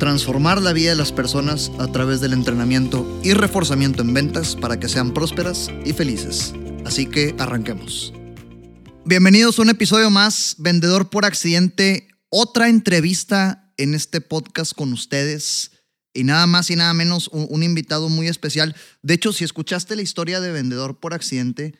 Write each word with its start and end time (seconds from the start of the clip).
transformar 0.00 0.62
la 0.62 0.72
vida 0.72 0.90
de 0.90 0.96
las 0.96 1.12
personas 1.12 1.70
a 1.78 1.86
través 1.92 2.22
del 2.22 2.32
entrenamiento 2.32 3.20
y 3.22 3.34
reforzamiento 3.34 4.02
en 4.02 4.14
ventas 4.14 4.56
para 4.56 4.80
que 4.80 4.88
sean 4.88 5.12
prósperas 5.12 5.68
y 5.84 5.92
felices. 5.92 6.54
Así 6.86 7.04
que 7.04 7.36
arranquemos. 7.38 8.12
Bienvenidos 9.04 9.58
a 9.58 9.62
un 9.62 9.68
episodio 9.68 10.10
más, 10.10 10.56
Vendedor 10.58 11.10
por 11.10 11.26
Accidente, 11.26 12.08
otra 12.30 12.70
entrevista 12.70 13.72
en 13.76 13.94
este 13.94 14.22
podcast 14.22 14.72
con 14.72 14.92
ustedes 14.94 15.70
y 16.14 16.24
nada 16.24 16.46
más 16.46 16.70
y 16.70 16.76
nada 16.76 16.94
menos 16.94 17.28
un, 17.28 17.62
invitado 17.62 18.08
muy 18.08 18.26
especial. 18.26 18.74
De 19.02 19.14
hecho, 19.14 19.34
si 19.34 19.44
escuchaste 19.44 19.96
la 19.96 20.02
historia 20.02 20.40
de 20.40 20.50
Vendedor 20.50 20.98
por 20.98 21.12
Accidente, 21.12 21.74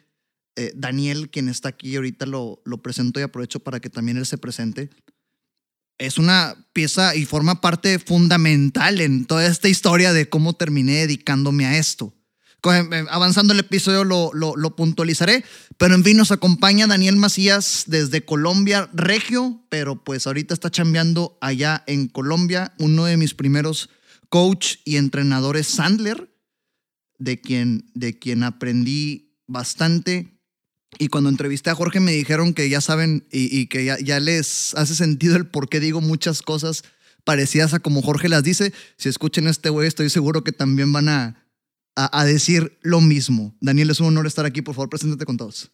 eh, 0.56 0.72
Daniel, 0.76 1.30
quien 1.30 1.48
está 1.48 1.70
aquí 1.70 1.96
ahorita, 1.96 2.26
lo, 2.26 2.60
lo 2.66 2.82
presento 2.82 3.18
y 3.18 3.22
aprovecho 3.22 3.60
para 3.60 3.80
que 3.80 3.88
también 3.88 4.18
él 4.18 4.26
se 4.26 4.36
presente 4.36 4.90
es 6.00 6.18
una 6.18 6.56
pieza 6.72 7.14
y 7.14 7.26
forma 7.26 7.60
parte 7.60 7.98
fundamental 7.98 9.00
en 9.00 9.26
toda 9.26 9.46
esta 9.46 9.68
historia 9.68 10.12
de 10.12 10.28
cómo 10.28 10.54
terminé 10.54 10.94
dedicándome 10.94 11.66
a 11.66 11.76
esto. 11.76 12.14
Eh, 12.64 13.04
avanzando 13.10 13.52
el 13.52 13.60
episodio 13.60 14.04
lo, 14.04 14.32
lo, 14.34 14.76
puntualizaré, 14.76 15.44
pero 15.78 15.94
en 15.94 16.04
fin 16.04 16.16
nos 16.16 16.30
acompaña 16.30 16.86
Daniel 16.86 17.16
Macías 17.16 17.84
desde 17.86 18.24
Colombia, 18.24 18.90
Regio, 18.92 19.64
pero 19.70 20.04
pues 20.04 20.26
ahorita 20.26 20.52
está 20.52 20.70
chambeando 20.70 21.38
allá 21.40 21.84
en 21.86 22.08
Colombia, 22.08 22.74
uno 22.78 23.06
de 23.06 23.16
mis 23.16 23.34
primeros 23.34 23.88
coach 24.28 24.76
y 24.84 24.96
entrenadores 24.96 25.68
Sandler, 25.68 26.34
de 27.18 27.40
quien, 27.40 27.90
de 27.94 28.18
quien 28.18 28.42
aprendí 28.42 29.38
bastante 29.46 30.39
y 30.98 31.08
cuando 31.08 31.30
entrevisté 31.30 31.70
a 31.70 31.74
Jorge 31.74 32.00
me 32.00 32.12
dijeron 32.12 32.52
que 32.52 32.68
ya 32.68 32.80
saben 32.80 33.24
y, 33.30 33.66
que 33.66 33.84
ya, 33.84 34.20
les 34.20 34.74
hace 34.74 34.94
sentido 34.94 35.36
el 35.36 35.46
por 35.46 35.68
qué 35.68 35.80
digo 35.80 36.00
muchas 36.00 36.42
cosas 36.42 36.82
parecidas 37.24 37.74
a 37.74 37.78
como 37.80 38.02
Jorge 38.02 38.28
las 38.28 38.42
dice. 38.42 38.72
Si 38.96 39.08
escuchen 39.08 39.46
este 39.46 39.70
güey, 39.70 39.86
estoy 39.86 40.10
seguro 40.10 40.42
que 40.42 40.52
también 40.52 40.92
van 40.92 41.08
a, 41.08 41.46
a, 41.94 42.24
decir 42.24 42.78
lo 42.82 43.00
mismo. 43.00 43.54
Daniel, 43.60 43.90
es 43.90 44.00
un 44.00 44.08
honor 44.08 44.26
estar 44.26 44.46
aquí. 44.46 44.62
Por 44.62 44.74
favor, 44.74 44.90
preséntate 44.90 45.24
con 45.24 45.36
todos. 45.36 45.70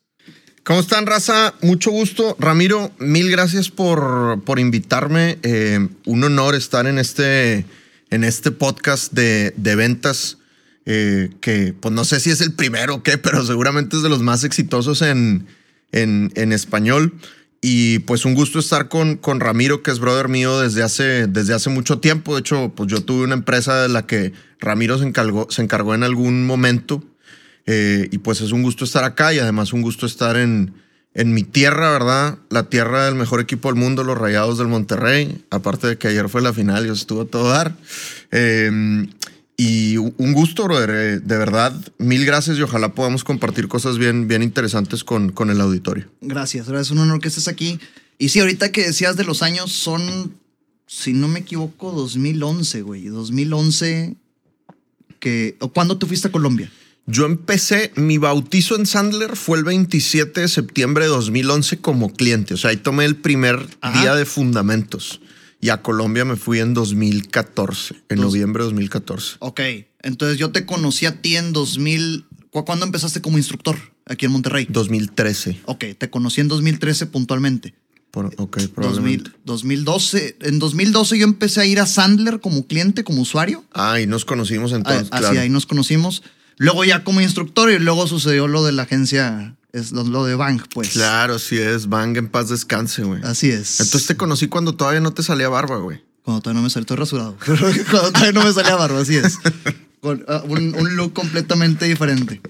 ¿Cómo 0.65 0.81
están, 0.81 1.07
raza? 1.07 1.55
Mucho 1.63 1.93
gusto. 1.93 2.37
Ramiro, 2.41 2.91
mil 2.99 3.31
gracias 3.31 3.71
por, 3.71 4.43
por 4.45 4.59
invitarme. 4.59 5.39
Eh, 5.43 5.89
un 6.05 6.25
honor 6.25 6.57
estar 6.57 6.87
en 6.87 6.99
este, 6.99 7.65
en 8.11 8.25
este 8.25 8.51
podcast 8.51 9.13
de, 9.13 9.55
de 9.57 9.77
ventas. 9.77 10.39
Eh, 10.89 11.31
que 11.41 11.75
pues 11.79 11.93
no 11.93 12.05
sé 12.05 12.21
si 12.21 12.31
es 12.31 12.41
el 12.41 12.53
primero 12.53 12.95
o 12.95 13.03
qué, 13.03 13.19
pero 13.19 13.45
seguramente 13.45 13.97
es 13.97 14.03
de 14.03 14.09
los 14.09 14.23
más 14.23 14.45
exitosos 14.45 15.03
en, 15.03 15.47
en, 15.93 16.53
español. 16.53 17.15
Y 17.61 17.99
pues 18.01 18.25
un 18.25 18.35
gusto 18.35 18.61
estar 18.61 18.89
con, 18.89 19.17
con 19.17 19.41
Ramiro, 19.41 19.83
que 19.83 19.91
es 19.91 19.99
brother 19.99 20.29
mío 20.29 20.61
desde 20.61 20.85
hace, 20.85 21.27
desde 21.27 21.55
hace 21.55 21.71
mucho 21.71 21.99
tiempo. 21.99 22.35
De 22.35 22.41
hecho, 22.41 22.73
pues 22.77 22.89
yo 22.89 23.03
tuve 23.03 23.25
una 23.25 23.35
empresa 23.35 23.83
de 23.83 23.89
la 23.89 24.07
que 24.07 24.33
Ramiro 24.61 24.99
se 24.99 25.07
encargó, 25.07 25.49
se 25.51 25.63
encargó 25.63 25.95
en 25.95 26.05
algún 26.05 26.47
momento. 26.47 27.03
Eh, 27.67 28.09
y 28.13 28.19
pues 28.19 28.41
es 28.41 28.53
un 28.53 28.63
gusto 28.63 28.85
estar 28.85 29.03
acá 29.03 29.35
y 29.35 29.41
además 29.41 29.73
un 29.73 29.83
gusto 29.83 30.07
estar 30.07 30.37
en, 30.37 30.75
en 31.15 31.35
mi 31.35 31.43
tierra, 31.43 31.91
¿verdad? 31.91 32.39
La 32.49 32.69
tierra 32.69 33.07
del 33.07 33.17
mejor 33.17 33.41
equipo 33.41 33.69
del 33.69 33.81
mundo, 33.81 34.05
los 34.05 34.17
Rayados 34.17 34.59
del 34.59 34.69
Monterrey. 34.69 35.45
Aparte 35.51 35.89
de 35.89 35.99
que 35.99 36.07
ayer 36.07 36.29
fue 36.29 36.43
la 36.43 36.53
final 36.53 36.87
y 36.87 36.91
estuvo 36.91 37.23
a 37.23 37.27
todo 37.27 37.49
dar. 37.49 37.75
Eh, 38.31 39.09
y 39.57 39.97
un 39.97 40.33
gusto, 40.33 40.65
brother. 40.65 40.91
Eh, 40.91 41.21
de 41.21 41.39
verdad, 41.39 41.75
mil 41.99 42.27
gracias 42.27 42.59
y 42.59 42.63
ojalá 42.63 42.93
podamos 42.93 43.25
compartir 43.25 43.69
cosas 43.69 43.97
bien, 43.97 44.29
bien 44.29 44.43
interesantes 44.43 45.03
con, 45.03 45.33
con 45.33 45.51
el 45.51 45.61
auditorio. 45.61 46.07
Gracias, 46.21 46.69
es 46.69 46.91
un 46.91 46.99
honor 46.99 47.21
que 47.21 47.29
estés 47.29 47.49
aquí. 47.49 47.79
Y 48.19 48.29
sí, 48.29 48.41
ahorita 48.41 48.73
que 48.73 48.85
decías 48.85 49.17
de 49.17 49.25
los 49.25 49.43
años, 49.43 49.73
son, 49.73 50.35
si 50.87 51.13
no 51.13 51.29
me 51.29 51.41
equivoco, 51.41 51.93
2011, 51.93 52.83
güey. 52.83 53.07
2011, 53.07 54.17
que... 55.21 55.57
¿Cuándo 55.73 55.99
te 55.99 56.07
fuiste 56.07 56.29
a 56.29 56.33
Colombia? 56.33 56.71
Yo 57.07 57.25
empecé, 57.25 57.93
mi 57.95 58.19
bautizo 58.19 58.75
en 58.75 58.85
Sandler 58.85 59.37
fue 59.37 59.59
el 59.59 59.65
27 59.65 60.41
de 60.41 60.49
septiembre 60.49 61.05
de 61.05 61.11
2011 61.11 61.79
como 61.79 62.13
cliente. 62.13 62.55
O 62.55 62.57
sea, 62.57 62.71
ahí 62.71 62.79
tomé 62.79 63.05
el 63.05 63.17
primer 63.17 63.65
día 64.01 64.15
de 64.15 64.25
fundamentos. 64.25 65.21
Y 65.61 65.71
a 65.71 65.83
Colombia 65.83 66.25
me 66.25 66.37
fui 66.37 66.61
en 66.61 66.75
2014, 66.75 67.95
en 68.09 68.21
noviembre 68.21 68.63
de 68.63 68.71
2014. 68.71 69.37
Ok, 69.41 69.61
entonces 70.03 70.39
yo 70.39 70.53
te 70.53 70.67
conocí 70.67 71.07
a 71.07 71.21
ti 71.21 71.37
en 71.37 71.53
2000. 71.53 72.27
¿Cuándo 72.51 72.87
empezaste 72.87 73.21
como 73.21 73.37
instructor 73.37 73.77
aquí 74.07 74.27
en 74.27 74.33
Monterrey? 74.33 74.67
2013. 74.71 75.61
Ok, 75.67 75.85
te 75.99 76.11
conocí 76.11 76.41
en 76.41 76.49
2013 76.49 77.07
puntualmente. 77.07 77.75
ok, 78.13 78.59
probablemente. 78.75 79.31
2012. 79.45 80.37
En 80.41 80.59
2012 80.59 81.19
yo 81.19 81.25
empecé 81.25 81.61
a 81.61 81.67
ir 81.67 81.81
a 81.81 81.87
Sandler 81.87 82.41
como 82.41 82.67
cliente, 82.67 83.05
como 83.05 83.23
usuario. 83.23 83.65
Ah, 83.73 84.01
y 84.01 84.07
nos 84.07 84.25
conocimos 84.25 84.73
entonces. 84.73 85.09
Ah, 85.11 85.19
así, 85.19 85.37
ahí 85.39 85.51
nos 85.51 85.67
conocimos. 85.67 86.23
Luego 86.59 86.85
ya 86.85 87.05
como 87.05 87.21
instructor 87.21 87.71
y 87.71 87.79
luego 87.79 88.07
sucedió 88.07 88.49
lo 88.49 88.65
de 88.65 88.73
la 88.73 88.85
agencia 88.85 89.57
es 89.77 89.93
lo, 89.93 90.25
de 90.25 90.35
Bang, 90.35 90.63
pues. 90.73 90.91
Claro, 90.91 91.39
sí 91.39 91.59
es. 91.59 91.89
Bang 91.89 92.17
en 92.17 92.29
paz 92.29 92.49
descanse, 92.49 93.03
güey. 93.03 93.21
Así 93.23 93.51
es. 93.51 93.81
Entonces 93.81 94.07
te 94.07 94.17
conocí 94.17 94.49
cuando 94.49 94.75
todavía 94.75 95.01
no 95.01 95.13
te 95.13 95.23
salía 95.23 95.51
barba, 95.51 95.77
güey. 95.77 96.03
Cuando 96.23 96.41
todavía 96.41 96.61
no 96.61 96.65
me 96.65 96.71
salía, 96.71 96.85
estoy 96.85 96.97
rasurado. 96.97 97.37
cuando 97.45 98.13
todavía 98.13 98.33
no 98.33 98.43
me 98.43 98.53
salía 98.55 98.75
barba, 98.75 99.01
así 99.01 99.17
es. 99.17 99.39
Con 100.01 100.25
ah, 100.29 100.43
un, 100.47 100.97
look 100.97 101.13
completamente 101.13 101.85
diferente. 101.85 102.41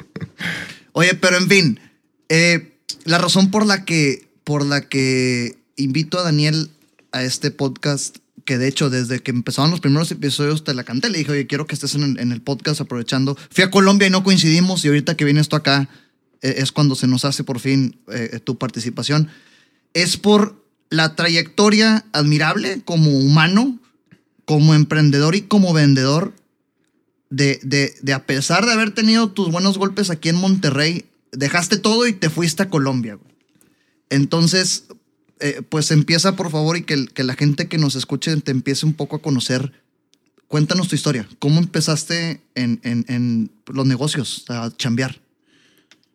Oye, 0.93 1.15
pero 1.15 1.37
en 1.37 1.49
fin, 1.49 1.81
eh, 2.29 2.79
la 3.05 3.19
razón 3.19 3.51
por 3.51 3.67
la 3.67 3.85
que, 3.85 4.29
por 4.45 4.65
la 4.65 4.83
que 4.83 5.59
invito 5.77 6.21
a 6.21 6.23
Daniel 6.23 6.71
a 7.11 7.25
este 7.25 7.51
podcast, 7.51 8.19
que 8.45 8.57
de 8.57 8.69
hecho 8.69 8.89
desde 8.89 9.21
que 9.21 9.33
empezaron 9.33 9.73
los 9.73 9.81
primeros 9.81 10.13
episodios 10.13 10.63
te 10.63 10.75
la 10.75 10.85
canté, 10.85 11.11
le 11.11 11.19
dije, 11.19 11.33
oye, 11.33 11.47
quiero 11.49 11.67
que 11.67 11.75
estés 11.75 11.97
en, 11.97 12.21
en 12.21 12.31
el 12.31 12.41
podcast 12.41 12.81
aprovechando. 12.81 13.37
Fui 13.51 13.65
a 13.65 13.71
Colombia 13.73 14.07
y 14.07 14.11
no 14.11 14.23
coincidimos 14.23 14.85
y 14.85 14.89
ahorita 14.89 15.17
que 15.17 15.25
viene 15.25 15.41
esto 15.41 15.57
acá, 15.57 15.89
es 16.43 16.73
cuando 16.73 16.95
se 16.95 17.07
nos 17.07 17.25
hace 17.25 17.45
por 17.45 17.61
fin 17.61 17.99
eh, 18.13 18.41
tu 18.43 18.59
participación, 18.59 19.29
es 19.95 20.17
por 20.17 20.63
la 20.91 21.17
trayectoria 21.17 22.05
admirable 22.13 22.83
como 22.85 23.11
humano, 23.11 23.79
como 24.45 24.75
emprendedor 24.75 25.35
y 25.35 25.43
como 25.43 25.73
vendedor, 25.73 26.35
de, 27.31 27.59
de, 28.03 28.13
a 28.13 28.25
pesar 28.25 28.67
de 28.67 28.73
haber 28.73 28.93
tenido 28.93 29.31
tus 29.31 29.51
buenos 29.51 29.79
golpes 29.79 30.11
aquí 30.11 30.29
en 30.29 30.37
Monterrey, 30.37 31.07
dejaste 31.33 31.77
todo 31.77 32.07
y 32.07 32.13
te 32.13 32.31
fuiste 32.31 32.63
a 32.63 32.71
Colombia. 32.71 33.19
Entonces, 34.11 34.85
eh, 35.41 35.63
pues 35.69 35.91
empieza 35.91 36.37
por 36.37 36.51
favor 36.51 36.77
y 36.77 36.83
que, 36.83 37.07
que, 37.07 37.25
la 37.25 37.35
gente 37.35 37.67
que 37.67 37.79
nos 37.79 37.97
escuche 37.97 38.35
te 38.37 38.53
empiece 38.53 38.87
un 38.87 38.95
poco 38.95 39.17
a 39.17 39.23
conocer. 39.23 39.73
Cuéntanos 40.47 40.87
tu 40.87 40.95
historia. 40.95 41.29
¿Cómo 41.41 41.59
empezaste 41.59 42.41
en, 42.55 42.81
en, 42.85 43.05
en 43.09 43.51
los 43.67 43.87
negocios 43.87 44.45
a 44.49 44.71
chambear? 44.77 45.21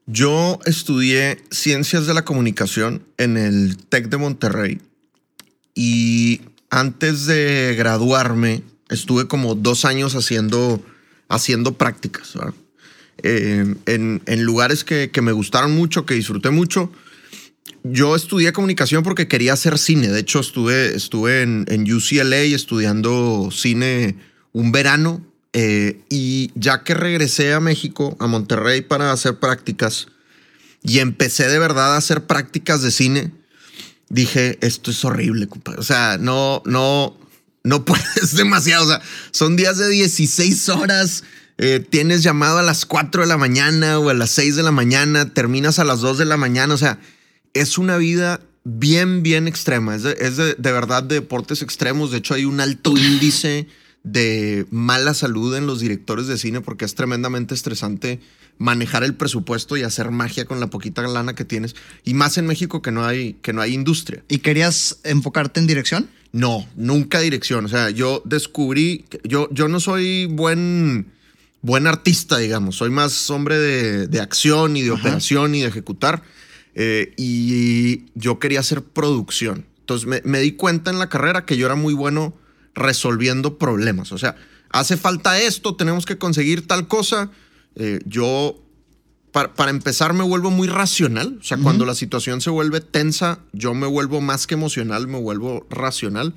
Yo 0.07 0.59
estudié 0.65 1.37
ciencias 1.51 2.07
de 2.07 2.13
la 2.13 2.25
comunicación 2.25 3.03
en 3.17 3.37
el 3.37 3.77
TEC 3.77 4.09
de 4.09 4.17
Monterrey 4.17 4.81
y 5.75 6.41
antes 6.69 7.25
de 7.25 7.75
graduarme 7.77 8.63
estuve 8.89 9.27
como 9.27 9.55
dos 9.55 9.85
años 9.85 10.15
haciendo, 10.15 10.83
haciendo 11.29 11.77
prácticas 11.77 12.33
eh, 13.23 13.75
en, 13.85 14.43
lugares 14.43 14.83
que, 14.83 15.11
me 15.21 15.31
gustaron 15.31 15.75
mucho, 15.75 16.05
que 16.05 16.15
disfruté 16.15 16.49
mucho. 16.49 16.91
Yo 17.83 18.15
estudié 18.15 18.53
comunicación 18.53 19.03
porque 19.03 19.27
quería 19.27 19.53
hacer 19.53 19.77
cine. 19.77 20.07
De 20.09 20.19
hecho, 20.19 20.39
estuve, 20.39 20.95
estuve 20.95 21.41
en, 21.41 21.65
en 21.67 21.91
UCLA 21.91 22.41
estudiando 22.41 23.49
cine 23.51 24.17
un 24.51 24.71
verano 24.71 25.23
eh, 25.53 26.01
y 26.09 26.51
ya 26.55 26.83
que 26.83 26.93
regresé 26.93 27.53
a 27.53 27.59
México, 27.59 28.15
a 28.19 28.27
Monterrey, 28.27 28.81
para 28.81 29.11
hacer 29.11 29.39
prácticas, 29.39 30.07
y 30.83 30.99
empecé 30.99 31.47
de 31.47 31.59
verdad 31.59 31.93
a 31.93 31.97
hacer 31.97 32.25
prácticas 32.25 32.81
de 32.81 32.91
cine, 32.91 33.31
dije, 34.09 34.57
esto 34.61 34.91
es 34.91 35.03
horrible, 35.05 35.47
compadre. 35.47 35.79
O 35.79 35.83
sea, 35.83 36.17
no, 36.19 36.61
no, 36.65 37.17
no 37.63 37.85
puedes 37.85 38.35
demasiado. 38.35 38.85
O 38.85 38.87
sea, 38.87 39.01
son 39.31 39.55
días 39.55 39.77
de 39.77 39.89
16 39.89 40.69
horas. 40.69 41.23
Eh, 41.57 41.85
tienes 41.87 42.23
llamado 42.23 42.57
a 42.57 42.63
las 42.63 42.85
4 42.85 43.21
de 43.21 43.27
la 43.27 43.37
mañana 43.37 43.99
o 43.99 44.09
a 44.09 44.13
las 44.13 44.31
6 44.31 44.55
de 44.55 44.63
la 44.63 44.71
mañana, 44.71 45.33
terminas 45.33 45.77
a 45.79 45.83
las 45.83 45.99
2 46.01 46.17
de 46.17 46.25
la 46.25 46.37
mañana. 46.37 46.73
O 46.73 46.77
sea, 46.77 46.99
es 47.53 47.77
una 47.77 47.97
vida 47.97 48.41
bien, 48.63 49.21
bien 49.21 49.47
extrema. 49.47 49.95
Es 49.95 50.03
de, 50.03 50.55
de 50.57 50.71
verdad 50.71 51.03
de 51.03 51.15
deportes 51.15 51.61
extremos. 51.61 52.11
De 52.11 52.17
hecho, 52.17 52.33
hay 52.33 52.45
un 52.45 52.59
alto 52.59 52.97
índice 52.97 53.67
de 54.03 54.65
mala 54.71 55.13
salud 55.13 55.55
en 55.55 55.67
los 55.67 55.79
directores 55.79 56.27
de 56.27 56.37
cine 56.37 56.61
porque 56.61 56.85
es 56.85 56.95
tremendamente 56.95 57.53
estresante 57.53 58.19
manejar 58.57 59.03
el 59.03 59.15
presupuesto 59.15 59.75
y 59.77 59.83
hacer 59.83 60.11
magia 60.11 60.45
con 60.45 60.59
la 60.59 60.67
poquita 60.67 61.01
lana 61.01 61.33
que 61.33 61.45
tienes. 61.45 61.75
Y 62.03 62.13
más 62.13 62.37
en 62.37 62.45
México 62.45 62.81
que 62.81 62.91
no 62.91 63.05
hay, 63.05 63.33
que 63.41 63.53
no 63.53 63.61
hay 63.61 63.73
industria. 63.73 64.23
¿Y 64.27 64.39
querías 64.39 64.99
enfocarte 65.03 65.59
en 65.59 65.67
dirección? 65.67 66.09
No, 66.31 66.67
nunca 66.75 67.19
dirección. 67.19 67.65
O 67.65 67.67
sea, 67.67 67.89
yo 67.89 68.21
descubrí, 68.25 69.05
yo, 69.23 69.49
yo 69.51 69.67
no 69.67 69.79
soy 69.79 70.27
buen, 70.27 71.07
buen 71.61 71.87
artista, 71.87 72.37
digamos. 72.37 72.75
Soy 72.75 72.91
más 72.91 73.29
hombre 73.29 73.57
de, 73.57 74.19
acción 74.19 74.77
y 74.77 74.83
de 74.83 74.91
operación 74.91 75.55
y 75.55 75.61
de 75.61 75.67
ejecutar. 75.67 76.21
Eh, 76.75 77.13
y 77.17 78.05
yo 78.13 78.39
quería 78.39 78.59
hacer 78.59 78.83
producción. 78.83 79.65
Entonces 79.79 80.07
me, 80.07 80.21
me 80.23 80.39
di 80.39 80.51
cuenta 80.51 80.91
en 80.91 80.99
la 80.99 81.09
carrera 81.09 81.45
que 81.45 81.57
yo 81.57 81.65
era 81.65 81.75
muy 81.75 81.93
bueno 81.93 82.33
resolviendo 82.73 83.57
problemas. 83.57 84.11
O 84.11 84.17
sea, 84.17 84.35
hace 84.69 84.97
falta 84.97 85.39
esto, 85.39 85.75
tenemos 85.75 86.05
que 86.05 86.17
conseguir 86.17 86.67
tal 86.67 86.87
cosa 86.87 87.31
eh, 87.75 87.99
yo, 88.05 88.61
para, 89.31 89.69
empezar, 89.69 90.13
me 90.13 90.23
vuelvo 90.23 90.51
muy 90.51 90.67
racional. 90.67 91.37
O 91.39 91.43
sea, 91.43 91.57
cuando 91.57 91.85
la 91.85 91.95
situación 91.95 92.41
se 92.41 92.49
vuelve 92.49 92.81
tensa, 92.81 93.39
yo 93.53 93.73
me 93.73 93.87
vuelvo 93.87 94.21
más 94.21 94.47
que 94.47 94.55
emocional, 94.55 95.07
me 95.07 95.19
vuelvo 95.19 95.65
racional. 95.69 96.33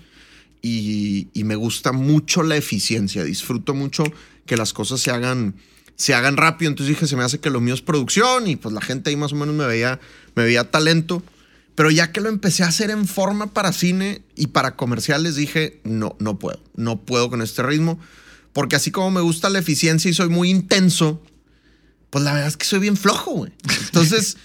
Y, 0.62 1.28
me 1.34 1.56
gusta 1.56 1.92
mucho 1.92 2.42
la 2.42 2.56
eficiencia. 2.56 3.24
Disfruto 3.24 3.74
mucho 3.74 4.04
que 4.46 4.56
las 4.56 4.72
cosas 4.72 5.00
se 5.00 5.10
hagan, 5.10 5.56
se 5.96 6.14
hagan 6.14 6.36
rápido. 6.36 6.70
Entonces 6.70 6.94
dije, 6.94 7.06
se 7.06 7.16
me 7.16 7.24
hace 7.24 7.40
que 7.40 7.50
lo 7.50 7.60
mío 7.60 7.74
es 7.74 7.82
producción. 7.82 8.46
Y 8.46 8.56
pues 8.56 8.72
la 8.72 8.80
gente 8.80 9.10
ahí 9.10 9.16
más 9.16 9.32
o 9.32 9.36
menos 9.36 9.54
me 9.54 9.66
veía, 9.66 10.00
me 10.34 10.44
veía 10.44 10.70
talento. 10.70 11.22
Pero 11.74 11.90
ya 11.90 12.12
que 12.12 12.20
lo 12.20 12.28
empecé 12.28 12.62
a 12.62 12.68
hacer 12.68 12.90
en 12.90 13.06
forma 13.06 13.52
para 13.52 13.72
cine 13.72 14.22
y 14.36 14.48
para 14.48 14.76
comerciales, 14.76 15.34
dije, 15.34 15.80
no, 15.84 16.16
no 16.20 16.38
puedo. 16.38 16.62
No 16.76 17.04
puedo 17.04 17.30
con 17.30 17.42
este 17.42 17.62
ritmo 17.62 17.98
porque 18.54 18.76
así 18.76 18.90
como 18.92 19.10
me 19.10 19.20
gusta 19.20 19.50
la 19.50 19.58
eficiencia 19.58 20.08
y 20.08 20.14
soy 20.14 20.28
muy 20.30 20.48
intenso, 20.48 21.20
pues 22.08 22.24
la 22.24 22.32
verdad 22.32 22.48
es 22.48 22.56
que 22.56 22.64
soy 22.64 22.78
bien 22.78 22.96
flojo, 22.96 23.32
güey. 23.32 23.52
Entonces, 23.86 24.38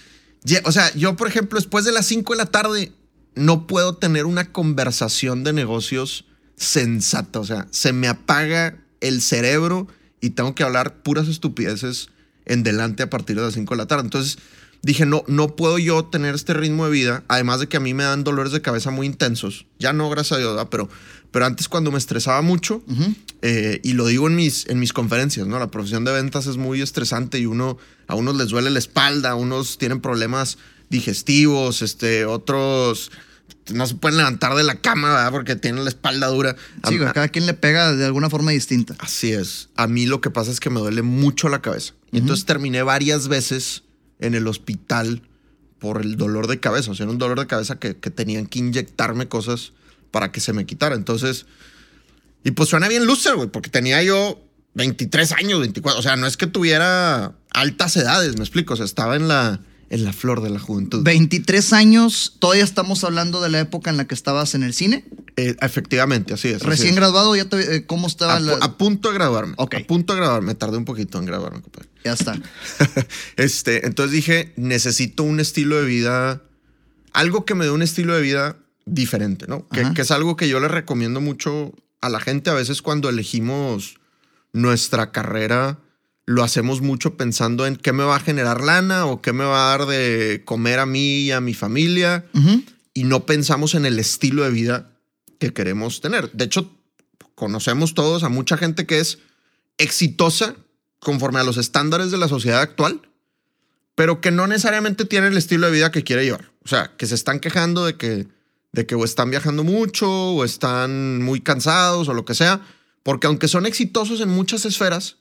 o 0.64 0.72
sea, 0.72 0.92
yo, 0.94 1.16
por 1.16 1.28
ejemplo, 1.28 1.58
después 1.58 1.84
de 1.84 1.92
las 1.92 2.06
5 2.06 2.32
de 2.32 2.36
la 2.36 2.46
tarde, 2.46 2.92
no 3.36 3.68
puedo 3.68 3.96
tener 3.96 4.26
una 4.26 4.52
conversación 4.52 5.44
de 5.44 5.52
negocios 5.52 6.26
sensata. 6.56 7.38
O 7.38 7.44
sea, 7.44 7.68
se 7.70 7.92
me 7.92 8.08
apaga 8.08 8.82
el 9.00 9.22
cerebro 9.22 9.86
y 10.20 10.30
tengo 10.30 10.56
que 10.56 10.64
hablar 10.64 11.02
puras 11.02 11.28
estupideces 11.28 12.08
en 12.46 12.64
delante 12.64 13.04
a 13.04 13.10
partir 13.10 13.36
de 13.36 13.42
las 13.42 13.54
5 13.54 13.74
de 13.74 13.78
la 13.78 13.86
tarde. 13.86 14.02
Entonces, 14.02 14.38
dije, 14.82 15.06
no, 15.06 15.24
no 15.26 15.56
puedo 15.56 15.78
yo 15.78 16.04
tener 16.04 16.34
este 16.34 16.54
ritmo 16.54 16.86
de 16.86 16.90
vida, 16.90 17.24
además 17.28 17.60
de 17.60 17.68
que 17.68 17.76
a 17.76 17.80
mí 17.80 17.94
me 17.94 18.04
dan 18.04 18.24
dolores 18.24 18.52
de 18.52 18.62
cabeza 18.62 18.90
muy 18.90 19.06
intensos. 19.06 19.66
Ya 19.78 19.92
no, 19.92 20.08
gracias 20.08 20.38
a 20.38 20.40
Dios, 20.40 20.66
pero, 20.70 20.88
pero 21.30 21.46
antes 21.46 21.68
cuando 21.68 21.90
me 21.90 21.98
estresaba 21.98 22.42
mucho, 22.42 22.82
eh, 23.42 23.80
y 23.82 23.92
lo 23.92 24.06
digo 24.06 24.26
en 24.28 24.36
mis, 24.36 24.66
en 24.68 24.78
mis 24.78 24.92
conferencias, 24.92 25.46
¿no? 25.46 25.58
La 25.58 25.70
profesión 25.70 26.04
de 26.04 26.12
ventas 26.12 26.46
es 26.46 26.56
muy 26.56 26.80
estresante 26.80 27.38
y 27.38 27.46
uno, 27.46 27.78
a 28.06 28.14
unos 28.14 28.36
les 28.36 28.48
duele 28.48 28.70
la 28.70 28.78
espalda, 28.78 29.30
a 29.30 29.34
unos 29.34 29.78
tienen 29.78 30.00
problemas 30.00 30.58
digestivos, 30.88 31.82
este, 31.82 32.24
otros 32.24 33.10
no 33.72 33.86
se 33.86 33.94
pueden 33.94 34.18
levantar 34.18 34.54
de 34.54 34.62
la 34.64 34.76
cama 34.76 35.10
¿verdad? 35.10 35.30
porque 35.30 35.56
tienen 35.56 35.84
la 35.84 35.90
espalda 35.90 36.26
dura. 36.28 36.56
Sí, 36.88 36.96
a, 37.02 37.12
cada 37.12 37.28
quien 37.28 37.46
le 37.46 37.54
pega 37.54 37.94
de 37.94 38.04
alguna 38.04 38.30
forma 38.30 38.50
distinta. 38.50 38.96
Así 38.98 39.32
es. 39.32 39.68
A 39.76 39.86
mí 39.86 40.06
lo 40.06 40.20
que 40.20 40.30
pasa 40.30 40.50
es 40.50 40.60
que 40.60 40.70
me 40.70 40.80
duele 40.80 41.02
mucho 41.02 41.48
la 41.48 41.62
cabeza. 41.62 41.94
Y 42.10 42.18
entonces 42.18 42.44
terminé 42.44 42.82
varias 42.82 43.28
veces 43.28 43.84
en 44.20 44.34
el 44.34 44.46
hospital 44.46 45.22
por 45.78 46.00
el 46.00 46.16
dolor 46.16 46.46
de 46.46 46.60
cabeza. 46.60 46.92
O 46.92 46.94
sea, 46.94 47.04
era 47.04 47.12
un 47.12 47.18
dolor 47.18 47.40
de 47.40 47.46
cabeza 47.46 47.78
que, 47.78 47.94
tenían 47.94 48.46
que 48.46 48.60
inyectarme 48.60 49.26
cosas 49.26 49.72
para 50.12 50.30
que 50.30 50.40
se 50.40 50.52
me 50.52 50.66
quitara. 50.66 50.94
Entonces, 50.94 51.46
y 52.44 52.52
pues 52.52 52.68
suena 52.68 52.88
bien 52.88 53.06
loser, 53.06 53.34
güey, 53.34 53.48
porque 53.48 53.70
tenía 53.70 54.02
yo 54.02 54.40
23 54.74 55.32
años, 55.32 55.60
24. 55.60 55.98
O 55.98 56.02
sea, 56.02 56.16
no 56.16 56.26
es 56.26 56.36
que 56.36 56.46
tuviera 56.46 57.34
altas 57.52 57.96
edades, 57.96 58.36
me 58.36 58.44
explico. 58.44 58.74
O 58.74 58.76
sea, 58.76 58.84
estaba 58.84 59.16
en 59.16 59.26
la, 59.26 59.60
en 59.88 60.04
la 60.04 60.12
flor 60.12 60.42
de 60.42 60.50
la 60.50 60.60
juventud. 60.60 61.02
23 61.02 61.72
años, 61.72 62.36
todavía 62.38 62.64
estamos 62.64 63.02
hablando 63.04 63.40
de 63.40 63.48
la 63.48 63.60
época 63.60 63.90
en 63.90 63.96
la 63.96 64.06
que 64.06 64.14
estabas 64.14 64.54
en 64.54 64.62
el 64.62 64.74
cine. 64.74 65.06
Eh, 65.36 65.56
efectivamente, 65.60 66.34
así 66.34 66.48
es. 66.48 66.62
Recién 66.62 66.94
graduado, 66.94 67.34
ya 67.34 67.46
eh, 67.52 67.84
¿cómo 67.86 68.06
estaba? 68.06 68.34
A, 68.34 68.64
a, 68.64 68.76
punto 68.76 69.08
de 69.08 69.14
graduarme. 69.14 69.54
A 69.56 69.66
punto 69.86 70.12
de 70.12 70.20
graduarme. 70.20 70.48
Me 70.48 70.54
tardé 70.54 70.76
un 70.76 70.84
poquito 70.84 71.18
en 71.18 71.24
graduarme, 71.24 71.62
compadre. 71.62 71.89
Ya 72.04 72.12
está. 72.12 72.40
este, 73.36 73.86
entonces 73.86 74.12
dije, 74.12 74.52
necesito 74.56 75.22
un 75.22 75.40
estilo 75.40 75.76
de 75.76 75.84
vida, 75.84 76.42
algo 77.12 77.44
que 77.44 77.54
me 77.54 77.64
dé 77.64 77.70
un 77.70 77.82
estilo 77.82 78.14
de 78.14 78.22
vida 78.22 78.56
diferente, 78.86 79.46
¿no? 79.46 79.68
Que, 79.68 79.92
que, 79.94 80.02
es 80.02 80.10
algo 80.10 80.36
que 80.36 80.48
yo 80.48 80.60
le 80.60 80.68
recomiendo 80.68 81.20
mucho 81.20 81.74
a 82.00 82.08
la 82.08 82.20
gente 82.20 82.50
a 82.50 82.54
veces 82.54 82.82
cuando 82.82 83.08
elegimos 83.08 84.00
nuestra 84.52 85.12
carrera 85.12 85.78
lo 86.30 86.44
hacemos 86.44 86.80
mucho 86.80 87.16
pensando 87.16 87.66
en 87.66 87.74
qué 87.74 87.92
me 87.92 88.04
va 88.04 88.14
a 88.14 88.20
generar 88.20 88.60
lana 88.60 89.04
o 89.06 89.20
qué 89.20 89.32
me 89.32 89.42
va 89.42 89.66
a 89.66 89.76
dar 89.76 89.88
de 89.88 90.42
comer 90.44 90.78
a 90.78 90.86
mí 90.86 91.22
y 91.22 91.32
a 91.32 91.40
mi 91.40 91.54
familia. 91.54 92.24
Y 92.94 93.02
no 93.02 93.26
pensamos 93.26 93.74
en 93.74 93.84
el 93.84 93.98
estilo 93.98 94.44
de 94.44 94.50
vida 94.50 94.92
que 95.40 95.52
queremos 95.52 96.00
tener. 96.00 96.30
De 96.30 96.44
hecho, 96.44 96.78
conocemos 97.34 97.94
todos 97.94 98.22
a 98.22 98.28
mucha 98.28 98.56
gente 98.56 98.86
que 98.86 99.00
es 99.00 99.18
exitosa 99.76 100.54
conforme 101.00 101.40
a 101.40 101.44
los 101.44 101.56
estándares 101.56 102.10
de 102.10 102.18
la 102.18 102.28
sociedad 102.28 102.60
actual, 102.60 103.00
pero 103.94 104.20
que 104.20 104.30
no 104.30 104.46
necesariamente 104.46 105.04
tiene 105.04 105.26
el 105.26 105.36
estilo 105.36 105.66
de 105.66 105.72
vida 105.72 105.90
que 105.90 106.04
quiere 106.04 106.24
llevar. 106.24 106.50
O 106.64 106.68
sea, 106.68 106.92
que 106.96 107.06
se 107.06 107.14
están 107.14 107.40
quejando 107.40 107.84
de 107.84 107.96
que, 107.96 108.28
de 108.72 108.86
que 108.86 108.94
o 108.94 109.04
están 109.04 109.30
viajando 109.30 109.64
mucho 109.64 110.10
o 110.10 110.44
están 110.44 111.22
muy 111.22 111.40
cansados 111.40 112.08
o 112.08 112.14
lo 112.14 112.24
que 112.24 112.34
sea, 112.34 112.60
porque 113.02 113.26
aunque 113.26 113.48
son 113.48 113.66
exitosos 113.66 114.20
en 114.20 114.28
muchas 114.28 114.64
esferas, 114.64 115.16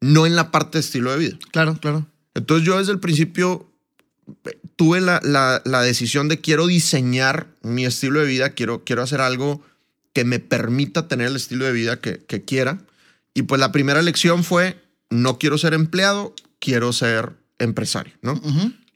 no 0.00 0.26
en 0.26 0.36
la 0.36 0.50
parte 0.50 0.78
de 0.78 0.80
estilo 0.80 1.12
de 1.12 1.18
vida. 1.18 1.38
Claro, 1.52 1.78
claro. 1.80 2.06
Entonces 2.34 2.66
yo 2.66 2.78
desde 2.78 2.92
el 2.92 2.98
principio 2.98 3.70
eh, 4.44 4.58
tuve 4.76 5.00
la, 5.00 5.20
la, 5.22 5.82
decisión 5.82 6.28
de 6.28 6.40
quiero 6.40 6.66
diseñar 6.66 7.46
mi 7.62 7.84
estilo 7.84 8.20
de 8.20 8.26
vida, 8.26 8.50
quiero, 8.50 8.84
quiero 8.84 9.02
hacer 9.02 9.20
algo 9.20 9.62
que 10.12 10.24
me 10.24 10.40
permita 10.40 11.08
tener 11.08 11.28
el 11.28 11.36
estilo 11.36 11.64
de 11.64 11.72
vida 11.72 12.00
que, 12.00 12.18
que 12.24 12.44
quiera. 12.44 12.78
Y 13.34 13.42
pues 13.42 13.60
la 13.60 13.72
primera 13.72 14.00
elección 14.00 14.44
fue, 14.44 14.76
no 15.12 15.38
quiero 15.38 15.58
ser 15.58 15.74
empleado, 15.74 16.34
quiero 16.58 16.92
ser 16.92 17.32
empresario, 17.58 18.14
¿no? 18.22 18.40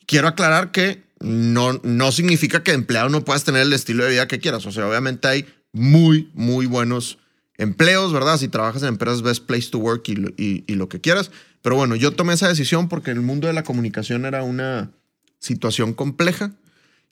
Quiero 0.07 0.29
aclarar 0.29 0.73
que 0.73 1.05
no, 1.21 1.81
no 1.83 2.13
significa 2.13 2.63
que 2.63 2.73
empleado 2.73 3.09
no 3.09 3.25
puedas 3.25 3.45
tener 3.45 3.63
el 3.63 3.73
estilo 3.73 4.05
de 4.05 4.11
vida 4.11 4.29
que 4.29 4.39
quieras. 4.39 4.67
O 4.67 4.73
sea, 4.73 4.89
obviamente 4.89 5.29
hay 5.29 5.47
muy, 5.73 6.31
muy 6.35 6.67
buenos 6.67 7.19
empleos, 7.59 8.13
¿verdad? 8.13 8.39
Si 8.39 8.49
trabajas 8.49 8.83
en 8.83 8.89
empresas 8.89 9.23
Best 9.23 9.45
Place 9.45 9.69
to 9.71 9.79
Work 9.79 10.09
y, 10.09 10.65
y, 10.67 10.75
lo 10.75 10.89
que 10.89 11.01
quieras. 11.01 11.31
Pero 11.63 11.77
bueno, 11.77 11.97
yo 11.97 12.13
tomé 12.13 12.35
esa 12.35 12.49
decisión 12.49 12.89
porque 12.89 13.11
el 13.11 13.21
mundo 13.21 13.47
de 13.47 13.53
la 13.53 13.65
comunicación 13.65 14.25
era 14.25 14.43
una 14.43 14.93
situación 15.39 15.93
compleja. 15.93 16.53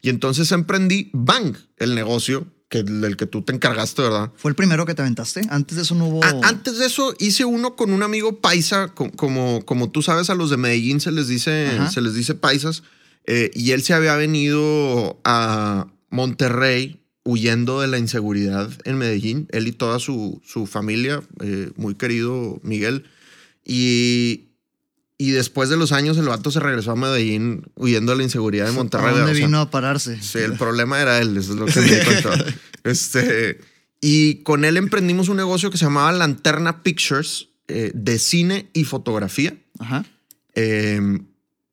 Y 0.01 0.11
entonces 0.11 0.53
emprendí 0.53 1.11
Bang, 1.13 1.57
el 1.79 1.95
negocio 1.95 2.47
que, 2.75 2.83
del 2.83 3.17
que 3.17 3.27
tú 3.27 3.43
te 3.43 3.53
encargaste, 3.53 4.03
¿verdad? 4.03 4.33
¿Fue 4.35 4.51
el 4.51 4.57
primero 4.57 4.85
que 4.85 4.95
te 4.95 5.03
aventaste? 5.03 5.43
Antes 5.49 5.77
de 5.77 5.83
eso 5.83 5.95
no 5.95 6.07
hubo... 6.07 6.25
antes 6.43 6.79
de 6.79 6.87
eso 6.87 7.15
hice 7.21 7.45
uno 7.45 7.77
con 7.77 7.93
un 7.93 8.03
amigo 8.03 8.41
paisa, 8.41 8.89
como, 8.89 9.65
como 9.65 9.91
tú 9.91 10.03
sabes, 10.03 10.29
a 10.29 10.35
los 10.35 10.51
de 10.51 10.57
Medellín 10.57 10.99
se 10.99 11.13
les 11.13 11.29
dice, 11.29 11.69
se 11.93 12.01
les 12.01 12.15
dice 12.15 12.35
paisas. 12.35 12.83
Eh, 13.27 13.53
y 13.55 13.71
él 13.71 13.83
se 13.83 13.95
había 13.95 14.17
venido 14.17 15.21
a 15.25 15.87
Monterrey 16.11 17.01
huyendo 17.25 17.81
de 17.81 17.87
la 17.87 17.99
inseguridad 17.99 18.71
en 18.85 18.99
Medellín, 18.99 19.47
él 19.53 19.69
y 19.69 19.73
toda 19.73 20.01
su, 20.01 20.43
su 20.45 20.67
familia, 20.67 21.23
eh, 21.43 21.71
muy 21.77 21.95
querido 21.95 22.59
Miguel. 22.65 23.05
Y, 23.65 24.49
y 25.17 25.31
después 25.31 25.69
de 25.69 25.77
los 25.77 25.93
años 25.93 26.17
el 26.19 26.27
vato 26.27 26.51
se 26.51 26.61
regresó 26.61 26.93
a 26.93 26.97
Medellín 26.97 27.65
huyendo 27.77 28.13
de 28.13 28.19
la 28.19 28.25
inseguridad 28.25 28.67
de 28.67 28.73
Monterrey. 28.73 29.15
¿A 29.15 29.19
dónde 29.19 29.33
vino 29.35 29.61
a 29.61 29.71
pararse? 29.71 30.21
Sí, 30.21 30.39
el 30.39 30.55
problema 30.55 31.01
era 31.01 31.19
él, 31.21 31.37
eso 31.37 31.53
es 31.53 31.59
lo 31.59 31.67
que 31.67 31.81
me 31.81 32.05
cuenta. 32.05 32.45
este, 32.85 33.61
y 34.01 34.43
con 34.43 34.65
él 34.65 34.77
emprendimos 34.77 35.29
un 35.29 35.37
negocio 35.37 35.71
que 35.71 35.79
se 35.79 35.85
llamaba 35.85 36.13
Lanterna 36.13 36.83
Pictures, 36.83 37.49
eh, 37.69 37.93
de 37.95 38.19
cine 38.19 38.69
y 38.73 38.85
fotografía. 38.85 39.57
Ajá. 39.79 40.05
Eh, 40.55 41.01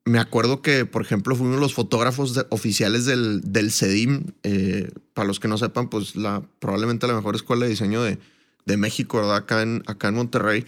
me 0.06 0.20
acuerdo 0.20 0.62
que, 0.62 0.86
por 0.86 1.02
ejemplo, 1.02 1.36
fue 1.36 1.46
uno 1.46 1.56
de 1.56 1.62
los 1.62 1.74
fotógrafos 1.74 2.46
oficiales 2.50 3.06
del, 3.06 3.42
del 3.44 3.72
CEDIM. 3.72 4.32
Eh, 4.44 4.92
para 5.14 5.28
los 5.28 5.40
que 5.40 5.48
no 5.48 5.58
sepan, 5.58 5.90
pues 5.90 6.16
la, 6.16 6.42
probablemente 6.60 7.08
la 7.08 7.14
mejor 7.14 7.36
escuela 7.36 7.66
de 7.66 7.72
diseño 7.72 8.02
de, 8.02 8.18
de 8.66 8.78
México, 8.78 9.18
¿verdad? 9.18 9.36
Acá 9.36 9.62
en, 9.62 9.84
acá 9.86 10.08
en 10.08 10.16
Monterrey. 10.16 10.66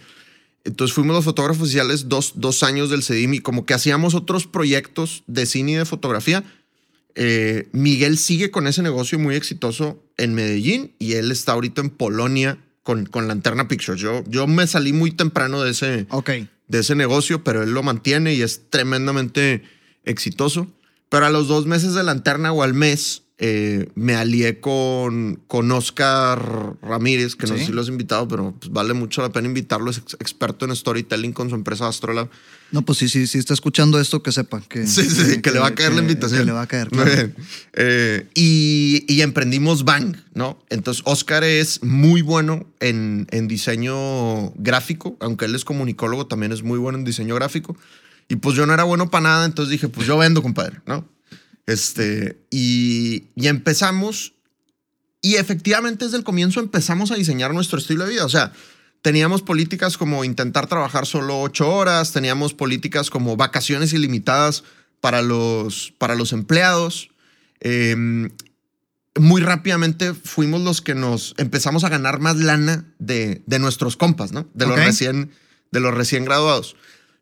Entonces 0.64 0.94
fuimos 0.94 1.14
los 1.14 1.24
fotógrafos 1.24 1.62
oficiales 1.62 2.08
dos, 2.08 2.32
dos 2.36 2.62
años 2.62 2.90
del 2.90 3.02
CEDIM 3.02 3.34
y 3.34 3.40
como 3.40 3.66
que 3.66 3.74
hacíamos 3.74 4.14
otros 4.14 4.46
proyectos 4.46 5.22
de 5.26 5.46
cine 5.46 5.72
y 5.72 5.74
de 5.74 5.84
fotografía. 5.84 6.42
Eh, 7.14 7.68
Miguel 7.72 8.18
sigue 8.18 8.50
con 8.50 8.66
ese 8.66 8.82
negocio 8.82 9.18
muy 9.18 9.36
exitoso 9.36 10.02
en 10.16 10.34
Medellín 10.34 10.94
y 10.98 11.12
él 11.12 11.30
está 11.30 11.52
ahorita 11.52 11.80
en 11.80 11.90
Polonia 11.90 12.58
con, 12.82 13.06
con 13.06 13.28
Lanterna 13.28 13.68
Pictures. 13.68 14.00
Yo, 14.00 14.24
yo 14.26 14.46
me 14.46 14.66
salí 14.66 14.92
muy 14.92 15.10
temprano 15.10 15.62
de 15.62 15.70
ese, 15.70 16.06
okay 16.10 16.48
de 16.68 16.80
ese 16.80 16.94
negocio, 16.94 17.44
pero 17.44 17.62
él 17.62 17.72
lo 17.72 17.82
mantiene 17.82 18.34
y 18.34 18.42
es 18.42 18.70
tremendamente 18.70 19.62
exitoso. 20.04 20.68
Pero 21.08 21.26
a 21.26 21.30
los 21.30 21.48
dos 21.48 21.66
meses 21.66 21.94
de 21.94 22.02
lanterna 22.02 22.52
o 22.52 22.62
al 22.62 22.74
mes, 22.74 23.22
eh, 23.38 23.88
me 23.96 24.14
alié 24.14 24.60
con, 24.60 25.40
con 25.48 25.70
Oscar 25.72 26.76
Ramírez, 26.82 27.34
que 27.34 27.46
no 27.48 27.54
Sí. 27.54 27.60
sé 27.60 27.66
si 27.66 27.72
lo 27.72 27.80
has 27.80 27.88
invitado, 27.88 28.28
pero 28.28 28.54
pues, 28.58 28.70
vale 28.72 28.94
mucho 28.94 29.22
la 29.22 29.30
pena 29.32 29.48
invitarlo. 29.48 29.90
Es 29.90 29.98
ex- 29.98 30.14
experto 30.20 30.64
en 30.64 30.74
storytelling 30.76 31.32
con 31.32 31.48
su 31.48 31.56
empresa 31.56 31.88
Astrolab. 31.88 32.28
No, 32.70 32.82
pues 32.82 32.98
sí, 32.98 33.08
sí, 33.08 33.26
sí 33.26 33.38
está 33.38 33.52
escuchando 33.54 33.98
esto, 34.00 34.22
que 34.22 34.30
sepa 34.32 34.60
que, 34.60 34.86
Sí, 34.86 35.02
sí, 35.04 35.10
sí, 35.32 35.40
que, 35.42 35.50
le 35.50 35.58
va 35.58 35.68
a 35.68 35.74
caer 35.74 35.92
la 35.94 36.00
invitación. 36.00 36.40
Que 36.40 36.46
le 36.46 36.52
va 36.52 36.62
a 36.62 36.66
caer, 36.66 36.92
Muy 36.92 37.02
claro. 37.04 37.16
bien. 37.16 37.34
Eh, 37.72 38.28
y, 38.34 39.04
y 39.08 39.20
emprendimos 39.22 39.84
Bang, 39.84 40.16
¿no? 40.34 40.58
Entonces, 40.70 41.02
Oscar 41.06 41.42
es 41.44 41.82
muy 41.82 42.22
bueno 42.22 42.66
en, 42.80 43.26
en 43.30 43.48
diseño 43.48 44.50
gráfico, 44.56 45.16
aunque 45.20 45.44
él 45.46 45.54
es 45.54 45.64
comunicólogo, 45.64 46.26
también 46.26 46.52
es 46.52 46.62
muy 46.62 46.78
bueno 46.78 46.98
en 46.98 47.04
diseño 47.04 47.34
gráfico. 47.34 47.76
Y 48.28 48.36
pues 48.36 48.56
yo 48.56 48.64
no 48.64 48.72
era 48.74 48.84
bueno 48.84 49.10
para 49.10 49.24
nada, 49.24 49.44
entonces 49.44 49.70
dije, 49.70 49.88
pues 49.88 50.06
yo 50.06 50.16
vendo, 50.16 50.40
compadre, 50.42 50.80
¿no? 50.86 51.06
Este, 51.66 52.38
y, 52.50 53.24
y 53.34 53.48
empezamos, 53.48 54.34
y 55.22 55.36
efectivamente 55.36 56.04
desde 56.04 56.18
el 56.18 56.24
comienzo 56.24 56.60
empezamos 56.60 57.10
a 57.10 57.16
diseñar 57.16 57.54
nuestro 57.54 57.78
estilo 57.78 58.04
de 58.04 58.10
vida. 58.10 58.24
O 58.24 58.28
sea, 58.28 58.52
teníamos 59.02 59.42
políticas 59.42 59.96
como 59.96 60.24
intentar 60.24 60.66
trabajar 60.66 61.06
solo 61.06 61.40
ocho 61.40 61.70
horas, 61.70 62.12
teníamos 62.12 62.54
políticas 62.54 63.10
como 63.10 63.36
vacaciones 63.36 63.92
ilimitadas 63.92 64.64
para 65.00 65.22
los, 65.22 65.92
para 65.98 66.14
los 66.14 66.32
empleados. 66.32 67.10
Eh, 67.60 68.28
muy 69.18 69.40
rápidamente 69.40 70.12
fuimos 70.12 70.60
los 70.60 70.80
que 70.80 70.94
nos 70.94 71.34
empezamos 71.38 71.84
a 71.84 71.88
ganar 71.88 72.20
más 72.20 72.36
lana 72.36 72.84
de, 72.98 73.42
de 73.46 73.58
nuestros 73.58 73.96
compas, 73.96 74.32
¿no? 74.32 74.48
De 74.54 74.66
los, 74.66 74.76
recién, 74.76 75.30
de 75.70 75.80
los 75.80 75.94
recién 75.94 76.24
graduados. 76.24 76.76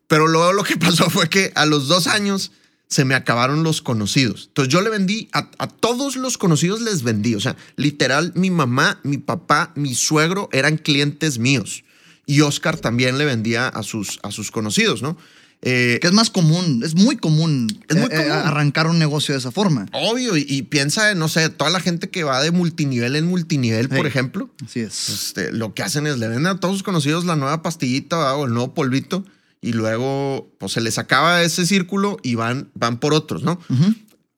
Pero 0.06 0.26
luego 0.26 0.52
lo 0.52 0.64
que 0.64 0.76
pasó 0.78 1.10
fue 1.10 1.28
que 1.28 1.52
a 1.54 1.66
los 1.66 1.88
dos 1.88 2.06
años 2.06 2.52
se 2.92 3.04
me 3.04 3.14
acabaron 3.14 3.62
los 3.64 3.80
conocidos. 3.80 4.44
Entonces 4.48 4.72
yo 4.72 4.82
le 4.82 4.90
vendí 4.90 5.28
a, 5.32 5.48
a 5.58 5.66
todos 5.66 6.16
los 6.16 6.36
conocidos, 6.36 6.80
les 6.82 7.02
vendí. 7.02 7.34
O 7.34 7.40
sea, 7.40 7.56
literal, 7.76 8.32
mi 8.34 8.50
mamá, 8.50 9.00
mi 9.02 9.18
papá, 9.18 9.72
mi 9.76 9.94
suegro 9.94 10.48
eran 10.52 10.76
clientes 10.76 11.38
míos. 11.38 11.84
Y 12.26 12.42
Oscar 12.42 12.76
también 12.76 13.16
le 13.18 13.24
vendía 13.24 13.66
a 13.68 13.82
sus, 13.82 14.20
a 14.22 14.30
sus 14.30 14.50
conocidos, 14.50 15.02
¿no? 15.02 15.16
Eh, 15.64 15.98
Que 16.02 16.08
es 16.08 16.12
más 16.12 16.28
común, 16.28 16.82
es 16.84 16.94
muy 16.96 17.16
común, 17.16 17.68
Es 17.88 17.96
muy 17.96 18.06
eh, 18.06 18.08
eh, 18.12 18.16
común. 18.16 18.32
arrancar 18.32 18.88
un 18.88 18.98
negocio 18.98 19.32
de 19.32 19.38
esa 19.38 19.52
forma. 19.52 19.86
Obvio, 19.92 20.36
y, 20.36 20.44
y 20.48 20.62
piensa, 20.62 21.12
en, 21.12 21.18
no 21.20 21.28
sé, 21.28 21.48
toda 21.50 21.70
la 21.70 21.78
gente 21.80 22.10
que 22.10 22.24
va 22.24 22.42
de 22.42 22.50
multinivel 22.50 23.14
en 23.16 23.26
multinivel, 23.26 23.88
por 23.88 24.06
ejemplo, 24.06 24.50
Así 24.64 24.80
es. 24.80 25.08
este, 25.08 25.52
lo 25.52 25.72
que 25.72 25.82
hacen 25.84 26.06
es 26.08 26.18
le 26.18 26.26
venden 26.28 26.46
a 26.48 26.58
todos 26.60 26.74
sus 26.74 26.82
conocidos 26.82 27.24
la 27.24 27.36
nueva 27.36 27.62
pastillita 27.62 28.34
o 28.34 28.44
el 28.46 28.52
nuevo 28.52 28.74
polvito 28.74 29.24
y 29.62 29.72
luego 29.72 30.52
pues 30.58 30.72
se 30.72 30.82
les 30.82 30.98
acaba 30.98 31.40
ese 31.42 31.64
círculo 31.64 32.18
y 32.22 32.34
van, 32.34 32.70
van 32.74 32.98
por 32.98 33.14
otros, 33.14 33.44
¿no? 33.44 33.58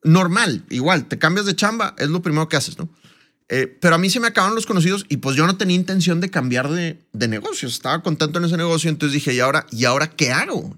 Normal, 0.03 0.63
igual, 0.69 1.07
te 1.07 1.17
cambias 1.17 1.47
de 1.47 1.55
chamba, 1.55 1.95
es 1.97 2.09
lo 2.09 2.21
primero 2.21 2.47
que 2.47 2.55
haces, 2.55 2.77
¿no? 2.77 2.87
Eh, 3.49 3.67
pero 3.81 3.95
a 3.95 3.97
mí 3.97 4.09
se 4.09 4.19
me 4.19 4.27
acabaron 4.27 4.55
los 4.55 4.65
conocidos 4.65 5.05
y 5.09 5.17
pues 5.17 5.35
yo 5.35 5.45
no 5.45 5.57
tenía 5.57 5.75
intención 5.75 6.21
de 6.21 6.29
cambiar 6.29 6.69
de, 6.69 7.01
de 7.11 7.27
negocio, 7.27 7.67
estaba 7.67 8.01
contento 8.01 8.39
en 8.39 8.45
ese 8.45 8.55
negocio, 8.55 8.89
entonces 8.89 9.13
dije, 9.13 9.33
¿y 9.33 9.39
ahora, 9.39 9.65
¿y 9.71 9.85
ahora 9.85 10.11
qué 10.11 10.31
hago? 10.31 10.77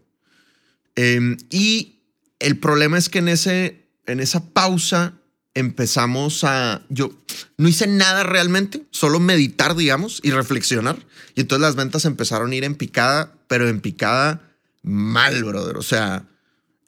Eh, 0.96 1.38
y 1.50 2.00
el 2.40 2.58
problema 2.58 2.98
es 2.98 3.10
que 3.10 3.20
en, 3.20 3.28
ese, 3.28 3.90
en 4.06 4.22
esa 4.22 4.50
pausa 4.54 5.17
empezamos 5.58 6.44
a... 6.44 6.84
Yo 6.90 7.12
no 7.58 7.68
hice 7.68 7.88
nada 7.88 8.24
realmente, 8.24 8.86
solo 8.92 9.20
meditar, 9.20 9.76
digamos, 9.76 10.20
y 10.24 10.32
reflexionar. 10.32 11.06
Y 11.36 11.42
entonces 11.42 11.62
las 11.62 11.76
ventas 11.76 12.06
empezaron 12.06 12.52
a 12.52 12.56
ir 12.56 12.64
en 12.64 12.76
picada, 12.76 13.34
pero 13.48 13.68
en 13.68 13.82
picada 13.82 14.56
mal, 14.84 15.44
brother. 15.44 15.78
O 15.78 15.82
sea, 15.82 16.28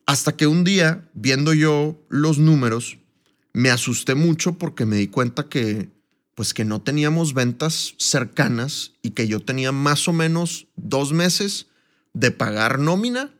hasta 0.06 0.36
que 0.36 0.46
un 0.46 0.64
día, 0.64 1.10
viendo 1.14 1.54
yo 1.54 2.00
los 2.10 2.38
números, 2.38 2.98
me 3.54 3.72
asusté 3.72 4.14
mucho 4.14 4.54
porque 4.60 4.86
me 4.86 4.98
di 4.98 5.08
cuenta 5.08 5.50
que, 5.50 5.90
pues 6.36 6.54
que 6.54 6.64
no 6.64 6.82
teníamos 6.82 7.34
ventas 7.34 7.96
cercanas 7.98 8.94
y 9.02 9.12
que 9.12 9.28
yo 9.28 9.40
tenía 9.40 9.72
más 9.72 10.08
o 10.08 10.14
menos 10.14 10.68
dos 10.76 11.12
meses 11.12 11.68
de 12.14 12.30
pagar 12.30 12.80
nómina, 12.80 13.32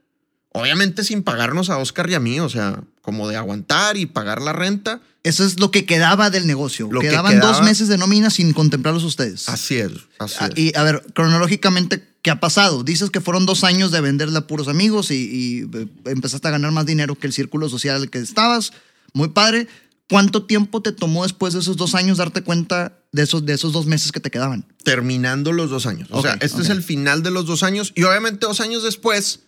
obviamente 0.52 1.04
sin 1.04 1.22
pagarnos 1.22 1.70
a 1.70 1.78
Oscar 1.78 2.10
y 2.10 2.16
a 2.16 2.20
mí, 2.20 2.40
o 2.40 2.50
sea, 2.50 2.84
como 3.02 3.28
de 3.28 3.38
aguantar 3.38 3.98
y 3.98 4.06
pagar 4.06 4.42
la 4.42 4.54
renta. 4.54 5.02
Eso 5.24 5.44
es 5.46 5.60
lo 5.60 5.70
que 5.72 5.86
quedaba 5.86 6.30
del 6.30 6.48
negocio. 6.48 6.88
Lo 6.92 7.02
que 7.02 7.10
Quedaban 7.10 7.40
dos 7.40 7.50
quedaba- 7.52 7.66
meses 7.66 7.88
de 7.90 7.98
nómina 7.98 8.30
sin 8.30 8.54
contemplarlos 8.54 9.04
ustedes. 9.04 9.50
Así 9.50 9.76
es, 9.76 9.92
así 10.18 10.36
Ah, 10.40 10.48
es. 10.48 10.58
Y 10.58 10.72
a 10.78 10.84
ver, 10.84 11.04
cronológicamente, 11.14 12.08
¿qué 12.22 12.32
ha 12.32 12.40
pasado? 12.40 12.84
Dices 12.84 13.10
que 13.10 13.20
fueron 13.22 13.46
dos 13.46 13.64
años 13.64 13.92
de 13.92 14.00
venderle 14.02 14.38
a 14.38 14.48
puros 14.48 14.68
amigos 14.70 15.12
y, 15.12 15.16
y, 15.16 15.60
eh, 15.78 15.88
empezaste 16.06 16.48
a 16.48 16.52
ganar 16.52 16.72
más 16.72 16.86
dinero 16.86 17.16
que 17.16 17.28
el 17.28 17.34
círculo 17.34 17.68
social 17.70 17.98
en 17.98 18.04
el 18.04 18.10
que 18.10 18.20
estabas. 18.20 18.72
Muy 19.14 19.30
padre. 19.30 19.68
¿Cuánto 20.10 20.44
tiempo 20.46 20.82
te 20.82 20.92
tomó 20.92 21.22
después 21.24 21.54
de 21.54 21.60
esos 21.60 21.78
dos 21.78 21.94
años 21.94 22.18
darte 22.18 22.42
cuenta 22.42 22.98
de 23.12 23.22
esos, 23.24 23.46
de 23.46 23.54
esos 23.54 23.74
dos 23.74 23.86
meses 23.86 24.12
que 24.12 24.20
te 24.20 24.32
quedaban? 24.32 24.66
terminando 24.84 25.52
los 25.52 25.70
dos 25.70 25.86
años. 25.86 26.08
O 26.12 26.22
sea, 26.24 26.34
este 26.42 26.64
es 26.64 26.70
el 26.70 26.82
final 26.82 27.22
de 27.22 27.30
los 27.30 27.46
dos 27.46 27.62
años. 27.62 27.92
Y 27.94 28.04
obviamente 28.04 28.48
dos 28.48 28.60
años 28.60 28.82
después, 28.82 29.42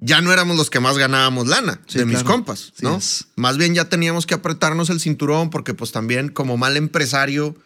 ya 0.00 0.20
no 0.20 0.32
éramos 0.32 0.56
los 0.56 0.70
que 0.70 0.80
más 0.80 0.96
ganábamos 0.98 1.48
lana 1.48 1.80
Sí, 1.88 1.98
de 1.98 2.04
mis 2.06 2.18
claro. 2.20 2.28
compas, 2.30 2.72
¿no? 2.80 3.00
Más 3.36 3.56
bien 3.58 3.74
ya 3.74 3.88
teníamos 3.88 4.26
que 4.26 4.34
apretarnos 4.34 4.90
el 4.90 5.00
cinturón 5.00 5.50
porque 5.50 5.74
pues 5.74 5.90
también 5.92 6.28
como 6.28 6.56
mal 6.56 6.76
empresario 6.76 7.56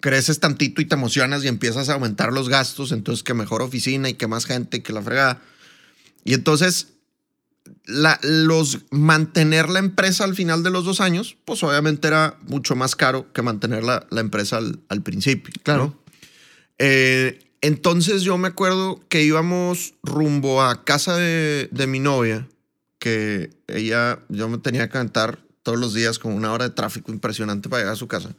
creces 0.00 0.40
tantito 0.40 0.80
y 0.80 0.86
te 0.86 0.94
emocionas 0.94 1.44
y 1.44 1.48
empiezas 1.48 1.88
a 1.88 1.94
aumentar 1.94 2.32
los 2.32 2.48
gastos. 2.48 2.92
Entonces 2.92 3.22
que 3.22 3.34
mejor 3.34 3.62
oficina 3.62 4.08
y 4.08 4.14
que 4.14 4.26
más 4.26 4.46
gente 4.46 4.78
y 4.78 4.80
que 4.80 4.92
la 4.92 5.02
fregada. 5.02 5.40
Y 6.24 6.34
entonces 6.34 6.88
la- 7.84 8.18
los 8.22 8.80
mantener 8.90 9.68
la 9.68 9.78
empresa 9.78 10.24
al 10.24 10.34
final 10.34 10.62
de 10.62 10.70
los 10.70 10.84
dos 10.84 11.00
años, 11.00 11.36
pues 11.44 11.62
obviamente 11.62 12.08
era 12.08 12.36
mucho 12.48 12.74
más 12.74 12.96
caro 12.96 13.32
que 13.32 13.42
mantener 13.42 13.84
la, 13.84 14.06
la 14.10 14.20
empresa 14.20 14.56
al, 14.56 14.80
al 14.88 15.02
principio. 15.02 15.52
Claro. 15.62 15.94
¿no? 15.94 16.02
Eh, 16.78 17.38
entonces 17.62 18.22
yo 18.22 18.36
me 18.38 18.48
acuerdo 18.48 19.00
que 19.08 19.22
íbamos 19.22 19.94
rumbo 20.02 20.62
a 20.62 20.84
casa 20.84 21.16
de, 21.16 21.68
mi 21.86 22.00
novia, 22.00 22.48
que 22.98 23.50
ella, 23.68 24.18
yo 24.28 24.48
me 24.48 24.58
tenía 24.58 24.88
que 24.88 24.98
aventar 24.98 25.38
todos 25.62 25.78
los 25.78 25.94
días 25.94 26.18
con 26.18 26.32
una 26.32 26.52
hora 26.52 26.68
de 26.68 26.74
tráfico 26.74 27.12
impresionante 27.12 27.68
para 27.68 27.82
llegar 27.82 27.94
a 27.94 27.96
su 27.96 28.08
casa. 28.08 28.34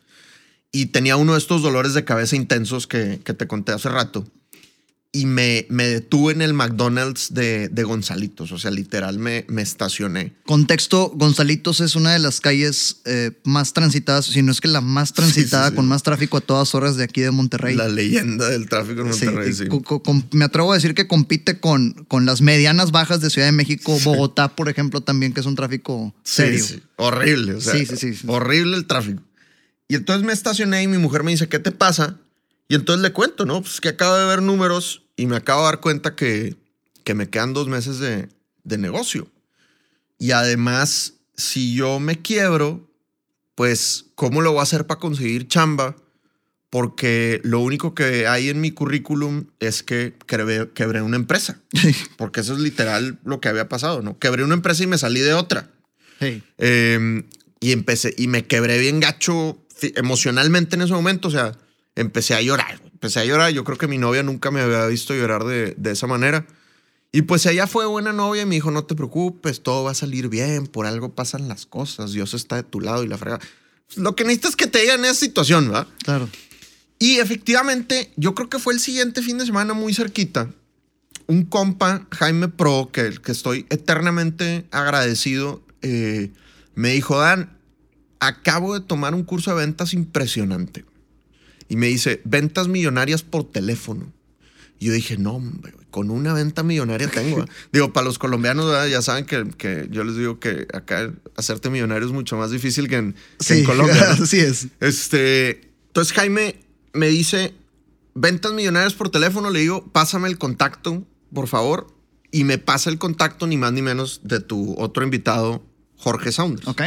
Y 0.74 0.88
tenía 0.88 1.16
uno 1.16 1.34
de 1.34 1.38
estos 1.38 1.62
dolores 1.62 1.94
de 1.94 2.04
cabeza 2.04 2.36
intensos 2.36 2.86
que, 2.86 3.22
que 3.24 3.34
te 3.34 3.48
conté 3.48 3.72
hace 3.72 3.88
rato. 3.88 4.26
Y 5.16 5.28
me, 5.28 5.68
me 5.70 5.86
detuve 5.88 6.34
en 6.34 6.42
el 6.42 6.56
McDonald's 6.56 7.36
de, 7.36 7.70
de 7.70 7.84
Gonzalitos. 7.84 8.52
O 8.52 8.58
sea, 8.58 8.72
literal 8.72 9.20
me, 9.20 9.46
me 9.48 9.62
estacioné. 9.62 10.34
Contexto, 10.44 11.12
Gonzalitos 11.14 11.82
es 11.82 11.96
una 11.96 12.14
de 12.14 12.18
las 12.18 12.42
calles 12.42 13.02
eh, 13.06 13.30
más 13.44 13.74
transitadas, 13.74 14.26
si 14.26 14.42
no 14.42 14.52
es 14.52 14.60
que 14.60 14.68
la 14.70 14.82
más 14.82 15.14
transitada, 15.14 15.66
Sí, 15.66 15.70
sí, 15.70 15.72
sí. 15.74 15.76
con 15.76 15.88
más 15.88 16.02
tráfico 16.02 16.38
a 16.38 16.42
todas 16.42 16.74
horas 16.74 16.96
de 16.98 17.04
aquí 17.04 17.22
de 17.22 17.30
Monterrey. 17.30 17.76
La 17.76 17.88
leyenda 17.90 18.50
del 18.50 18.68
tráfico 18.68 19.02
en 19.02 19.10
Monterrey. 19.10 19.54
sí. 19.54 19.68
co- 19.68 19.84
co- 19.84 20.02
com- 20.02 20.24
me 20.32 20.46
atrevo 20.46 20.72
a 20.72 20.76
decir 20.76 20.96
que 20.96 21.08
compite 21.08 21.60
con, 21.60 21.94
con 22.08 22.26
las 22.26 22.42
medianas 22.42 22.90
bajas 22.90 23.22
de 23.22 23.30
Ciudad 23.30 23.48
de 23.48 23.52
México, 23.52 23.96
Bogotá, 24.04 24.56
por 24.56 24.68
ejemplo, 24.68 25.02
también, 25.02 25.32
que 25.32 25.42
es 25.42 25.46
un 25.46 25.54
tráfico 25.56 26.16
serio. 26.24 26.66
Horrible. 26.96 27.54
o 27.54 27.62
sea, 27.62 27.74
Sí, 27.76 27.86
sí, 27.86 27.98
sí, 27.98 28.16
sí. 28.16 28.26
Horrible 28.28 28.76
el 28.78 28.88
tráfico. 28.88 29.22
Y 29.88 29.94
entonces 29.94 30.26
me 30.26 30.34
estacioné 30.34 30.82
y 30.82 30.88
mi 30.88 30.98
mujer 30.98 31.22
me 31.22 31.30
dice, 31.30 31.48
¿qué 31.48 31.60
te 31.60 31.72
pasa? 31.72 32.18
Y 32.68 32.74
entonces 32.74 33.04
le 33.04 33.12
cuento, 33.12 33.46
¿no? 33.46 33.62
Pues 33.62 33.80
que 33.80 33.90
acabo 33.90 34.16
de 34.16 34.26
ver 34.26 34.42
números 34.42 35.03
y 35.16 35.28
me 35.28 35.36
acabo 35.36 35.62
de 35.62 35.66
dar 35.66 35.80
cuenta 35.80 36.16
que, 36.16 36.56
que 37.04 37.14
me 37.14 37.30
quedan 37.30 37.54
dos 37.54 37.68
meses 37.68 38.00
de, 38.00 38.30
de 38.64 38.78
negocio. 38.78 39.28
Y 40.18 40.32
además, 40.32 41.16
si 41.36 41.76
yo 41.76 42.00
me 42.00 42.22
quiebro, 42.22 42.90
pues, 43.56 44.06
¿cómo 44.16 44.42
lo 44.42 44.52
voy 44.52 44.60
a 44.60 44.64
hacer 44.64 44.88
para 44.88 45.00
conseguir 45.00 45.48
chamba? 45.48 45.96
Porque 46.70 47.40
lo 47.44 47.60
único 47.60 47.94
que 47.94 48.26
hay 48.26 48.50
en 48.50 48.60
mi 48.60 48.72
currículum 48.72 49.46
es 49.60 49.84
que 49.84 50.16
quebré, 50.26 51.02
una 51.02 51.18
empresa. 51.18 51.62
Porque 52.18 52.42
eso 52.42 52.54
es 52.54 52.60
literal 52.60 53.20
lo 53.24 53.40
que 53.40 53.50
había 53.50 53.70
pasado, 53.70 54.02
¿no? 54.02 54.18
Quebré 54.18 54.44
una 54.44 54.56
empresa 54.56 54.84
y 54.84 54.88
me 54.88 54.98
salí 54.98 55.20
de 55.20 55.36
otra. 55.36 55.70
Eh, 56.20 57.24
y 57.60 57.72
empecé, 57.74 58.16
y 58.18 58.28
me 58.28 58.46
quebré 58.48 58.80
bien 58.80 59.00
gacho 59.00 59.64
emocionalmente 59.82 60.76
en 60.76 60.82
ese 60.82 60.94
momento. 60.94 61.28
O 61.28 61.32
sea, 61.32 61.52
empecé 61.96 62.34
a 62.34 62.42
llorar. 62.42 62.82
Empecé 63.04 63.20
a 63.20 63.26
llorar. 63.26 63.52
Yo 63.52 63.66
creo 63.66 63.78
que 63.78 63.90
mi 63.90 63.98
novia 63.98 64.24
nunca 64.24 64.50
me 64.50 64.62
había 64.62 64.86
visto 64.86 65.14
llorar 65.14 65.44
de, 65.44 65.76
de 65.78 65.92
esa 65.92 66.08
manera. 66.08 66.48
Y 67.12 67.24
pues 67.24 67.46
ella 67.46 67.68
fue 67.68 67.86
buena 67.86 68.14
novia 68.14 68.44
y 68.44 68.46
me 68.46 68.56
dijo, 68.56 68.72
no 68.72 68.86
te 68.86 68.96
preocupes, 68.96 69.62
todo 69.62 69.84
va 69.84 69.92
a 69.92 69.94
salir 69.94 70.30
bien, 70.30 70.68
por 70.68 70.86
algo 70.86 71.14
pasan 71.14 71.50
las 71.50 71.66
cosas, 71.66 72.14
Dios 72.14 72.34
está 72.34 72.56
de 72.56 72.64
tu 72.64 72.80
lado 72.80 73.04
y 73.04 73.10
la 73.10 73.18
frega. 73.18 73.42
Lo 73.98 74.16
que 74.16 74.24
necesitas 74.24 74.52
es 74.52 74.56
que 74.56 74.68
te 74.68 74.80
digan 74.80 75.00
en 75.00 75.08
esa 75.08 75.16
situación, 75.16 75.70
¿va? 75.72 75.86
Claro. 76.02 76.30
Y 76.98 77.18
efectivamente, 77.18 78.14
yo 78.16 78.34
creo 78.34 78.48
que 78.48 78.58
fue 78.58 78.74
el 78.74 78.80
siguiente 78.80 79.22
fin 79.22 79.38
de 79.38 79.46
semana 79.46 79.74
muy 79.74 79.94
cerquita. 79.94 80.50
Un 81.28 81.44
compa, 81.44 82.08
Jaime 82.10 82.48
Pro, 82.48 82.90
que, 82.94 83.12
que 83.22 83.34
estoy 83.34 83.66
eternamente 83.70 84.66
agradecido, 84.72 85.62
eh, 85.82 86.32
me 86.74 86.94
dijo, 86.94 87.20
Dan, 87.20 87.60
acabo 88.22 88.80
de 88.80 88.80
tomar 88.80 89.14
un 89.14 89.24
curso 89.24 89.52
de 89.52 89.58
ventas 89.58 89.94
impresionante. 89.94 90.86
Y 91.74 91.76
me 91.76 91.88
dice, 91.88 92.22
ventas 92.24 92.68
millonarias 92.68 93.24
por 93.24 93.50
teléfono. 93.50 94.14
Y 94.78 94.86
yo 94.86 94.94
dije, 94.94 95.18
no, 95.18 95.38
hombre, 95.38 95.74
con 95.90 96.12
una 96.12 96.32
venta 96.32 96.62
millonaria 96.62 97.10
tengo. 97.10 97.42
¿eh? 97.42 97.46
digo, 97.74 97.92
para 97.92 98.06
los 98.06 98.20
colombianos, 98.20 98.68
¿verdad? 98.68 98.86
ya 98.86 99.02
saben 99.02 99.26
que, 99.26 99.50
que, 99.58 99.88
yo 99.90 100.04
les 100.04 100.16
digo 100.16 100.40
que 100.40 100.68
acá 100.72 101.12
hacerte 101.36 101.72
millonario 101.72 102.06
es 102.06 102.14
mucho 102.14 102.38
más 102.38 102.52
difícil 102.52 102.88
que 102.88 102.98
en, 102.98 103.16
en 103.50 103.66
Colombia. 103.66 104.12
Así 104.22 104.40
es. 104.40 104.68
Este, 104.82 105.72
entonces 105.88 106.14
Jaime 106.14 106.60
me 106.94 107.08
dice, 107.08 107.56
ventas 108.14 108.54
millonarias 108.54 108.94
por 108.94 109.10
teléfono, 109.10 109.50
le 109.50 109.62
digo, 109.62 109.84
pásame 109.92 110.28
el 110.28 110.38
contacto, 110.38 111.04
por 111.34 111.48
favor, 111.48 111.88
y 112.30 112.44
me 112.44 112.60
pasa 112.60 112.92
el 112.92 113.00
contacto 113.00 113.48
ni 113.48 113.58
más 113.58 113.74
ni 113.74 113.82
menos 113.82 114.22
de 114.24 114.42
tu 114.42 114.76
otro 114.78 115.04
invitado, 115.04 115.66
Jorge 115.98 116.32
Saunders. 116.32 116.68
Ok. 116.68 116.84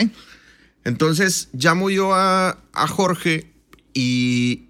Entonces 0.85 1.49
llamo 1.53 1.91
yo 1.91 2.15
a, 2.15 2.61
a 2.73 2.87
Jorge 2.87 3.53
y 3.93 4.67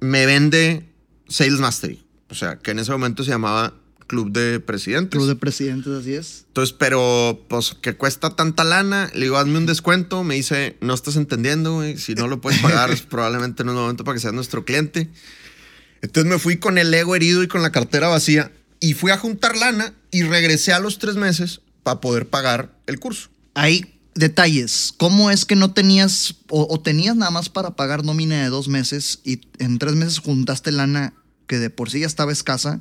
me 0.00 0.26
vende 0.26 0.88
Sales 1.28 1.60
Mastery. 1.60 2.04
O 2.28 2.34
sea, 2.34 2.58
que 2.58 2.70
en 2.70 2.78
ese 2.78 2.92
momento 2.92 3.24
se 3.24 3.30
llamaba 3.30 3.74
Club 4.06 4.32
de 4.32 4.60
Presidentes. 4.60 5.16
Club 5.16 5.28
de 5.28 5.36
Presidentes, 5.36 5.92
así 5.92 6.14
es. 6.14 6.44
Entonces, 6.48 6.74
pero 6.78 7.44
pues 7.48 7.76
que 7.80 7.94
cuesta 7.94 8.34
tanta 8.36 8.64
lana, 8.64 9.10
le 9.14 9.22
digo, 9.22 9.36
hazme 9.36 9.58
un 9.58 9.66
descuento. 9.66 10.24
Me 10.24 10.34
dice, 10.34 10.76
no 10.80 10.94
estás 10.94 11.16
entendiendo, 11.16 11.74
güey. 11.74 11.96
Si 11.96 12.14
no 12.14 12.28
lo 12.28 12.40
puedes 12.40 12.60
pagar, 12.60 12.90
probablemente 13.08 13.64
no 13.64 13.72
es 13.72 13.78
momento 13.78 14.04
para 14.04 14.14
que 14.14 14.20
seas 14.20 14.34
nuestro 14.34 14.64
cliente. 14.64 15.10
Entonces 16.02 16.30
me 16.30 16.38
fui 16.38 16.56
con 16.56 16.78
el 16.78 16.92
ego 16.92 17.14
herido 17.14 17.42
y 17.42 17.48
con 17.48 17.62
la 17.62 17.72
cartera 17.72 18.08
vacía 18.08 18.50
y 18.80 18.94
fui 18.94 19.12
a 19.12 19.18
juntar 19.18 19.56
lana 19.56 19.92
y 20.10 20.22
regresé 20.22 20.72
a 20.72 20.80
los 20.80 20.98
tres 20.98 21.16
meses 21.16 21.60
para 21.82 22.00
poder 22.00 22.26
pagar 22.28 22.74
el 22.86 22.98
curso. 22.98 23.28
Hay 23.54 23.99
detalles. 24.14 24.92
¿Cómo 24.96 25.30
es 25.30 25.44
que 25.44 25.56
no 25.56 25.72
tenías 25.72 26.34
o, 26.48 26.66
o 26.70 26.80
tenías 26.80 27.16
nada 27.16 27.30
más 27.30 27.48
para 27.48 27.76
pagar 27.76 28.04
nómina 28.04 28.42
de 28.42 28.48
dos 28.48 28.68
meses 28.68 29.20
y 29.24 29.40
en 29.58 29.78
tres 29.78 29.94
meses 29.94 30.18
juntaste 30.18 30.72
lana 30.72 31.14
que 31.46 31.58
de 31.58 31.70
por 31.70 31.90
sí 31.90 32.00
ya 32.00 32.06
estaba 32.06 32.32
escasa? 32.32 32.80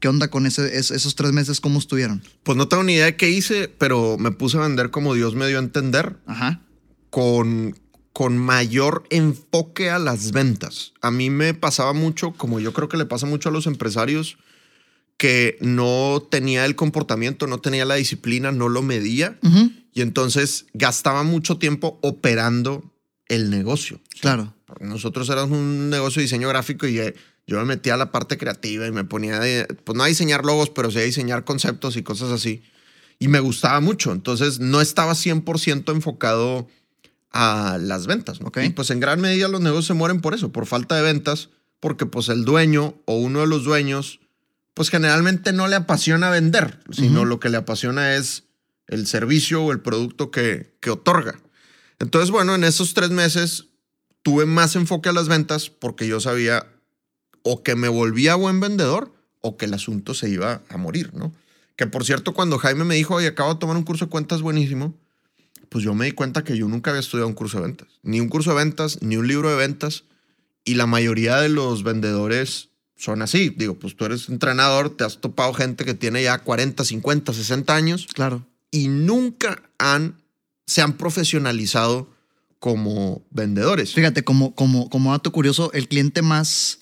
¿Qué 0.00 0.08
onda 0.08 0.28
con 0.28 0.46
ese, 0.46 0.78
es- 0.78 0.90
esos 0.90 1.14
tres 1.14 1.32
meses? 1.32 1.60
¿Cómo 1.60 1.78
estuvieron? 1.78 2.22
Pues 2.42 2.56
no 2.56 2.68
tengo 2.68 2.82
ni 2.84 2.94
idea 2.94 3.04
de 3.06 3.16
qué 3.16 3.28
hice, 3.30 3.68
pero 3.68 4.16
me 4.18 4.30
puse 4.30 4.56
a 4.56 4.60
vender 4.60 4.90
como 4.90 5.14
Dios 5.14 5.34
me 5.34 5.46
dio 5.46 5.58
a 5.58 5.62
entender, 5.62 6.16
Ajá. 6.26 6.62
con, 7.10 7.78
con 8.14 8.38
mayor 8.38 9.04
enfoque 9.10 9.90
a 9.90 9.98
las 9.98 10.32
ventas. 10.32 10.92
A 11.02 11.10
mí 11.10 11.28
me 11.28 11.52
pasaba 11.52 11.92
mucho, 11.92 12.32
como 12.32 12.60
yo 12.60 12.72
creo 12.72 12.88
que 12.88 12.96
le 12.96 13.04
pasa 13.04 13.26
mucho 13.26 13.50
a 13.50 13.52
los 13.52 13.66
empresarios, 13.66 14.38
que 15.20 15.58
no 15.60 16.26
tenía 16.30 16.64
el 16.64 16.76
comportamiento, 16.76 17.46
no 17.46 17.60
tenía 17.60 17.84
la 17.84 17.96
disciplina, 17.96 18.52
no 18.52 18.70
lo 18.70 18.80
medía 18.80 19.38
y 19.92 20.00
entonces 20.00 20.64
gastaba 20.72 21.24
mucho 21.24 21.58
tiempo 21.58 21.98
operando 22.02 22.90
el 23.28 23.50
negocio. 23.50 24.00
Claro. 24.22 24.54
Nosotros 24.80 25.28
éramos 25.28 25.58
un 25.58 25.90
negocio 25.90 26.20
de 26.20 26.24
diseño 26.24 26.48
gráfico 26.48 26.86
y 26.86 26.98
eh, 27.00 27.14
yo 27.46 27.58
me 27.58 27.66
metía 27.66 27.94
a 27.94 27.96
la 27.98 28.10
parte 28.12 28.38
creativa 28.38 28.86
y 28.86 28.92
me 28.92 29.04
ponía, 29.04 29.38
de- 29.40 29.66
pues 29.84 29.94
no 29.94 30.04
a 30.04 30.06
diseñar 30.06 30.46
logos, 30.46 30.70
pero 30.70 30.90
sí 30.90 30.96
a 30.96 31.02
diseñar 31.02 31.44
conceptos 31.44 31.98
y 31.98 32.02
cosas 32.02 32.30
así. 32.30 32.62
Y 33.18 33.28
me 33.28 33.40
gustaba 33.40 33.78
mucho. 33.80 34.12
Entonces 34.12 34.58
no 34.58 34.80
estaba 34.80 35.12
100% 35.14 35.92
enfocado 35.92 36.66
a 37.30 37.76
las 37.78 38.06
ventas. 38.06 38.40
¿no? 38.40 38.46
Ok. 38.48 38.60
Y 38.64 38.70
pues 38.70 38.88
en 38.88 39.00
gran 39.00 39.20
medida 39.20 39.48
los 39.48 39.60
negocios 39.60 39.86
se 39.88 39.92
mueren 39.94 40.22
por 40.22 40.32
eso, 40.32 40.50
por 40.50 40.64
falta 40.64 40.96
de 40.96 41.02
ventas, 41.02 41.50
porque 41.78 42.06
pues 42.06 42.30
el 42.30 42.46
dueño 42.46 42.94
o 43.04 43.16
uno 43.18 43.40
de 43.40 43.48
los 43.48 43.64
dueños, 43.64 44.18
pues 44.74 44.90
generalmente 44.90 45.52
no 45.52 45.68
le 45.68 45.76
apasiona 45.76 46.30
vender, 46.30 46.80
sino 46.90 47.24
lo 47.24 47.40
que 47.40 47.48
le 47.48 47.56
apasiona 47.56 48.14
es 48.14 48.44
el 48.86 49.06
servicio 49.06 49.62
o 49.62 49.72
el 49.72 49.80
producto 49.80 50.30
que, 50.30 50.76
que 50.80 50.90
otorga. 50.90 51.38
Entonces, 51.98 52.30
bueno, 52.30 52.54
en 52.54 52.64
esos 52.64 52.94
tres 52.94 53.10
meses 53.10 53.66
tuve 54.22 54.46
más 54.46 54.76
enfoque 54.76 55.08
a 55.08 55.12
las 55.12 55.28
ventas 55.28 55.70
porque 55.70 56.06
yo 56.06 56.20
sabía 56.20 56.66
o 57.42 57.62
que 57.62 57.74
me 57.74 57.88
volvía 57.88 58.34
buen 58.34 58.60
vendedor 58.60 59.12
o 59.40 59.56
que 59.56 59.66
el 59.66 59.74
asunto 59.74 60.14
se 60.14 60.28
iba 60.28 60.62
a 60.68 60.76
morir, 60.76 61.12
¿no? 61.14 61.32
Que 61.76 61.86
por 61.86 62.04
cierto, 62.04 62.34
cuando 62.34 62.58
Jaime 62.58 62.84
me 62.84 62.94
dijo, 62.94 63.14
oye, 63.14 63.28
acabo 63.28 63.54
de 63.54 63.60
tomar 63.60 63.76
un 63.76 63.84
curso 63.84 64.04
de 64.04 64.10
cuentas 64.10 64.42
buenísimo, 64.42 64.94
pues 65.70 65.84
yo 65.84 65.94
me 65.94 66.04
di 66.04 66.12
cuenta 66.12 66.44
que 66.44 66.56
yo 66.56 66.68
nunca 66.68 66.90
había 66.90 67.00
estudiado 67.00 67.28
un 67.28 67.34
curso 67.34 67.58
de 67.58 67.68
ventas. 67.68 67.88
Ni 68.02 68.20
un 68.20 68.28
curso 68.28 68.50
de 68.50 68.56
ventas, 68.56 69.00
ni 69.00 69.16
un 69.16 69.26
libro 69.26 69.48
de 69.48 69.56
ventas. 69.56 70.04
Y 70.64 70.74
la 70.74 70.86
mayoría 70.86 71.36
de 71.36 71.48
los 71.48 71.82
vendedores 71.84 72.69
son 73.00 73.22
así. 73.22 73.48
Digo, 73.56 73.78
pues 73.78 73.96
tú 73.96 74.04
eres 74.04 74.28
entrenador, 74.28 74.90
te 74.96 75.04
has 75.04 75.20
topado 75.20 75.54
gente 75.54 75.84
que 75.84 75.94
tiene 75.94 76.22
ya 76.22 76.38
40, 76.38 76.84
50, 76.84 77.32
60 77.32 77.74
años 77.74 78.06
Claro. 78.12 78.46
y 78.70 78.88
nunca 78.88 79.62
han, 79.78 80.16
se 80.66 80.82
han 80.82 80.92
profesionalizado 80.98 82.10
como 82.58 83.24
vendedores. 83.30 83.94
Fíjate, 83.94 84.22
como, 84.22 84.54
como, 84.54 84.90
como 84.90 85.12
dato 85.12 85.32
curioso, 85.32 85.72
el 85.72 85.88
cliente 85.88 86.20
más 86.20 86.78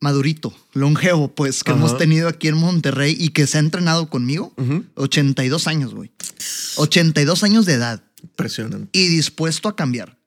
madurito, 0.00 0.54
longevo, 0.72 1.34
pues, 1.34 1.62
que 1.64 1.72
Ajá. 1.72 1.78
hemos 1.80 1.98
tenido 1.98 2.28
aquí 2.28 2.48
en 2.48 2.56
Monterrey 2.56 3.16
y 3.18 3.30
que 3.30 3.46
se 3.46 3.56
ha 3.58 3.60
entrenado 3.60 4.08
conmigo, 4.08 4.52
Ujú. 4.56 4.84
82 4.96 5.66
años, 5.66 5.94
güey. 5.94 6.10
82 6.76 7.42
años 7.42 7.66
de 7.66 7.74
edad 7.74 8.02
Impresionante. 8.22 8.88
y 8.98 9.08
dispuesto 9.08 9.68
a 9.68 9.76
cambiar. 9.76 10.18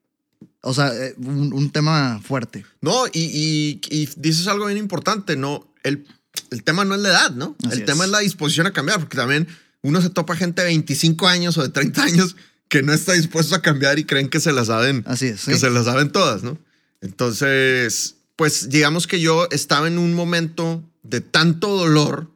O 0.65 0.73
sea, 0.73 0.93
eh, 0.95 1.13
un, 1.17 1.51
un 1.53 1.69
tema 1.71 2.21
fuerte. 2.25 2.65
No, 2.81 3.05
y, 3.07 3.19
y- 3.19 3.81
y 3.89 4.09
dices 4.17 4.47
algo 4.47 4.65
bien 4.67 4.77
importante, 4.77 5.35
¿no? 5.35 5.67
El, 5.83 6.05
el 6.51 6.63
tema 6.63 6.85
no 6.85 6.95
es 6.95 7.01
la 7.01 7.09
edad, 7.09 7.31
¿no? 7.31 7.55
Así 7.67 7.79
el 7.79 7.85
tema 7.85 8.05
es. 8.05 8.09
la 8.11 8.19
disposición 8.19 8.65
a 8.67 8.71
cambiar, 8.73 8.99
porque 8.99 9.17
también 9.17 9.47
uno 9.81 10.01
se 10.01 10.09
topa 10.09 10.35
gente 10.37 10.61
de 10.61 10.67
25 10.69 11.27
años 11.27 11.57
o 11.57 11.63
de 11.63 11.69
30 11.69 12.03
años 12.03 12.35
que 12.69 12.81
no 12.81 12.93
está 12.93 13.11
dispuesto 13.13 13.55
a 13.55 13.61
cambiar 13.61 13.99
y 13.99 14.05
creen 14.05 14.29
que 14.29 14.39
se 14.39 14.51
la 14.53 14.63
saben, 14.65 15.03
Así 15.05 15.27
es. 15.27 15.43
que 15.45 15.57
se 15.57 15.69
la 15.69 15.83
saben 15.83 16.11
todas, 16.11 16.43
¿no? 16.43 16.57
Entonces, 17.01 18.15
pues 18.35 18.69
digamos 18.69 19.07
que 19.07 19.19
yo 19.19 19.47
estaba 19.51 19.87
en 19.87 19.97
un 19.97 20.13
momento 20.13 20.83
de 21.03 21.21
tanto 21.21 21.75
dolor 21.77 22.29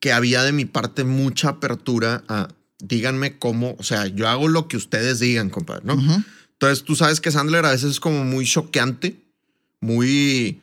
que 0.00 0.12
había 0.12 0.42
de 0.42 0.52
mi 0.52 0.64
parte 0.64 1.04
mucha 1.04 1.48
apertura 1.50 2.22
a 2.28 2.48
díganme 2.80 3.38
cómo, 3.38 3.74
o 3.78 3.82
sea, 3.82 4.06
yo 4.06 4.28
hago 4.28 4.46
lo 4.48 4.68
que 4.68 4.76
ustedes 4.76 5.18
digan, 5.18 5.50
compadre, 5.50 5.82
¿no? 5.84 5.96
Entonces 6.60 6.84
tú 6.84 6.96
sabes 6.96 7.20
que 7.20 7.30
Sandler 7.30 7.64
a 7.64 7.70
veces 7.70 7.92
es 7.92 8.00
como 8.00 8.24
muy 8.24 8.44
choqueante, 8.44 9.20
muy... 9.80 10.60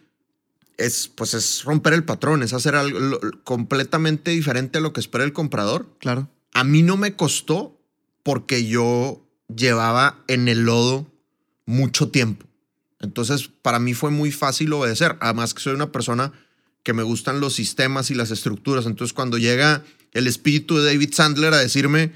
Es, 0.78 1.08
pues 1.08 1.34
es 1.34 1.64
romper 1.64 1.94
el 1.94 2.04
patrón, 2.04 2.44
es 2.44 2.52
hacer 2.52 2.76
algo 2.76 3.00
lo- 3.00 3.20
completamente 3.46 4.32
diferente 4.32 4.78
a 4.78 4.82
lo 4.82 4.92
que 4.92 5.00
espera 5.00 5.24
el 5.24 5.32
comprador. 5.32 5.88
Claro. 6.00 6.28
A 6.54 6.66
mí 6.66 6.84
no 6.84 6.98
me 6.98 7.16
costó 7.16 7.80
porque 8.24 8.66
yo 8.68 9.26
llevaba 9.56 10.20
en 10.28 10.50
el 10.50 10.64
lodo 10.66 11.08
mucho 11.66 12.10
tiempo. 12.10 12.46
Entonces, 13.00 13.50
para 13.62 13.80
mí 13.80 13.94
fue 13.94 14.12
muy 14.12 14.34
fácil 14.34 14.74
obedecer. 14.74 15.16
Además 15.22 15.54
que 15.54 15.62
soy 15.62 15.76
una 15.76 15.94
persona 15.94 16.34
que 16.84 16.92
me 16.92 17.04
gustan 17.04 17.40
los 17.40 17.54
sistemas 17.56 18.12
y 18.12 18.16
las 18.16 18.32
estructuras. 18.32 18.86
Entonces, 18.86 19.14
cuando 19.14 19.38
llega 19.38 19.82
el 20.12 20.28
espíritu 20.28 20.78
de 20.78 20.86
David 20.92 21.14
Sandler 21.14 21.54
a 21.54 21.58
decirme, 21.60 22.12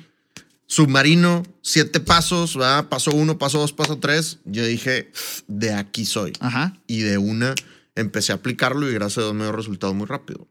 submarino, 0.69 1.43
siete 1.63 1.99
pasos, 1.99 2.55
¿verdad? 2.55 2.87
paso 2.89 3.11
uno, 3.11 3.39
paso 3.39 3.57
dos, 3.59 3.73
paso 3.73 3.97
tres, 3.97 4.37
yo 4.45 4.63
dije, 4.65 5.11
de 5.47 5.73
aquí 5.73 6.05
soy. 6.05 6.31
Ajá. 6.39 6.77
Y 6.85 6.99
de 6.99 7.17
una 7.17 7.55
empecé 7.95 8.31
a 8.31 8.35
aplicarlo 8.35 8.89
y 8.89 8.93
gracias 8.93 9.17
a 9.17 9.21
Dios 9.23 9.33
me 9.33 9.43
dio 9.43 9.51
resultado 9.51 9.93
muy 9.95 10.05
rápido. 10.05 10.47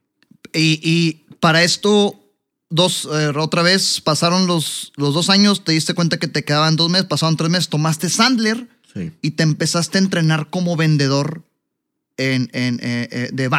Y, 0.52 0.80
y 0.82 1.24
para 1.38 1.62
esto, 1.62 2.20
dos, 2.68 3.08
eh, 3.12 3.32
otra 3.36 3.62
vez, 3.62 4.00
pasaron 4.00 4.48
los, 4.48 4.92
los 4.96 5.14
dos 5.14 5.30
años, 5.30 5.62
te 5.64 5.70
diste 5.72 5.94
cuenta 5.94 6.18
que 6.18 6.26
te 6.26 6.44
quedaban 6.44 6.74
dos 6.74 6.90
meses, 6.90 7.06
pasaron 7.06 7.36
tres 7.36 7.50
meses, 7.50 7.68
tomaste 7.68 8.10
Sandler 8.10 8.68
Sí. 8.92 9.12
y 9.20 9.32
te 9.32 9.42
empezaste 9.42 9.98
a 9.98 10.00
entrenar 10.00 10.48
como 10.48 10.74
vendedor 10.74 11.44
en, 12.16 12.50
en, 12.54 12.80
eh, 12.82 13.08
eh, 13.12 13.28
de 13.32 13.50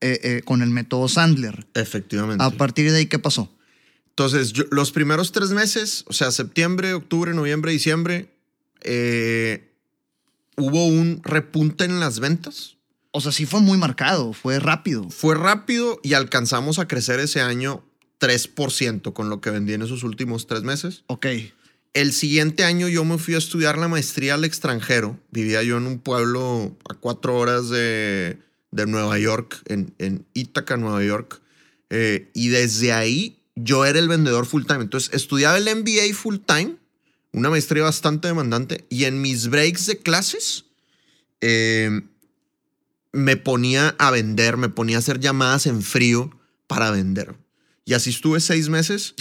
eh, 0.00 0.42
con 0.44 0.62
el 0.62 0.70
método 0.70 1.08
Sandler. 1.08 1.66
Efectivamente. 1.74 2.42
A 2.42 2.50
partir 2.50 2.90
de 2.90 2.98
ahí, 2.98 3.06
¿qué 3.06 3.18
pasó? 3.18 3.53
Entonces, 4.16 4.52
yo- 4.52 4.64
los 4.70 4.92
primeros 4.92 5.32
tres 5.32 5.50
meses, 5.50 6.04
o 6.06 6.12
sea, 6.12 6.30
septiembre, 6.30 6.94
octubre, 6.94 7.34
noviembre, 7.34 7.72
diciembre, 7.72 8.28
eh, 8.82 9.72
hubo 10.56 10.86
un 10.86 11.20
repunte 11.24 11.84
en 11.84 11.98
las 11.98 12.20
ventas. 12.20 12.76
O 13.10 13.20
sea, 13.20 13.32
sí 13.32 13.44
fue 13.46 13.60
muy 13.60 13.76
marcado, 13.76 14.32
fue 14.32 14.60
rápido. 14.60 15.10
Fue 15.10 15.34
rápido 15.34 15.98
y 16.02 16.14
alcanzamos 16.14 16.78
a 16.78 16.86
crecer 16.86 17.18
ese 17.20 17.40
año 17.40 17.84
3% 18.18 19.12
con 19.14 19.28
lo 19.30 19.40
que 19.40 19.50
vendí 19.50 19.72
en 19.72 19.82
esos 19.82 20.04
últimos 20.04 20.46
tres 20.46 20.62
meses. 20.62 21.02
Ok. 21.08 21.26
El 21.92 22.12
siguiente 22.12 22.64
año 22.64 22.88
yo 22.88 23.04
me 23.04 23.18
fui 23.18 23.34
a 23.34 23.38
estudiar 23.38 23.78
la 23.78 23.88
maestría 23.88 24.34
al 24.34 24.44
extranjero. 24.44 25.18
Vivía 25.30 25.62
yo 25.62 25.76
en 25.76 25.86
un 25.86 25.98
pueblo 25.98 26.76
a 26.88 26.94
cuatro 26.94 27.36
horas 27.36 27.68
de, 27.68 28.38
de 28.70 28.86
Nueva 28.86 29.18
York, 29.18 29.60
en, 29.66 29.94
en 29.98 30.24
Ítaca, 30.34 30.76
Nueva 30.76 31.02
York. 31.04 31.40
Eh, 31.90 32.30
y 32.34 32.48
desde 32.48 32.92
ahí 32.92 33.38
yo 33.56 33.84
era 33.84 33.98
el 33.98 34.08
vendedor 34.08 34.46
full 34.46 34.64
time. 34.64 34.82
Entonces 34.82 35.12
estudiaba 35.12 35.58
el 35.58 35.64
MBA 35.64 36.14
full 36.14 36.38
time, 36.38 36.76
una 37.32 37.50
maestría 37.50 37.84
bastante 37.84 38.28
demandante. 38.28 38.86
Y 38.88 39.04
en 39.04 39.20
mis 39.20 39.48
breaks 39.48 39.86
de 39.86 39.98
clases 39.98 40.66
eh, 41.40 42.02
me 43.12 43.36
ponía 43.36 43.94
a 43.98 44.10
vender, 44.10 44.56
me 44.56 44.68
ponía 44.68 44.96
a 44.96 44.98
hacer 45.00 45.20
llamadas 45.20 45.66
en 45.66 45.82
frío 45.82 46.36
para 46.66 46.90
vender. 46.90 47.36
Y 47.86 47.94
así 47.94 48.10
estuve 48.10 48.40
seis 48.40 48.68
meses 48.68 49.14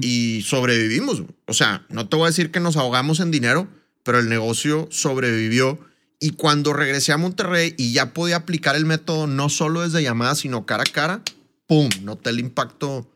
y 0.00 0.42
sobrevivimos. 0.42 1.22
O 1.46 1.54
sea, 1.54 1.86
no 1.88 2.08
te 2.08 2.16
voy 2.16 2.24
a 2.24 2.30
decir 2.30 2.50
que 2.50 2.60
nos 2.60 2.76
ahogamos 2.76 3.20
en 3.20 3.30
dinero, 3.30 3.68
pero 4.02 4.18
el 4.18 4.28
negocio 4.28 4.88
sobrevivió 4.90 5.78
Y 6.20 6.32
cuando 6.32 6.72
regresé 6.72 7.12
a 7.12 7.18
Monterrey 7.18 7.74
y 7.76 7.92
ya 7.92 8.12
podía 8.12 8.36
aplicar 8.36 8.76
el 8.76 8.86
método 8.86 9.26
no 9.26 9.48
solo 9.48 9.82
desde 9.82 10.02
llamada, 10.02 10.34
sino 10.34 10.66
cara 10.66 10.84
a 10.84 10.92
cara, 10.92 11.22
¡pum! 11.66 11.88
Noté 12.02 12.30
el 12.30 12.40
impacto 12.40 13.13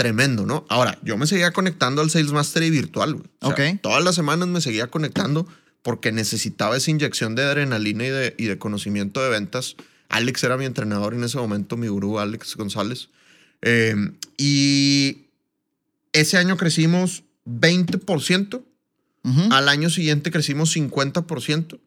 tremendo, 0.00 0.46
¿no? 0.46 0.64
Ahora, 0.70 0.98
yo 1.02 1.18
me 1.18 1.26
seguía 1.26 1.52
conectando 1.52 2.00
al 2.00 2.10
Sales 2.10 2.32
Mastery 2.32 2.70
virtual, 2.70 3.14
güey. 3.14 3.26
O 3.40 3.54
sea, 3.54 3.70
Ok. 3.72 3.80
Todas 3.82 4.02
las 4.02 4.14
semanas 4.14 4.48
me 4.48 4.62
seguía 4.62 4.86
conectando 4.86 5.46
porque 5.82 6.10
necesitaba 6.10 6.76
esa 6.76 6.90
inyección 6.90 7.34
de 7.34 7.42
adrenalina 7.42 8.06
y 8.06 8.08
de, 8.08 8.34
y 8.38 8.44
de 8.46 8.56
conocimiento 8.56 9.22
de 9.22 9.28
ventas. 9.28 9.76
Alex 10.08 10.42
era 10.44 10.56
mi 10.56 10.64
entrenador 10.64 11.12
en 11.12 11.22
ese 11.24 11.36
momento, 11.36 11.76
mi 11.76 11.88
gurú, 11.88 12.18
Alex 12.18 12.56
González. 12.56 13.10
Eh, 13.60 13.94
y 14.38 15.26
ese 16.12 16.38
año 16.38 16.56
crecimos 16.56 17.24
20%. 17.46 18.62
Ujú. 19.22 19.52
Al 19.52 19.68
año 19.68 19.90
siguiente 19.90 20.30
crecimos 20.30 20.74
50% 20.74 21.78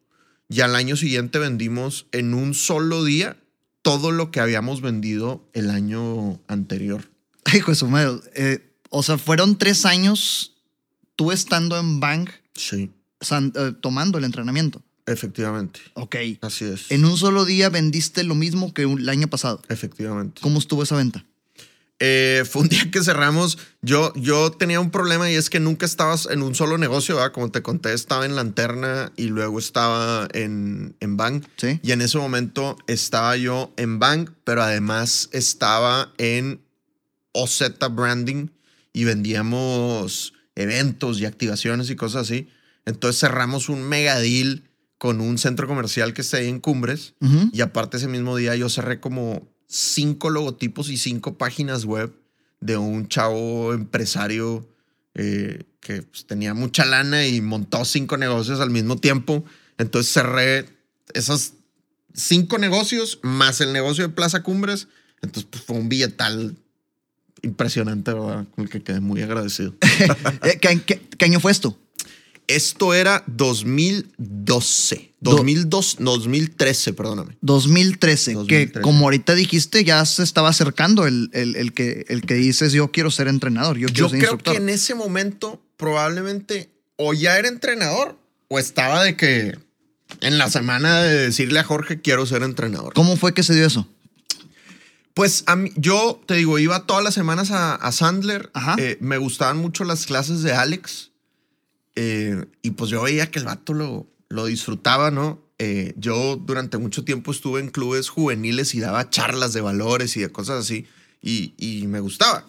y 0.48 0.60
al 0.60 0.76
año 0.76 0.94
siguiente 0.94 1.40
vendimos 1.40 2.06
en 2.12 2.32
un 2.32 2.54
solo 2.54 3.02
día 3.02 3.36
todo 3.82 4.12
lo 4.12 4.30
que 4.30 4.38
habíamos 4.38 4.82
vendido 4.82 5.48
el 5.52 5.70
año 5.70 6.40
anterior. 6.46 7.10
Hijo 7.54 7.70
de 7.70 7.74
su 7.76 7.86
madre. 7.88 8.20
Eh, 8.34 8.70
o 8.90 9.02
sea, 9.02 9.18
fueron 9.18 9.56
tres 9.58 9.84
años 9.86 10.52
tú 11.16 11.32
estando 11.32 11.78
en 11.78 12.00
Bank 12.00 12.30
Sí, 12.54 12.90
san- 13.20 13.52
eh, 13.56 13.72
tomando 13.80 14.18
el 14.18 14.24
entrenamiento. 14.24 14.82
efectivamente. 15.06 15.80
Ok. 15.94 16.16
Así 16.40 16.64
es. 16.64 16.90
En 16.90 17.04
un 17.04 17.16
solo 17.16 17.44
día 17.44 17.68
vendiste 17.68 18.22
lo 18.24 18.34
mismo 18.34 18.72
que 18.72 18.86
un- 18.86 19.00
el 19.00 19.08
año 19.08 19.28
pasado. 19.28 19.60
Efectivamente. 19.68 20.40
¿Cómo 20.42 20.58
estuvo 20.58 20.82
esa 20.82 20.96
venta? 20.96 21.24
Eh, 22.00 22.42
fue 22.50 22.62
un 22.62 22.68
día 22.68 22.90
que 22.90 23.02
cerramos. 23.04 23.56
Yo, 23.80 24.12
yo 24.16 24.50
tenía 24.50 24.80
un 24.80 24.90
problema 24.90 25.30
y 25.30 25.34
es 25.34 25.48
que 25.48 25.60
nunca 25.60 25.86
estabas 25.86 26.26
en 26.30 26.42
un 26.42 26.54
solo 26.54 26.76
negocio, 26.76 27.16
¿verdad? 27.16 27.32
Como 27.32 27.50
te 27.52 27.62
conté, 27.62 27.92
estaba 27.92 28.26
en 28.26 28.34
Lanterna 28.34 29.12
y 29.16 29.26
luego 29.28 29.58
estaba 29.60 30.26
en, 30.32 30.96
en 31.00 31.16
Bank. 31.16 31.44
Sí. 31.56 31.78
Y 31.82 31.92
en 31.92 32.02
ese 32.02 32.18
momento 32.18 32.76
estaba 32.88 33.36
yo 33.36 33.72
en 33.76 34.00
Bank, 34.00 34.30
pero 34.42 34.62
además 34.62 35.28
estaba 35.32 36.12
en 36.18 36.60
OZ 37.34 37.62
Branding 37.90 38.48
y 38.92 39.04
vendíamos 39.04 40.32
eventos 40.54 41.20
y 41.20 41.26
activaciones 41.26 41.90
y 41.90 41.96
cosas 41.96 42.22
así. 42.22 42.48
Entonces 42.86 43.20
cerramos 43.20 43.68
un 43.68 43.82
mega 43.82 44.18
deal 44.18 44.62
con 44.98 45.20
un 45.20 45.36
centro 45.36 45.66
comercial 45.66 46.14
que 46.14 46.22
está 46.22 46.38
ahí 46.38 46.48
en 46.48 46.60
Cumbres. 46.60 47.14
Y 47.52 47.60
aparte 47.60 47.98
ese 47.98 48.08
mismo 48.08 48.36
día 48.36 48.56
yo 48.56 48.68
cerré 48.68 49.00
como 49.00 49.46
cinco 49.66 50.30
logotipos 50.30 50.88
y 50.88 50.96
cinco 50.96 51.36
páginas 51.36 51.84
web 51.84 52.14
de 52.60 52.76
un 52.76 53.08
chavo 53.08 53.74
empresario 53.74 54.68
eh, 55.14 55.64
que 55.80 56.02
pues, 56.02 56.26
tenía 56.26 56.54
mucha 56.54 56.84
lana 56.84 57.26
y 57.26 57.40
montó 57.40 57.84
cinco 57.84 58.16
negocios 58.16 58.60
al 58.60 58.70
mismo 58.70 58.96
tiempo. 58.96 59.44
Entonces 59.76 60.12
cerré 60.12 60.68
esos 61.12 61.54
cinco 62.14 62.58
negocios 62.58 63.18
más 63.22 63.60
el 63.60 63.72
negocio 63.72 64.06
de 64.06 64.14
Plaza 64.14 64.42
Cumbres. 64.42 64.88
Entonces 65.20 65.48
pues, 65.50 65.64
fue 65.64 65.76
un 65.76 65.88
billetal 65.88 66.56
impresionante, 67.44 68.12
¿verdad? 68.12 68.46
Con 68.54 68.64
el 68.64 68.70
que 68.70 68.82
quedé 68.82 69.00
muy 69.00 69.22
agradecido. 69.22 69.74
Eh, 70.42 70.58
¿qué, 70.60 70.80
qué- 70.84 71.00
qué 71.16 71.24
año 71.24 71.40
fue 71.40 71.52
esto? 71.52 71.78
Esto 72.46 72.92
era 72.92 73.24
2012. 74.18 75.12
2002, 75.20 75.96
2013, 76.00 76.92
perdóname. 76.92 77.36
2013, 77.40 78.32
que 78.32 78.34
2013. 78.36 78.80
como 78.82 79.06
ahorita 79.06 79.34
dijiste, 79.34 79.82
ya 79.84 80.04
se 80.04 80.22
estaba 80.22 80.50
acercando 80.50 81.06
el, 81.06 81.30
el- 81.32 81.56
el 81.56 81.72
que, 81.72 82.04
el 82.08 82.22
que 82.22 82.34
dices 82.34 82.72
yo 82.72 82.90
quiero 82.90 83.10
ser 83.10 83.28
entrenador, 83.28 83.78
yo 83.78 83.86
quiero 83.88 84.00
Yo 84.00 84.08
ser 84.10 84.18
creo 84.18 84.32
instructor. 84.32 84.54
que 84.54 84.62
en 84.62 84.68
ese 84.68 84.94
momento 84.94 85.62
probablemente 85.78 86.68
o 86.96 87.14
ya 87.14 87.38
era 87.38 87.48
entrenador 87.48 88.18
o 88.48 88.58
estaba 88.58 89.02
de 89.02 89.16
que 89.16 89.56
en 90.20 90.36
la 90.38 90.50
semana 90.50 91.00
de 91.02 91.14
decirle 91.26 91.58
a 91.60 91.64
Jorge 91.64 92.00
quiero 92.02 92.26
ser 92.26 92.42
entrenador. 92.42 92.92
¿Cómo 92.92 93.16
fue 93.16 93.32
que 93.32 93.42
se 93.42 93.54
dio 93.54 93.66
eso? 93.66 93.88
Pues 95.14 95.44
a 95.46 95.56
mí, 95.56 95.70
yo 95.76 96.20
te 96.26 96.34
digo, 96.34 96.58
iba 96.58 96.86
todas 96.86 97.02
las 97.04 97.14
semanas 97.14 97.50
a, 97.50 97.74
a 97.74 97.92
Sandler. 97.92 98.50
Ajá. 98.52 98.74
Eh, 98.78 98.98
me 99.00 99.16
gustaban 99.18 99.56
mucho 99.56 99.84
las 99.84 100.06
clases 100.06 100.42
de 100.42 100.52
Alex. 100.52 101.12
Eh, 101.94 102.44
y 102.62 102.72
pues 102.72 102.90
yo 102.90 103.02
veía 103.02 103.30
que 103.30 103.38
el 103.38 103.44
vato 103.44 103.72
lo, 103.74 104.06
lo 104.28 104.46
disfrutaba, 104.46 105.10
¿no? 105.12 105.40
Eh, 105.58 105.94
yo 105.96 106.34
durante 106.36 106.78
mucho 106.78 107.04
tiempo 107.04 107.30
estuve 107.30 107.60
en 107.60 107.70
clubes 107.70 108.08
juveniles 108.08 108.74
y 108.74 108.80
daba 108.80 109.08
charlas 109.08 109.52
de 109.52 109.60
valores 109.60 110.16
y 110.16 110.20
de 110.20 110.32
cosas 110.32 110.64
así. 110.64 110.86
Y, 111.22 111.54
y 111.56 111.86
me 111.86 112.00
gustaba. 112.00 112.44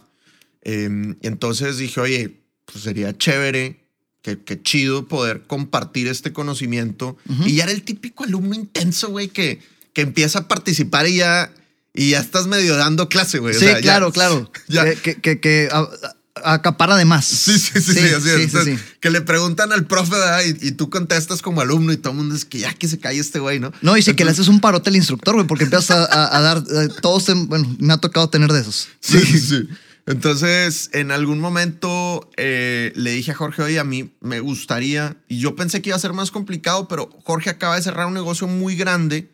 Eh, 0.63 1.15
entonces 1.21 1.77
dije, 1.77 2.01
oye, 2.01 2.41
pues 2.65 2.83
sería 2.83 3.15
chévere, 3.15 3.85
que, 4.23 4.39
que 4.43 4.59
chido 4.59 5.07
poder 5.07 5.43
compartir 5.43 6.07
este 6.07 6.33
conocimiento. 6.33 7.15
Y 7.45 7.57
ya 7.57 7.65
era 7.65 7.71
el 7.71 7.83
típico 7.83 8.23
alumno 8.23 8.55
intenso, 8.55 9.09
güey, 9.09 9.27
que, 9.27 9.59
que 9.93 10.01
empieza 10.01 10.39
a 10.39 10.47
participar 10.47 11.07
y 11.07 11.17
ya, 11.17 11.53
y 11.95 12.11
ya 12.11 12.19
estás 12.19 12.47
medio 12.47 12.75
dando 12.75 13.09
clase, 13.09 13.39
güey. 13.39 13.55
O 13.55 13.59
sí, 13.59 13.65
ya- 13.65 13.81
claro, 13.81 14.11
claro. 14.11 14.51
ya. 14.67 14.83
Que, 14.85 14.95
que, 14.95 15.15
que- 15.21 15.39
que 15.39 15.69
a- 15.71 15.79
a- 15.79 16.53
acapara 16.53 16.97
de 16.97 17.05
más. 17.05 17.25
Sí, 17.25 17.57
sí, 17.57 17.79
sí, 17.79 17.93
sí, 17.93 17.99
así 17.99 18.07
es. 18.07 18.23
sí, 18.23 18.29
sí, 18.29 18.41
Entonces, 18.43 18.79
sí. 18.79 18.85
Que 18.99 19.09
le 19.09 19.21
preguntan 19.21 19.71
al 19.71 19.85
profe 19.87 20.15
y, 20.61 20.67
y 20.67 20.71
tú 20.73 20.89
contestas 20.89 21.41
como 21.41 21.61
alumno 21.61 21.93
y 21.93 21.97
todo 21.97 22.11
el 22.11 22.17
mundo 22.17 22.35
es 22.35 22.43
que 22.43 22.59
ya 22.59 22.73
que 22.73 22.87
se 22.89 22.99
cae 22.99 23.17
este 23.17 23.39
güey, 23.39 23.59
¿no? 23.59 23.71
No, 23.81 23.95
y 23.95 24.01
sí 24.01 24.13
que 24.15 24.25
le 24.25 24.31
haces 24.31 24.49
un 24.49 24.59
parote 24.59 24.89
al 24.89 24.97
instructor, 24.97 25.35
güey, 25.35 25.47
porque 25.47 25.63
empiezas 25.63 25.91
a, 26.11 26.41
dar. 26.41 26.57
eh, 26.57 26.89
todos, 27.01 27.25
bueno, 27.47 27.73
me 27.79 27.93
ha 27.93 27.97
tocado 27.97 28.29
tener 28.29 28.51
de 28.51 28.59
esos. 28.61 28.89
Sí, 28.99 29.19
sí, 29.19 29.39
sí. 29.39 29.67
Entonces, 30.07 30.91
en 30.93 31.09
algún 31.11 31.39
momento 31.39 32.29
eh, 32.37 32.91
le 32.95 33.11
dije 33.11 33.31
a 33.31 33.35
Jorge, 33.35 33.63
oye, 33.63 33.79
a 33.79 33.83
mí 33.83 34.13
me 34.21 34.39
gustaría, 34.39 35.17
y 35.27 35.39
yo 35.39 35.55
pensé 35.55 35.81
que 35.81 35.89
iba 35.89 35.95
a 35.95 35.99
ser 35.99 36.13
más 36.13 36.29
complicado, 36.29 36.87
pero 36.87 37.09
Jorge 37.23 37.49
acaba 37.49 37.75
de 37.75 37.81
cerrar 37.81 38.05
un 38.05 38.13
negocio 38.13 38.45
muy 38.47 38.75
grande 38.75 39.31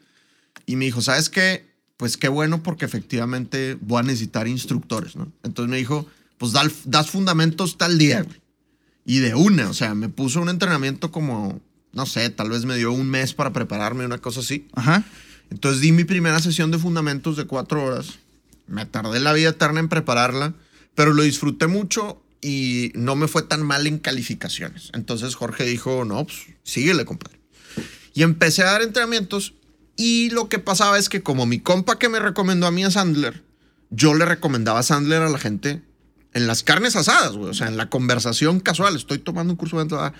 y 0.65 0.77
me 0.77 0.85
dijo, 0.85 1.01
¿sabes 1.01 1.29
qué? 1.29 1.69
Pues 2.01 2.17
qué 2.17 2.29
bueno 2.29 2.63
porque 2.63 2.83
efectivamente 2.83 3.77
voy 3.79 3.99
a 3.99 4.01
necesitar 4.01 4.47
instructores, 4.47 5.15
¿no? 5.15 5.31
Entonces 5.43 5.69
me 5.69 5.77
dijo, 5.77 6.07
pues 6.39 6.51
da- 6.51 6.67
das 6.85 7.11
fundamentos 7.11 7.77
tal 7.77 7.99
día, 7.99 8.23
güey. 8.23 8.41
Y 9.05 9.19
de 9.19 9.35
una, 9.35 9.69
o 9.69 9.73
sea, 9.75 9.93
me 9.93 10.09
puso 10.09 10.41
un 10.41 10.49
entrenamiento 10.49 11.11
como, 11.11 11.61
no 11.93 12.07
sé, 12.07 12.31
tal 12.31 12.49
vez 12.49 12.65
me 12.65 12.75
dio 12.75 12.91
un 12.91 13.07
mes 13.07 13.35
para 13.35 13.53
prepararme, 13.53 14.03
una 14.03 14.17
cosa 14.17 14.39
así. 14.39 14.67
Ajá. 14.73 15.03
Entonces 15.51 15.79
di 15.79 15.91
mi 15.91 16.03
primera 16.03 16.39
sesión 16.39 16.71
de 16.71 16.79
fundamentos 16.79 17.37
de 17.37 17.45
cuatro 17.45 17.83
horas. 17.83 18.17
Me 18.65 18.87
tardé 18.87 19.19
la 19.19 19.33
vida 19.33 19.49
eterna 19.49 19.79
en 19.79 19.87
prepararla, 19.87 20.55
pero 20.95 21.13
lo 21.13 21.21
disfruté 21.21 21.67
mucho 21.67 22.19
y 22.41 22.91
no 22.95 23.15
me 23.15 23.27
fue 23.27 23.43
tan 23.43 23.61
mal 23.61 23.85
en 23.85 23.99
calificaciones. 23.99 24.89
Entonces 24.95 25.35
Jorge 25.35 25.65
dijo, 25.65 26.03
no, 26.03 26.23
pues 26.25 26.37
síguele, 26.63 27.05
compadre. 27.05 27.39
Y 28.15 28.23
empecé 28.23 28.63
a 28.63 28.71
dar 28.71 28.81
entrenamientos 28.81 29.53
y 29.95 30.29
lo 30.31 30.49
que 30.49 30.59
pasaba 30.59 30.97
es 30.97 31.09
que 31.09 31.21
como 31.21 31.45
mi 31.45 31.59
compa 31.59 31.99
que 31.99 32.09
me 32.09 32.19
recomendó 32.19 32.67
a 32.67 32.71
mí 32.71 32.83
a 32.83 32.91
Sandler, 32.91 33.43
yo 33.89 34.13
le 34.13 34.25
recomendaba 34.25 34.79
a 34.79 34.83
Sandler 34.83 35.21
a 35.21 35.29
la 35.29 35.37
gente 35.37 35.81
en 36.33 36.47
las 36.47 36.63
carnes 36.63 36.95
asadas, 36.95 37.33
güey. 37.33 37.49
O 37.49 37.53
sea, 37.53 37.67
en 37.67 37.77
la 37.77 37.89
conversación 37.89 38.59
casual. 38.59 38.95
Estoy 38.95 39.19
tomando 39.19 39.53
un 39.53 39.57
curso 39.57 39.77
de 39.77 39.83
entrada. 39.83 40.13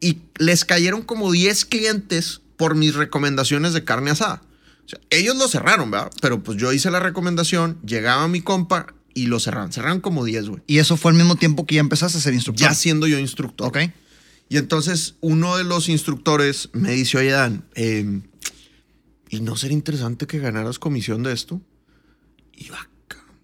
Y 0.00 0.18
les 0.38 0.64
cayeron 0.64 1.02
como 1.02 1.30
10 1.32 1.64
clientes 1.66 2.40
por 2.56 2.74
mis 2.74 2.94
recomendaciones 2.94 3.72
de 3.72 3.84
carne 3.84 4.10
asada. 4.10 4.42
O 4.84 4.88
sea, 4.88 5.00
ellos 5.10 5.36
lo 5.36 5.48
cerraron, 5.48 5.90
¿verdad? 5.90 6.10
Pero 6.20 6.42
pues 6.42 6.58
yo 6.58 6.72
hice 6.72 6.90
la 6.90 7.00
recomendación, 7.00 7.78
llegaba 7.84 8.28
mi 8.28 8.40
compa 8.40 8.94
y 9.14 9.26
lo 9.26 9.40
cerraron. 9.40 9.72
Cerraron 9.72 10.00
como 10.00 10.24
10, 10.24 10.48
güey. 10.48 10.62
Y 10.66 10.78
eso 10.78 10.96
fue 10.96 11.12
al 11.12 11.16
mismo 11.16 11.36
tiempo 11.36 11.66
que 11.66 11.76
ya 11.76 11.80
empezaste 11.80 12.18
a 12.18 12.20
ser 12.20 12.34
instructor. 12.34 12.68
Ya 12.68 12.74
siendo 12.74 13.06
yo 13.06 13.18
instructor. 13.18 13.68
Ok. 13.68 13.78
Y 14.48 14.58
entonces 14.58 15.14
uno 15.20 15.56
de 15.56 15.64
los 15.64 15.88
instructores 15.88 16.70
me 16.72 16.92
dice, 16.92 17.18
oye, 17.18 17.30
Dan, 17.30 17.64
eh, 17.74 18.20
¿y 19.30 19.40
no 19.40 19.56
sería 19.56 19.76
interesante 19.76 20.26
que 20.26 20.38
ganaras 20.38 20.78
comisión 20.78 21.22
de 21.22 21.32
esto? 21.32 21.60
Y 22.54 22.64
yo, 22.64 22.74
"Ah, 22.74 22.88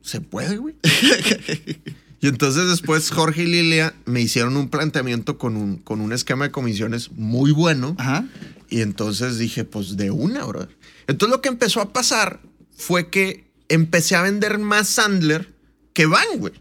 ¿se 0.03 0.21
puede, 0.21 0.57
güey? 0.59 0.75
y 2.21 2.29
entonces 2.29 2.69
después 2.69 3.11
Jorge 3.11 3.45
y 3.45 3.47
Lilia 3.47 3.95
me 4.05 4.21
hicieron 4.21 4.57
un 4.57 4.69
planteamiento 4.69 5.39
con 5.39 5.57
un, 5.57 5.79
con 5.79 6.01
un 6.01 6.13
esquema 6.13 6.45
de 6.47 6.51
comisiones 6.51 7.11
muy 7.13 7.53
bueno. 7.53 7.95
Ajá. 7.99 8.27
Y 8.69 8.81
entonces 8.81 9.39
dije, 9.39 9.65
pues 9.65 9.97
de 9.97 10.11
una, 10.11 10.45
bro. 10.45 10.69
Entonces 11.07 11.35
lo 11.35 11.43
que 11.43 11.49
empezó 11.49 11.81
a 11.81 11.93
pasar 11.93 12.41
fue 12.77 13.11
que 13.11 13.51
empecé 13.69 14.17
a 14.17 14.23
vender 14.23 14.59
más 14.59 14.89
Sandler 14.89 15.53
que 15.93 16.07
Van, 16.07 16.39
güey. 16.39 16.55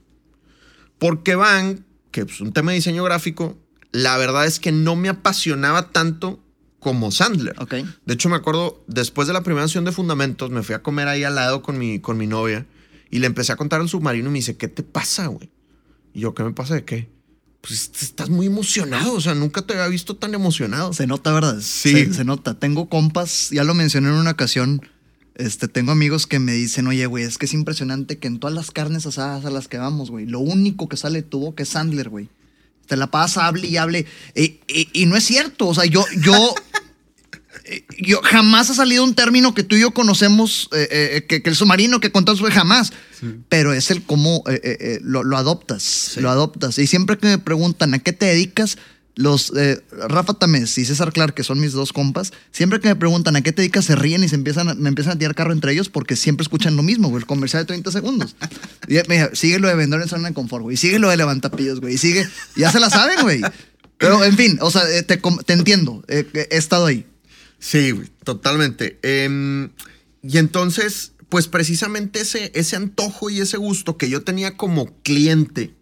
Porque 0.99 1.35
Van, 1.35 1.85
que 2.11 2.21
es 2.21 2.41
un 2.41 2.53
tema 2.53 2.71
de 2.71 2.75
diseño 2.75 3.03
gráfico, 3.03 3.57
la 3.91 4.17
verdad 4.17 4.45
es 4.45 4.59
que 4.59 4.71
no 4.71 4.95
me 4.95 5.09
apasionaba 5.09 5.89
tanto 5.89 6.39
como 6.81 7.11
Sandler. 7.11 7.55
De 8.05 8.13
hecho, 8.13 8.27
me 8.27 8.35
acuerdo, 8.35 8.83
después 8.87 9.27
de 9.27 9.33
la 9.33 9.43
primera 9.43 9.67
sesión 9.67 9.85
de 9.85 9.91
Fundamentos, 9.91 10.49
me 10.49 10.63
fui 10.63 10.73
a 10.75 10.81
comer 10.81 11.07
ahí 11.07 11.23
al 11.23 11.35
lado 11.35 11.61
con 11.61 11.77
mi, 11.77 11.99
con 11.99 12.17
mi 12.17 12.25
novia 12.27 12.65
y 13.11 13.19
le 13.19 13.27
empecé 13.27 13.53
a 13.53 13.55
contar 13.55 13.79
al 13.81 13.87
submarino 13.87 14.29
y 14.29 14.31
me 14.31 14.39
dice, 14.39 14.57
¿qué 14.57 14.67
te 14.67 14.81
pasa, 14.81 15.27
güey? 15.27 15.51
Y 16.13 16.21
yo, 16.21 16.33
¿qué 16.33 16.43
me 16.43 16.51
pasa 16.51 16.73
de 16.73 16.83
qué? 16.83 17.07
Pues 17.61 17.91
estás 18.01 18.29
muy 18.29 18.47
emocionado, 18.47 19.13
o 19.13 19.21
sea, 19.21 19.35
nunca 19.35 19.61
te 19.61 19.73
había 19.73 19.87
visto 19.87 20.15
tan 20.15 20.33
emocionado. 20.33 20.91
Se 20.91 21.05
nota, 21.05 21.31
¿verdad? 21.31 21.59
Sí. 21.61 21.91
Se, 21.91 22.13
se 22.15 22.25
nota. 22.25 22.55
Tengo 22.55 22.89
compas, 22.89 23.51
ya 23.51 23.63
lo 23.63 23.75
mencioné 23.75 24.09
en 24.09 24.15
una 24.15 24.31
ocasión. 24.31 24.81
Este, 25.35 25.67
tengo 25.67 25.91
amigos 25.91 26.25
que 26.25 26.39
me 26.39 26.53
dicen, 26.53 26.87
oye, 26.87 27.05
güey, 27.05 27.25
es 27.25 27.37
que 27.37 27.45
es 27.45 27.53
impresionante 27.53 28.17
que 28.17 28.27
en 28.27 28.39
todas 28.39 28.55
las 28.55 28.71
carnes 28.71 29.05
asadas 29.05 29.45
a 29.45 29.51
las 29.51 29.67
que 29.67 29.77
vamos, 29.77 30.09
güey, 30.09 30.25
lo 30.25 30.39
único 30.39 30.89
que 30.89 30.97
sale 30.97 31.21
de 31.21 31.27
tu 31.27 31.39
boca 31.41 31.61
es 31.61 31.69
Sandler, 31.69 32.09
güey. 32.09 32.27
Te 32.87 32.97
la 32.97 33.07
pasa, 33.07 33.45
hable 33.47 33.67
y 33.67 33.77
hable. 33.77 34.05
Y, 34.35 34.59
y- 34.67 34.89
y 34.93 35.05
no 35.05 35.15
es 35.15 35.23
cierto. 35.23 35.67
O 35.67 35.73
sea, 35.73 35.85
yo, 35.85 36.03
yo, 36.21 36.55
eh, 37.65 37.83
yo 37.99 38.21
jamás 38.23 38.69
ha 38.69 38.73
salido 38.73 39.03
un 39.03 39.15
término 39.15 39.53
que 39.53 39.63
tú 39.63 39.75
y 39.75 39.81
yo 39.81 39.91
conocemos, 39.91 40.67
eh, 40.73 40.87
eh, 40.91 41.25
que, 41.27 41.41
que 41.41 41.49
el 41.49 41.55
submarino 41.55 41.99
que 41.99 42.11
contamos 42.11 42.39
fue 42.41 42.51
jamás. 42.51 42.91
Pero 43.49 43.71
es 43.73 43.91
el 43.91 44.01
cómo 44.03 44.43
eh, 44.47 44.59
eh, 44.63 44.77
eh, 44.79 44.99
lo, 45.03 45.23
lo 45.23 45.37
adoptas, 45.37 46.13
lo 46.17 46.29
adoptas. 46.31 46.77
Y 46.79 46.87
siempre 46.87 47.17
que 47.19 47.27
me 47.27 47.37
preguntan 47.37 47.93
a 47.93 47.99
qué 47.99 48.13
te 48.13 48.25
dedicas, 48.25 48.77
los 49.15 49.51
eh, 49.57 49.83
Rafa 49.91 50.33
Tamés 50.35 50.77
y 50.77 50.85
César 50.85 51.11
Clark, 51.11 51.33
que 51.33 51.43
son 51.43 51.59
mis 51.59 51.73
dos 51.73 51.91
compas, 51.93 52.31
siempre 52.51 52.79
que 52.79 52.87
me 52.87 52.95
preguntan 52.95 53.35
a 53.35 53.41
qué 53.41 53.51
te 53.51 53.61
dedicas, 53.61 53.85
se 53.85 53.95
ríen 53.95 54.23
y 54.23 54.29
se 54.29 54.35
empiezan 54.35 54.69
a- 54.69 54.73
me 54.73 54.89
empiezan 54.89 55.13
a 55.13 55.19
tirar 55.19 55.35
carro 55.35 55.51
entre 55.51 55.73
ellos 55.73 55.89
porque 55.89 56.15
siempre 56.15 56.43
escuchan 56.43 56.75
lo 56.75 56.83
mismo, 56.83 57.09
güey, 57.09 57.21
el 57.21 57.27
comercial 57.27 57.63
de 57.63 57.67
30 57.67 57.91
segundos. 57.91 58.35
Y 58.87 58.95
me 59.07 59.15
dice, 59.15 59.29
sigue 59.35 59.59
lo 59.59 59.67
de 59.67 59.75
vendedor 59.75 60.01
en 60.03 60.09
zona 60.09 60.29
de 60.29 60.33
confort, 60.33 60.63
güey, 60.63 60.77
sigue 60.77 60.97
lo 60.99 61.09
de 61.09 61.17
levantapillos, 61.17 61.79
güey, 61.81 61.95
y 61.95 61.97
sigue, 61.97 62.27
ya 62.55 62.71
se 62.71 62.79
la 62.79 62.89
saben, 62.89 63.21
güey. 63.21 63.41
Pero, 63.97 64.23
en 64.23 64.35
fin, 64.35 64.57
o 64.61 64.71
sea, 64.71 64.89
eh, 64.89 65.03
te, 65.03 65.17
te 65.45 65.53
entiendo, 65.53 66.03
eh, 66.07 66.25
he 66.49 66.57
estado 66.57 66.87
ahí. 66.87 67.05
Sí, 67.59 67.91
güey, 67.91 68.09
totalmente. 68.23 68.97
Em, 69.03 69.69
y 70.23 70.37
entonces, 70.39 71.11
pues 71.29 71.47
precisamente 71.47 72.21
ese, 72.21 72.51
ese 72.55 72.75
antojo 72.75 73.29
y 73.29 73.39
ese 73.41 73.57
gusto 73.57 73.97
que 73.97 74.09
yo 74.09 74.23
tenía 74.23 74.57
como 74.57 74.87
cliente 75.03 75.75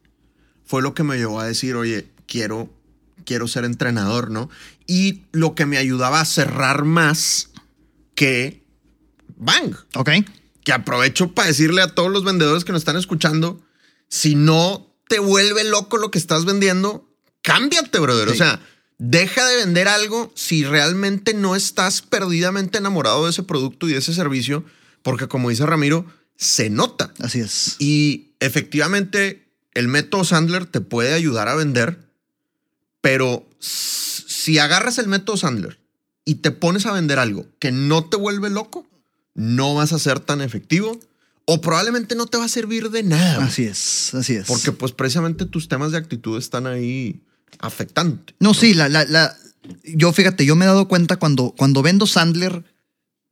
fue 0.65 0.81
lo 0.81 0.93
que 0.93 1.03
me 1.03 1.17
llevó 1.17 1.39
a 1.39 1.45
decir, 1.47 1.75
oye, 1.75 2.09
quiero, 2.27 2.69
quiero 3.29 3.47
ser 3.47 3.63
entrenador, 3.63 4.31
¿no? 4.31 4.49
Y 4.87 5.21
lo 5.33 5.53
que 5.53 5.67
me 5.67 5.77
ayudaba 5.77 6.19
a 6.19 6.25
cerrar 6.25 6.83
más 6.83 7.51
que 8.15 8.65
Bang. 9.37 9.75
¿Ok? 9.93 10.09
Que 10.63 10.73
aprovecho 10.73 11.35
para 11.35 11.49
decirle 11.49 11.83
a 11.83 11.93
todos 11.93 12.11
los 12.11 12.23
vendedores 12.23 12.65
que 12.65 12.71
nos 12.71 12.81
están 12.81 12.97
escuchando, 12.97 13.61
si 14.07 14.33
no 14.33 14.91
te 15.07 15.19
vuelve 15.19 15.63
loco 15.63 15.97
lo 15.97 16.09
que 16.09 16.17
estás 16.17 16.43
vendiendo, 16.43 17.07
cámbiate, 17.43 17.99
brother. 17.99 18.29
O 18.29 18.35
sea, 18.35 18.59
deja 18.97 19.45
de 19.45 19.57
vender 19.57 19.87
algo 19.87 20.33
si 20.35 20.63
realmente 20.63 21.35
no 21.35 21.55
estás 21.55 22.01
perdidamente 22.01 22.79
enamorado 22.79 23.25
de 23.25 23.29
ese 23.29 23.43
producto 23.43 23.87
y 23.87 23.91
de 23.91 23.99
ese 23.99 24.15
servicio, 24.15 24.65
porque 25.03 25.27
como 25.27 25.51
dice 25.51 25.67
Ramiro, 25.67 26.07
se 26.35 26.71
nota. 26.71 27.13
Así 27.19 27.41
es. 27.41 27.75
Y 27.77 28.33
efectivamente, 28.39 29.53
el 29.75 29.87
método 29.87 30.23
Sandler 30.23 30.65
te 30.65 30.81
puede 30.81 31.13
ayudar 31.13 31.47
a 31.47 31.53
vender, 31.53 32.08
pero 33.01 33.47
si 33.59 34.57
agarras 34.59 34.97
el 34.97 35.07
método 35.07 35.37
Sandler 35.37 35.79
y 36.25 36.35
te 36.35 36.51
pones 36.51 36.85
a 36.85 36.91
vender 36.91 37.19
algo 37.19 37.45
que 37.59 37.71
no 37.71 38.05
te 38.05 38.17
vuelve 38.17 38.49
loco, 38.49 38.87
no 39.35 39.75
vas 39.75 39.93
a 39.93 39.99
ser 39.99 40.19
tan 40.19 40.41
efectivo 40.41 40.99
o 41.45 41.61
probablemente 41.61 42.15
no 42.15 42.27
te 42.27 42.37
va 42.37 42.45
a 42.45 42.49
servir 42.49 42.89
de 42.91 43.03
nada. 43.03 43.43
Así 43.45 43.63
es, 43.63 44.13
así 44.13 44.35
es. 44.35 44.45
Porque 44.45 44.71
pues 44.71 44.91
precisamente 44.91 45.45
tus 45.45 45.67
temas 45.67 45.91
de 45.91 45.97
actitud 45.97 46.37
están 46.37 46.67
ahí 46.67 47.21
afectando. 47.59 48.21
No, 48.39 48.53
sí, 48.53 48.73
la, 48.73 48.87
la, 48.89 49.05
la- 49.05 49.35
yo 49.83 50.11
fíjate, 50.13 50.45
yo 50.45 50.55
me 50.55 50.65
he 50.65 50.67
dado 50.67 50.87
cuenta 50.87 51.15
cuando, 51.17 51.53
cuando 51.57 51.81
vendo 51.81 52.05
Sandler, 52.05 52.63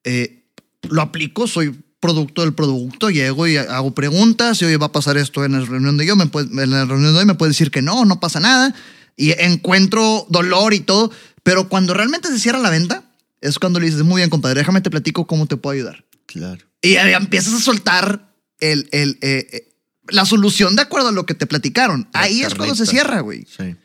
eh, 0.03 0.43
lo 0.89 1.01
aplico, 1.01 1.47
soy 1.47 1.75
producto 1.99 2.41
del 2.41 2.53
producto, 2.53 3.09
llego 3.09 3.47
y 3.47 3.57
hago 3.57 3.93
preguntas, 3.93 4.61
y 4.61 4.65
oye, 4.65 4.77
va 4.77 4.87
a 4.87 4.91
pasar 4.91 5.17
esto 5.17 5.43
en 5.45 5.53
la 5.53 5.59
reunión 5.61 5.97
de 5.97 6.05
yo, 6.05 6.15
me 6.15 6.27
puede- 6.27 6.49
en 6.63 6.69
la 6.69 6.85
reunión 6.85 7.13
de 7.13 7.19
hoy 7.19 7.25
me 7.25 7.35
puede 7.35 7.51
decir 7.51 7.71
que 7.71 7.81
no, 7.81 8.05
no 8.05 8.19
pasa 8.19 8.39
nada, 8.39 8.73
y 9.17 9.31
encuentro 9.41 10.25
dolor 10.29 10.73
y 10.73 10.79
todo, 10.79 11.11
pero 11.43 11.67
cuando 11.67 11.93
realmente 11.93 12.29
se 12.29 12.39
cierra 12.39 12.59
la 12.59 12.69
venta, 12.69 13.03
es 13.41 13.59
cuando 13.59 13.79
le 13.79 13.87
dices, 13.87 14.03
muy 14.03 14.19
bien, 14.19 14.29
compadre, 14.29 14.59
déjame 14.61 14.81
te 14.81 14.89
platico 14.89 15.27
cómo 15.27 15.47
te 15.47 15.57
puedo 15.57 15.73
ayudar. 15.73 16.05
Claro. 16.27 16.63
Y 16.81 16.95
empiezas 16.95 17.53
a 17.53 17.59
soltar 17.59 18.31
el, 18.59 18.87
el, 18.91 19.17
eh, 19.21 19.47
eh, 19.51 19.73
la 20.09 20.25
solución 20.25 20.75
de 20.75 20.83
acuerdo 20.83 21.09
a 21.09 21.11
lo 21.11 21.25
que 21.25 21.33
te 21.33 21.47
platicaron. 21.47 22.07
La 22.13 22.21
Ahí 22.21 22.43
es 22.43 22.55
cuando 22.55 22.75
se 22.75 22.85
cierra, 22.85 23.19
güey. 23.21 23.45
Sí. 23.45 23.75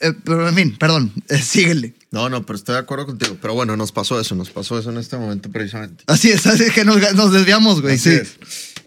Eh, 0.00 0.12
pero 0.24 0.48
en 0.48 0.54
fin, 0.54 0.76
perdón, 0.78 1.12
síguele. 1.42 1.94
No, 2.10 2.28
no, 2.30 2.46
pero 2.46 2.56
estoy 2.56 2.74
de 2.74 2.80
acuerdo 2.80 3.06
contigo. 3.06 3.36
Pero 3.40 3.54
bueno, 3.54 3.76
nos 3.76 3.92
pasó 3.92 4.18
eso, 4.20 4.34
nos 4.34 4.50
pasó 4.50 4.78
eso 4.78 4.90
en 4.90 4.96
este 4.96 5.16
momento 5.16 5.50
precisamente. 5.50 6.04
Así 6.06 6.30
es, 6.30 6.46
así 6.46 6.64
es 6.64 6.72
que 6.72 6.84
nos, 6.84 6.96
nos 7.14 7.32
desviamos, 7.32 7.82
güey. 7.82 7.96
Así 7.96 8.10
Sí. 8.10 8.20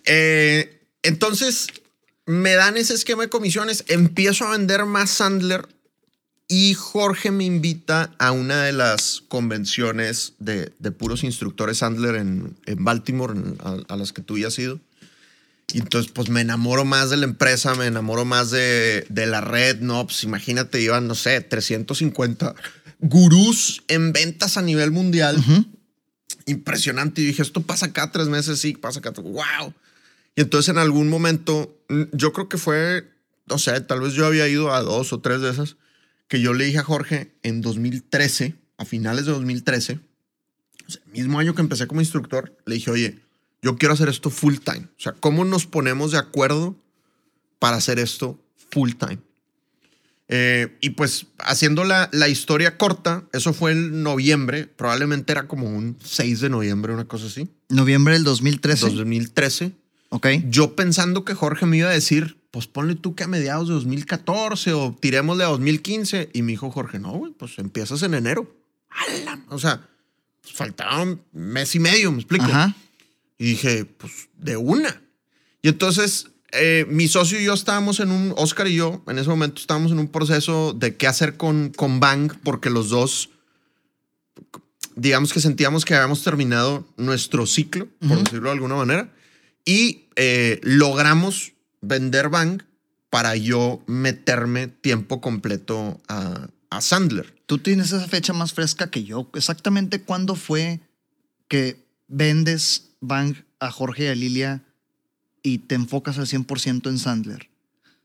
es. 0.06 0.68
Entonces, 1.04 1.68
me 2.26 2.54
dan 2.54 2.78
ese 2.78 2.94
esquema 2.94 3.24
de 3.24 3.30
comisiones, 3.30 3.84
empiezo 3.88 4.48
a 4.48 4.52
vender 4.52 4.86
más 4.86 5.10
Sandler 5.10 5.68
y 6.54 6.74
Jorge 6.74 7.32
me 7.32 7.46
invita 7.46 8.12
a 8.20 8.34
una 8.34 8.64
de 8.64 8.74
las 8.74 9.24
convenciones 9.30 10.34
de, 10.40 10.74
de 10.80 10.92
puros 10.92 11.24
instructores 11.24 11.78
Sandler 11.78 12.16
en, 12.16 12.58
en 12.66 12.84
Baltimore, 12.84 13.34
en- 13.34 13.56
a, 13.64 13.78
a 13.94 13.96
las 13.96 14.12
que 14.12 14.22
tú 14.22 14.38
ya 14.38 14.48
has 14.48 14.60
ido. 14.60 14.80
Y 15.72 15.78
entonces, 15.80 16.12
pues 16.14 16.28
me 16.28 16.42
enamoro 16.42 16.84
más 16.84 17.10
de 17.10 17.16
la 17.16 17.24
empresa, 17.24 17.74
me 17.76 17.86
enamoro 17.86 18.26
más 18.26 18.52
de, 18.52 19.06
de 19.08 19.26
la 19.28 19.40
red, 19.40 19.80
¿no? 19.80 20.06
Pues 20.06 20.26
imagínate, 20.26 20.82
iban, 20.82 21.08
no 21.08 21.16
sé, 21.16 21.40
350 21.40 22.54
gurús 23.00 23.82
en 23.88 24.12
ventas 24.12 24.58
a 24.58 24.62
nivel 24.62 24.92
mundial 24.92 25.38
Ujú. 25.38 25.66
impresionante. 26.48 27.22
Y 27.22 27.26
dije, 27.28 27.42
esto 27.42 27.62
pasa 27.62 27.94
cada 27.94 28.12
tres 28.12 28.28
meses, 28.28 28.60
sí, 28.60 28.74
pasa 28.74 29.00
cada... 29.00 29.22
¡Wow! 29.22 29.74
Y 30.36 30.42
entonces 30.42 30.68
en 30.70 30.78
algún 30.78 31.08
momento, 31.10 31.74
yo 32.12 32.34
creo 32.34 32.50
que 32.50 32.58
fue, 32.58 33.10
no 33.48 33.58
sé, 33.58 33.80
tal 33.82 34.02
vez 34.02 34.14
yo 34.14 34.26
había 34.26 34.48
ido 34.50 34.74
a 34.74 34.82
dos 34.82 35.14
o 35.14 35.22
tres 35.22 35.42
de 35.42 35.52
esas, 35.52 35.78
que 36.32 36.39
yo 36.39 36.54
le 36.54 36.63
dije 36.63 36.78
a 36.78 36.84
Jorge 36.86 37.36
en 37.44 37.60
2013, 37.60 38.56
a 38.78 38.86
finales 38.86 39.26
de 39.26 39.34
2013, 39.34 40.00
o 40.88 40.89
sea, 40.89 41.02
el 41.06 41.12
mismo 41.12 41.39
año 41.39 41.54
que 41.54 41.60
empecé 41.60 41.88
como 41.88 42.00
instructor, 42.00 42.56
le 42.65 42.76
dije, 42.76 42.89
oye, 42.89 43.20
yo 43.62 43.76
quiero 43.76 43.96
hacer 43.96 44.08
esto 44.08 44.30
full 44.30 44.56
time. 44.63 44.88
O 44.98 45.02
sea, 45.02 45.12
¿cómo 45.12 45.44
nos 45.44 45.65
ponemos 45.65 46.13
de 46.13 46.20
acuerdo 46.20 46.78
para 47.60 47.76
hacer 47.76 48.00
esto 48.00 48.39
full 48.70 48.91
time? 48.94 49.20
Eh, 50.30 50.78
y 50.80 50.91
pues 50.91 51.26
haciendo 51.39 51.84
la, 51.84 52.08
la 52.13 52.30
historia 52.30 52.78
corta, 52.78 53.26
eso 53.34 53.52
fue 53.52 53.74
en 53.74 54.02
noviembre, 54.02 54.67
probablemente 54.67 55.34
era 55.34 55.50
como 55.50 55.67
un 55.67 55.98
6 56.02 56.39
de 56.39 56.50
noviembre, 56.50 56.94
una 56.94 57.10
cosa 57.10 57.26
así, 57.26 57.50
Noviembre 57.67 58.13
del 58.13 58.24
2013. 58.24 58.89
2013. 58.91 59.74
ok. 60.08 60.28
Yo 60.48 60.78
pensando 60.78 61.26
que 61.26 61.34
Jorge 61.34 61.65
me 61.65 61.76
iba 61.76 61.89
a 61.89 61.94
decir, 61.94 62.38
pues 62.52 62.68
ponle 62.68 62.96
tú 62.96 63.16
que 63.16 63.24
a 63.24 63.28
mediados 63.28 63.70
de 63.70 63.74
2014 63.76 64.74
o 64.74 64.96
tirémosle 65.00 65.46
a 65.46 65.48
2015. 65.48 66.30
Y 66.34 66.42
me 66.42 66.52
dijo 66.52 66.70
Jorge, 66.70 67.00
no, 67.00 67.12
güey, 67.14 67.32
pues 67.32 67.58
empiezas 67.60 68.04
en 68.04 68.14
enero. 68.14 68.54
O 69.50 69.58
sea, 69.58 69.88
pues 70.42 70.54
faltaba 70.54 71.02
un 71.02 71.22
mes 71.32 71.74
y 71.76 71.80
medio, 71.80 72.12
me 72.12 72.20
explico. 72.20 72.46
Ajá. 72.46 72.76
Y 73.38 73.46
dije, 73.46 73.86
pues 73.86 74.30
de 74.38 74.58
una. 74.58 75.02
Y 75.62 75.70
entonces 75.70 76.32
eh, 76.52 76.86
mi 76.90 77.08
socio 77.08 77.40
y 77.40 77.46
yo 77.46 77.54
estábamos 77.54 78.02
en 78.02 78.12
un, 78.12 78.34
Oscar 78.36 78.68
y 78.68 78.76
yo, 78.76 79.02
en 79.08 79.18
ese 79.18 79.30
momento 79.30 79.62
estábamos 79.62 79.92
en 79.92 80.00
un 80.00 80.10
proceso 80.10 80.74
de 80.74 80.98
qué 80.98 81.08
hacer 81.08 81.38
con, 81.38 81.70
con 81.70 82.00
Bang, 82.02 82.34
porque 82.44 82.70
los 82.70 82.90
dos, 82.90 83.30
digamos 84.96 85.32
que 85.32 85.40
sentíamos 85.40 85.86
que 85.86 85.96
habíamos 85.96 86.24
terminado 86.24 86.86
nuestro 86.98 87.46
ciclo, 87.46 87.88
por 88.06 88.24
decirlo 88.24 88.50
de 88.50 88.56
alguna 88.56 88.76
manera, 88.76 89.14
y 89.64 90.08
eh, 90.18 90.60
logramos 90.64 91.54
vender 91.82 92.30
Bang 92.30 92.63
para 93.10 93.36
yo 93.36 93.84
meterme 93.88 94.67
tiempo 94.67 95.20
completo 95.20 96.00
a, 96.08 96.48
a 96.70 96.82
Sandler. 96.82 97.34
Tú 97.46 97.58
tienes 97.58 97.88
esa 97.91 98.08
fecha 98.08 98.34
más 98.34 98.54
fresca 98.54 98.89
que 98.89 99.04
yo. 99.04 99.30
Exactamente 99.34 100.02
cuándo 100.02 100.36
fue 100.36 100.80
que 101.48 101.84
vendes 102.08 102.91
Bang 103.02 103.36
a 103.60 103.72
Jorge 103.72 104.06
y 104.06 104.08
a 104.08 104.15
Lilia 104.15 104.63
y 105.44 105.58
te 105.60 105.76
enfocas 105.76 106.17
al 106.17 106.28
100% 106.28 106.88
en 106.89 106.98
Sandler. 107.00 107.50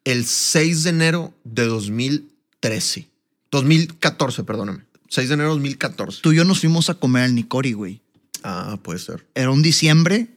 el 0.05 0.25
6 0.27 0.85
de 0.85 0.91
enero 0.91 1.35
de 1.45 1.67
2013. 1.67 3.09
2014, 3.51 4.43
perdóname. 4.45 4.85
6 5.09 5.29
de 5.29 5.35
enero 5.35 5.51
de 5.51 5.55
2014. 5.57 6.23
Tú 6.23 6.33
y 6.33 6.37
yo 6.37 6.45
nos 6.45 6.61
fuimos 6.61 6.91
a 6.91 6.95
comer 6.95 7.25
al 7.25 7.35
Nicori, 7.35 7.73
güey. 7.73 8.01
Ah, 8.43 8.79
puede 8.83 8.99
ser. 8.99 9.27
Era 9.35 9.51
un 9.51 9.63
diciembre. 9.63 10.29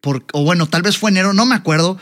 Por, 0.00 0.24
o 0.32 0.44
bueno, 0.44 0.68
tal 0.68 0.82
vez 0.82 0.98
fue 0.98 1.10
enero, 1.10 1.32
no 1.32 1.46
me 1.46 1.54
acuerdo. 1.54 1.98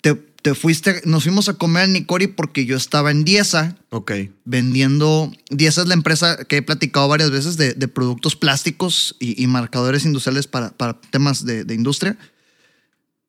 Te, 0.00 0.14
te 0.14 0.54
fuiste, 0.54 1.00
nos 1.04 1.22
fuimos 1.22 1.48
a 1.48 1.54
comer 1.54 1.84
al 1.84 1.92
Nicori 1.92 2.26
porque 2.26 2.66
yo 2.66 2.76
estaba 2.76 3.10
en 3.10 3.24
Diesa 3.24 3.76
Ok. 3.90 4.12
vendiendo. 4.44 5.32
Diesa 5.50 5.82
es 5.82 5.88
la 5.88 5.94
empresa 5.94 6.44
que 6.44 6.58
he 6.58 6.62
platicado 6.62 7.08
varias 7.08 7.30
veces 7.30 7.56
de, 7.56 7.72
de 7.74 7.88
productos 7.88 8.36
plásticos 8.36 9.16
y, 9.20 9.42
y 9.42 9.46
marcadores 9.46 10.04
industriales 10.04 10.46
para, 10.46 10.70
para 10.76 11.00
temas 11.00 11.44
de, 11.46 11.64
de 11.64 11.74
industria. 11.74 12.18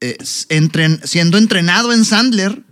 Eh, 0.01 0.17
entren- 0.49 1.01
siendo 1.05 1.38
entrenado 1.38 1.93
en 1.93 2.03
Sandler, 2.03 2.63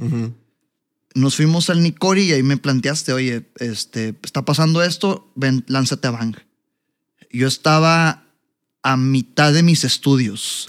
nos 1.16 1.36
fuimos 1.36 1.70
al 1.70 1.82
Nicori 1.82 2.24
y 2.24 2.34
ahí 2.34 2.44
me 2.44 2.58
planteaste, 2.58 3.14
oye, 3.14 3.50
este, 3.60 4.16
está 4.24 4.44
pasando 4.44 4.84
esto, 4.84 5.32
ven, 5.36 5.64
lánzate 5.68 6.08
a 6.08 6.12
Bang. 6.12 6.36
Yo 7.32 7.48
estaba 7.48 8.26
a 8.82 8.98
mitad 8.98 9.54
de 9.54 9.64
mis 9.64 9.86
estudios. 9.86 10.68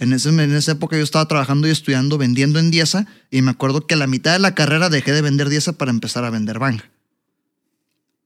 En, 0.00 0.14
ese, 0.14 0.30
en 0.30 0.54
esa 0.54 0.72
época 0.72 0.96
yo 0.96 1.04
estaba 1.04 1.28
trabajando 1.28 1.68
y 1.68 1.70
estudiando, 1.70 2.16
vendiendo 2.16 2.58
en 2.58 2.70
Diesa 2.70 3.06
y 3.30 3.42
me 3.42 3.50
acuerdo 3.50 3.86
que 3.86 3.94
a 3.94 3.98
la 3.98 4.06
mitad 4.06 4.32
de 4.32 4.38
la 4.38 4.54
carrera 4.54 4.88
dejé 4.88 5.12
de 5.12 5.20
vender 5.20 5.50
Diesa 5.50 5.74
para 5.74 5.90
empezar 5.90 6.24
a 6.24 6.30
vender 6.30 6.58
Bang. 6.58 6.80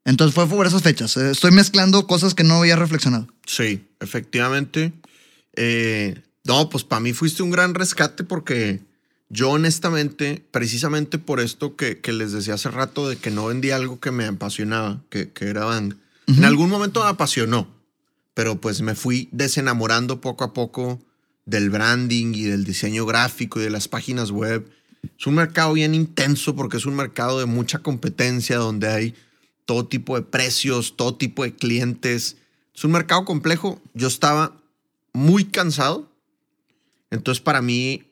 Entonces 0.04 0.34
fue 0.34 0.46
por 0.46 0.68
esas 0.68 0.82
fechas. 0.82 1.16
Eh, 1.16 1.32
Estoy 1.32 1.50
mezclando 1.50 2.06
cosas 2.06 2.34
que 2.34 2.44
no 2.44 2.54
había 2.54 2.76
reflexionado. 2.76 3.26
Sí, 3.44 3.84
efectivamente. 3.98 4.92
Eh, 5.56 6.22
no, 6.44 6.70
pues 6.70 6.84
para 6.84 7.00
mí 7.00 7.12
fuiste 7.12 7.42
un 7.42 7.50
gran 7.50 7.74
rescate 7.74 8.22
porque 8.22 8.80
yo 9.28 9.50
honestamente, 9.50 10.46
precisamente 10.52 11.18
por 11.18 11.40
esto 11.40 11.74
que, 11.74 11.98
que 11.98 12.12
les 12.12 12.30
decía 12.30 12.54
hace 12.54 12.70
rato 12.70 13.08
de 13.08 13.16
que 13.16 13.32
no 13.32 13.46
vendía 13.46 13.74
algo 13.74 13.98
que 13.98 14.12
me 14.12 14.26
apasionaba, 14.26 15.02
que, 15.10 15.32
que 15.32 15.46
era 15.46 15.64
Bang, 15.64 15.94
En 16.28 16.44
algún 16.44 16.70
momento 16.70 17.02
me 17.02 17.10
apasionó, 17.10 17.66
pero 18.32 18.60
pues 18.60 18.80
me 18.80 18.94
fui 18.94 19.28
desenamorando 19.32 20.20
poco 20.20 20.44
a 20.44 20.52
poco 20.52 21.00
del 21.46 21.70
branding 21.70 22.34
y 22.34 22.44
del 22.44 22.64
diseño 22.64 23.06
gráfico 23.06 23.60
y 23.60 23.64
de 23.64 23.70
las 23.70 23.88
páginas 23.88 24.30
web. 24.30 24.70
Es 25.18 25.26
un 25.26 25.34
mercado 25.34 25.72
bien 25.74 25.94
intenso 25.94 26.56
porque 26.56 26.76
es 26.76 26.86
un 26.86 26.96
mercado 26.96 27.38
de 27.38 27.46
mucha 27.46 27.80
competencia 27.80 28.56
donde 28.56 28.88
hay 28.88 29.14
todo 29.66 29.86
tipo 29.86 30.16
de 30.16 30.22
precios, 30.22 30.96
todo 30.96 31.16
tipo 31.16 31.44
de 31.44 31.54
clientes. 31.54 32.36
Es 32.74 32.84
un 32.84 32.92
mercado 32.92 33.24
complejo. 33.24 33.80
Yo 33.92 34.08
estaba 34.08 34.56
muy 35.12 35.44
cansado. 35.44 36.10
Entonces 37.10 37.42
para 37.42 37.62
mí 37.62 38.04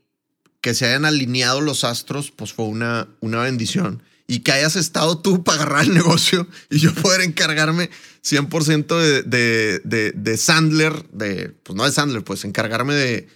que 0.61 0.75
se 0.75 0.87
hayan 0.87 1.05
alineado 1.05 1.61
los 1.61 1.83
astros, 1.85 2.31
pues 2.31 2.53
fue 2.53 2.67
una, 2.67 3.09
una 3.21 3.43
bendición. 3.43 4.03
Y 4.27 4.41
que 4.41 4.53
hayas 4.53 4.77
estado 4.77 5.19
tú 5.19 5.45
para 5.45 5.63
agarrar 5.63 5.85
el 5.85 5.95
negocio 5.95 6.47
y 6.71 6.79
yo 6.79 6.95
poder 6.95 7.23
encargarme 7.23 7.91
100% 8.25 8.99
de, 8.99 9.23
de, 9.23 9.81
de, 9.85 10.13
de 10.13 10.37
Sandler, 10.37 11.09
de, 11.11 11.55
pues 11.63 11.77
no 11.77 11.85
de 11.85 11.93
Sandler, 11.93 12.25
pues 12.25 12.45
encargarme 12.45 12.95
de 12.95 13.29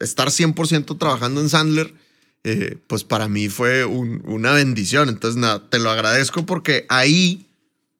estar 0.00 0.28
100% 0.28 0.98
trabajando 0.98 1.40
en 1.40 1.50
Sandler, 1.50 1.94
eh, 2.42 2.78
pues 2.86 3.04
para 3.04 3.28
mí 3.28 3.48
fue 3.48 3.84
una 3.84 4.52
bendición. 4.52 5.08
Entonces, 5.08 5.38
nada, 5.38 5.68
te 5.68 5.78
lo 5.78 5.90
agradezco 5.90 6.46
porque 6.46 6.86
ahí 6.88 7.46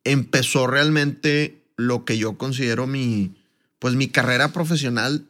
empezó 0.04 0.66
realmente 0.66 1.62
lo 1.76 2.04
que 2.04 2.18
yo 2.18 2.38
considero 2.38 2.86
mi, 2.86 3.36
pues 3.78 3.94
mi 3.94 4.08
carrera 4.08 4.52
profesional 4.52 5.26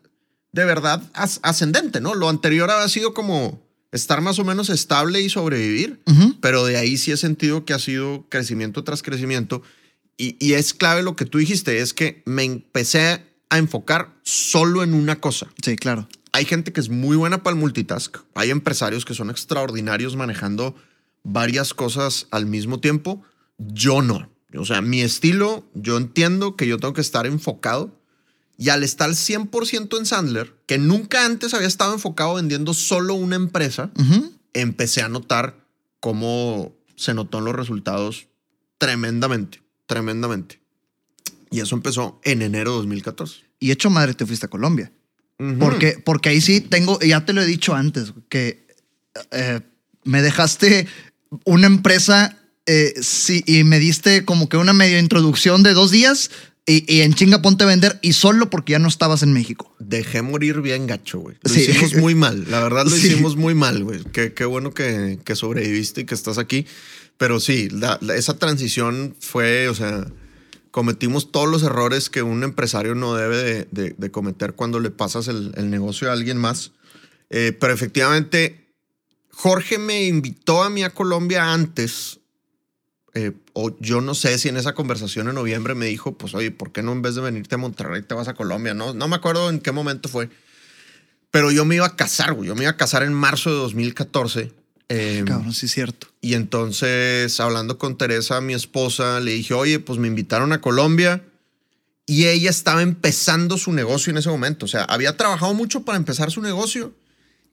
de 0.53 0.65
verdad 0.65 1.03
ascendente, 1.15 2.01
¿no? 2.01 2.15
Lo 2.15 2.29
anterior 2.29 2.71
había 2.71 2.89
sido 2.89 3.15
como 3.15 3.63
estar 3.93 4.21
más 4.21 4.39
o 4.39 4.45
menos 4.45 4.71
estable 4.71 5.21
y 5.21 5.29
sobrevivir, 5.29 6.01
pero 6.41 6.65
de 6.65 6.77
ahí 6.77 6.97
sí 6.97 7.13
he 7.13 7.17
sentido 7.17 7.65
que 7.65 7.75
ha 7.75 7.79
sido 7.79 8.27
crecimiento 8.29 8.85
tras 8.85 9.03
crecimiento. 9.03 9.63
Y, 10.17 10.37
y, 10.39 10.53
es 10.53 10.75
clave 10.75 11.03
lo 11.03 11.17
que 11.17 11.25
tú 11.25 11.39
dijiste, 11.39 11.81
es 11.81 11.95
que 11.95 12.23
me 12.27 12.45
empecé 12.45 13.25
a 13.49 13.59
enfocar 13.59 14.15
solo 14.23 14.83
en 14.83 14.93
una 14.93 15.19
cosa. 15.19 15.49
Sí, 15.63 15.77
claro. 15.77 16.09
Hay 16.33 16.45
gente 16.45 16.73
que 16.73 16.81
es 16.81 16.91
muy 16.91 17.17
buena 17.17 17.43
para 17.43 17.55
el 17.55 17.61
multitask, 17.61 18.19
hay 18.35 18.51
empresarios 18.51 19.05
que 19.05 19.15
son 19.15 19.31
extraordinarios 19.31 20.15
manejando 20.15 20.77
varias 21.25 21.75
cosas 21.75 22.29
al 22.31 22.47
mismo 22.47 22.81
tiempo, 22.81 23.23
yo 23.59 24.03
no. 24.03 24.31
O 24.57 24.65
sea, 24.65 24.81
mi 24.81 25.01
estilo, 25.01 25.65
yo 25.75 25.97
entiendo 25.97 26.57
que 26.57 26.67
yo 26.67 26.79
tengo 26.79 26.95
que 26.95 27.01
estar 27.01 27.27
enfocado 27.27 28.00
y 28.61 28.69
al 28.69 28.85
estar 28.85 29.09
100% 29.09 29.99
en 29.99 30.05
Sandler, 30.05 30.55
que 30.67 30.77
nunca 30.77 31.25
antes 31.25 31.55
había 31.55 31.67
estado 31.67 31.95
enfocado 31.95 32.35
vendiendo 32.35 32.75
solo 32.75 33.15
una 33.15 33.37
empresa, 33.37 33.91
empecé 34.53 35.01
a 35.01 35.09
notar 35.09 35.65
cómo 35.99 36.77
se 36.95 37.15
notó 37.15 37.39
en 37.39 37.47
los 37.47 37.57
resultados 37.57 38.27
tremendamente, 38.77 39.63
tremendamente. 39.87 40.61
Y 41.51 41.61
eso 41.61 41.75
empezó 41.75 42.21
en 42.23 42.43
enero 42.43 42.73
de 42.73 42.77
2014. 42.81 43.37
Y 43.61 43.71
hecho 43.71 43.89
madre 43.89 44.13
te 44.13 44.27
fuiste 44.27 44.45
a 44.45 44.51
Colombia. 44.51 44.93
porque, 45.59 45.99
porque 46.05 46.29
ahí 46.29 46.43
sí 46.43 46.61
tengo, 46.61 47.01
ya 47.01 47.25
te 47.25 47.33
lo 47.33 47.41
he 47.41 47.47
dicho 47.47 47.75
antes, 47.75 48.13
que 48.29 48.67
eh, 49.31 49.61
me 50.05 50.21
dejaste 50.21 50.87
una 51.47 51.67
empresa 51.67 52.37
eh, 52.67 52.93
sí, 53.01 53.43
y 53.47 53.65
me 53.65 53.79
diste 53.79 54.27
como 54.27 54.51
que 54.51 54.59
una 54.59 54.75
medio 54.75 54.99
introducción 54.99 55.63
de 55.63 55.73
dos 55.73 55.91
días 55.91 56.31
y, 56.67 57.01
en 57.01 57.15
chinga 57.15 57.43
ponte 57.43 57.65
a 57.65 57.67
vender 57.67 57.99
y 58.03 58.13
solo 58.13 58.51
porque 58.51 58.73
ya 58.73 58.79
no 58.79 58.89
estabas 58.89 59.23
en 59.23 59.33
México. 59.33 59.75
Dejé 59.79 60.23
morir 60.23 60.61
bien 60.61 60.87
gacho, 60.87 61.19
güey. 61.19 61.37
Lo 61.43 61.55
hicimos 61.55 61.95
muy 61.95 62.15
mal. 62.15 62.45
La 62.49 62.61
verdad 62.61 62.87
lo 62.87 62.97
hicimos 62.97 63.37
muy 63.37 63.55
mal, 63.55 63.83
güey. 63.83 64.05
Qué, 64.13 64.35
qué, 64.35 64.45
bueno 64.45 64.73
que, 64.73 65.19
que, 65.25 65.35
sobreviviste 65.35 66.03
y 66.03 66.05
que 66.05 66.15
estás 66.15 66.39
aquí. 66.39 66.67
Pero 67.17 67.41
sí, 67.41 67.69
esa 68.15 68.39
transición 68.39 69.17
fue, 69.19 69.69
o 69.69 69.75
sea, 69.75 70.07
cometimos 70.71 71.33
todos 71.33 71.49
los 71.49 71.63
errores 71.63 72.09
que 72.09 72.23
un 72.23 72.45
empresario 72.45 72.95
no 72.95 73.15
debe 73.15 73.67
de, 73.73 73.95
de, 73.97 74.11
cometer 74.11 74.55
cuando 74.55 74.81
le 74.81 74.91
pasas 74.91 75.29
el, 75.29 75.53
el, 75.57 75.71
negocio 75.71 76.09
a 76.09 76.13
alguien 76.13 76.37
más. 76.37 76.73
Eh, 77.31 77.57
pero 77.59 77.73
efectivamente, 77.75 78.69
Jorge 79.31 79.79
me 79.79 80.07
invitó 80.07 80.63
a 80.63 80.71
mí 80.71 80.83
a 80.83 80.91
Colombia 80.91 81.53
antes 81.53 82.20
eh, 83.15 83.33
o 83.55 83.77
yo 83.81 84.01
no 84.01 84.15
sé 84.15 84.39
si 84.39 84.49
en 84.49 84.57
esa 84.57 84.75
conversación 84.75 85.29
en 85.29 85.35
noviembre 85.35 85.75
me 85.75 85.87
dijo, 85.87 86.17
pues 86.17 86.35
oye, 86.35 86.51
¿por 86.51 86.71
qué 86.71 86.83
no 86.83 86.93
en 86.93 87.03
vez 87.03 87.17
de 87.17 87.21
venirte 87.21 87.57
a 87.57 87.59
Monterrey 87.59 88.03
te 88.03 88.15
vas 88.15 88.29
a 88.29 88.35
Colombia? 88.35 88.75
No, 88.75 88.95
no 88.95 89.09
me 89.09 89.17
acuerdo 89.17 89.51
en 89.51 89.59
qué 89.59 89.73
momento 89.73 90.09
fue. 90.09 90.29
Pero 91.31 91.51
yo 91.51 91.65
me 91.65 91.77
iba 91.77 91.87
a 91.87 91.97
casar, 91.97 92.35
güey. 92.35 92.49
Yo 92.49 92.55
me 92.55 92.63
iba 92.63 92.71
a 92.71 92.77
casar 92.77 93.03
en 93.03 93.13
marzo 93.13 93.51
de 93.51 93.57
2014. 93.57 94.53
Eh, 94.89 95.23
Cabrón, 95.25 95.53
sí 95.53 95.67
es 95.67 95.73
cierto. 95.73 96.09
Y 96.21 96.35
entonces, 96.35 97.39
hablando 97.39 97.79
con 97.79 97.97
Teresa, 97.97 98.41
mi 98.41 98.55
esposa, 98.55 99.21
le 99.21 99.33
dije, 99.33 99.55
oye, 99.55 99.79
pues 99.79 99.99
me 99.99 100.09
invitaron 100.09 100.53
a 100.53 100.61
Colombia. 100.61 101.23
Y 102.07 102.27
ella 102.27 102.51
estaba 102.51 102.83
empezando 102.83 103.57
su 103.57 103.73
negocio 103.73 104.11
en 104.11 104.19
ese 104.19 104.29
momento. 104.29 104.65
O 104.67 104.69
sea, 104.69 104.83
había 104.85 105.17
trabajado 105.17 105.55
mucho 105.55 105.85
para 105.85 105.97
empezar 105.97 106.33
su 106.33 106.43
negocio 106.43 106.93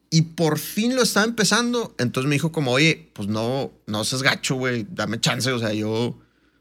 y 0.09 0.21
por 0.21 0.59
fin 0.59 0.95
lo 0.95 1.03
estaba 1.03 1.25
empezando. 1.25 1.95
Entonces 1.97 2.29
me 2.29 2.35
dijo 2.35 2.51
como, 2.51 2.71
oye, 2.71 3.09
pues 3.13 3.27
no, 3.27 3.71
no 3.85 4.03
seas 4.03 4.23
gacho, 4.23 4.55
güey, 4.55 4.87
dame 4.89 5.19
chance. 5.19 5.51
O 5.51 5.59
sea, 5.59 5.73
yo, 5.73 6.17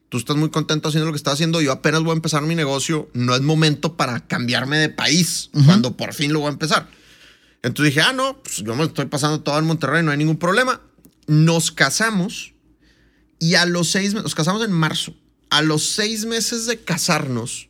tú 0.08 0.18
estás 0.18 0.36
muy 0.36 0.50
contento 0.50 0.88
haciendo 0.88 1.06
lo 1.06 1.12
que 1.12 1.18
estás 1.18 1.34
haciendo. 1.34 1.60
Yo 1.60 1.72
apenas 1.72 2.02
voy 2.02 2.10
a 2.10 2.16
empezar 2.16 2.42
mi 2.42 2.54
negocio. 2.54 3.08
No 3.14 3.34
es 3.34 3.42
momento 3.42 3.96
para 3.96 4.26
cambiarme 4.26 4.78
de 4.78 4.88
país 4.88 5.50
cuando 5.64 5.96
por 5.96 6.12
fin 6.12 6.32
lo 6.32 6.40
voy 6.40 6.48
a 6.48 6.52
empezar. 6.52 6.88
Entonces 7.62 7.94
dije, 7.94 8.06
ah, 8.06 8.12
no, 8.12 8.42
pues 8.42 8.56
yo 8.58 8.74
me 8.74 8.84
estoy 8.84 9.06
pasando 9.06 9.40
todo 9.40 9.58
en 9.58 9.64
Monterrey, 9.64 10.02
no 10.02 10.10
hay 10.10 10.18
ningún 10.18 10.38
problema. 10.38 10.80
Nos 11.26 11.72
casamos 11.72 12.52
y 13.38 13.54
a 13.54 13.66
los 13.66 13.90
seis 13.90 14.10
meses, 14.10 14.22
nos 14.22 14.34
casamos 14.34 14.64
en 14.64 14.72
marzo. 14.72 15.14
A 15.50 15.62
los 15.62 15.84
seis 15.84 16.24
meses 16.26 16.66
de 16.66 16.78
casarnos, 16.78 17.68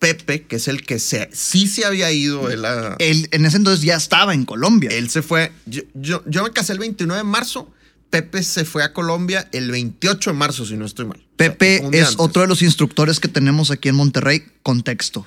Pepe, 0.00 0.46
que 0.46 0.56
es 0.56 0.66
el 0.66 0.82
que 0.82 0.98
se, 0.98 1.28
sí 1.30 1.68
se 1.68 1.84
había 1.84 2.10
ido. 2.10 2.48
Él, 2.48 3.28
en 3.30 3.44
ese 3.44 3.58
entonces 3.58 3.84
ya 3.84 3.96
estaba 3.96 4.32
en 4.32 4.46
Colombia. 4.46 4.90
Él 4.90 5.10
se 5.10 5.20
fue. 5.20 5.52
Yo, 5.66 5.82
yo, 5.94 6.42
me 6.42 6.50
casé 6.52 6.72
el 6.72 6.78
29 6.78 7.18
de 7.18 7.24
marzo. 7.24 7.70
Pepe 8.08 8.42
se 8.42 8.64
fue 8.64 8.82
a 8.82 8.94
Colombia 8.94 9.46
el 9.52 9.70
28 9.70 10.30
de 10.30 10.36
marzo, 10.36 10.64
si 10.64 10.78
no 10.78 10.86
estoy 10.86 11.04
mal. 11.04 11.22
Pepe 11.36 11.82
es 11.92 12.14
otro 12.16 12.40
de 12.42 12.48
los 12.48 12.62
instructores 12.62 13.20
que 13.20 13.28
tenemos 13.28 13.70
aquí 13.70 13.90
en 13.90 13.94
Monterrey. 13.94 14.42
Contexto. 14.62 15.26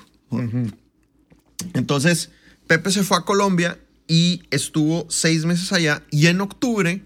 Entonces, 1.72 2.30
Pepe 2.66 2.90
se 2.90 3.04
fue 3.04 3.16
a 3.16 3.20
Colombia 3.20 3.78
y 4.08 4.42
estuvo 4.50 5.06
seis 5.08 5.44
meses 5.44 5.72
allá. 5.72 6.02
Y 6.10 6.26
en 6.26 6.40
octubre, 6.40 7.04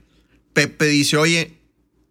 Pepe 0.55 0.87
dice: 0.87 1.19
Oye, 1.19 1.59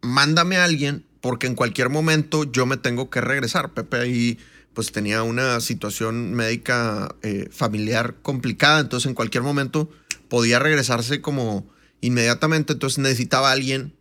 mándame 0.01 0.57
a 0.57 0.65
alguien 0.65 1.03
porque 1.19 1.47
en 1.47 1.55
cualquier 1.55 1.89
momento 1.89 2.43
yo 2.43 2.67
me 2.67 2.77
tengo 2.77 3.09
que 3.09 3.21
regresar. 3.21 3.73
Pepe 3.73 3.97
ahí 3.97 4.37
pues 4.77 4.91
tenía 4.91 5.23
una 5.23 5.59
situación 5.59 6.35
médica 6.35 7.15
eh, 7.23 7.49
familiar 7.49 8.13
complicada, 8.21 8.79
entonces 8.79 9.07
en 9.07 9.15
cualquier 9.15 9.41
momento 9.41 9.89
podía 10.29 10.59
regresarse 10.59 11.19
como 11.19 11.67
inmediatamente, 11.99 12.73
entonces 12.73 12.99
necesitaba 12.99 13.51
alguien 13.51 13.95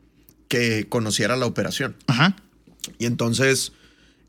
que 0.48 0.86
conociera 0.86 1.34
la 1.36 1.46
operación. 1.46 1.96
Ajá. 2.08 2.36
Y 2.98 3.06
entonces, 3.06 3.72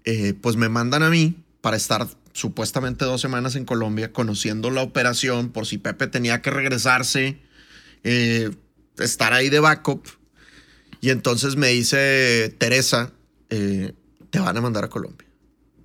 eh, 0.05 0.35
pues 0.41 0.55
me 0.55 0.69
mandan 0.69 1.03
a 1.03 1.09
mí 1.09 1.35
para 1.59 1.75
estar 1.75 2.07
supuestamente 2.31 3.03
dos 3.03 3.19
semanas 3.19 3.57
en 3.57 3.65
Colombia 3.65 4.13
conociendo 4.13 4.71
la 4.71 4.83
operación 4.83 5.49
por 5.49 5.67
si 5.67 5.77
Pepe 5.77 6.07
tenía 6.07 6.41
que 6.41 6.49
regresarse, 6.49 7.41
eh, 8.05 8.51
estar 8.99 9.33
ahí 9.33 9.49
de 9.49 9.59
backup. 9.59 10.07
Y 11.01 11.09
entonces 11.09 11.57
me 11.57 11.67
dice 11.67 12.55
Teresa, 12.57 13.11
te 13.49 14.39
van 14.39 14.55
a 14.55 14.61
mandar 14.61 14.85
a 14.85 14.89
Colombia. 14.89 15.26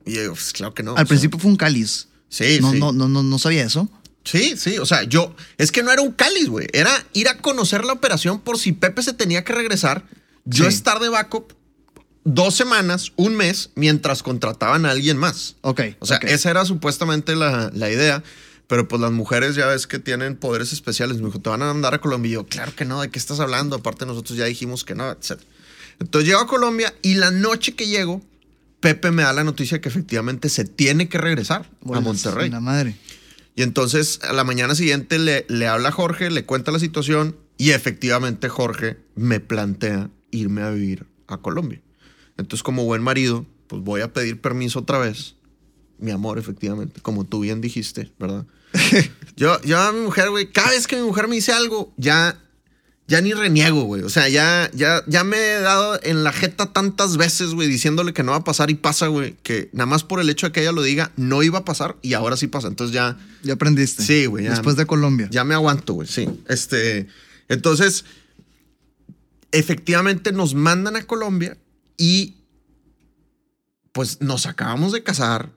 Y 0.06 0.14
yo, 0.14 0.32
pues, 0.32 0.52
claro 0.52 0.74
que 0.74 0.82
no. 0.82 0.96
Al 0.96 1.06
principio 1.06 1.38
fue 1.38 1.50
un 1.50 1.56
cáliz. 1.56 2.08
Sí, 2.28 2.58
no, 2.60 2.72
sí. 2.72 2.78
No, 2.78 2.92
no, 2.92 3.08
no, 3.08 3.22
no 3.22 3.38
sabía 3.38 3.64
eso. 3.64 3.88
Sí, 4.24 4.56
sí, 4.56 4.78
o 4.78 4.86
sea, 4.86 5.02
yo, 5.02 5.34
es 5.58 5.72
que 5.72 5.82
no 5.82 5.90
era 5.90 6.00
un 6.00 6.12
cáliz, 6.12 6.48
güey, 6.48 6.68
era 6.72 6.90
ir 7.12 7.28
a 7.28 7.38
conocer 7.38 7.84
la 7.84 7.92
operación 7.92 8.40
por 8.40 8.56
si 8.56 8.72
Pepe 8.72 9.02
se 9.02 9.12
tenía 9.12 9.42
que 9.42 9.52
regresar, 9.52 10.04
yo 10.44 10.68
estar 10.68 11.00
de 11.00 11.08
backup 11.08 11.52
dos 12.24 12.54
semanas, 12.54 13.12
un 13.16 13.36
mes, 13.36 13.70
mientras 13.74 14.22
contrataban 14.22 14.86
a 14.86 14.90
alguien 14.90 15.16
más. 15.16 15.56
Ok. 15.62 15.80
O 15.98 16.06
sea, 16.06 16.18
esa 16.18 16.50
era 16.50 16.64
supuestamente 16.64 17.34
la, 17.34 17.70
la, 17.74 17.90
idea, 17.90 18.22
pero 18.68 18.86
pues 18.86 19.00
las 19.00 19.10
mujeres 19.10 19.54
ya 19.56 19.66
ves 19.66 19.86
que 19.86 19.98
tienen 19.98 20.36
poderes 20.36 20.72
especiales. 20.72 21.18
Me 21.18 21.26
dijo, 21.26 21.40
¿te 21.40 21.50
van 21.50 21.62
a 21.62 21.66
mandar 21.66 21.94
a 21.94 22.00
Colombia? 22.00 22.30
Y 22.30 22.32
yo, 22.34 22.46
claro 22.46 22.74
que 22.74 22.84
no, 22.84 23.00
¿de 23.00 23.10
qué 23.10 23.18
estás 23.18 23.40
hablando? 23.40 23.76
Aparte 23.76 24.06
nosotros 24.06 24.38
ya 24.38 24.44
dijimos 24.44 24.84
que 24.84 24.94
no, 24.94 25.10
etc. 25.10 25.40
Entonces 25.98 26.28
llego 26.28 26.40
a 26.40 26.46
Colombia 26.46 26.94
y 27.02 27.14
la 27.14 27.30
noche 27.30 27.74
que 27.74 27.86
llego, 27.86 28.22
Pepe 28.82 29.12
me 29.12 29.22
da 29.22 29.32
la 29.32 29.44
noticia 29.44 29.80
que 29.80 29.88
efectivamente 29.88 30.48
se 30.48 30.64
tiene 30.64 31.08
que 31.08 31.16
regresar 31.16 31.70
a 31.94 32.00
Monterrey. 32.00 32.50
La 32.50 32.60
madre. 32.60 32.96
Y 33.54 33.62
entonces 33.62 34.18
a 34.22 34.32
la 34.32 34.42
mañana 34.42 34.74
siguiente 34.74 35.20
le, 35.20 35.46
le 35.48 35.68
habla 35.68 35.90
a 35.90 35.92
Jorge, 35.92 36.30
le 36.30 36.44
cuenta 36.44 36.72
la 36.72 36.80
situación 36.80 37.36
y 37.56 37.70
efectivamente 37.70 38.48
Jorge 38.48 38.98
me 39.14 39.38
plantea 39.38 40.10
irme 40.32 40.62
a 40.62 40.70
vivir 40.70 41.06
a 41.28 41.38
Colombia. 41.38 41.80
Entonces 42.36 42.64
como 42.64 42.84
buen 42.84 43.02
marido, 43.02 43.46
pues 43.68 43.82
voy 43.82 44.00
a 44.00 44.12
pedir 44.12 44.40
permiso 44.40 44.80
otra 44.80 44.98
vez. 44.98 45.36
Mi 45.98 46.10
amor, 46.10 46.40
efectivamente, 46.40 47.00
como 47.00 47.24
tú 47.24 47.38
bien 47.40 47.60
dijiste, 47.60 48.10
¿verdad? 48.18 48.46
yo, 49.36 49.60
yo 49.62 49.78
a 49.78 49.92
mi 49.92 50.00
mujer, 50.00 50.30
güey, 50.30 50.50
cada 50.50 50.70
vez 50.70 50.88
que 50.88 50.96
mi 50.96 51.02
mujer 51.02 51.28
me 51.28 51.36
dice 51.36 51.52
algo, 51.52 51.94
ya 51.96 52.36
ya 53.08 53.20
ni 53.20 53.32
reniego, 53.32 53.82
güey. 53.82 54.02
O 54.02 54.08
sea, 54.08 54.28
ya, 54.28 54.70
ya, 54.74 55.02
ya 55.06 55.24
me 55.24 55.36
he 55.36 55.60
dado 55.60 55.98
en 56.02 56.24
la 56.24 56.32
jeta 56.32 56.72
tantas 56.72 57.16
veces, 57.16 57.50
güey, 57.50 57.68
diciéndole 57.68 58.12
que 58.12 58.22
no 58.22 58.32
va 58.32 58.38
a 58.38 58.44
pasar 58.44 58.70
y 58.70 58.74
pasa, 58.74 59.08
güey, 59.08 59.36
que 59.42 59.68
nada 59.72 59.86
más 59.86 60.04
por 60.04 60.20
el 60.20 60.30
hecho 60.30 60.46
de 60.46 60.52
que 60.52 60.60
ella 60.62 60.72
lo 60.72 60.82
diga, 60.82 61.12
no 61.16 61.42
iba 61.42 61.60
a 61.60 61.64
pasar 61.64 61.96
y 62.00 62.14
ahora 62.14 62.36
sí 62.36 62.46
pasa. 62.46 62.68
Entonces 62.68 62.94
ya. 62.94 63.18
Ya 63.42 63.54
aprendiste. 63.54 64.02
Sí, 64.02 64.26
güey. 64.26 64.46
Después 64.46 64.76
de 64.76 64.86
Colombia. 64.86 65.28
Ya 65.30 65.44
me 65.44 65.54
aguanto, 65.54 65.94
güey, 65.94 66.08
sí. 66.08 66.28
Este. 66.48 67.08
Entonces, 67.48 68.04
efectivamente 69.50 70.32
nos 70.32 70.54
mandan 70.54 70.96
a 70.96 71.02
Colombia 71.02 71.58
y 71.96 72.36
pues 73.92 74.20
nos 74.20 74.46
acabamos 74.46 74.92
de 74.92 75.02
casar. 75.02 75.50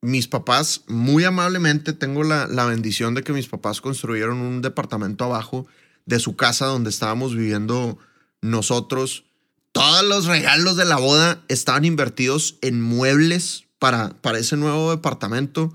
Mis 0.00 0.28
papás, 0.28 0.82
muy 0.86 1.24
amablemente, 1.24 1.94
tengo 1.94 2.24
la, 2.24 2.46
la 2.46 2.66
bendición 2.66 3.14
de 3.14 3.22
que 3.22 3.32
mis 3.32 3.48
papás 3.48 3.80
construyeron 3.80 4.38
un 4.38 4.60
departamento 4.60 5.24
abajo 5.24 5.66
de 6.06 6.20
su 6.20 6.36
casa 6.36 6.66
donde 6.66 6.90
estábamos 6.90 7.34
viviendo 7.34 7.98
nosotros. 8.40 9.24
Todos 9.72 10.04
los 10.04 10.26
regalos 10.26 10.76
de 10.76 10.84
la 10.84 10.96
boda 10.96 11.42
estaban 11.48 11.84
invertidos 11.84 12.58
en 12.62 12.80
muebles 12.80 13.64
para, 13.78 14.10
para 14.20 14.38
ese 14.38 14.56
nuevo 14.56 14.90
departamento. 14.90 15.74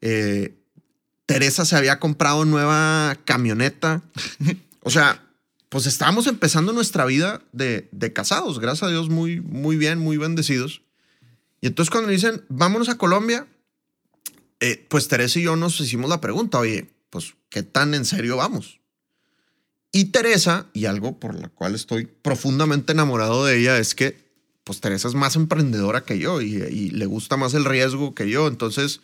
Eh, 0.00 0.58
Teresa 1.26 1.64
se 1.64 1.76
había 1.76 1.98
comprado 1.98 2.44
nueva 2.44 3.16
camioneta. 3.24 4.02
O 4.82 4.90
sea, 4.90 5.22
pues 5.68 5.84
estábamos 5.84 6.28
empezando 6.28 6.72
nuestra 6.72 7.04
vida 7.04 7.42
de, 7.52 7.90
de, 7.92 8.12
casados, 8.14 8.58
gracias 8.58 8.84
a 8.84 8.90
Dios, 8.90 9.10
muy, 9.10 9.40
muy 9.40 9.76
bien, 9.76 9.98
muy 9.98 10.16
bendecidos. 10.16 10.80
Y 11.60 11.66
entonces 11.66 11.90
cuando 11.90 12.08
dicen, 12.10 12.44
vámonos 12.48 12.88
a 12.88 12.96
Colombia, 12.96 13.46
eh, 14.60 14.86
pues 14.88 15.08
Teresa 15.08 15.38
y 15.38 15.42
yo 15.42 15.56
nos 15.56 15.78
hicimos 15.80 16.08
la 16.08 16.20
pregunta, 16.20 16.58
oye, 16.58 16.90
pues, 17.10 17.34
¿qué 17.50 17.62
tan 17.62 17.92
en 17.92 18.04
serio 18.04 18.36
vamos? 18.36 18.80
Y 19.92 20.06
Teresa, 20.06 20.66
y 20.74 20.84
algo 20.84 21.18
por 21.18 21.34
la 21.34 21.48
cual 21.48 21.74
estoy 21.74 22.06
profundamente 22.06 22.92
enamorado 22.92 23.44
de 23.44 23.58
ella, 23.58 23.78
es 23.78 23.94
que 23.94 24.28
pues 24.64 24.80
Teresa 24.80 25.08
es 25.08 25.14
más 25.14 25.34
emprendedora 25.34 26.04
que 26.04 26.18
yo 26.18 26.42
y, 26.42 26.56
y 26.56 26.90
le 26.90 27.06
gusta 27.06 27.38
más 27.38 27.54
el 27.54 27.64
riesgo 27.64 28.14
que 28.14 28.28
yo. 28.28 28.48
Entonces, 28.48 29.00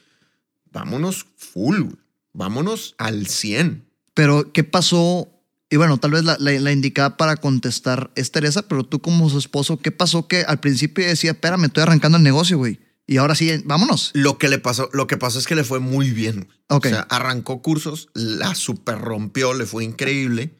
vámonos 0.70 1.26
full, 1.38 1.94
vámonos 2.34 2.94
al 2.98 3.26
100. 3.26 3.88
Pero, 4.12 4.52
¿qué 4.52 4.62
pasó? 4.62 5.30
Y 5.70 5.76
bueno, 5.76 5.98
tal 5.98 6.10
vez 6.10 6.24
la, 6.24 6.36
la, 6.38 6.52
la, 6.52 6.72
indicada 6.72 7.16
para 7.16 7.36
contestar 7.36 8.10
es 8.14 8.30
Teresa, 8.30 8.68
pero 8.68 8.84
tú 8.84 9.00
como 9.00 9.30
su 9.30 9.38
esposo, 9.38 9.78
¿qué 9.78 9.90
pasó 9.90 10.28
que 10.28 10.42
al 10.42 10.60
principio 10.60 11.06
decía, 11.06 11.30
espérame, 11.30 11.64
estoy 11.64 11.84
arrancando 11.84 12.18
el 12.18 12.24
negocio, 12.24 12.58
güey? 12.58 12.78
Y 13.06 13.16
ahora 13.16 13.34
sí, 13.34 13.50
vámonos. 13.64 14.10
Lo 14.14 14.38
que 14.38 14.48
le 14.48 14.58
pasó, 14.58 14.88
lo 14.92 15.06
que 15.06 15.16
pasó 15.16 15.38
es 15.38 15.46
que 15.46 15.54
le 15.54 15.64
fue 15.64 15.80
muy 15.80 16.10
bien. 16.10 16.48
Okay. 16.68 16.92
O 16.92 16.94
sea, 16.94 17.06
arrancó 17.10 17.62
cursos, 17.62 18.08
la 18.14 18.54
super 18.54 18.98
rompió, 18.98 19.54
le 19.54 19.66
fue 19.66 19.84
increíble. 19.84 20.54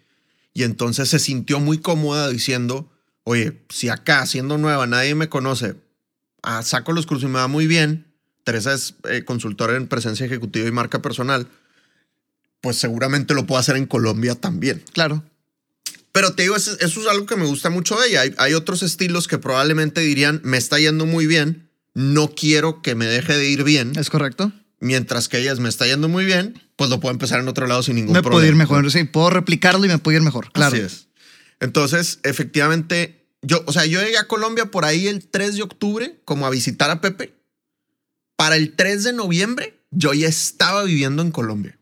Y 0.55 0.63
entonces 0.63 1.09
se 1.09 1.19
sintió 1.19 1.59
muy 1.59 1.79
cómoda 1.79 2.29
diciendo, 2.29 2.91
oye, 3.25 3.61
si 3.69 3.89
acá 3.89 4.25
siendo 4.25 4.57
nueva 4.57 4.87
nadie 4.87 5.17
me 5.17 5.29
conoce, 5.29 5.75
ah, 6.43 6.63
saco 6.63 6.93
los 6.93 7.07
cursos 7.07 7.29
y 7.29 7.33
me 7.33 7.41
va 7.41 7.49
muy 7.49 7.67
bien, 7.67 8.07
Teresa 8.45 8.73
es 8.73 8.95
eh, 9.11 9.25
consultora 9.25 9.77
en 9.77 9.89
presencia 9.89 10.25
ejecutiva 10.25 10.69
y 10.69 10.71
marca 10.71 11.03
personal, 11.03 11.49
pues 12.61 12.77
seguramente 12.77 13.35
lo 13.35 13.47
puedo 13.47 13.59
hacer 13.59 13.77
en 13.77 13.87
Colombia 13.87 14.37
también. 14.37 14.83
Claro. 14.93 15.25
Pero 16.13 16.35
te 16.35 16.45
digo, 16.45 16.55
eso, 16.55 16.79
eso 16.79 17.01
es 17.01 17.07
algo 17.09 17.27
que 17.27 17.37
me 17.37 17.47
gusta 17.47 17.69
mucho 17.69 17.99
de 17.99 18.09
ella. 18.09 18.21
Hay, 18.21 18.35
hay, 18.39 18.55
otros 18.55 18.85
estilos 18.85 19.27
que 19.27 19.39
probablemente 19.39 20.01
dirían, 20.03 20.41
me 20.45 20.57
está 20.57 20.79
yendo 20.79 21.05
muy 21.05 21.27
bien, 21.27 21.69
no 21.95 22.29
quiero 22.29 22.81
que 22.81 22.95
me 22.95 23.07
deje 23.07 23.37
de 23.37 23.49
ir 23.49 23.65
bien. 23.65 23.93
¿Es 23.99 24.09
correcto? 24.09 24.53
Mientras 24.85 25.31
que 25.31 25.39
ellas 25.39 25.61
me 25.61 25.71
está 25.71 25.87
yendo 25.87 26.11
muy 26.11 26.27
bien, 26.27 26.61
pues 26.77 26.91
lo 26.91 27.01
puedo 27.01 27.11
empezar 27.11 27.41
en 27.41 27.49
otro 27.49 27.67
lado 27.67 27.83
sin 27.83 27.97
ningún 27.97 28.13
me 28.13 28.21
problema. 28.21 28.37
Me 28.37 28.67
puedo 28.67 28.81
ir 28.81 28.83
mejor, 28.83 28.93
sí, 28.93 29.05
puedo 29.05 29.31
replicarlo 29.31 29.83
y 29.87 29.89
me 29.89 29.97
puedo 29.97 30.19
ir 30.19 30.23
mejor, 30.23 30.53
claro. 30.53 30.77
Así 30.77 30.85
es. 30.85 31.09
Entonces, 31.59 32.21
efectivamente, 32.23 33.27
yo, 33.41 33.65
o 33.65 33.73
sea, 33.73 33.87
yo 33.87 34.03
llegué 34.03 34.19
a 34.19 34.29
Colombia 34.29 34.67
por 34.67 34.85
ahí 34.85 35.07
el 35.07 35.27
3 35.27 35.57
de 35.57 35.63
octubre, 35.63 36.21
como 36.27 36.47
a 36.47 36.51
visitar 36.51 36.91
a 36.91 37.01
Pepe. 37.01 37.33
Para 38.37 38.57
el 38.57 38.75
3 38.77 39.05
de 39.05 39.13
noviembre, 39.15 39.81
yo 39.91 40.13
ya 40.13 40.29
estaba 40.29 40.85
viviendo 40.85 41.23
en 41.23 41.31
Colombia. 41.31 41.79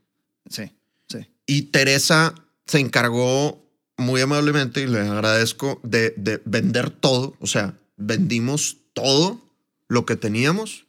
Sí, 0.48 0.70
sí. 1.08 1.26
Y 1.44 1.62
Teresa 1.62 2.36
se 2.66 2.78
encargó 2.78 3.68
muy 3.96 4.20
amablemente, 4.20 4.80
y 4.80 4.86
le 4.86 5.00
agradezco, 5.00 5.80
de, 5.82 6.14
de 6.16 6.40
vender 6.44 6.90
todo. 6.90 7.36
O 7.40 7.48
sea, 7.48 7.74
vendimos 7.96 8.76
todo 8.92 9.40
lo 9.88 10.06
que 10.06 10.14
teníamos 10.14 10.86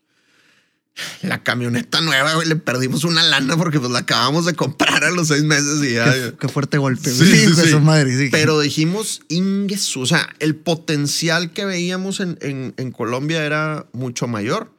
la 1.23 1.41
camioneta 1.41 2.01
nueva, 2.01 2.35
güey, 2.35 2.47
le 2.47 2.55
perdimos 2.55 3.03
una 3.03 3.23
lana 3.23 3.57
porque 3.57 3.79
pues 3.79 3.91
la 3.91 3.99
acabamos 3.99 4.45
de 4.45 4.53
comprar 4.53 5.03
a 5.03 5.11
los 5.11 5.29
seis 5.29 5.43
meses 5.43 5.83
y 5.83 5.93
ya. 5.93 6.11
Qué, 6.11 6.33
qué 6.39 6.47
fuerte 6.47 6.77
golpe, 6.77 7.11
güey. 7.11 7.29
Sí, 7.29 7.55
sí. 7.55 7.75
Madre, 7.77 8.15
sí. 8.17 8.29
Pero 8.31 8.59
dijimos, 8.59 9.21
Inges, 9.29 9.97
o 9.97 10.05
sea, 10.05 10.29
el 10.39 10.55
potencial 10.55 11.51
que 11.51 11.65
veíamos 11.65 12.19
en, 12.19 12.37
en, 12.41 12.73
en, 12.77 12.91
Colombia 12.91 13.43
era 13.45 13.87
mucho 13.93 14.27
mayor. 14.27 14.71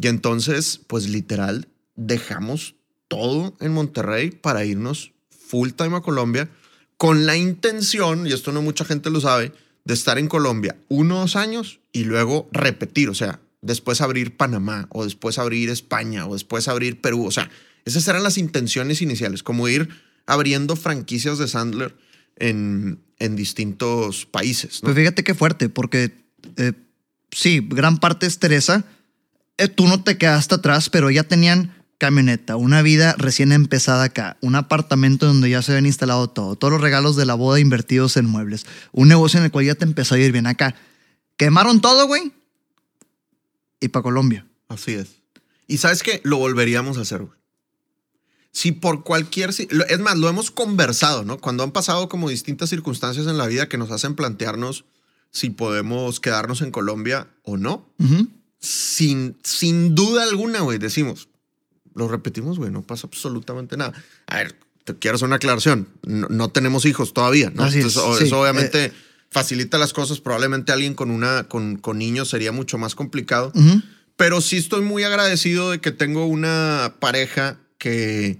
Y 0.00 0.08
entonces, 0.08 0.80
pues 0.86 1.08
literal, 1.08 1.68
dejamos 1.96 2.74
todo 3.08 3.56
en 3.60 3.72
Monterrey 3.72 4.30
para 4.30 4.64
irnos 4.64 5.12
full 5.30 5.70
time 5.70 5.96
a 5.96 6.00
Colombia 6.02 6.50
con 6.98 7.26
la 7.26 7.36
intención, 7.36 8.26
y 8.26 8.32
esto 8.32 8.52
no 8.52 8.60
mucha 8.60 8.84
gente 8.84 9.08
lo 9.08 9.20
sabe, 9.20 9.52
de 9.84 9.94
estar 9.94 10.18
en 10.18 10.28
Colombia 10.28 10.76
unos 10.88 11.36
años 11.36 11.80
y 11.92 12.04
luego 12.04 12.48
repetir, 12.52 13.08
o 13.08 13.14
sea, 13.14 13.40
después 13.60 14.00
abrir 14.00 14.36
Panamá 14.36 14.86
o 14.90 15.04
después 15.04 15.38
abrir 15.38 15.70
España 15.70 16.26
o 16.26 16.34
después 16.34 16.68
abrir 16.68 17.00
Perú. 17.00 17.26
O 17.26 17.30
sea, 17.30 17.50
esas 17.84 18.06
eran 18.08 18.22
las 18.22 18.38
intenciones 18.38 19.02
iniciales, 19.02 19.42
como 19.42 19.68
ir 19.68 19.88
abriendo 20.26 20.76
franquicias 20.76 21.38
de 21.38 21.48
Sandler 21.48 21.96
en, 22.36 23.00
en 23.18 23.36
distintos 23.36 24.26
países. 24.26 24.82
¿no? 24.82 24.88
Pues 24.88 24.96
fíjate 24.96 25.24
qué 25.24 25.34
fuerte, 25.34 25.68
porque 25.68 26.12
eh, 26.56 26.72
sí, 27.30 27.66
gran 27.68 27.98
parte 27.98 28.26
es 28.26 28.38
Teresa. 28.38 28.84
Eh, 29.56 29.68
tú 29.68 29.88
no 29.88 30.02
te 30.02 30.18
quedaste 30.18 30.56
atrás, 30.56 30.90
pero 30.90 31.10
ya 31.10 31.24
tenían 31.24 31.74
camioneta, 31.98 32.54
una 32.54 32.80
vida 32.80 33.16
recién 33.18 33.50
empezada 33.50 34.04
acá, 34.04 34.36
un 34.40 34.54
apartamento 34.54 35.26
donde 35.26 35.50
ya 35.50 35.62
se 35.62 35.72
habían 35.72 35.86
instalado 35.86 36.30
todo, 36.30 36.54
todos 36.54 36.72
los 36.72 36.80
regalos 36.80 37.16
de 37.16 37.26
la 37.26 37.34
boda 37.34 37.58
invertidos 37.58 38.16
en 38.16 38.24
muebles, 38.24 38.66
un 38.92 39.08
negocio 39.08 39.38
en 39.38 39.46
el 39.46 39.50
cual 39.50 39.64
ya 39.64 39.74
te 39.74 39.84
empezó 39.84 40.14
a 40.14 40.18
ir 40.20 40.30
bien 40.30 40.46
acá. 40.46 40.76
Quemaron 41.36 41.80
todo, 41.80 42.06
güey, 42.06 42.32
y 43.80 43.88
para 43.88 44.02
Colombia. 44.02 44.46
Así 44.68 44.92
es. 44.92 45.08
Y 45.66 45.78
sabes 45.78 46.02
que 46.02 46.20
lo 46.24 46.38
volveríamos 46.38 46.98
a 46.98 47.02
hacer, 47.02 47.22
güey. 47.22 47.38
Si 48.50 48.72
por 48.72 49.04
cualquier... 49.04 49.50
Es 49.50 50.00
más, 50.00 50.16
lo 50.16 50.28
hemos 50.28 50.50
conversado, 50.50 51.24
¿no? 51.24 51.38
Cuando 51.38 51.62
han 51.62 51.72
pasado 51.72 52.08
como 52.08 52.28
distintas 52.28 52.70
circunstancias 52.70 53.26
en 53.26 53.38
la 53.38 53.46
vida 53.46 53.68
que 53.68 53.78
nos 53.78 53.90
hacen 53.90 54.14
plantearnos 54.14 54.84
si 55.30 55.50
podemos 55.50 56.20
quedarnos 56.20 56.62
en 56.62 56.70
Colombia 56.70 57.28
o 57.42 57.56
no. 57.56 57.86
Uh 57.98 58.04
-huh. 58.04 58.28
sin, 58.58 59.36
sin 59.44 59.94
duda 59.94 60.22
alguna, 60.24 60.60
güey, 60.60 60.78
decimos, 60.78 61.28
lo 61.94 62.08
repetimos, 62.08 62.58
güey, 62.58 62.70
no 62.72 62.82
pasa 62.82 63.06
absolutamente 63.06 63.76
nada. 63.76 63.92
A 64.26 64.36
ver, 64.38 64.58
te 64.84 64.96
quiero 64.96 65.16
hacer 65.16 65.26
una 65.26 65.36
aclaración. 65.36 65.88
No, 66.02 66.28
no 66.28 66.48
tenemos 66.48 66.86
hijos 66.86 67.12
todavía, 67.12 67.50
¿no? 67.50 67.64
Así 67.64 67.76
Entonces, 67.76 68.02
es, 68.02 68.16
eso 68.22 68.26
sí. 68.26 68.32
obviamente... 68.32 68.86
Eh, 68.86 68.92
facilita 69.30 69.78
las 69.78 69.92
cosas. 69.92 70.20
Probablemente 70.20 70.72
alguien 70.72 70.94
con, 70.94 71.10
una, 71.10 71.44
con, 71.44 71.76
con 71.76 71.98
niños 71.98 72.28
sería 72.28 72.52
mucho 72.52 72.78
más 72.78 72.94
complicado. 72.94 73.52
Uh 73.54 73.60
-huh. 73.60 73.82
Pero 74.16 74.40
sí 74.40 74.56
estoy 74.56 74.82
muy 74.82 75.04
agradecido 75.04 75.70
de 75.70 75.80
que 75.80 75.92
tengo 75.92 76.26
una 76.26 76.94
pareja 76.98 77.58
que 77.78 78.38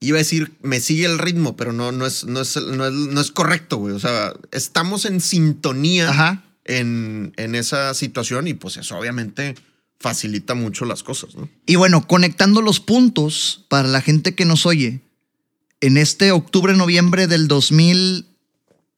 iba 0.00 0.16
a 0.16 0.18
decir, 0.18 0.52
me 0.60 0.80
sigue 0.80 1.06
el 1.06 1.18
ritmo, 1.18 1.56
pero 1.56 1.72
no, 1.72 1.92
no, 1.92 2.06
es, 2.06 2.24
no, 2.24 2.40
es, 2.40 2.56
no, 2.56 2.86
es, 2.86 2.92
no 2.92 3.20
es 3.20 3.30
correcto, 3.30 3.76
güey. 3.76 3.94
O 3.94 4.00
sea, 4.00 4.34
estamos 4.50 5.04
en 5.04 5.20
sintonía 5.20 6.10
Ajá. 6.10 6.44
en, 6.64 7.32
en 7.36 7.54
esa 7.54 7.94
situación 7.94 8.48
y 8.48 8.54
pues 8.54 8.76
eso 8.76 8.98
obviamente 8.98 9.54
facilita 9.98 10.54
mucho 10.54 10.84
las 10.84 11.02
cosas, 11.02 11.34
¿no? 11.34 11.48
Y 11.64 11.76
bueno, 11.76 12.06
conectando 12.06 12.60
los 12.60 12.80
puntos 12.80 13.64
para 13.68 13.88
la 13.88 14.00
gente 14.02 14.34
que 14.34 14.44
nos 14.44 14.66
oye, 14.66 15.00
en 15.80 15.96
este 15.96 16.32
octubre-noviembre 16.32 17.26
del 17.26 17.48
2000 17.48 18.25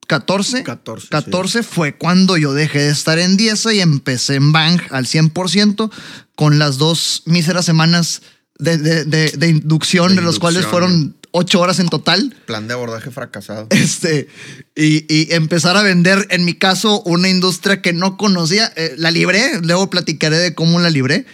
14, 0.09 0.65
14, 0.65 1.09
14 1.11 1.63
sí. 1.63 1.69
fue 1.71 1.95
cuando 1.97 2.37
yo 2.39 2.55
dejé 2.55 2.81
de 2.81 2.91
estar 2.91 3.19
en 3.19 3.37
Diesa 3.37 3.75
y 3.75 3.81
empecé 3.81 4.37
en 4.37 4.53
Bang 4.53 4.81
al 4.91 5.05
100% 5.05 5.91
con 6.35 6.59
las 6.59 6.79
dos 6.79 7.23
míseras 7.27 7.67
semanas 7.67 8.23
de, 8.59 8.79
de, 8.79 9.05
de, 9.05 9.31
de 9.31 9.49
inducción, 9.49 10.17
de, 10.17 10.23
los 10.23 10.39
cuales 10.39 10.67
fueron 10.67 11.15
ocho 11.31 11.61
horas 11.61 11.79
en 11.79 11.89
total. 11.89 12.35
Plan 12.47 12.67
de 12.67 12.75
abordaje 12.75 13.11
fracasado. 13.11 13.67
Este, 13.71 14.29
y, 14.75 15.05
y, 15.13 15.33
empezar 15.35 15.77
a 15.77 15.83
vender, 15.83 16.27
en 16.31 16.45
mi 16.45 16.55
caso, 16.55 17.03
una 17.03 17.29
industria 17.29 17.83
que 17.83 17.93
no 17.93 18.17
conocía. 18.17 18.73
Eh, 18.77 18.95
la 18.97 19.11
libré, 19.11 19.61
luego 19.61 19.91
platicaré 19.91 20.39
de 20.39 20.55
cómo 20.55 20.81
la 20.81 20.91
libré. 20.91 21.27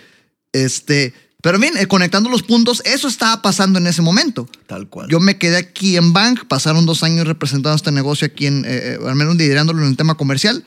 Este, 0.53 1.15
pero 1.45 1.59
bien, 1.59 1.77
eh, 1.77 1.87
conectando 1.87 2.31
los 2.31 2.43
puntos, 2.43 2.81
eso 2.87 3.07
estaba 3.07 3.43
pasando 3.43 3.79
en 3.79 3.87
ese 3.87 4.01
momento. 4.01 4.49
Tal 4.67 4.89
cual. 4.89 5.11
Yo 5.11 5.21
me 5.21 5.37
quedé 5.37 5.59
aquí 5.59 5.99
en 5.99 6.15
Bank, 6.15 6.47
pasaron 6.49 6.87
dos 6.87 7.03
años 7.03 7.27
representando 7.27 7.77
este 7.77 7.93
negocio 7.93 8.27
aquí, 8.27 8.47
en, 8.47 8.65
eh, 8.67 8.97
al 9.07 9.15
menos 9.15 9.37
liderándolo 9.37 9.83
en 9.83 9.89
el 9.89 9.97
tema 9.99 10.15
comercial. 10.15 10.65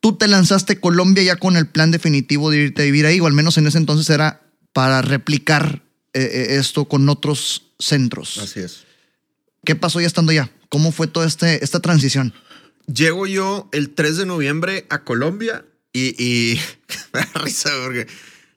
Tú 0.00 0.16
te 0.16 0.26
lanzaste 0.26 0.72
a 0.72 0.80
Colombia 0.80 1.22
ya 1.22 1.36
con 1.36 1.56
el 1.56 1.68
plan 1.68 1.92
definitivo 1.92 2.50
de 2.50 2.56
irte 2.56 2.82
a 2.82 2.84
vivir 2.86 3.06
ahí, 3.06 3.20
o 3.20 3.28
al 3.28 3.32
menos 3.32 3.58
en 3.58 3.68
ese 3.68 3.78
entonces 3.78 4.10
era 4.10 4.42
para 4.72 5.02
replicar 5.02 5.84
eh, 6.14 6.56
esto 6.58 6.86
con 6.86 7.08
otros 7.08 7.70
centros. 7.78 8.38
Así 8.38 8.58
es. 8.58 8.86
¿Qué 9.64 9.76
pasó 9.76 10.00
ya 10.00 10.08
estando 10.08 10.32
allá? 10.32 10.50
¿Cómo 10.68 10.90
fue 10.90 11.06
toda 11.06 11.28
este, 11.28 11.62
esta 11.62 11.78
transición? 11.78 12.34
Llego 12.92 13.28
yo 13.28 13.68
el 13.70 13.90
3 13.90 14.16
de 14.16 14.26
noviembre 14.26 14.84
a 14.90 15.04
Colombia 15.04 15.64
y, 15.92 16.20
y 16.20 16.60
me 17.12 17.20
da 17.20 17.30
risa 17.34 17.70
porque, 17.84 18.08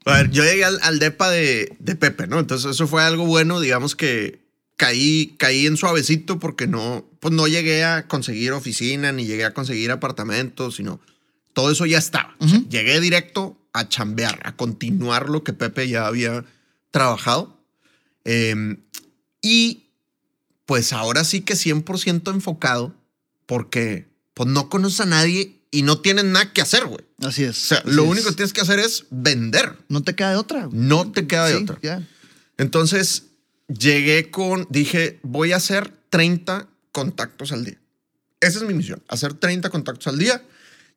a 0.06 0.18
ver, 0.18 0.32
yo 0.32 0.44
llegué 0.44 0.64
al, 0.66 0.80
al 0.82 1.00
depa 1.00 1.30
de, 1.30 1.76
de 1.80 1.96
Pepe, 1.96 2.28
¿no? 2.28 2.40
Entonces 2.40 2.72
eso 2.72 2.88
fue 2.88 3.04
algo 3.04 3.26
bueno, 3.26 3.60
digamos 3.60 3.96
que 3.96 4.42
caí, 4.76 5.36
caí 5.38 5.68
en 5.68 5.78
suavecito 5.78 6.40
porque 6.40 6.66
no, 6.68 7.06
pues 7.20 7.34
no 7.34 7.48
llegué 7.48 7.84
a 7.84 8.08
conseguir 8.08 8.52
oficina 8.52 9.12
ni 9.12 9.26
llegué 9.26 9.46
a 9.46 9.54
conseguir 9.54 9.92
apartamentos, 9.92 10.78
sino 10.78 11.00
todo 11.54 11.72
eso 11.72 11.86
ya 11.86 12.00
estaba. 12.00 12.36
O 12.40 12.48
sea, 12.48 12.58
Ujú. 12.60 12.70
llegué 12.70 13.00
directo 13.00 13.58
a 13.74 13.88
chambear, 13.88 14.40
a 14.44 14.56
continuar 14.56 15.30
lo 15.30 15.44
que 15.44 15.54
Pepe 15.54 15.88
ya 15.88 16.08
había 16.08 16.44
trabajado. 16.90 17.58
Eh, 18.26 18.78
y 19.42 19.84
pues 20.66 20.94
ahora 20.94 21.24
sí 21.24 21.42
que 21.42 21.54
100% 21.56 22.32
enfocado 22.32 22.96
porque 23.46 24.08
pues 24.34 24.50
no 24.50 24.70
conoces 24.70 25.02
a 25.02 25.06
nadie 25.06 25.61
y 25.72 25.84
no 25.84 26.00
tienes 26.00 26.26
nada 26.26 26.52
que 26.52 26.62
hacer, 26.62 26.86
güey. 26.86 27.04
Así 27.24 27.44
es. 27.44 27.58
O 27.64 27.68
sea, 27.68 27.78
así 27.80 27.90
lo 27.92 28.04
es. 28.04 28.10
único 28.10 28.30
que 28.30 28.36
tienes 28.36 28.54
que 28.54 28.62
hacer 28.62 28.80
es 28.80 29.06
vender. 29.10 29.78
No 29.88 30.04
te 30.04 30.16
queda 30.16 30.32
de 30.32 30.36
otra. 30.38 30.66
güey. 30.66 30.78
No 30.78 31.12
te 31.12 31.28
queda 31.28 31.48
de 31.48 31.58
Sí, 31.58 31.64
otra. 31.64 31.80
ya. 31.82 32.08
Entonces, 32.58 33.24
llegué 33.68 34.30
con, 34.30 34.68
dije, 34.70 35.20
voy 35.24 35.54
a 35.54 35.58
hacer 35.58 35.92
30 36.10 36.68
contactos 36.92 37.52
al 37.52 37.64
día. 37.66 37.78
Esa 38.42 38.58
es 38.60 38.64
mi 38.66 38.74
misión, 38.74 39.02
hacer 39.08 39.34
30 39.34 39.70
contactos 39.70 40.08
al 40.08 40.18
día. 40.20 40.44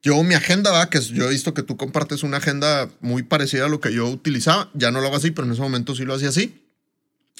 Yo 0.02 0.22
mi 0.22 0.34
agenda, 0.34 0.70
va, 0.70 0.90
que 0.90 1.00
yo 1.00 1.26
he 1.26 1.30
visto 1.30 1.54
que 1.54 1.62
tú 1.62 1.76
compartes 1.76 2.22
una 2.22 2.38
agenda 2.38 2.90
muy 3.00 3.22
parecida 3.22 3.66
a 3.66 3.68
lo 3.68 3.80
que 3.80 3.92
yo 3.92 4.06
utilizaba. 4.08 4.70
Ya 4.74 4.90
no 4.90 5.00
lo 5.00 5.06
hago 5.06 5.16
así, 5.16 5.30
pero 5.30 5.46
en 5.46 5.52
ese 5.52 5.62
momento 5.62 5.94
sí 5.94 6.04
lo 6.04 6.14
hacía 6.14 6.28
así. 6.30 6.62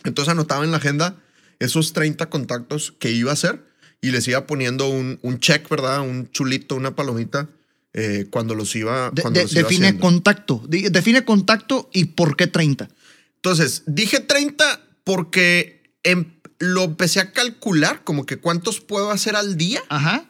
Entonces 0.05 0.33
anotaba 0.33 0.65
en 0.65 0.71
la 0.71 0.77
agenda 0.79 1.17
esos 1.59 1.93
30 1.93 2.31
contactos 2.31 2.95
que 2.99 3.11
iba 3.11 3.31
a 3.31 3.35
hacer 3.35 3.65
y 4.01 4.11
les 4.11 4.27
iba 4.29 4.47
poniendo 4.47 4.89
un, 4.89 5.19
un 5.23 5.41
check, 5.41 5.69
¿verdad? 5.69 6.01
Un 6.01 6.31
chulito, 6.31 6.75
una 6.77 6.95
palomita 6.95 7.49
eh, 7.93 8.27
cuando 8.31 8.55
los 8.55 8.75
iba, 8.77 9.11
cuando 9.21 9.39
de- 9.39 9.45
los 9.45 9.53
iba 9.53 9.63
define 9.63 9.87
haciendo. 9.87 10.01
contacto. 10.03 10.63
Define 10.69 11.25
contacto 11.25 11.89
y 11.93 12.07
por 12.07 12.37
qué 12.37 12.47
30. 12.47 12.89
Entonces, 13.37 13.83
dije 13.87 14.21
30 14.21 14.81
porque 15.05 15.83
em- 16.03 16.33
lo 16.59 16.83
empecé 16.85 17.21
a 17.21 17.33
calcular 17.33 18.03
como 18.05 18.27
que 18.27 18.39
cuántos 18.39 18.81
puedo 18.81 19.11
hacer 19.11 19.37
al 19.37 19.57
día 19.57 19.83
Ajá. 19.89 20.25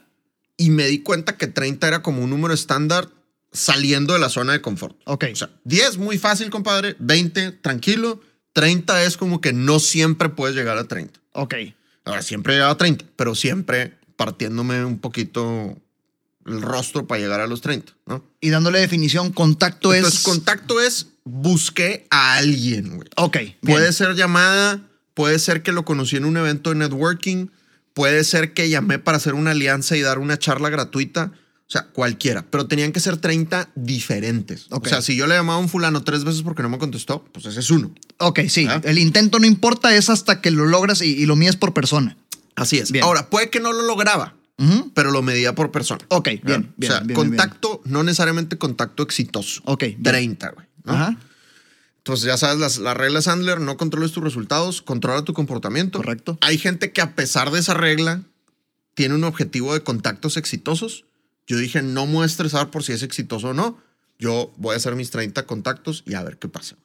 y 0.57 0.71
me 0.71 0.87
di 0.87 0.99
cuenta 1.01 1.37
que 1.37 1.47
30 1.47 1.87
era 1.89 2.03
como 2.03 2.23
un 2.23 2.31
número 2.31 2.55
estándar 2.55 3.09
saliendo 3.53 4.15
de 4.15 4.19
la 4.19 4.29
zona 4.31 4.53
de 4.53 4.61
confort. 4.61 4.97
Ok. 5.05 5.27
O 5.33 5.37
sea, 5.37 5.51
10 5.65 5.99
muy 5.99 6.19
fácil, 6.19 6.51
compadre, 6.51 6.97
20 6.99 7.53
tranquilo, 7.53 8.21
30 8.53 9.05
es 9.05 9.17
como 9.17 9.41
que 9.41 9.53
no 9.53 9.79
siempre 9.81 10.29
puedes 10.29 10.57
llegar 10.57 10.77
a 10.79 10.85
30. 10.89 11.21
ok. 11.33 11.55
Ahora, 12.05 12.23
siempre 12.23 12.53
he 12.53 12.57
llegado 12.57 12.73
a 12.73 12.77
30, 12.77 13.05
pero 13.17 13.35
siempre 13.35 13.99
partiéndome 14.17 14.85
un 14.85 14.99
poquito 14.99 15.77
el 16.47 16.63
rostro 16.63 17.07
para 17.07 17.21
llegar 17.21 17.41
a 17.41 17.47
los 17.47 17.61
30, 17.61 17.93
¿no? 18.07 18.25
Y 18.41 18.51
dándole 18.51 18.79
definición, 18.81 19.33
contacto 19.33 19.95
Entonces, 19.95 20.21
es. 20.21 20.25
contacto 20.25 20.81
es 20.81 21.09
busqué 21.25 22.07
a 22.11 22.37
alguien, 22.37 22.97
güey. 22.97 23.09
Ok. 23.17 23.37
bien. 23.37 23.57
Puede 23.63 23.93
ser 23.93 24.15
llamada, 24.15 24.83
puede 25.15 25.39
ser 25.39 25.63
que 25.63 25.73
lo 25.73 25.85
conocí 25.85 26.17
en 26.17 26.25
un 26.25 26.37
evento 26.37 26.71
de 26.71 26.77
networking, 26.77 27.49
puede 27.95 28.25
ser 28.25 28.53
que 28.53 28.69
llamé 28.69 28.99
para 28.99 29.17
hacer 29.17 29.35
una 29.35 29.53
alianza 29.53 29.97
y 29.97 30.03
dar 30.03 30.19
una 30.19 30.39
charla 30.39 30.69
gratuita. 30.69 31.33
O 31.67 31.71
sea, 31.75 31.87
cualquiera. 31.87 32.45
Pero 32.51 32.67
tenían 32.67 32.93
que 32.93 33.01
ser 33.01 33.17
30 33.17 33.71
diferentes. 33.75 34.67
Ok. 34.71 34.85
O 34.85 34.89
sea, 34.91 35.01
si 35.01 35.17
yo 35.17 35.27
le 35.27 35.35
llamaba 35.35 35.59
a 35.59 35.63
un 35.63 35.71
fulano 35.71 36.05
tres 36.05 36.23
veces 36.23 36.43
porque 36.43 36.63
no 36.63 36.69
me 36.69 36.79
contestó, 36.79 37.25
pues 37.33 37.47
ese 37.47 37.61
es 37.61 37.71
uno. 37.71 37.95
Ok, 38.19 38.41
sí. 38.49 38.67
¿Ah? 38.69 38.81
El 38.85 38.99
intento 38.99 39.39
no 39.39 39.47
importa, 39.47 39.95
es 39.95 40.11
hasta 40.11 40.41
que 40.41 40.51
lo 40.51 40.67
logras 40.67 41.03
y, 41.03 41.15
y 41.15 41.27
lo 41.27 41.37
mides 41.37 41.57
por 41.57 41.75
persona. 41.75 42.17
Así 42.57 42.79
es. 42.79 42.93
Bien. 42.93 43.05
Ahora, 43.05 43.31
puede 43.31 43.51
que 43.51 43.61
no 43.61 43.73
lo 43.73 43.83
lograba, 43.83 44.37
pero 44.95 45.11
lo 45.11 45.23
medía 45.23 45.55
por 45.55 45.71
persona. 45.73 46.05
Ok, 46.09 46.27
bien, 46.27 46.43
¿verdad? 46.43 46.69
bien, 46.77 46.91
O 46.91 46.95
sea, 46.95 47.01
bien, 47.01 47.07
bien, 47.07 47.17
contacto, 47.17 47.83
no 47.85 48.05
necesariamente 48.05 48.57
contacto 48.59 49.03
exitoso. 49.03 49.61
Ok, 49.65 49.83
bien. 49.83 50.03
30, 50.03 50.51
güey. 50.51 50.67
¿no? 50.85 50.93
Ajá. 50.93 51.19
Entonces, 51.99 52.27
ya 52.27 52.37
sabes, 52.37 52.59
las, 52.59 52.79
las 52.79 52.97
reglas 52.97 53.25
Sandler, 53.25 53.61
no 53.61 53.77
controles 53.79 54.13
tus 54.13 54.23
resultados, 54.23 54.83
controla 54.83 55.25
tu 55.25 55.33
comportamiento. 55.33 55.99
Correcto. 55.99 56.37
Hay 56.43 56.59
gente 56.59 56.93
que 56.93 57.01
a 57.01 57.15
pesar 57.15 57.51
de 57.51 57.61
esa 57.61 57.73
regla 57.75 58.23
tiene 58.95 59.15
un 59.15 59.25
objetivo 59.25 59.73
de 59.73 59.81
contactos 59.81 60.37
exitosos. 60.37 61.07
Yo 61.47 61.57
dije, 61.57 61.83
no 61.83 62.07
me 62.07 62.13
voy 62.13 62.23
a 62.25 62.27
estresar 62.27 62.71
por 62.71 62.85
si 62.85 62.93
es 62.93 63.03
exitoso 63.03 63.49
o 63.49 63.55
no. 63.55 63.79
Yo 64.19 64.53
voy 64.59 64.75
a 64.75 64.77
hacer 64.77 64.95
mis 64.97 65.11
30 65.11 65.47
contactos 65.47 66.05
y 66.07 66.15
a 66.15 66.23
ver 66.23 66.39
qué 66.39 66.49
pasa. 66.49 66.77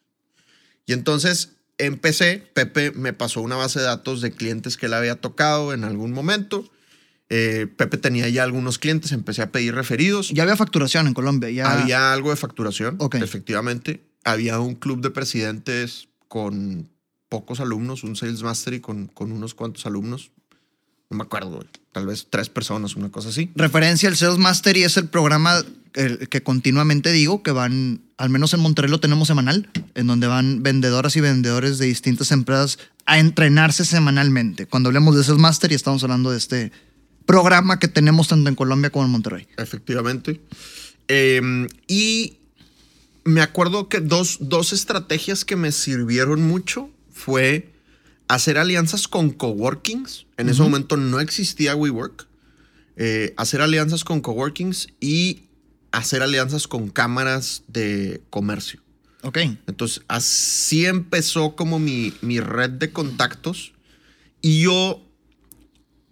Y 0.89 0.93
entonces 0.93 1.51
empecé, 1.77 2.49
Pepe 2.55 2.89
me 2.89 3.13
pasó 3.13 3.41
una 3.41 3.55
base 3.55 3.77
de 3.77 3.85
datos 3.85 4.21
de 4.21 4.31
clientes 4.31 4.75
que 4.75 4.89
le 4.89 4.95
había 4.95 5.21
tocado 5.21 5.71
en 5.71 5.83
algún 5.83 6.11
momento. 6.13 6.67
Eh, 7.29 7.67
Pepe 7.77 7.99
tenía 7.99 8.27
ya 8.29 8.41
algunos 8.41 8.79
clientes, 8.79 9.11
empecé 9.11 9.43
a 9.43 9.51
pedir 9.51 9.75
referidos. 9.75 10.29
Ya 10.29 10.41
había 10.41 10.55
facturación 10.55 11.05
en 11.05 11.13
Colombia. 11.13 11.51
Ya. 11.51 11.71
Había 11.71 12.11
algo 12.11 12.31
de 12.31 12.37
facturación, 12.37 12.95
Ok. 12.97 13.17
efectivamente. 13.17 14.03
Había 14.23 14.59
un 14.59 14.73
club 14.73 15.01
de 15.01 15.11
presidentes 15.11 16.07
con 16.27 16.89
pocos 17.29 17.59
alumnos, 17.59 18.03
un 18.03 18.15
sales 18.15 18.41
master 18.41 18.73
y 18.73 18.79
con, 18.79 19.05
con 19.09 19.31
unos 19.31 19.53
cuantos 19.53 19.85
alumnos. 19.85 20.31
No 21.09 21.17
me 21.17 21.23
acuerdo, 21.23 21.55
güey. 21.55 21.67
tal 21.91 22.05
vez 22.05 22.27
tres 22.29 22.49
personas, 22.49 22.95
una 22.95 23.09
cosa 23.09 23.29
así. 23.29 23.51
Referencia 23.55 24.09
al 24.09 24.15
Sales 24.15 24.37
Mastery 24.37 24.83
es 24.83 24.97
el 24.97 25.09
programa 25.09 25.63
el 25.95 26.29
que 26.29 26.43
continuamente 26.43 27.11
digo 27.11 27.41
que 27.41 27.51
van, 27.51 28.01
al 28.17 28.29
menos 28.29 28.53
en 28.53 28.59
Monterrey 28.59 28.91
lo 28.91 28.99
tenemos 28.99 29.27
semanal, 29.27 29.69
en 29.95 30.07
donde 30.07 30.27
van 30.27 30.61
vendedoras 30.61 31.15
y 31.15 31.21
vendedores 31.21 31.79
de 31.79 31.87
distintas 31.87 32.31
empresas 32.31 32.77
a 33.07 33.17
entrenarse 33.17 33.85
semanalmente. 33.85 34.67
Cuando 34.67 34.89
hablemos 34.89 35.15
de 35.15 35.23
Sales 35.23 35.41
Mastery 35.41 35.73
estamos 35.73 36.03
hablando 36.03 36.29
de 36.29 36.37
este 36.37 36.71
programa 37.25 37.79
que 37.79 37.87
tenemos 37.87 38.27
tanto 38.27 38.49
en 38.49 38.55
Colombia 38.55 38.91
como 38.91 39.05
en 39.05 39.11
Monterrey. 39.11 39.47
Efectivamente. 39.57 40.41
Eh, 41.07 41.67
y 41.87 42.37
me 43.23 43.41
acuerdo 43.41 43.89
que 43.89 43.99
dos, 43.99 44.37
dos 44.41 44.73
estrategias 44.73 45.43
que 45.43 45.55
me 45.55 45.71
sirvieron 45.71 46.41
mucho 46.41 46.89
fue 47.11 47.73
hacer 48.29 48.57
alianzas 48.57 49.09
con 49.09 49.31
coworkings. 49.31 50.25
En 50.37 50.47
ese 50.47 50.61
Ujú. 50.61 50.69
momento 50.69 50.95
no 50.95 51.19
existía 51.19 51.75
WeWork. 51.75 52.27
Eh, 52.95 53.33
hacer 53.35 53.61
alianzas 53.61 54.03
con 54.05 54.21
coworkings 54.21 54.87
y 55.01 55.41
hacer 55.91 56.21
alianzas 56.21 56.67
con 56.67 56.89
cámaras 56.89 57.63
de 57.67 58.21
comercio. 58.29 58.81
Ok. 59.23 59.37
Entonces, 59.67 60.03
así 60.07 60.85
empezó 60.85 61.55
como 61.55 61.79
mi, 61.79 62.13
mi 62.21 62.39
red 62.39 62.69
de 62.69 62.91
contactos. 62.91 63.73
Y 64.41 64.61
yo, 64.61 65.01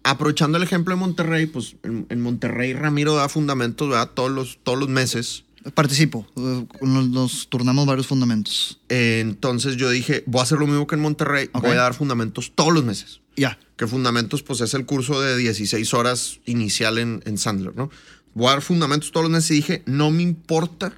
aprovechando 0.03 0.57
el 0.57 0.63
ejemplo 0.63 0.95
de 0.95 0.99
Monterrey, 0.99 1.45
pues 1.45 1.75
en, 1.83 2.07
en 2.09 2.19
Monterrey 2.19 2.73
Ramiro 2.73 3.15
da 3.15 3.29
fundamentos, 3.29 3.87
¿verdad? 3.89 4.11
Todos 4.13 4.31
los, 4.31 4.59
todos 4.63 4.79
los 4.79 4.89
meses. 4.89 5.43
Participo. 5.73 6.27
Eh, 6.35 6.65
Nos, 6.81 7.09
nos 7.09 7.47
turnamos 7.49 7.85
varios 7.85 8.07
fundamentos. 8.07 8.79
Entonces 8.89 9.77
yo 9.77 9.89
dije, 9.89 10.23
voy 10.25 10.39
a 10.39 10.43
hacer 10.43 10.59
lo 10.59 10.67
mismo 10.67 10.87
que 10.87 10.95
en 10.95 11.01
Monterrey. 11.01 11.49
Voy 11.53 11.71
a 11.71 11.81
dar 11.81 11.93
fundamentos 11.93 12.53
todos 12.55 12.73
los 12.73 12.83
meses. 12.83 13.21
Ya. 13.35 13.59
Que 13.75 13.87
fundamentos, 13.87 14.43
pues 14.43 14.61
es 14.61 14.73
el 14.73 14.85
curso 14.85 15.21
de 15.21 15.37
16 15.37 15.93
horas 15.93 16.39
inicial 16.45 16.97
en, 16.97 17.21
en 17.25 17.37
Sandler, 17.37 17.75
¿no? 17.75 17.91
Voy 18.33 18.47
a 18.47 18.51
dar 18.51 18.61
fundamentos 18.61 19.11
todos 19.11 19.23
los 19.25 19.31
meses 19.31 19.51
y 19.51 19.55
dije, 19.55 19.83
no 19.85 20.11
me 20.11 20.23
importa 20.23 20.93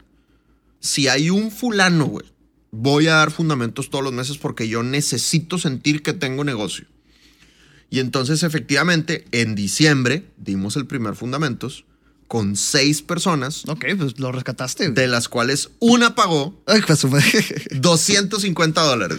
si 0.80 1.08
hay 1.08 1.30
un 1.30 1.52
fulano, 1.52 2.06
güey. 2.06 2.26
Voy 2.72 3.08
a 3.08 3.16
dar 3.16 3.32
fundamentos 3.32 3.90
todos 3.90 4.04
los 4.04 4.14
meses 4.14 4.38
porque 4.38 4.68
yo 4.68 4.84
necesito 4.84 5.58
sentir 5.58 6.04
que 6.04 6.14
tengo 6.14 6.44
negocio. 6.44 6.86
Y 7.90 8.00
entonces, 8.00 8.44
efectivamente, 8.44 9.26
en 9.32 9.56
diciembre 9.56 10.26
dimos 10.38 10.76
el 10.76 10.86
primer 10.86 11.16
fundamentos 11.16 11.86
con 12.30 12.56
seis 12.56 13.02
personas, 13.02 13.64
Ok, 13.68 13.86
pues 13.98 14.18
lo 14.20 14.32
rescataste. 14.32 14.92
de 14.92 15.08
las 15.08 15.28
cuales 15.28 15.70
una 15.80 16.16
pagó 16.16 16.62
Ay, 16.68 16.82
pues, 16.88 17.06
250 17.72 18.82
dólares. 18.82 19.18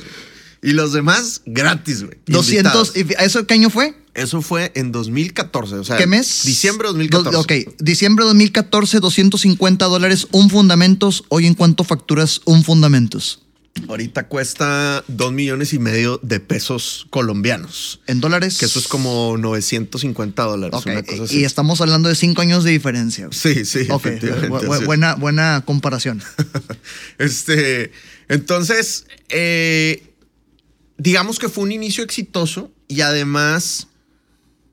Y 0.62 0.72
los 0.72 0.92
demás 0.92 1.42
gratis, 1.46 2.04
güey. 2.04 2.18
200. 2.26 2.94
invitados. 2.96 3.16
¿y 3.20 3.24
¿Eso 3.24 3.46
qué 3.46 3.54
año 3.54 3.70
fue? 3.70 3.94
Eso 4.14 4.42
fue 4.42 4.72
en 4.74 4.92
2014. 4.92 5.76
O 5.76 5.84
sea, 5.84 5.96
¿Qué 5.96 6.06
mes? 6.06 6.42
Diciembre 6.44 6.88
de 6.88 6.92
2014. 6.94 7.30
Do- 7.36 7.40
ok, 7.40 7.74
diciembre 7.78 8.24
de 8.24 8.28
2014, 8.30 9.00
250 9.00 9.86
dólares, 9.86 10.26
un 10.32 10.50
fundamentos. 10.50 11.24
Hoy 11.28 11.46
en 11.46 11.54
cuánto 11.54 11.82
facturas 11.84 12.42
un 12.44 12.62
fundamentos. 12.64 13.40
Ahorita 13.88 14.26
cuesta 14.28 15.04
2 15.08 15.32
millones 15.32 15.72
y 15.72 15.78
medio 15.78 16.18
de 16.22 16.38
pesos 16.40 17.06
colombianos. 17.10 18.00
En 18.06 18.20
dólares. 18.20 18.58
Que 18.58 18.66
eso 18.66 18.78
es 18.78 18.88
como 18.88 19.36
950 19.38 20.42
dólares. 20.42 20.74
Ok, 20.78 20.86
Una 20.86 21.02
cosa 21.02 21.22
así. 21.24 21.38
y 21.40 21.44
estamos 21.44 21.80
hablando 21.80 22.08
de 22.08 22.14
cinco 22.14 22.42
años 22.42 22.64
de 22.64 22.72
diferencia. 22.72 23.28
Sí, 23.30 23.64
sí, 23.64 23.86
Ok, 23.88 24.06
efectivamente. 24.06 24.48
bu- 24.50 24.60
bu- 24.62 24.72
así 24.74 24.80
es. 24.82 24.86
buena, 24.86 25.14
buena 25.14 25.62
comparación. 25.64 26.22
Este, 27.18 27.92
entonces, 28.28 29.06
eh, 29.28 30.14
digamos 30.98 31.38
que 31.38 31.48
fue 31.48 31.64
un 31.64 31.72
inicio 31.72 32.02
exitoso 32.04 32.72
y 32.88 33.00
además, 33.02 33.88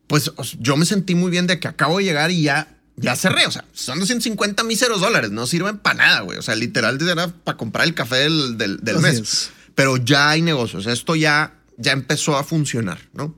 pues 0.08 0.32
yo 0.60 0.78
me 0.78 0.86
sentí 0.86 1.16
muy 1.16 1.32
bien 1.32 1.48
de 1.48 1.60
que 1.60 1.68
acabo 1.68 1.98
de 2.00 2.06
llegar 2.06 2.32
y 2.32 2.44
ya, 2.44 2.77
ya 2.98 3.16
cerré. 3.16 3.46
O 3.46 3.52
sea, 3.52 3.64
son 3.74 4.00
250 4.00 4.64
míseros 4.64 5.00
dólares, 5.00 5.32
no 5.32 5.48
sirven 5.48 5.78
para 5.78 5.98
nada, 5.98 6.20
güey. 6.22 6.38
O 6.38 6.42
sea, 6.42 6.56
literal 6.56 7.00
era 7.02 7.28
para 7.30 7.58
comprar 7.58 7.88
el 7.88 7.94
café 7.94 8.18
del, 8.18 8.58
del- 8.58 9.00
mes. 9.00 9.20
es. 9.20 9.50
Pero 9.76 9.98
ya 9.98 10.30
hay 10.32 10.42
negocios, 10.42 10.88
esto 10.88 11.16
ya, 11.16 11.54
ya 11.78 11.92
empezó 11.92 12.36
a 12.38 12.44
funcionar, 12.44 13.00
¿no? 13.14 13.36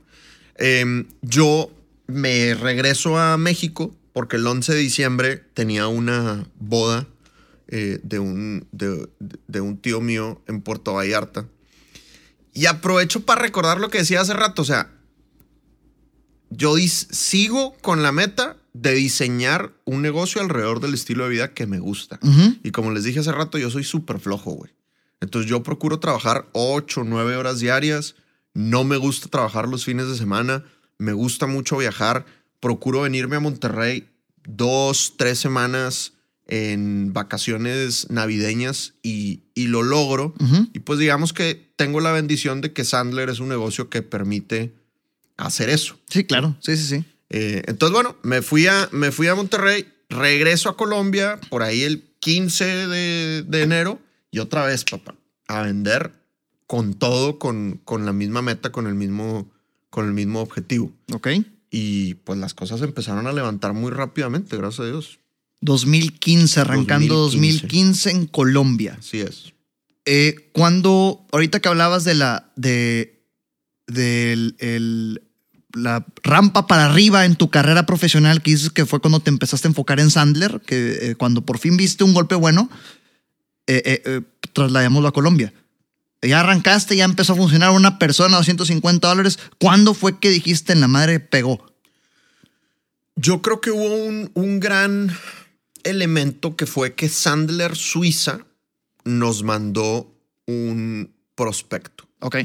Em, 0.55 1.07
yo 1.21 1.69
me 2.07 2.55
regreso 2.55 3.17
a 3.19 3.37
México 3.37 3.95
porque 4.13 4.37
el 4.37 4.47
11 4.47 4.73
de 4.73 4.79
diciembre 4.79 5.37
tenía 5.53 5.87
una 5.87 6.47
boda 6.57 7.07
eh, 7.67 7.99
de, 8.03 8.19
un, 8.19 8.67
de, 8.71 9.07
de 9.19 9.61
un 9.61 9.77
tío 9.77 10.01
mío 10.01 10.41
en 10.47 10.61
Puerto 10.61 10.93
Vallarta. 10.93 11.45
Y 12.53 12.65
aprovecho 12.65 13.25
para 13.25 13.41
recordar 13.41 13.79
lo 13.79 13.89
que 13.89 13.99
decía 13.99 14.21
hace 14.21 14.33
rato, 14.33 14.61
o 14.63 14.65
sea, 14.65 14.91
yo 16.49 16.75
sigo 16.77 17.75
con 17.81 18.01
la 18.01 18.11
meta 18.11 18.57
de 18.73 18.93
diseñar 18.93 19.73
un 19.85 20.01
negocio 20.01 20.41
alrededor 20.41 20.79
del 20.79 20.93
estilo 20.93 21.23
de 21.23 21.31
vida 21.31 21.53
que 21.53 21.65
me 21.67 21.79
gusta. 21.79 22.19
Y 22.63 22.71
como 22.71 22.91
les 22.91 23.03
dije 23.03 23.19
hace 23.19 23.31
rato, 23.31 23.57
yo 23.57 23.69
soy 23.69 23.83
súper 23.83 24.19
flojo, 24.19 24.51
güey. 24.51 24.71
Entonces 25.21 25.49
yo 25.49 25.63
procuro 25.63 25.99
trabajar 25.99 26.47
8, 26.53 27.03
9 27.05 27.35
horas 27.35 27.59
diarias. 27.59 28.15
No 28.53 28.83
me 28.83 28.97
gusta 28.97 29.27
trabajar 29.27 29.67
los 29.67 29.85
fines 29.85 30.07
de 30.07 30.15
semana. 30.15 30.63
Me 30.97 31.13
gusta 31.13 31.47
mucho 31.47 31.77
viajar. 31.77 32.25
Procuro 32.59 33.01
venirme 33.01 33.35
a 33.35 33.39
Monterrey 33.39 34.07
dos, 34.45 35.15
tres 35.17 35.39
semanas 35.39 36.13
en 36.47 37.13
vacaciones 37.13 38.09
navideñas 38.09 38.95
y, 39.03 39.41
y 39.53 39.67
lo 39.67 39.83
logro. 39.83 40.33
Y 40.73 40.79
pues 40.79 40.99
digamos 40.99 41.31
que 41.31 41.71
tengo 41.75 41.99
la 41.99 42.11
bendición 42.11 42.61
de 42.61 42.73
que 42.73 42.83
Sandler 42.85 43.29
es 43.29 43.39
un 43.39 43.49
negocio 43.49 43.89
que 43.89 44.01
permite 44.01 44.73
hacer 45.37 45.69
eso. 45.69 45.99
Sí, 46.09 46.23
claro. 46.23 46.55
Sí, 46.59 46.75
sí, 46.75 46.83
sí. 46.83 47.05
Eh, 47.29 47.61
entonces, 47.67 47.93
bueno, 47.93 48.15
me 48.23 48.41
fui, 48.41 48.67
a, 48.67 48.89
me 48.91 49.11
fui 49.11 49.27
a 49.27 49.35
Monterrey, 49.35 49.87
regreso 50.09 50.69
a 50.69 50.77
Colombia 50.77 51.39
por 51.49 51.61
ahí 51.63 51.83
el 51.83 52.03
15 52.19 52.65
de, 52.87 53.43
de 53.47 53.61
enero 53.61 53.99
y 54.31 54.39
otra 54.39 54.65
vez, 54.65 54.83
papá, 54.83 55.15
a 55.47 55.61
vender 55.61 56.11
con 56.67 56.93
todo, 56.95 57.39
con, 57.39 57.79
con 57.85 58.05
la 58.05 58.13
misma 58.13 58.41
meta, 58.41 58.71
con 58.71 58.87
el 58.87 58.95
mismo, 58.95 59.51
con 59.89 60.05
el 60.05 60.13
mismo 60.13 60.41
objetivo. 60.41 60.91
Ok. 61.13 61.27
Y 61.71 62.15
pues 62.15 62.39
las 62.39 62.53
cosas 62.53 62.81
empezaron 62.81 63.27
a 63.27 63.31
levantar 63.33 63.73
muy 63.73 63.91
rápidamente, 63.91 64.57
gracias 64.57 64.79
a 64.81 64.85
Dios. 64.89 65.19
2015, 65.61 66.59
arrancando 66.61 67.15
2015. 67.15 67.61
2015 67.67 68.11
en 68.11 68.25
Colombia. 68.27 68.95
Así 68.99 69.19
es. 69.19 69.53
Eh, 70.05 70.49
cuando, 70.53 71.27
ahorita 71.31 71.59
que 71.59 71.67
hablabas 71.69 72.03
de 72.05 72.15
la, 72.15 72.51
de, 72.55 73.23
del- 73.87 74.55
el- 74.59 75.21
la 75.73 76.05
rampa 76.23 76.67
para 76.67 76.85
arriba 76.85 77.25
en 77.25 77.35
tu 77.35 77.49
carrera 77.49 77.85
profesional, 77.85 78.41
que 78.41 78.51
dices 78.51 78.69
que 78.69 78.85
fue 78.85 78.99
cuando 78.99 79.19
te 79.19 79.29
empezaste 79.29 79.67
a 79.67 79.69
enfocar 79.69 79.99
en 79.99 80.09
Sandler, 80.09 80.61
que 80.65 81.11
eh, 81.11 81.15
cuando 81.15 81.45
por 81.45 81.59
fin 81.59 81.77
viste 81.77 82.03
un 82.03 82.13
golpe 82.13 82.35
bueno, 82.35 82.69
eh, 83.69 83.83
eh, 83.85 84.01
eh, 84.03 84.21
trasladémoslo 84.51 85.07
a 85.07 85.13
Colombia. 85.13 85.53
Ya 86.23 86.39
arrancaste, 86.39 86.95
ya 86.95 87.05
empezó 87.05 87.33
a 87.33 87.35
funcionar 87.35 87.69
una 87.69 87.99
persona, 87.99 88.37
250 88.37 89.07
dólares. 89.07 89.37
¿Cuándo 89.59 89.93
fue 89.93 90.19
que 90.19 90.31
dijiste 90.31 90.73
en 90.73 90.81
la 90.81 90.87
madre 90.87 91.19
pegó? 91.19 91.63
Yo 93.15 93.43
creo 93.43 93.61
que 93.61 93.69
hubo 93.69 93.95
un, 93.95 94.31
un 94.33 94.59
gran 94.59 95.15
elemento 95.83 96.55
que 96.55 96.65
fue 96.65 96.95
que 96.95 97.09
Sandler 97.09 97.75
Suiza 97.75 98.39
nos 99.03 99.43
mandó 99.43 100.15
un 100.47 101.13
prospecto. 101.35 102.09
Ok. 102.21 102.37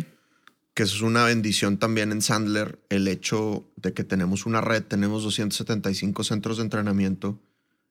Que 0.75 0.83
eso 0.83 0.97
es 0.97 1.03
una 1.03 1.25
bendición 1.25 1.79
también 1.79 2.11
en 2.11 2.21
Sandler, 2.21 2.81
el 2.89 3.07
hecho 3.07 3.65
de 3.77 3.93
que 3.93 4.03
tenemos 4.03 4.45
una 4.45 4.61
red, 4.61 4.83
tenemos 4.83 5.23
275 5.23 6.25
centros 6.25 6.57
de 6.57 6.65
entrenamiento 6.65 7.41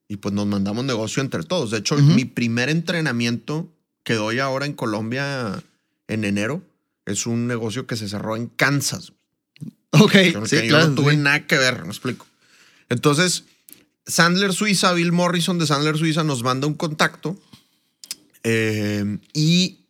y 0.10 0.18
pues 0.18 0.34
nos 0.34 0.46
mandamos 0.46 0.84
negocio 0.84 1.24
entre 1.24 1.44
todos. 1.44 1.72
De 1.72 1.78
hecho, 1.78 1.96
mi 1.98 2.26
primer 2.26 2.70
entrenamiento 2.70 3.74
que 4.04 4.16
doy 4.16 4.40
ahora 4.40 4.66
en 4.66 4.74
Colombia 4.74 5.64
en 6.10 6.26
enero 6.26 6.62
es 7.06 7.26
un 7.26 7.48
negocio 7.48 7.88
que 7.88 7.96
se 7.96 8.10
cerró 8.10 8.36
en 8.36 8.48
Kansas. 8.48 9.14
Ok. 9.92 10.12
Sí, 10.46 10.56
yo 10.56 10.68
claro. 10.68 10.90
no 10.90 10.96
tuve 10.96 11.12
sí. 11.12 11.18
nada 11.18 11.48
que 11.48 11.58
ver, 11.58 11.84
me 11.84 11.90
explico. 11.90 12.26
Entonces, 12.90 13.46
Sandler 14.06 14.52
Suiza, 14.52 14.92
Bill 14.92 15.14
Morrison 15.14 15.58
de 15.58 15.68
Sandler 15.68 15.98
Suiza 15.98 16.26
nos 16.26 16.44
manda 16.44 16.68
un 16.68 16.74
contacto 16.74 17.40
eh, 18.44 19.20
y 19.34 19.86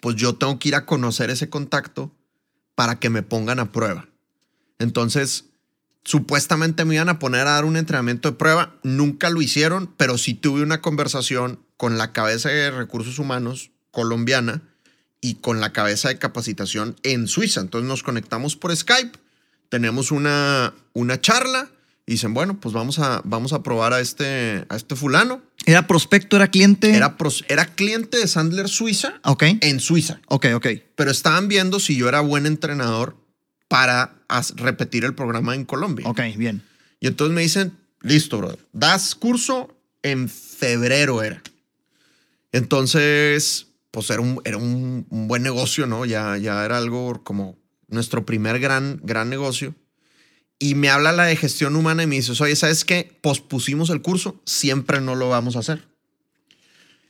pues 0.00 0.16
yo 0.16 0.34
tengo 0.36 0.58
que 0.58 0.68
ir 0.68 0.74
a 0.74 0.86
conocer 0.86 1.28
ese 1.28 1.50
contacto 1.50 2.10
para 2.74 2.98
que 2.98 3.10
me 3.10 3.22
pongan 3.22 3.60
a 3.60 3.72
prueba. 3.72 4.08
Entonces, 4.78 5.46
supuestamente 6.04 6.84
me 6.84 6.96
iban 6.96 7.08
a 7.08 7.18
poner 7.18 7.46
a 7.46 7.52
dar 7.52 7.64
un 7.64 7.76
entrenamiento 7.76 8.30
de 8.30 8.36
prueba, 8.36 8.76
nunca 8.82 9.30
lo 9.30 9.42
hicieron, 9.42 9.92
pero 9.96 10.18
sí 10.18 10.34
tuve 10.34 10.62
una 10.62 10.80
conversación 10.80 11.60
con 11.76 11.98
la 11.98 12.12
cabeza 12.12 12.48
de 12.48 12.70
recursos 12.70 13.18
humanos 13.18 13.70
colombiana 13.90 14.62
y 15.20 15.36
con 15.36 15.60
la 15.60 15.72
cabeza 15.72 16.08
de 16.08 16.18
capacitación 16.18 16.96
en 17.02 17.28
Suiza. 17.28 17.60
Entonces 17.60 17.88
nos 17.88 18.02
conectamos 18.02 18.56
por 18.56 18.76
Skype, 18.76 19.18
tenemos 19.68 20.10
una, 20.10 20.74
una 20.92 21.20
charla 21.20 21.70
y 22.06 22.12
dicen, 22.12 22.34
bueno, 22.34 22.58
pues 22.60 22.74
vamos 22.74 22.98
a, 22.98 23.20
vamos 23.24 23.52
a 23.52 23.62
probar 23.62 23.92
a 23.92 24.00
este, 24.00 24.64
a 24.68 24.76
este 24.76 24.96
fulano. 24.96 25.40
¿Era 25.66 25.86
prospecto, 25.86 26.36
era 26.36 26.48
cliente? 26.50 26.94
Era, 26.96 27.16
pros- 27.16 27.44
era 27.48 27.66
cliente 27.66 28.18
de 28.18 28.26
Sandler 28.26 28.68
Suiza 28.68 29.20
Ok. 29.24 29.44
en 29.60 29.78
Suiza, 29.80 30.20
Ok, 30.26 30.46
ok. 30.54 30.66
pero 30.96 31.10
estaban 31.10 31.46
viendo 31.48 31.78
si 31.78 31.96
yo 31.96 32.08
era 32.08 32.20
buen 32.20 32.46
entrenador 32.46 33.16
para 33.68 34.14
repetir 34.56 35.04
el 35.04 35.14
programa 35.14 35.54
en 35.54 35.64
Colombia. 35.64 36.08
Ok, 36.08 36.20
bien. 36.36 36.62
Y 37.00 37.06
entonces 37.06 37.34
me 37.34 37.42
dicen, 37.42 37.78
listo, 38.00 38.38
brother, 38.38 38.58
das 38.72 39.14
curso 39.14 39.76
en 40.02 40.28
febrero 40.28 41.22
era. 41.22 41.42
Entonces, 42.50 43.68
pues 43.90 44.10
era 44.10 44.20
un, 44.20 44.40
era 44.44 44.56
un, 44.56 45.06
un 45.08 45.28
buen 45.28 45.42
negocio, 45.42 45.86
¿no? 45.86 46.04
Ya, 46.04 46.36
ya 46.36 46.64
era 46.64 46.78
algo 46.78 47.22
como 47.24 47.56
nuestro 47.88 48.24
primer 48.26 48.58
gran, 48.58 49.00
gran 49.02 49.30
negocio. 49.30 49.74
Y 50.62 50.76
me 50.76 50.90
habla 50.90 51.10
la 51.10 51.24
de 51.24 51.34
gestión 51.34 51.74
humana 51.74 52.04
y 52.04 52.06
me 52.06 52.14
dice, 52.14 52.40
oye, 52.40 52.54
¿sabes 52.54 52.84
qué? 52.84 53.18
Pospusimos 53.20 53.90
el 53.90 54.00
curso, 54.00 54.40
siempre 54.46 55.00
no 55.00 55.16
lo 55.16 55.28
vamos 55.28 55.56
a 55.56 55.58
hacer. 55.58 55.88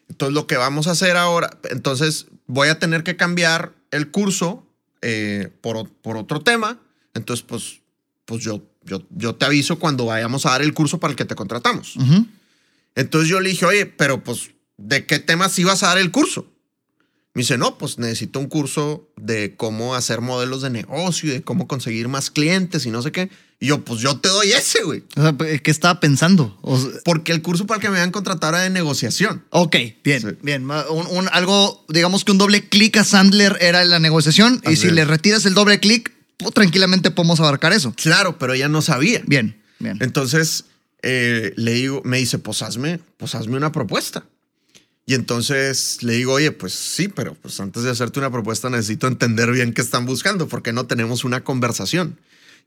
Entonces, 0.09 0.32
lo 0.32 0.46
que 0.46 0.57
vamos 0.57 0.86
a 0.86 0.92
hacer 0.92 1.18
ahora, 1.18 1.59
entonces 1.68 2.28
voy 2.46 2.68
a 2.68 2.78
tener 2.78 3.03
que 3.03 3.14
cambiar 3.16 3.74
el 3.90 4.11
curso 4.11 4.66
eh, 5.03 5.50
por, 5.61 5.86
por 5.90 6.16
otro 6.16 6.40
tema. 6.40 6.80
Entonces, 7.12 7.44
pues, 7.46 7.82
pues 8.24 8.42
yo, 8.42 8.62
yo, 8.84 9.03
yo 9.11 9.34
te 9.34 9.44
aviso 9.44 9.78
cuando 9.78 10.07
vayamos 10.07 10.46
a 10.46 10.53
dar 10.53 10.62
el 10.62 10.72
curso 10.72 10.98
para 10.98 11.11
el 11.11 11.16
que 11.18 11.26
te 11.26 11.34
contratamos. 11.34 11.96
Entonces 12.94 13.28
yo 13.28 13.38
le 13.38 13.50
dije, 13.50 13.66
oye, 13.66 13.84
pero 13.84 14.24
pues, 14.24 14.53
¿de 14.78 15.05
qué 15.05 15.18
temas 15.18 15.59
ibas 15.59 15.82
a 15.82 15.88
dar 15.88 15.98
el 15.98 16.11
curso? 16.11 16.50
Me 17.35 17.41
dice, 17.41 17.57
no, 17.57 17.78
pues 17.78 17.99
necesito 17.99 18.39
un 18.41 18.47
curso 18.47 19.09
de 19.16 19.55
cómo 19.57 19.95
hacer 19.95 20.20
modelos 20.20 20.61
de 20.61 20.68
negocio 20.68 21.30
y 21.30 21.33
de 21.33 21.43
cómo 21.43 21.66
conseguir 21.66 22.09
más 22.09 22.30
clientes 22.30 22.85
y 22.85 22.91
no 22.91 23.01
sé 23.01 23.11
qué. 23.11 23.30
Y 23.59 23.68
yo, 23.68 23.83
pues 23.85 24.01
yo 24.01 24.18
te 24.18 24.28
doy 24.28 24.53
ese, 24.53 24.83
güey. 24.83 25.03
O 25.16 25.22
sea, 25.22 25.35
¿qué 25.62 25.70
estaba 25.70 25.99
pensando? 25.99 26.59
O 26.62 26.78
sea, 26.78 26.91
Porque 27.05 27.33
el 27.33 27.41
curso 27.41 27.66
para 27.66 27.76
el 27.76 27.83
que 27.83 27.89
me 27.89 27.97
habían 27.97 28.11
contratado 28.11 28.55
era 28.55 28.64
de 28.64 28.70
negociación. 28.70 29.45
ok, 29.51 29.76
bien, 30.05 30.20
Sí. 30.20 30.26
bien. 30.43 30.62
Ma- 30.64 30.85
Un, 30.91 31.07
un- 31.07 31.28
algo, 31.33 31.87
digamos 31.89 32.24
que 32.24 32.33
un 32.33 32.39
doble 32.39 32.68
clic 32.68 32.97
a 32.99 33.05
Sandler 33.05 33.57
era 33.61 33.83
la 33.85 33.99
negociación. 33.99 34.61
y 34.70 34.76
si 34.76 34.89
es. 34.89 34.93
le 34.93 35.05
retiras 35.07 35.47
el 35.47 35.55
doble 35.55 35.80
clic, 35.80 36.12
pues, 36.37 36.53
tranquilamente 36.53 37.11
podemos 37.12 37.41
abarcar 37.41 37.72
eso. 37.72 37.95
Claro, 37.97 38.37
pero 38.39 38.53
ella 38.53 38.68
no 38.68 38.83
sabía. 38.83 39.22
Bien, 39.26 39.57
bien. 39.78 39.97
Entonces 40.01 40.64
eh, 41.03 41.55
le 41.57 41.72
digo, 41.72 42.03
me 42.05 42.18
dice, 42.18 42.39
pues 42.39 42.61
hazme, 42.62 43.01
pues 43.16 43.35
hazme 43.35 43.57
una 43.57 43.72
propuesta. 43.72 44.24
Y 45.05 45.14
entonces 45.14 45.98
le 46.03 46.14
digo, 46.14 46.34
oye, 46.34 46.53
pues 46.53 46.74
sí, 46.74 47.09
pero 47.09 47.34
pues 47.34 47.59
antes 47.61 47.82
de 47.82 47.90
hacerte 47.90 48.20
una 48.20 48.30
propuesta 48.30 48.70
necesito 48.70 49.09
entender 49.09 49.50
bien 49.50 49.72
qué 49.72 49.82
están 49.82 50.07
buscando, 50.07 50.46
porque 50.48 50.72
no 50.72 50.86
tenemos 50.86 51.24
una 51.24 51.42
conversación. 51.42 52.18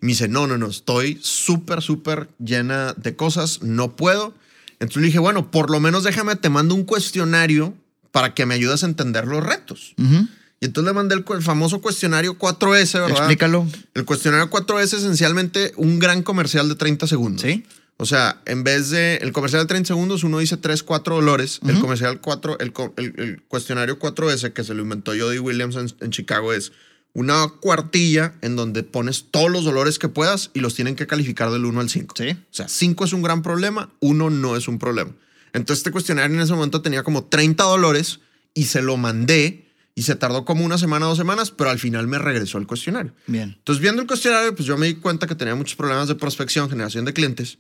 Y 0.02 0.06
me 0.06 0.12
dice, 0.12 0.28
no, 0.28 0.46
no, 0.46 0.58
no, 0.58 0.68
estoy 0.68 1.18
súper, 1.22 1.82
súper 1.82 2.28
llena 2.38 2.94
de 2.94 3.16
cosas, 3.16 3.62
no 3.62 3.96
puedo. 3.96 4.34
Entonces 4.80 5.02
le 5.02 5.08
dije, 5.08 5.20
bueno, 5.20 5.50
por 5.50 5.70
lo 5.70 5.80
menos 5.80 6.04
déjame, 6.04 6.36
te 6.36 6.50
mando 6.50 6.76
un 6.76 6.84
cuestionario 6.84 7.74
para 8.12 8.34
que 8.34 8.46
me 8.46 8.56
ayudes 8.56 8.84
a 8.84 8.88
entender 8.88 9.26
los 9.28 9.44
retos. 9.44 9.94
Y 9.98 10.66
entonces 10.66 10.88
le 10.88 10.94
mandé 10.94 11.16
el, 11.16 11.24
famoso 11.42 11.82
cuestionario 11.82 12.38
4S, 12.38 12.94
¿verdad? 12.94 13.10
Explícalo. 13.10 13.68
El 13.94 14.06
cuestionario 14.06 14.50
4 14.50 14.80
es 14.82 14.94
esencialmente 14.94 15.74
un 15.78 16.00
gran 16.00 16.24
comercial 16.24 16.68
de 16.68 16.76
30 16.76 17.08
segundos. 17.08 17.42
Sí. 17.42 17.66
O 17.98 18.06
sea, 18.06 18.42
en 18.46 18.64
vez 18.66 18.90
de 18.90 19.16
el 19.18 19.32
comercial 19.32 19.62
de 19.64 19.68
30 19.68 19.88
segundos, 19.88 20.24
uno 20.26 20.40
dice 20.40 20.58
3, 20.58 20.84
4 20.84 21.16
dolores. 21.16 21.60
El 21.66 21.80
comercial 21.80 22.20
4, 22.20 22.60
el, 22.60 22.74
el- 22.98 23.14
el 23.20 23.42
cuestionario 23.44 23.98
4S, 24.00 24.52
que 24.52 24.64
se 24.66 24.74
lo 24.74 24.82
inventó 24.84 25.12
Jody 25.18 25.40
Williams 25.40 25.76
en, 25.78 25.88
en 26.02 26.12
Chicago, 26.12 26.52
es 26.54 26.74
una 27.14 27.48
cuartilla 27.62 28.36
en 28.42 28.58
donde 28.58 28.84
pones 28.84 29.28
todos 29.32 29.50
los 29.50 29.64
dolores 29.64 29.98
que 30.00 30.10
puedas 30.10 30.52
y 30.54 30.60
los 30.60 30.76
tienen 30.76 30.96
que 30.98 31.08
calificar 31.08 31.50
del 31.52 31.64
1 31.64 31.80
al 31.80 31.90
5. 31.90 32.16
Sí. 32.18 32.30
O 32.32 32.36
sea, 32.54 32.68
5 32.68 33.06
es 33.06 33.14
un 33.14 33.22
gran 33.22 33.42
problema, 33.42 33.90
1 34.02 34.30
no 34.30 34.58
es 34.58 34.68
un 34.68 34.78
problema. 34.80 35.12
Entonces, 35.54 35.80
este 35.80 35.92
cuestionario 35.92 36.36
en 36.36 36.42
ese 36.44 36.52
momento 36.54 36.82
tenía 36.82 37.04
como 37.04 37.24
30 37.24 37.64
dolores 37.64 38.20
y 38.54 38.66
se 38.66 38.82
lo 38.82 38.98
mandé 38.98 39.72
y 39.98 40.02
se 40.02 40.16
tardó 40.18 40.44
como 40.44 40.66
una 40.66 40.78
semana, 40.78 41.06
dos 41.06 41.18
semanas, 41.18 41.52
pero 41.52 41.70
al 41.70 41.80
final 41.80 42.06
me 42.08 42.18
regresó 42.20 42.58
el 42.58 42.68
cuestionario. 42.68 43.14
Bien. 43.28 43.56
Entonces, 43.58 43.82
viendo 43.82 44.02
el 44.02 44.08
cuestionario, 44.10 44.54
pues 44.54 44.68
yo 44.68 44.78
me 44.78 44.88
di 44.88 44.96
cuenta 44.96 45.26
que 45.28 45.36
tenía 45.36 45.56
muchos 45.56 45.78
problemas 45.78 46.10
de 46.10 46.16
prospección, 46.16 46.70
generación 46.70 47.06
de 47.06 47.14
clientes. 47.14 47.60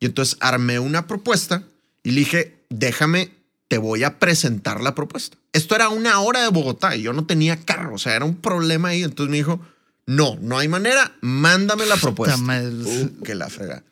Y 0.00 0.06
entonces 0.06 0.36
armé 0.40 0.78
una 0.78 1.06
propuesta 1.06 1.64
y 2.02 2.12
le 2.12 2.20
dije, 2.20 2.56
déjame, 2.70 3.32
te 3.68 3.78
voy 3.78 4.04
a 4.04 4.18
presentar 4.18 4.80
la 4.80 4.94
propuesta. 4.94 5.36
Esto 5.52 5.74
era 5.74 5.88
una 5.88 6.20
hora 6.20 6.42
de 6.42 6.48
Bogotá 6.48 6.96
y 6.96 7.02
yo 7.02 7.12
no 7.12 7.26
tenía 7.26 7.56
carro, 7.56 7.94
o 7.94 7.98
sea, 7.98 8.16
era 8.16 8.24
un 8.24 8.36
problema 8.36 8.88
ahí. 8.88 9.02
Entonces 9.02 9.30
me 9.30 9.36
dijo, 9.38 9.60
No, 10.06 10.38
no 10.40 10.58
hay 10.58 10.68
manera. 10.68 11.12
Mándame 11.20 11.84
la 11.84 11.96
propuesta. 11.96 12.38
Uh, 12.38 13.22
que 13.22 13.34
la 13.34 13.48
frega. 13.50 13.82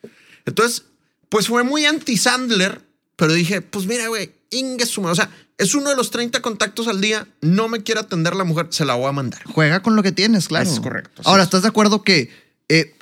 Entonces, 0.46 0.84
pues 1.28 1.48
fue 1.48 1.62
muy 1.62 1.84
anti-Sandler, 1.84 2.80
pero 3.16 3.32
dije, 3.32 3.60
pues 3.60 3.86
mira, 3.86 4.08
güey, 4.08 4.32
ingue. 4.50 4.84
O 4.84 5.14
sea, 5.14 5.30
es 5.58 5.74
uno 5.74 5.90
de 5.90 5.96
los 5.96 6.10
30 6.10 6.40
contactos 6.40 6.88
al 6.88 7.00
día. 7.00 7.28
No 7.42 7.68
me 7.68 7.82
quiere 7.82 8.00
atender 8.00 8.34
la 8.34 8.44
mujer, 8.44 8.68
se 8.70 8.84
la 8.84 8.94
voy 8.94 9.08
a 9.08 9.12
mandar. 9.12 9.42
Juega 9.44 9.82
con 9.82 9.96
lo 9.96 10.02
que 10.02 10.12
tienes, 10.12 10.48
claro. 10.48 10.70
Es 10.70 10.80
correcto, 10.80 11.22
Ahora, 11.24 11.42
es. 11.42 11.48
¿estás 11.48 11.62
de 11.62 11.68
acuerdo 11.68 12.02
que 12.02 12.30
eh, 12.68 12.96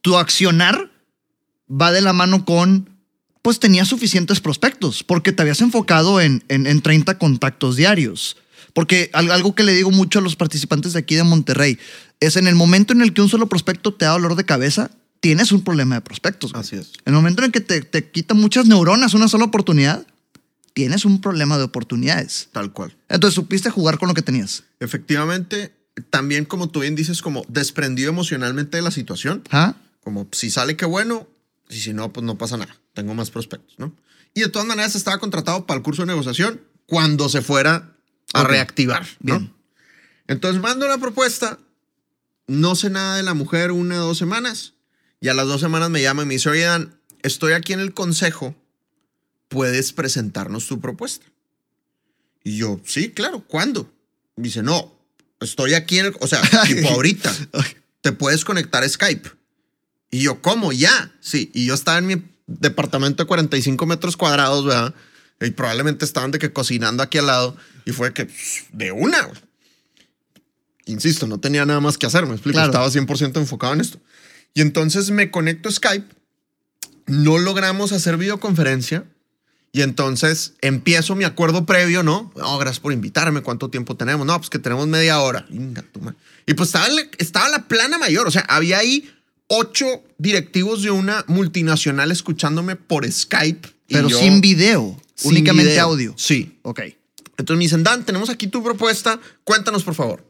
tu 0.00 0.16
accionar 0.16 0.90
va 1.70 1.92
de 1.92 2.00
la 2.00 2.12
mano 2.12 2.44
con, 2.44 2.88
pues 3.42 3.58
tenías 3.60 3.88
suficientes 3.88 4.40
prospectos, 4.40 5.02
porque 5.04 5.32
te 5.32 5.42
habías 5.42 5.60
enfocado 5.60 6.20
en, 6.20 6.44
en, 6.48 6.66
en 6.66 6.80
30 6.82 7.18
contactos 7.18 7.76
diarios? 7.76 8.36
Porque 8.74 9.10
al- 9.12 9.30
algo 9.30 9.54
que 9.54 9.62
le 9.64 9.74
digo 9.74 9.90
mucho 9.90 10.18
a 10.18 10.22
los 10.22 10.36
participantes 10.36 10.92
de 10.92 11.00
aquí 11.00 11.14
de 11.16 11.24
Monterrey 11.24 11.78
es 12.20 12.36
en 12.36 12.46
el 12.46 12.54
momento 12.54 12.92
en 12.92 13.02
el 13.02 13.12
que 13.14 13.22
un 13.22 13.28
solo 13.28 13.48
prospecto 13.48 13.94
te 13.94 14.04
da 14.04 14.12
dolor 14.12 14.36
de 14.36 14.44
cabeza, 14.44 14.90
tienes 15.20 15.52
un 15.52 15.62
problema 15.64 15.96
de 15.96 16.00
prospectos. 16.02 16.52
güey. 16.52 16.60
Así 16.60 16.76
es. 16.76 16.92
En 17.04 17.12
el 17.12 17.14
momento 17.14 17.42
en 17.42 17.46
el 17.46 17.52
que 17.52 17.60
te, 17.60 17.80
te 17.82 18.10
quita 18.10 18.34
muchas 18.34 18.66
neuronas 18.66 19.14
una 19.14 19.26
sola 19.28 19.44
oportunidad, 19.44 20.06
tienes 20.72 21.04
un 21.04 21.20
problema 21.20 21.58
de 21.58 21.64
oportunidades. 21.64 22.48
Tal 22.52 22.72
cual. 22.72 22.96
Entonces 23.08 23.34
supiste 23.34 23.70
jugar 23.70 23.98
con 23.98 24.08
lo 24.08 24.14
que 24.14 24.22
tenías. 24.22 24.62
Efectivamente, 24.78 25.72
también 26.10 26.44
como 26.44 26.68
tú 26.68 26.80
bien 26.80 26.94
dices, 26.94 27.22
como 27.22 27.44
desprendido 27.48 28.10
emocionalmente 28.10 28.76
de 28.76 28.82
la 28.82 28.90
situación. 28.90 29.42
¿Ah? 29.50 29.74
Como 30.04 30.28
si 30.32 30.50
sale, 30.50 30.76
qué 30.76 30.84
bueno. 30.86 31.26
Y 31.70 31.76
si 31.76 31.92
no, 31.94 32.12
pues 32.12 32.24
no 32.24 32.36
pasa 32.36 32.56
nada. 32.56 32.76
Tengo 32.94 33.14
más 33.14 33.30
prospectos, 33.30 33.78
¿no? 33.78 33.94
Y 34.34 34.40
de 34.40 34.48
todas 34.48 34.66
maneras 34.66 34.94
estaba 34.94 35.18
contratado 35.18 35.66
para 35.66 35.78
el 35.78 35.82
curso 35.82 36.02
de 36.02 36.06
negociación 36.06 36.60
cuando 36.86 37.28
se 37.28 37.42
fuera 37.42 37.96
a 38.32 38.44
reactivar, 38.44 39.06
¿no? 39.20 39.38
Bien. 39.38 39.54
Entonces 40.26 40.60
mando 40.60 40.86
la 40.86 40.98
propuesta. 40.98 41.58
No 42.46 42.74
sé 42.74 42.90
nada 42.90 43.16
de 43.16 43.22
la 43.22 43.34
mujer 43.34 43.70
una 43.70 44.02
o 44.02 44.08
dos 44.08 44.18
semanas. 44.18 44.74
Y 45.20 45.28
a 45.28 45.34
las 45.34 45.46
dos 45.46 45.60
semanas 45.60 45.90
me 45.90 46.02
llama 46.02 46.22
y 46.22 46.26
me 46.26 46.34
dice, 46.34 46.48
oye, 46.48 46.62
Dan, 46.62 46.98
estoy 47.22 47.52
aquí 47.52 47.72
en 47.72 47.80
el 47.80 47.94
consejo. 47.94 48.56
¿Puedes 49.48 49.92
presentarnos 49.92 50.66
tu 50.66 50.80
propuesta? 50.80 51.26
Y 52.42 52.56
yo, 52.56 52.80
sí, 52.84 53.10
claro, 53.10 53.44
¿cuándo? 53.46 53.92
Dice, 54.36 54.62
no, 54.62 54.96
estoy 55.40 55.74
aquí 55.74 55.98
en 55.98 56.06
el, 56.06 56.16
o 56.20 56.26
sea, 56.26 56.40
tipo 56.66 56.88
ahorita, 56.88 57.34
te 58.00 58.12
puedes 58.12 58.44
conectar 58.44 58.82
a 58.82 58.88
Skype. 58.88 59.30
Y 60.10 60.22
yo, 60.22 60.42
¿cómo? 60.42 60.72
Ya, 60.72 61.12
sí. 61.20 61.50
Y 61.54 61.66
yo 61.66 61.74
estaba 61.74 61.98
en 61.98 62.06
mi 62.06 62.22
departamento 62.46 63.22
de 63.22 63.28
45 63.28 63.86
metros 63.86 64.16
cuadrados, 64.16 64.64
¿verdad? 64.64 64.94
Y 65.40 65.50
probablemente 65.50 66.04
estaban 66.04 66.30
de 66.30 66.38
que 66.38 66.52
cocinando 66.52 67.02
aquí 67.02 67.18
al 67.18 67.26
lado. 67.26 67.56
Y 67.86 67.92
fue 67.92 68.12
que, 68.12 68.28
de 68.72 68.92
una, 68.92 69.22
güey. 69.22 69.38
Insisto, 70.86 71.26
no 71.26 71.38
tenía 71.38 71.64
nada 71.64 71.80
más 71.80 71.96
que 71.96 72.06
hacer, 72.06 72.26
me 72.26 72.32
explico. 72.32 72.56
Claro. 72.56 72.72
Estaba 72.72 72.88
100% 72.88 73.36
enfocado 73.36 73.74
en 73.74 73.80
esto. 73.80 74.00
Y 74.54 74.60
entonces 74.60 75.10
me 75.10 75.30
conecto 75.30 75.68
a 75.68 75.72
Skype. 75.72 76.06
No 77.06 77.38
logramos 77.38 77.92
hacer 77.92 78.16
videoconferencia. 78.16 79.04
Y 79.72 79.82
entonces 79.82 80.54
empiezo 80.60 81.14
mi 81.14 81.22
acuerdo 81.22 81.64
previo, 81.64 82.02
¿no? 82.02 82.32
No, 82.36 82.58
gracias 82.58 82.80
por 82.80 82.92
invitarme. 82.92 83.42
¿Cuánto 83.42 83.70
tiempo 83.70 83.96
tenemos? 83.96 84.26
No, 84.26 84.36
pues 84.36 84.50
que 84.50 84.58
tenemos 84.58 84.88
media 84.88 85.20
hora. 85.20 85.46
Y 86.46 86.54
pues 86.54 86.68
estaba, 86.70 86.88
estaba 87.18 87.48
la 87.48 87.68
plana 87.68 87.96
mayor. 87.96 88.26
O 88.26 88.32
sea, 88.32 88.42
había 88.48 88.78
ahí 88.78 89.08
ocho 89.50 90.02
directivos 90.16 90.82
de 90.82 90.90
una 90.92 91.24
multinacional 91.26 92.10
escuchándome 92.12 92.76
por 92.76 93.10
Skype. 93.10 93.68
Pero 93.88 94.08
yo 94.08 94.18
sin 94.18 94.40
video, 94.40 94.96
sin 95.16 95.32
únicamente 95.32 95.72
video. 95.72 95.84
audio. 95.84 96.14
Sí. 96.16 96.58
Ok. 96.62 96.80
Entonces 97.36 97.58
me 97.58 97.64
dicen, 97.64 97.82
Dan, 97.82 98.06
tenemos 98.06 98.30
aquí 98.30 98.46
tu 98.46 98.62
propuesta, 98.62 99.20
cuéntanos 99.44 99.82
por 99.82 99.94
favor. 99.94 100.24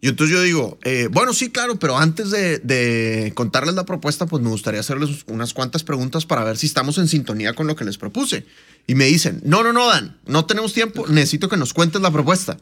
Y 0.00 0.08
entonces 0.08 0.34
yo 0.36 0.42
digo, 0.42 0.78
eh, 0.82 1.08
bueno, 1.10 1.32
sí, 1.32 1.50
claro, 1.50 1.78
pero 1.78 1.96
antes 1.96 2.30
de, 2.30 2.58
de 2.58 3.32
contarles 3.34 3.76
la 3.76 3.86
propuesta, 3.86 4.26
pues 4.26 4.42
me 4.42 4.50
gustaría 4.50 4.80
hacerles 4.80 5.24
unas 5.28 5.54
cuantas 5.54 5.84
preguntas 5.84 6.26
para 6.26 6.42
ver 6.42 6.58
si 6.58 6.66
estamos 6.66 6.98
en 6.98 7.06
sintonía 7.06 7.54
con 7.54 7.68
lo 7.68 7.76
que 7.76 7.84
les 7.84 7.98
propuse. 7.98 8.44
Y 8.88 8.96
me 8.96 9.06
dicen, 9.06 9.40
no, 9.44 9.62
no, 9.62 9.72
no, 9.72 9.86
Dan, 9.86 10.18
no 10.26 10.44
tenemos 10.44 10.72
tiempo, 10.72 11.06
necesito 11.06 11.48
que 11.48 11.56
nos 11.56 11.72
cuentes 11.72 12.02
la 12.02 12.10
propuesta. 12.10 12.58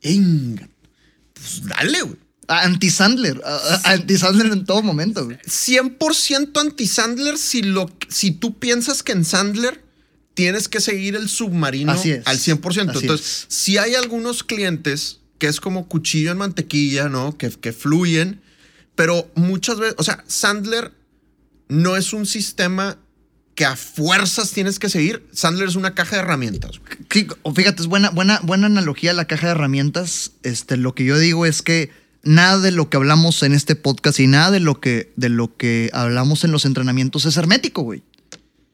Inga, 0.00 0.66
pues 1.34 1.62
dale, 1.62 2.02
güey. 2.02 2.25
Anti-Sandler. 2.48 3.42
Anti-Sandler 3.84 4.52
en 4.52 4.64
todo 4.64 4.82
momento. 4.82 5.24
güey. 5.24 5.38
100% 5.38 6.60
anti-Sandler 6.60 7.38
si, 7.38 7.62
lo, 7.62 7.90
si 8.08 8.30
tú 8.30 8.58
piensas 8.58 9.02
que 9.02 9.12
en 9.12 9.24
Sandler 9.24 9.84
tienes 10.34 10.68
que 10.68 10.80
seguir 10.80 11.16
el 11.16 11.28
submarino 11.28 11.92
Así 11.92 12.10
es. 12.12 12.26
al 12.26 12.38
100%. 12.38 12.70
Así 12.70 12.80
Entonces, 12.80 13.20
es. 13.20 13.46
si 13.48 13.78
hay 13.78 13.94
algunos 13.94 14.42
clientes 14.44 15.20
que 15.38 15.48
es 15.48 15.60
como 15.60 15.88
cuchillo 15.88 16.30
en 16.32 16.38
mantequilla, 16.38 17.08
¿no? 17.08 17.36
Que, 17.36 17.50
que 17.50 17.72
fluyen, 17.72 18.40
pero 18.94 19.30
muchas 19.34 19.78
veces, 19.78 19.96
o 19.98 20.04
sea, 20.04 20.24
Sandler 20.26 20.92
no 21.68 21.96
es 21.96 22.12
un 22.12 22.26
sistema 22.26 22.98
que 23.54 23.64
a 23.64 23.74
fuerzas 23.76 24.50
tienes 24.52 24.78
que 24.78 24.88
seguir. 24.90 25.26
Sandler 25.32 25.68
es 25.68 25.76
una 25.76 25.94
caja 25.94 26.16
de 26.16 26.22
herramientas. 26.22 26.72
güey. 26.78 27.54
Fíjate, 27.54 27.82
es 27.82 27.88
buena, 27.88 28.10
buena, 28.10 28.38
buena 28.42 28.66
analogía 28.66 29.12
la 29.14 29.26
caja 29.26 29.46
de 29.46 29.52
herramientas. 29.52 30.32
Este, 30.42 30.76
lo 30.76 30.94
que 30.94 31.04
yo 31.04 31.18
digo 31.18 31.46
es 31.46 31.62
que 31.62 31.90
nada 32.26 32.58
de 32.58 32.72
lo 32.72 32.90
que 32.90 32.96
hablamos 32.96 33.42
en 33.42 33.54
este 33.54 33.76
podcast 33.76 34.20
y 34.20 34.26
nada 34.26 34.50
de 34.50 34.60
lo 34.60 34.80
que, 34.80 35.12
de 35.16 35.28
lo 35.28 35.56
que 35.56 35.90
hablamos 35.92 36.44
en 36.44 36.52
los 36.52 36.64
entrenamientos 36.64 37.24
es 37.24 37.36
hermético, 37.36 37.82
güey. 37.82 38.02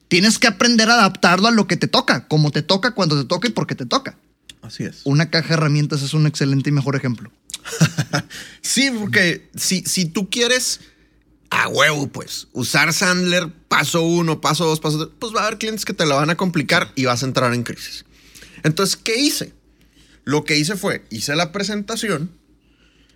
Tienes 0.07 0.39
que 0.39 0.47
aprender 0.47 0.89
a 0.89 0.95
adaptarlo 0.95 1.47
a 1.47 1.51
lo 1.51 1.67
que 1.67 1.77
te 1.77 1.87
toca, 1.87 2.27
como 2.27 2.51
te 2.51 2.61
toca, 2.61 2.91
cuando 2.91 3.19
te 3.19 3.27
toca 3.27 3.47
y 3.47 3.51
porque 3.51 3.75
te 3.75 3.85
toca. 3.85 4.17
Así 4.61 4.83
es. 4.83 5.01
Una 5.03 5.29
caja 5.29 5.49
de 5.49 5.53
herramientas 5.55 6.01
es 6.01 6.13
un 6.13 6.27
excelente 6.27 6.69
y 6.69 6.73
mejor 6.73 6.95
ejemplo. 6.95 7.31
Sí, 8.61 8.89
porque 8.97 9.49
si, 9.55 9.81
si 9.81 10.05
tú 10.05 10.29
quieres 10.29 10.79
a 11.49 11.67
huevo, 11.67 12.07
pues, 12.07 12.47
usar 12.53 12.93
Sandler 12.93 13.51
paso 13.67 14.01
uno, 14.01 14.41
paso 14.41 14.65
dos, 14.65 14.79
paso 14.79 14.97
tres, 14.97 15.15
pues 15.19 15.33
va 15.35 15.41
a 15.41 15.47
haber 15.47 15.59
clientes 15.59 15.85
que 15.85 15.93
te 15.93 16.05
lo 16.05 16.15
van 16.15 16.29
a 16.29 16.35
complicar 16.35 16.91
y 16.95 17.05
vas 17.05 17.21
a 17.21 17.27
entrar 17.27 17.53
en 17.53 17.63
crisis. 17.63 18.05
Entonces, 18.63 18.95
¿qué 18.95 19.19
hice? 19.19 19.53
Lo 20.23 20.45
que 20.45 20.57
hice 20.57 20.75
fue, 20.75 21.05
hice 21.09 21.35
la 21.35 21.51
presentación. 21.51 22.31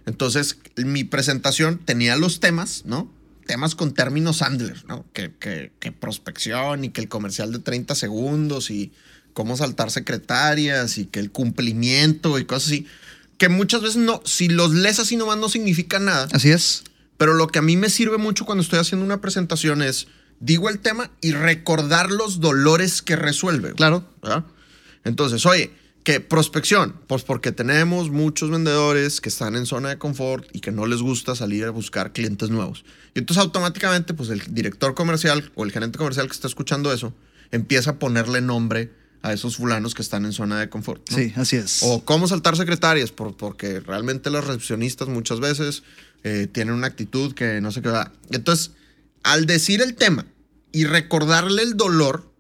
Entonces, 0.08 0.58
mi 0.78 1.04
presentación 1.04 1.78
tenía 1.78 2.16
los 2.16 2.40
temas, 2.40 2.84
¿no? 2.86 3.12
Temas 3.46 3.76
con 3.76 3.94
términos 3.94 4.38
Sandler, 4.38 4.84
¿no? 4.88 5.06
Que, 5.14 5.34
que, 5.38 5.72
que 5.80 5.92
prospección 5.92 6.86
y 6.86 6.90
que 6.90 7.02
el 7.02 7.10
comercial 7.10 7.52
de 7.52 7.60
30 7.60 7.94
segundos 7.94 8.72
y 8.72 8.92
cómo 9.34 9.56
saltar 9.58 9.92
secretarias 9.92 10.98
y 10.98 11.06
que 11.06 11.20
el 11.20 11.30
cumplimiento 11.32 12.40
y 12.40 12.46
cosas 12.46 12.70
así. 12.70 12.88
Que 13.38 13.50
muchas 13.50 13.82
veces 13.82 13.98
no, 13.98 14.22
si 14.26 14.48
los 14.48 14.74
lees 14.74 15.00
así 15.00 15.18
nomás 15.18 15.38
no 15.38 15.50
significa 15.50 16.00
nada. 16.00 16.28
Así 16.32 16.50
es. 16.50 16.84
Pero 17.18 17.34
lo 17.34 17.48
que 17.48 17.60
a 17.60 17.62
mí 17.62 17.76
me 17.76 17.90
sirve 17.90 18.18
mucho 18.18 18.46
cuando 18.46 18.62
estoy 18.62 18.80
haciendo 18.80 19.06
una 19.06 19.20
presentación 19.20 19.82
es, 19.82 20.08
digo 20.40 20.70
el 20.70 20.80
tema 20.80 21.12
y 21.20 21.34
recordar 21.34 22.12
los 22.12 22.40
dolores 22.40 23.02
que 23.02 23.18
resuelve. 23.18 23.74
Claro. 23.74 24.10
¿verdad? 24.22 24.46
Entonces, 25.04 25.46
oye, 25.46 25.72
que 26.08 26.22
prospección, 26.22 26.96
pues 27.06 27.24
porque 27.24 27.52
tenemos 27.52 28.10
muchos 28.12 28.50
vendedores 28.50 29.20
que 29.20 29.28
están 29.28 29.58
en 29.58 29.66
zona 29.66 29.90
de 29.90 29.98
confort 29.98 30.48
y 30.54 30.62
que 30.62 30.72
no 30.72 30.86
les 30.86 31.02
gusta 31.02 31.36
salir 31.36 31.66
a 31.66 31.70
buscar 31.72 32.14
clientes 32.14 32.50
nuevos. 32.50 32.86
Y 33.14 33.20
entonces 33.20 33.44
automáticamente, 33.44 34.14
pues 34.14 34.30
el 34.30 34.42
director 34.56 34.96
comercial 34.96 35.52
o 35.56 35.66
el 35.66 35.72
gerente 35.74 35.98
comercial 35.98 36.28
que 36.28 36.32
está 36.32 36.48
escuchando 36.48 36.94
eso, 36.94 37.14
empieza 37.52 37.90
a 37.92 38.00
ponerle 38.00 38.40
nombre 38.40 38.94
a 39.22 39.34
esos 39.34 39.58
fulanos 39.58 39.94
que 39.96 40.02
están 40.02 40.24
en 40.24 40.32
zona 40.32 40.58
de 40.62 40.70
confort. 40.70 41.10
¿no? 41.12 41.18
Sí, 41.18 41.34
así 41.36 41.58
es. 41.58 41.80
O 41.84 42.06
cómo 42.06 42.26
saltar 42.30 42.56
secretarias, 42.56 43.12
por- 43.12 43.36
porque 43.36 43.82
realmente 43.82 44.30
las 44.30 44.46
recepcionistas 44.48 45.10
muchas 45.10 45.42
veces 45.42 45.84
eh, 46.24 46.48
tienen 46.50 46.74
una 46.74 46.88
actitud 46.88 47.34
que 47.34 47.60
no 47.60 47.74
sé 47.74 47.82
qué 47.82 47.90
va. 47.90 48.14
Entonces, 48.32 48.72
al 49.24 49.46
decir 49.46 49.82
el 49.82 49.96
tema 49.96 50.26
y 50.72 50.86
recordarle 50.86 51.64
el 51.64 51.76
dolor, 51.76 52.32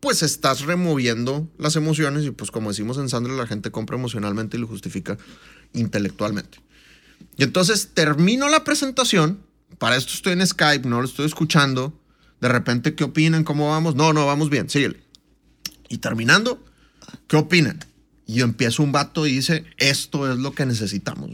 pues 0.00 0.22
estás 0.22 0.62
removiendo 0.62 1.48
las 1.58 1.76
emociones 1.76 2.24
y 2.24 2.30
pues 2.30 2.50
como 2.50 2.70
decimos 2.70 2.98
en 2.98 3.08
Sandra, 3.08 3.34
la 3.34 3.46
gente 3.46 3.70
compra 3.70 3.96
emocionalmente 3.96 4.56
y 4.56 4.60
lo 4.60 4.66
justifica 4.66 5.18
intelectualmente. 5.72 6.58
Y 7.36 7.44
entonces 7.44 7.90
termino 7.94 8.48
la 8.48 8.64
presentación, 8.64 9.44
para 9.78 9.96
esto 9.96 10.12
estoy 10.14 10.32
en 10.32 10.46
Skype, 10.46 10.88
no 10.88 11.00
lo 11.00 11.06
estoy 11.06 11.26
escuchando, 11.26 11.98
de 12.40 12.48
repente, 12.48 12.94
¿qué 12.94 13.04
opinan? 13.04 13.44
¿Cómo 13.44 13.68
vamos? 13.68 13.94
No, 13.94 14.12
no, 14.12 14.26
vamos 14.26 14.48
bien, 14.48 14.70
síguele. 14.70 15.02
Y 15.88 15.98
terminando, 15.98 16.64
¿qué 17.28 17.36
opinan? 17.36 17.84
Y 18.26 18.34
yo 18.36 18.44
empiezo 18.44 18.82
un 18.82 18.92
vato 18.92 19.26
y 19.26 19.32
dice, 19.32 19.64
esto 19.76 20.30
es 20.32 20.38
lo 20.38 20.52
que 20.52 20.64
necesitamos. 20.64 21.30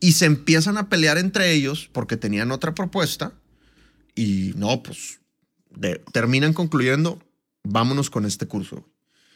Y 0.00 0.12
se 0.12 0.24
empiezan 0.24 0.78
a 0.78 0.88
pelear 0.88 1.18
entre 1.18 1.52
ellos 1.52 1.88
porque 1.92 2.16
tenían 2.16 2.50
otra 2.50 2.74
propuesta. 2.74 3.32
Y 4.14 4.52
no, 4.56 4.82
pues 4.82 5.20
de- 5.70 6.02
terminan 6.12 6.54
concluyendo, 6.54 7.22
vámonos 7.70 8.10
con 8.10 8.24
este 8.24 8.46
curso. 8.46 8.86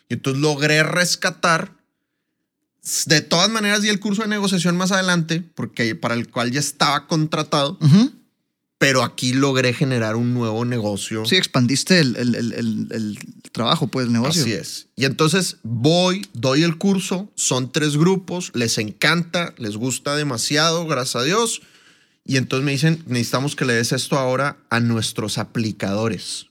Y 0.09 0.15
entonces 0.15 0.41
logré 0.43 0.83
rescatar. 0.83 1.77
De 3.07 3.21
todas 3.21 3.51
maneras, 3.51 3.83
di 3.83 3.89
el 3.91 4.01
curso 4.01 4.23
de 4.23 4.29
negociación 4.29 4.77
más 4.77 4.91
adelante, 4.91 5.43
porque 5.55 5.95
para 5.95 6.15
el 6.15 6.29
cual 6.31 6.51
ya 6.51 6.61
estaba 6.61 7.07
contratado, 7.07 7.79
pero 8.79 9.03
aquí 9.03 9.35
logré 9.35 9.75
generar 9.75 10.17
un 10.17 10.33
nuevo 10.33 10.65
negocio. 10.65 11.27
Sí, 11.27 11.37
expandiste 11.37 12.01
el, 12.01 12.17
el- 12.17 12.35
el- 12.35 12.53
el- 12.55 12.89
el 12.91 13.19
trabajo, 13.53 13.89
pues, 13.89 14.07
el 14.07 14.13
negocio. 14.13 14.41
Así 14.43 14.53
es. 14.55 14.87
Y 14.97 15.05
entonces 15.05 15.59
voy, 15.63 16.27
doy 16.33 16.63
el 16.63 16.79
curso, 16.79 17.31
son 17.35 17.71
tres 17.71 17.99
grupos, 17.99 18.51
les 18.55 18.79
encanta, 18.79 19.55
les 19.59 19.77
gusta 19.77 20.17
demasiado, 20.17 20.87
gracias 20.87 21.17
a 21.17 21.25
Dios. 21.25 21.61
Y 22.25 22.39
entonces 22.39 22.65
me 22.65 22.73
dicen, 22.73 23.03
necesitamos 23.07 23.57
que 23.57 23.67
le 23.67 23.75
des 23.75 23.93
esto 23.93 24.17
ahora 24.19 24.57
a 24.71 24.81
nuestros 24.81 25.37
aplicadores. 25.37 26.47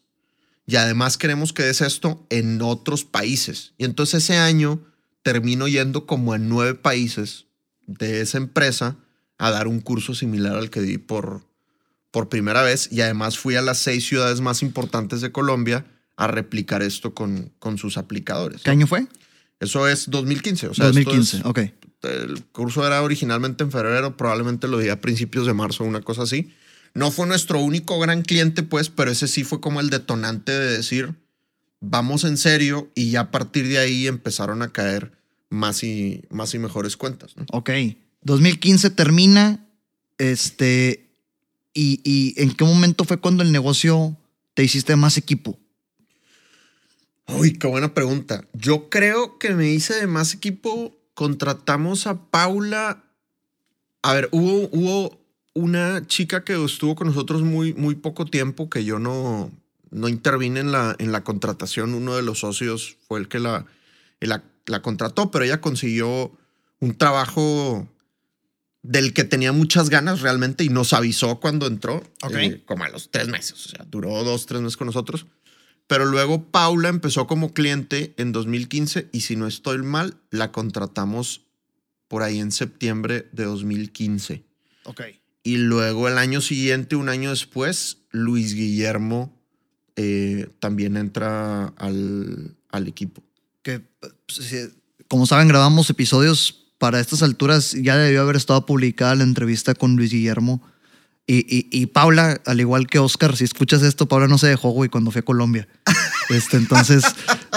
Y 0.70 0.76
además 0.76 1.18
queremos 1.18 1.52
que 1.52 1.64
des 1.64 1.82
esto 1.82 2.26
en 2.30 2.62
otros 2.62 3.04
países. 3.04 3.74
Y 3.80 3.86
entonces 3.86 4.24
ese 4.24 4.38
año 4.38 4.80
termino 5.24 5.68
yendo 5.68 6.06
como 6.06 6.36
en 6.36 6.48
nueve 6.48 6.76
países 6.76 7.46
de 7.88 8.22
esa 8.22 8.38
empresa 8.38 8.98
a 9.40 9.50
dar 9.50 9.68
un 9.68 9.80
curso 9.80 10.14
similar 10.14 10.56
al 10.58 10.70
que 10.70 10.82
di 10.82 11.00
por, 11.00 11.44
por 12.12 12.30
primera 12.30 12.62
vez. 12.62 12.88
Y 12.92 13.02
además 13.02 13.40
fui 13.40 13.56
a 13.56 13.64
las 13.64 13.80
seis 13.80 14.06
ciudades 14.08 14.42
más 14.42 14.62
importantes 14.62 15.22
de 15.22 15.32
Colombia 15.32 15.88
a 16.18 16.28
replicar 16.28 16.84
esto 16.84 17.16
con, 17.16 17.52
con 17.58 17.80
sus 17.80 17.98
aplicadores. 17.98 18.62
¿Qué 18.62 18.70
año 18.70 18.86
fue? 18.86 19.08
Eso 19.60 19.88
es 19.88 20.10
2015. 20.12 20.68
O 20.68 20.74
sea, 20.76 20.86
2015, 20.86 21.38
esto 21.38 21.50
es- 21.50 21.68
ok. 21.68 21.74
el 22.04 22.44
curso 22.52 22.86
era 22.86 23.02
originalmente 23.02 23.64
en 23.64 23.72
febrero, 23.72 24.16
probablemente 24.18 24.68
lo 24.68 24.78
di 24.78 24.90
a 24.90 25.02
principios 25.02 25.48
de 25.48 25.54
marzo, 25.56 25.84
una 25.84 26.02
cosa 26.02 26.24
así. 26.24 26.54
No 26.94 27.12
fue 27.12 27.28
nuestro 27.28 27.60
único 27.60 28.00
gran 28.00 28.24
cliente, 28.24 28.64
pues, 28.64 28.90
pero 28.90 29.12
ese 29.12 29.28
sí 29.28 29.44
fue 29.44 29.62
como 29.62 29.80
el 29.80 29.90
detonante 29.90 30.52
de 30.52 30.78
decir, 30.78 31.16
vamos 31.80 32.24
en 32.24 32.38
serio, 32.38 32.92
y 32.96 33.12
ya 33.12 33.22
a 33.22 33.32
partir 33.32 33.68
de 33.68 33.78
ahí 33.78 34.08
empezaron 34.08 34.62
a 34.62 34.72
caer 34.72 35.12
más 35.50 35.84
y, 35.84 36.24
más 36.30 36.54
y 36.54 36.60
mejores 36.60 36.98
cuentas. 36.98 37.36
¿no? 37.36 37.46
Ok. 37.52 37.70
2015 38.24 38.90
termina. 38.92 39.66
Este. 40.18 41.10
Y, 41.74 42.02
y 42.04 42.42
en 42.42 42.54
qué 42.54 42.66
momento 42.66 43.06
fue 43.06 43.20
cuando 43.20 43.44
el 43.44 43.52
negocio 43.52 44.18
te 44.54 44.64
hiciste 44.66 44.98
más 44.98 45.16
equipo? 45.16 45.58
Uy, 47.28 47.54
qué 47.54 47.68
buena 47.68 47.94
pregunta. 47.94 48.44
Yo 48.52 48.90
creo 48.90 49.38
que 49.40 49.52
me 49.52 49.70
hice 49.70 49.94
de 49.96 50.08
más 50.08 50.34
equipo. 50.34 50.98
Contratamos 51.14 52.08
a 52.08 52.30
Paula. 52.30 53.06
A 54.02 54.14
ver, 54.14 54.28
hubo, 54.34 54.70
hubo 54.74 55.22
una 55.54 56.06
chica 56.08 56.44
que 56.44 56.64
estuvo 56.64 56.96
con 56.96 57.08
nosotros 57.08 57.42
muy, 57.42 57.74
muy 57.74 57.96
poco 57.96 58.26
tiempo 58.26 58.70
que 58.70 58.86
yo 58.86 59.00
no, 59.00 59.52
no 59.92 60.08
intervine 60.08 60.60
en 60.60 60.72
la, 60.72 60.96
en 61.00 61.12
la 61.12 61.24
contratación. 61.24 61.94
Uno 61.94 62.16
de 62.16 62.22
los 62.22 62.40
socios 62.40 62.98
fue 63.08 63.20
el 63.20 63.28
que 63.28 63.40
la, 63.40 63.66
la, 64.20 64.44
la 64.66 64.82
contrató, 64.82 65.32
pero 65.32 65.46
ella 65.46 65.62
consiguió 65.62 66.32
un 66.80 66.96
trabajo 66.96 67.88
del 68.82 69.14
que 69.14 69.26
tenía 69.26 69.52
muchas 69.52 69.90
ganas 69.90 70.22
realmente 70.22 70.64
y 70.64 70.70
nos 70.70 70.94
avisó 70.94 71.40
cuando 71.40 71.68
entró, 71.68 71.98
Ok. 72.24 72.34
eh, 72.36 72.64
como 72.66 72.86
a 72.86 72.90
los 72.90 73.12
tres 73.12 73.28
meses. 73.28 73.66
O 73.66 73.70
sea, 73.70 73.86
duró 73.90 74.24
dos, 74.24 74.46
tres 74.46 74.62
meses 74.62 74.78
con 74.78 74.88
nosotros. 74.88 75.26
Pero 75.88 76.06
luego 76.06 76.46
Paula 76.46 76.88
empezó 76.88 77.26
como 77.26 77.54
cliente 77.54 78.14
en 78.18 78.32
2015 78.32 79.10
y 79.12 79.22
si 79.22 79.36
no 79.36 79.48
estoy 79.48 79.80
mal, 79.80 80.18
la 80.30 80.52
contratamos 80.52 81.42
por 82.08 82.22
ahí 82.24 82.40
en 82.40 82.52
septiembre 82.52 83.28
de 83.32 83.44
2015. 83.46 84.44
Ok. 84.86 85.02
Y 85.44 85.58
luego 85.58 86.08
el 86.08 86.18
año 86.18 86.42
siguiente, 86.42 86.96
un 86.96 87.10
año 87.10 87.30
después, 87.30 88.00
Luis 88.12 88.54
Guillermo 88.54 89.38
eh, 89.96 90.50
también 90.60 90.98
entra 90.98 91.68
al, 91.78 92.56
al 92.72 92.88
equipo. 92.88 93.24
Que, 93.62 93.80
pues, 94.28 94.70
como 95.08 95.26
saben, 95.26 95.48
grabamos 95.48 95.90
episodios 95.90 96.68
para 96.78 97.00
estas 97.00 97.24
alturas. 97.24 97.74
Ya 97.74 97.98
debió 97.98 98.22
haber 98.22 98.36
estado 98.36 98.66
publicada 98.66 99.16
la 99.16 99.24
entrevista 99.24 99.74
con 99.76 99.96
Luis 99.96 100.12
Guillermo. 100.12 100.62
Y, 101.26 101.46
y- 101.48 101.68
y 101.72 101.86
Paula, 101.88 102.42
al 102.46 102.60
igual 102.60 102.88
que 102.88 102.98
Oscar, 103.00 103.36
si 103.38 103.44
escuchas 103.44 103.84
esto, 103.84 104.08
Paula 104.08 104.28
no 104.28 104.38
se 104.40 104.48
dejó, 104.48 104.72
güey, 104.72 104.90
cuando 104.90 105.12
fue 105.12 105.20
a 105.20 105.26
Colombia. 105.26 105.68
Este, 106.30 106.58
entonces, 106.58 107.04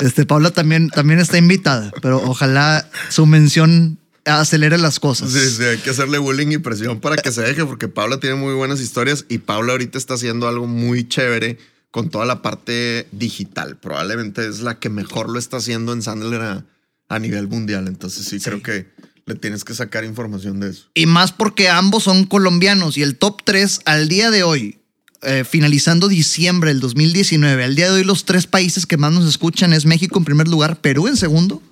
este, 0.01 0.25
Paula 0.25 0.51
también, 0.51 0.89
también 0.89 1.21
está 1.21 1.37
invitada, 1.37 1.93
pero 2.01 2.23
ojalá 2.25 2.89
su 3.11 3.27
mención 3.27 3.99
acelere 4.25 4.79
las 4.79 5.01
cosas. 5.01 5.33
Sí, 5.33 5.39
sí, 5.57 5.63
hay 5.65 5.79
que 5.79 5.91
hacerle 5.91 6.19
bullying 6.19 6.53
y 6.53 6.59
presión 6.59 7.01
para 7.01 7.17
que 7.17 7.33
se 7.33 7.43
deje, 7.43 7.65
porque 7.65 7.89
Paula 7.89 8.21
tiene 8.21 8.37
muy 8.37 8.55
buenas 8.55 8.81
historias 8.81 9.25
y 9.29 9.39
Paula 9.39 9.73
ahorita 9.73 9.99
está 9.99 10.15
haciendo 10.15 10.49
algo 10.49 10.67
muy 10.67 11.09
chévere 11.09 11.59
con 11.91 12.09
toda 12.11 12.25
la 12.25 12.41
parte 12.43 13.07
digital. 13.13 13.77
Probablemente 13.77 14.47
es 14.49 14.61
la 14.61 14.79
que 14.79 14.89
mejor 14.89 15.29
lo 15.29 15.39
está 15.39 15.59
haciendo 15.59 15.93
en 15.93 16.03
Sandler 16.03 16.41
a, 16.41 16.65
a 17.09 17.19
nivel 17.19 17.49
mundial. 17.49 17.87
Entonces 17.89 18.25
sí, 18.27 18.39
Sí. 18.39 18.45
creo 18.45 18.63
que 18.63 18.89
le 19.27 19.35
tienes 19.35 19.63
que 19.65 19.75
sacar 19.75 20.05
información 20.05 20.59
de 20.61 20.71
eso. 20.71 20.85
Y 20.95 21.07
más 21.07 21.33
porque 21.33 21.69
ambos 21.69 22.05
son 22.05 22.25
colombianos 22.25 22.97
y 22.97 23.03
el 23.03 23.17
top 23.17 23.43
3 23.45 23.81
al 23.85 24.09
día 24.09 24.31
de 24.31 24.43
hoy, 24.43 24.79
eh, 25.23 25.45
finalizando 25.49 26.09
diciembre 26.09 26.71
del 26.71 26.81
2019, 26.81 27.63
al 27.63 27.77
día 27.77 27.87
de 27.91 27.99
hoy 27.99 28.05
los 28.05 28.25
tres 28.25 28.47
países 28.47 28.87
que 28.87 28.97
más 28.97 29.13
nos 29.13 29.29
escuchan 29.29 29.73
es 29.73 29.85
México 29.85 30.19
en 30.19 30.25
primer 30.25 30.49
lugar, 30.49 30.81
Perú 30.81 31.07
en 31.09 31.17
segundo 31.17 31.63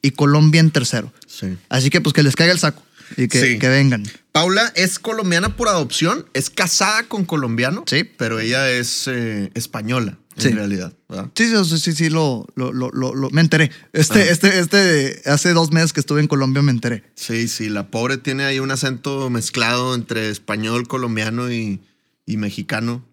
y 0.00 0.12
Colombia 0.12 0.60
en 0.60 0.70
tercero. 0.70 1.12
Sí. 1.38 1.56
Así 1.68 1.90
que 1.90 2.00
pues 2.00 2.12
que 2.12 2.22
les 2.22 2.36
caiga 2.36 2.52
el 2.52 2.58
saco 2.58 2.82
y 3.16 3.28
que, 3.28 3.40
Sí. 3.40 3.58
que 3.58 3.68
vengan. 3.68 4.04
Paula 4.32 4.72
es 4.74 4.98
colombiana 4.98 5.56
por 5.56 5.68
adopción, 5.68 6.26
es 6.34 6.50
casada 6.50 7.02
con 7.04 7.24
colombiano, 7.24 7.84
Sí. 7.86 8.04
pero 8.04 8.38
ella 8.40 8.70
es 8.70 9.04
eh, 9.08 9.50
española 9.54 10.18
en 10.38 10.56
realidad. 10.56 10.92
¿verdad? 11.08 11.30
Sí, 11.34 11.46
sí, 11.48 11.64
sí, 11.64 11.78
sí, 11.78 11.92
sí, 11.92 12.10
lo, 12.10 12.46
lo, 12.56 12.72
lo, 12.72 12.90
lo- 12.90 13.14
lo- 13.14 13.30
me 13.30 13.40
enteré. 13.40 13.70
Este, 13.92 14.20
Ah. 14.20 14.24
este, 14.30 14.58
este, 14.58 15.22
hace 15.26 15.52
dos 15.52 15.72
meses 15.72 15.92
que 15.92 16.00
estuve 16.00 16.20
en 16.20 16.26
Colombia 16.28 16.62
me 16.62 16.72
enteré. 16.72 17.04
Sí, 17.14 17.48
sí, 17.48 17.68
la 17.70 17.90
pobre 17.90 18.16
tiene 18.18 18.44
ahí 18.44 18.58
un 18.58 18.70
acento 18.70 19.30
mezclado 19.30 19.94
entre 19.94 20.28
español, 20.30 20.86
colombiano 20.88 21.50
y, 21.52 21.80
y 22.26 22.36
mexicano. 22.36 23.04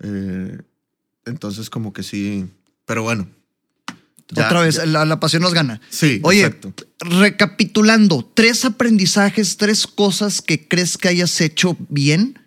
Eh, 0.00 0.58
entonces, 1.26 1.68
como 1.70 1.92
que 1.92 2.02
sí. 2.02 2.46
Pero 2.86 3.02
bueno. 3.02 3.28
Ya- 4.30 4.46
Otra 4.46 4.60
vez, 4.62 4.84
la, 4.86 5.04
la 5.04 5.20
pasión 5.20 5.42
nos 5.42 5.54
gana. 5.54 5.80
Sí, 5.88 6.20
Oye, 6.24 6.40
exacto. 6.44 6.74
recapitulando, 7.00 8.28
tres 8.34 8.64
aprendizajes, 8.64 9.56
tres 9.56 9.86
cosas 9.86 10.42
que 10.42 10.66
crees 10.66 10.98
que 10.98 11.08
hayas 11.08 11.40
hecho 11.40 11.76
bien. 11.88 12.38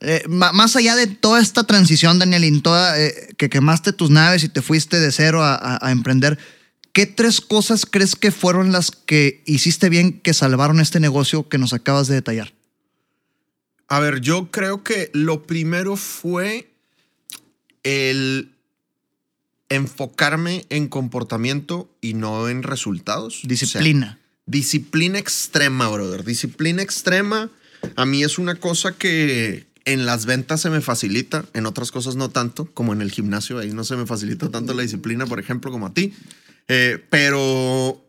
Eh, 0.00 0.22
más 0.28 0.76
allá 0.76 0.94
de 0.94 1.06
toda 1.06 1.40
esta 1.40 1.64
transición, 1.64 2.18
Daniel, 2.18 2.44
en 2.44 2.60
toda, 2.60 3.00
eh, 3.00 3.34
que 3.38 3.48
quemaste 3.48 3.94
tus 3.94 4.10
naves 4.10 4.44
y 4.44 4.50
te 4.50 4.60
fuiste 4.60 5.00
de 5.00 5.10
cero 5.12 5.42
a, 5.42 5.54
a- 5.54 5.78
a 5.86 5.90
emprender, 5.90 6.38
¿qué 6.92 7.06
tres 7.06 7.40
cosas 7.40 7.86
crees 7.86 8.14
que 8.14 8.30
fueron 8.30 8.72
las 8.72 8.90
que 8.90 9.42
hiciste 9.46 9.88
bien 9.88 10.20
que 10.20 10.34
salvaron 10.34 10.80
este 10.80 11.00
negocio 11.00 11.48
que 11.48 11.56
nos 11.56 11.72
acabas 11.72 12.08
de 12.08 12.16
detallar? 12.16 12.52
A 13.88 14.00
ver, 14.00 14.20
yo 14.20 14.50
creo 14.50 14.82
que 14.84 15.10
lo 15.14 15.44
primero 15.46 15.96
fue 15.96 16.70
el 17.82 18.52
enfocarme 19.68 20.64
en 20.70 20.88
comportamiento 20.88 21.90
y 22.00 22.14
no 22.14 22.48
en 22.48 22.62
resultados. 22.62 23.38
O 23.38 23.40
sea, 23.40 23.48
Disciplina. 23.48 24.18
Disciplina 24.46 25.18
extrema, 25.18 25.88
brother. 25.88 26.24
Disciplina 26.24 26.82
extrema. 26.82 27.50
A 27.96 28.06
mí 28.06 28.22
es 28.22 28.38
una 28.38 28.54
cosa 28.56 28.92
que 28.92 29.66
en 29.84 30.04
las 30.04 30.26
ventas 30.26 30.60
se 30.60 30.70
me 30.70 30.80
facilita, 30.80 31.44
en 31.54 31.64
otras 31.64 31.92
cosas 31.92 32.16
no 32.16 32.28
tanto, 32.28 32.66
como 32.74 32.92
en 32.92 33.00
el 33.00 33.12
gimnasio, 33.12 33.58
ahí 33.58 33.72
no 33.72 33.84
se 33.84 33.96
me 33.96 34.04
facilita 34.04 34.50
tanto 34.50 34.74
la 34.74 34.82
disciplina, 34.82 35.26
por 35.26 35.38
ejemplo, 35.38 35.70
como 35.70 35.86
a 35.86 35.94
ti. 35.94 36.12
Eh, 36.66 36.98
pero 37.08 38.04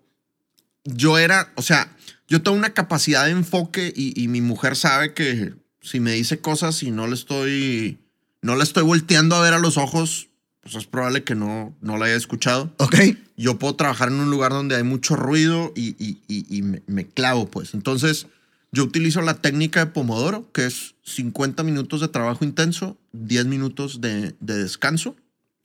yo 0.84 1.20
era, 1.20 1.52
o 1.56 1.62
sea, 1.62 1.96
yo 2.28 2.42
tengo 2.42 2.58
una 2.58 2.74
capacidad 2.74 3.26
de 3.26 3.32
enfoque 3.32 3.94
y, 3.96 4.20
y 4.22 4.28
mi 4.28 4.42
mujer 4.42 4.76
sabe 4.76 5.14
que 5.14 5.54
si 5.82 6.00
me 6.00 6.14
dice 6.14 6.40
cosas 6.40 6.82
y 6.82 6.90
no 6.90 7.06
le 7.08 7.14
estoy, 7.14 8.00
no 8.42 8.56
la 8.56 8.64
estoy 8.64 8.84
volteando 8.84 9.36
a 9.36 9.42
ver 9.42 9.54
a 9.54 9.60
los 9.60 9.78
ojos, 9.78 10.30
pues 10.72 10.84
es 10.84 10.88
probable 10.90 11.24
que 11.24 11.36
no, 11.36 11.76
no 11.82 11.98
la 11.98 12.06
haya 12.06 12.16
escuchado 12.16 12.74
¿Ok? 12.78 12.96
yo 13.38 13.58
puedo 13.60 13.76
trabajar 13.76 14.10
en 14.10 14.16
un 14.20 14.30
lugar 14.30 14.52
donde 14.52 14.76
hay 14.76 14.84
mucho 14.84 15.16
ruido 15.16 15.72
y, 15.76 15.96
y- 16.04 16.20
y- 16.28 16.46
y 16.58 16.62
me, 16.62 16.82
me 16.88 17.06
clavo, 17.08 17.50
pues. 17.50 17.74
Entonces, 17.74 18.28
yo 18.72 18.84
utilizo 18.84 19.22
la 19.22 19.36
técnica 19.36 19.80
de 19.86 19.92
Pomodoro, 19.92 20.52
que 20.52 20.66
es 20.66 20.96
50 21.04 21.64
minutos 21.64 22.02
de 22.02 22.08
trabajo 22.10 22.44
intenso, 22.44 22.98
10 23.14 23.46
minutos 23.46 24.02
de, 24.02 24.36
de 24.40 24.56
descanso, 24.64 25.16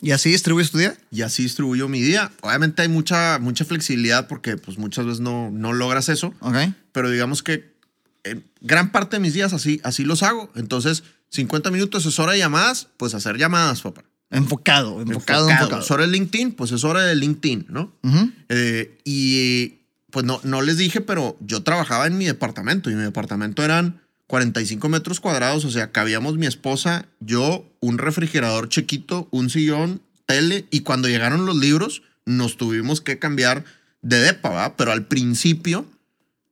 ¿Y 0.05 0.11
así 0.11 0.31
distribuyes 0.31 0.73
tu 0.73 0.79
día? 0.79 0.97
y 1.13 1.23
así 1.23 1.45
distribuyo 1.45 1.89
mi 1.89 2.01
día. 2.03 2.33
Obviamente 2.41 2.83
hay 2.83 2.89
mucha, 2.89 3.39
mucha 3.41 3.65
flexibilidad 3.65 4.27
porque 4.27 4.57
pues, 4.57 4.77
muchas 4.77 5.05
veces 5.07 5.21
no, 5.21 5.51
no 5.53 5.73
logras 5.73 6.09
eso, 6.09 6.35
¿Ok? 6.41 6.57
pero 6.93 7.09
digamos 7.09 7.43
que 7.45 7.73
en 8.25 8.45
gran 8.61 8.91
parte 8.93 9.17
de 9.17 9.21
mis 9.21 9.33
días 9.35 9.53
así, 9.53 9.81
así 9.85 10.05
los 10.05 10.23
hago. 10.25 10.51
Entonces, 10.57 11.05
50 11.31 11.71
minutos 11.71 12.05
es 12.07 12.19
hora 12.19 12.33
de 12.33 12.39
llamadas, 12.39 12.89
pues 12.97 13.15
hacer 13.15 13.39
llamadas, 13.39 13.81
papá. 13.83 14.05
Enfocado, 14.33 15.01
enfocado, 15.01 15.49
enfocado. 15.49 15.83
Es 15.83 15.91
hora 15.91 16.07
de 16.07 16.13
LinkedIn, 16.13 16.53
pues 16.53 16.73
es 16.73 16.85
hora 16.85 17.03
de 17.03 17.15
LinkedIn, 17.15 17.67
¿no? 17.69 17.93
Eh, 18.49 18.99
y 19.05 19.81
pues 20.11 20.25
no, 20.25 20.41
no 20.43 20.63
les 20.63 20.79
dije, 20.79 21.01
pero 21.01 21.37
yo 21.41 21.63
trabajaba 21.63 22.07
en 22.07 22.19
mi 22.19 22.25
departamento 22.25 22.91
y 22.91 22.95
mi 22.95 23.03
departamento 23.03 23.63
eran 23.63 24.01
45 24.27 24.89
metros 24.89 25.21
cuadrados, 25.21 25.65
o 25.67 25.71
sea, 25.71 25.93
cabíamos 25.93 26.39
mi 26.39 26.47
esposa, 26.47 27.07
yo, 27.21 27.71
un 27.81 27.99
refrigerador 27.99 28.71
chiquito, 28.71 29.29
un 29.31 29.51
sillón, 29.51 30.01
tele, 30.25 30.67
y 30.71 30.81
cuando 30.81 31.09
llegaron 31.09 31.45
los 31.45 31.57
libros 31.57 32.03
nos 32.25 32.57
tuvimos 32.57 33.01
que 33.01 33.19
cambiar 33.19 33.65
de 34.01 34.19
depa, 34.19 34.49
¿va? 34.49 34.77
Pero 34.77 34.93
al 34.93 35.07
principio 35.07 35.87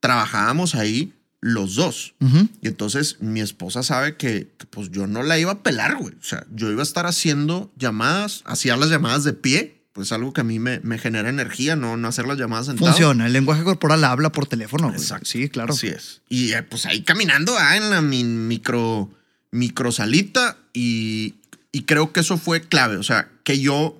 trabajábamos 0.00 0.74
ahí 0.74 1.14
los 1.40 1.74
dos. 1.74 2.14
Y 2.60 2.68
entonces 2.68 3.16
mi 3.20 3.40
esposa 3.40 3.82
sabe 3.82 4.16
que, 4.16 4.50
que, 4.58 4.66
pues 4.66 4.90
yo 4.90 5.06
no 5.06 5.22
la 5.22 5.38
iba 5.38 5.52
a 5.52 5.62
pelar, 5.62 5.96
güey. 5.96 6.14
O 6.14 6.22
sea, 6.22 6.44
yo 6.54 6.70
iba 6.70 6.80
a 6.80 6.82
estar 6.82 7.06
haciendo 7.06 7.72
llamadas, 7.76 8.42
hacía 8.44 8.76
las 8.76 8.90
llamadas 8.90 9.24
de 9.24 9.32
pie, 9.32 9.80
pues 9.92 10.12
algo 10.12 10.32
que 10.32 10.42
a 10.42 10.44
mí 10.44 10.58
me, 10.58 10.80
me 10.80 10.98
genera 10.98 11.28
energía, 11.30 11.76
no, 11.76 11.96
no 11.96 12.08
hacer 12.08 12.26
las 12.26 12.38
llamadas 12.38 12.66
sentado. 12.66 12.88
Funciona. 12.90 13.26
El 13.26 13.32
lenguaje 13.32 13.64
corporal 13.64 14.04
habla 14.04 14.30
por 14.32 14.46
teléfono. 14.46 14.88
güey. 14.88 15.00
Exacto. 15.00 15.26
Sí, 15.26 15.48
claro. 15.48 15.72
Así 15.74 15.88
es. 15.88 16.20
Y 16.28 16.52
eh, 16.52 16.62
pues 16.62 16.84
ahí 16.86 17.02
caminando 17.02 17.56
ah, 17.58 17.76
en 17.76 17.90
la 17.90 18.00
mi- 18.02 18.22
micro, 18.24 19.10
micro 19.50 19.90
salita 19.92 20.58
y, 20.72 21.34
y 21.72 21.82
creo 21.82 22.12
que 22.12 22.20
eso 22.20 22.36
fue 22.38 22.60
clave. 22.60 22.96
O 22.98 23.02
sea, 23.02 23.30
que 23.44 23.58
yo, 23.60 23.99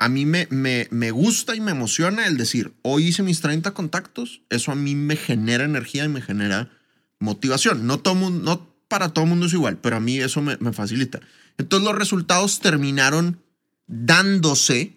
a 0.00 0.08
mí 0.08 0.24
me, 0.24 0.48
me, 0.50 0.88
me 0.90 1.10
gusta 1.10 1.54
y 1.54 1.60
me 1.60 1.72
emociona 1.72 2.26
el 2.26 2.38
decir, 2.38 2.72
hoy 2.80 3.08
hice 3.08 3.22
mis 3.22 3.42
30 3.42 3.72
contactos, 3.72 4.40
eso 4.48 4.72
a 4.72 4.74
mí 4.74 4.94
me 4.94 5.14
genera 5.14 5.64
energía 5.64 6.04
y 6.06 6.08
me 6.08 6.22
genera 6.22 6.70
motivación. 7.18 7.86
No, 7.86 8.00
todo 8.00 8.30
no 8.30 8.74
para 8.88 9.10
todo 9.10 9.26
mundo 9.26 9.44
es 9.44 9.52
igual, 9.52 9.76
pero 9.76 9.96
a 9.96 10.00
mí 10.00 10.18
eso 10.18 10.40
me, 10.40 10.56
me 10.56 10.72
facilita. 10.72 11.20
Entonces 11.58 11.86
los 11.86 11.98
resultados 11.98 12.60
terminaron 12.60 13.42
dándose 13.86 14.94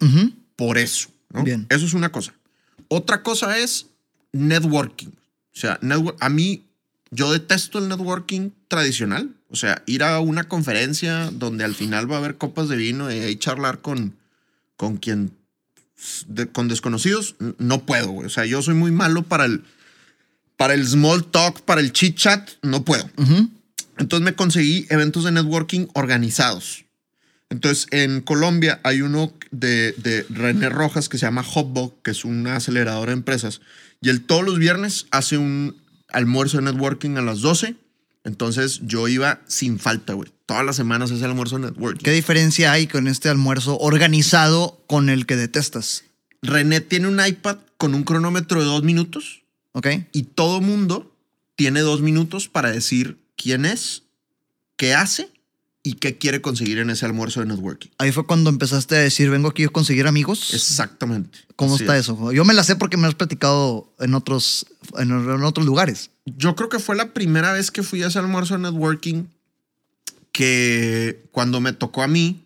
por 0.56 0.78
eso. 0.78 1.10
¿no? 1.30 1.44
Bien. 1.44 1.66
Eso 1.68 1.84
es 1.84 1.92
una 1.92 2.10
cosa. 2.10 2.32
Otra 2.88 3.22
cosa 3.22 3.58
es 3.58 3.88
networking. 4.32 5.08
O 5.08 5.58
sea, 5.58 5.78
network, 5.82 6.16
a 6.20 6.30
mí, 6.30 6.64
yo 7.10 7.30
detesto 7.30 7.78
el 7.78 7.90
networking 7.90 8.52
tradicional. 8.68 9.36
O 9.50 9.56
sea, 9.56 9.82
ir 9.84 10.02
a 10.02 10.18
una 10.20 10.48
conferencia 10.48 11.30
donde 11.30 11.64
al 11.64 11.74
final 11.74 12.10
va 12.10 12.16
a 12.16 12.18
haber 12.20 12.38
copas 12.38 12.70
de 12.70 12.76
vino 12.76 13.12
y 13.12 13.36
charlar 13.36 13.82
con, 13.82 14.16
con 14.84 14.98
quien, 14.98 15.32
de- 16.26 16.46
con 16.48 16.68
desconocidos, 16.68 17.36
no 17.58 17.86
puedo, 17.86 18.10
güey. 18.10 18.26
O 18.26 18.30
sea, 18.30 18.44
yo 18.44 18.60
soy 18.60 18.74
muy 18.74 18.90
malo 18.92 19.22
para 19.22 19.46
el, 19.46 19.64
para 20.58 20.74
el 20.74 20.86
small 20.86 21.24
talk, 21.24 21.62
para 21.62 21.80
el 21.80 21.92
chit 21.92 22.16
chat, 22.16 22.50
no 22.62 22.84
puedo. 22.84 23.08
Entonces 23.96 24.24
me 24.24 24.34
conseguí 24.34 24.86
eventos 24.90 25.24
de 25.24 25.32
networking 25.32 25.86
organizados. 25.94 26.84
Entonces 27.48 27.86
en 27.92 28.20
Colombia 28.20 28.80
hay 28.84 29.00
uno 29.02 29.32
de, 29.52 29.92
de 29.92 30.26
René 30.28 30.68
Rojas 30.68 31.08
que 31.08 31.16
se 31.18 31.26
llama 31.26 31.42
Hotbox, 31.44 31.94
que 32.02 32.10
es 32.10 32.24
una 32.24 32.56
aceleradora 32.56 33.12
de 33.12 33.16
empresas. 33.18 33.60
Y 34.00 34.08
él 34.10 34.22
todos 34.22 34.44
los 34.44 34.58
viernes 34.58 35.06
hace 35.12 35.38
un 35.38 35.76
almuerzo 36.08 36.58
de 36.58 36.64
networking 36.64 37.16
a 37.16 37.22
las 37.22 37.40
12. 37.40 37.76
Entonces 38.24 38.80
yo 38.82 39.06
iba 39.06 39.40
sin 39.46 39.78
falta, 39.78 40.14
güey. 40.14 40.30
Todas 40.46 40.64
las 40.64 40.76
semanas 40.76 41.10
ese 41.10 41.24
almuerzo 41.24 41.58
de 41.58 41.66
networking. 41.66 42.02
¿Qué 42.02 42.12
diferencia 42.12 42.72
hay 42.72 42.86
con 42.86 43.06
este 43.06 43.28
almuerzo 43.28 43.78
organizado 43.78 44.82
con 44.86 45.08
el 45.10 45.26
que 45.26 45.36
detestas? 45.36 46.04
René 46.42 46.80
tiene 46.80 47.08
un 47.08 47.24
iPad 47.24 47.58
con 47.76 47.94
un 47.94 48.04
cronómetro 48.04 48.60
de 48.60 48.66
dos 48.66 48.82
minutos 48.82 49.42
¿Ok? 49.72 49.88
y 50.12 50.24
todo 50.24 50.60
mundo 50.60 51.14
tiene 51.56 51.80
dos 51.80 52.00
minutos 52.00 52.48
para 52.48 52.70
decir 52.70 53.18
quién 53.36 53.64
es, 53.64 54.02
qué 54.76 54.94
hace 54.94 55.30
y 55.86 55.94
qué 55.94 56.16
quiere 56.16 56.40
conseguir 56.40 56.78
en 56.78 56.88
ese 56.88 57.04
almuerzo 57.04 57.40
de 57.40 57.46
networking. 57.46 57.90
Ahí 57.98 58.10
fue 58.10 58.26
cuando 58.26 58.48
empezaste 58.48 58.96
a 58.96 59.00
decir, 59.00 59.28
vengo 59.28 59.48
aquí 59.48 59.64
a 59.64 59.68
conseguir 59.68 60.06
amigos. 60.06 60.54
Exactamente. 60.54 61.38
¿Cómo 61.56 61.74
Así 61.74 61.84
está 61.84 61.96
es. 61.96 62.06
eso? 62.06 62.32
Yo 62.32 62.44
me 62.46 62.54
la 62.54 62.64
sé 62.64 62.74
porque 62.74 62.96
me 62.96 63.06
has 63.06 63.14
platicado 63.14 63.92
en 64.00 64.14
otros, 64.14 64.66
en, 64.98 65.10
en 65.10 65.42
otros 65.44 65.66
lugares. 65.66 66.10
Yo 66.24 66.56
creo 66.56 66.70
que 66.70 66.78
fue 66.78 66.96
la 66.96 67.12
primera 67.12 67.52
vez 67.52 67.70
que 67.70 67.82
fui 67.82 68.02
a 68.02 68.06
ese 68.06 68.18
almuerzo 68.18 68.54
de 68.54 68.60
networking 68.60 69.24
que 70.32 71.28
cuando 71.30 71.60
me 71.60 71.74
tocó 71.74 72.02
a 72.02 72.08
mí, 72.08 72.44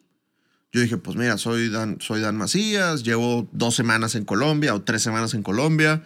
yo 0.72 0.80
dije, 0.80 0.98
pues 0.98 1.16
mira, 1.16 1.38
soy 1.38 1.68
Dan, 1.68 1.98
soy 2.00 2.20
Dan 2.20 2.36
Macías, 2.36 3.04
llevo 3.04 3.48
dos 3.52 3.76
semanas 3.76 4.16
en 4.16 4.24
Colombia 4.24 4.74
o 4.74 4.82
tres 4.82 5.00
semanas 5.00 5.32
en 5.32 5.44
Colombia, 5.44 6.02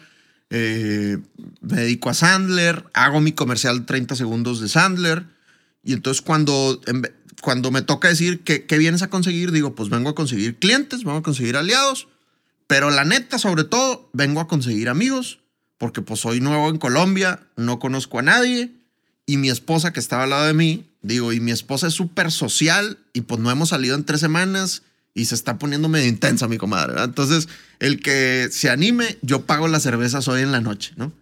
eh, 0.50 1.16
me 1.62 1.76
dedico 1.78 2.10
a 2.10 2.14
Sandler, 2.14 2.84
hago 2.92 3.20
mi 3.22 3.32
comercial 3.32 3.86
30 3.86 4.16
segundos 4.16 4.60
de 4.60 4.68
Sandler 4.68 5.24
y 5.82 5.92
entonces 5.94 6.22
cuando, 6.22 6.80
cuando 7.42 7.72
me 7.72 7.82
toca 7.82 8.08
decir 8.08 8.44
que, 8.44 8.66
qué 8.66 8.78
vienes 8.78 9.02
a 9.02 9.10
conseguir, 9.10 9.50
digo, 9.50 9.74
pues 9.74 9.90
vengo 9.90 10.08
a 10.08 10.14
conseguir 10.14 10.60
clientes, 10.60 11.00
vengo 11.02 11.18
a 11.18 11.22
conseguir 11.22 11.56
aliados, 11.56 12.06
pero 12.68 12.90
la 12.90 13.04
neta, 13.04 13.38
sobre 13.38 13.64
todo, 13.64 14.08
vengo 14.12 14.40
a 14.40 14.46
conseguir 14.46 14.88
amigos, 14.88 15.40
porque 15.76 16.02
pues 16.02 16.20
soy 16.20 16.40
nuevo 16.40 16.70
en 16.70 16.78
Colombia, 16.78 17.40
no 17.56 17.80
conozco 17.80 18.20
a 18.20 18.22
nadie, 18.22 18.70
y 19.26 19.38
mi 19.38 19.50
esposa 19.50 19.92
que 19.92 19.98
estaba 19.98 20.22
al 20.22 20.30
lado 20.30 20.46
de 20.46 20.54
mí, 20.54 20.88
digo, 21.02 21.32
y 21.32 21.40
mi 21.40 21.50
esposa 21.50 21.88
es 21.88 21.94
súper 21.94 22.30
social, 22.30 22.98
y 23.12 23.22
pues 23.22 23.40
no 23.40 23.50
hemos 23.50 23.70
salido 23.70 23.96
en 23.96 24.04
tres 24.04 24.20
semanas, 24.20 24.84
y 25.12 25.24
se 25.24 25.34
está 25.34 25.58
poniendo 25.58 25.88
medio 25.88 26.08
intensa 26.08 26.46
mi 26.46 26.58
comadre. 26.58 27.02
Entonces, 27.02 27.48
el 27.80 28.00
que 28.00 28.50
se 28.52 28.70
anime, 28.70 29.18
yo 29.22 29.46
pago 29.46 29.66
las 29.66 29.82
cervezas 29.82 30.28
hoy 30.28 30.42
en 30.42 30.52
la 30.52 30.60
noche, 30.60 30.92
¿no? 30.96 31.12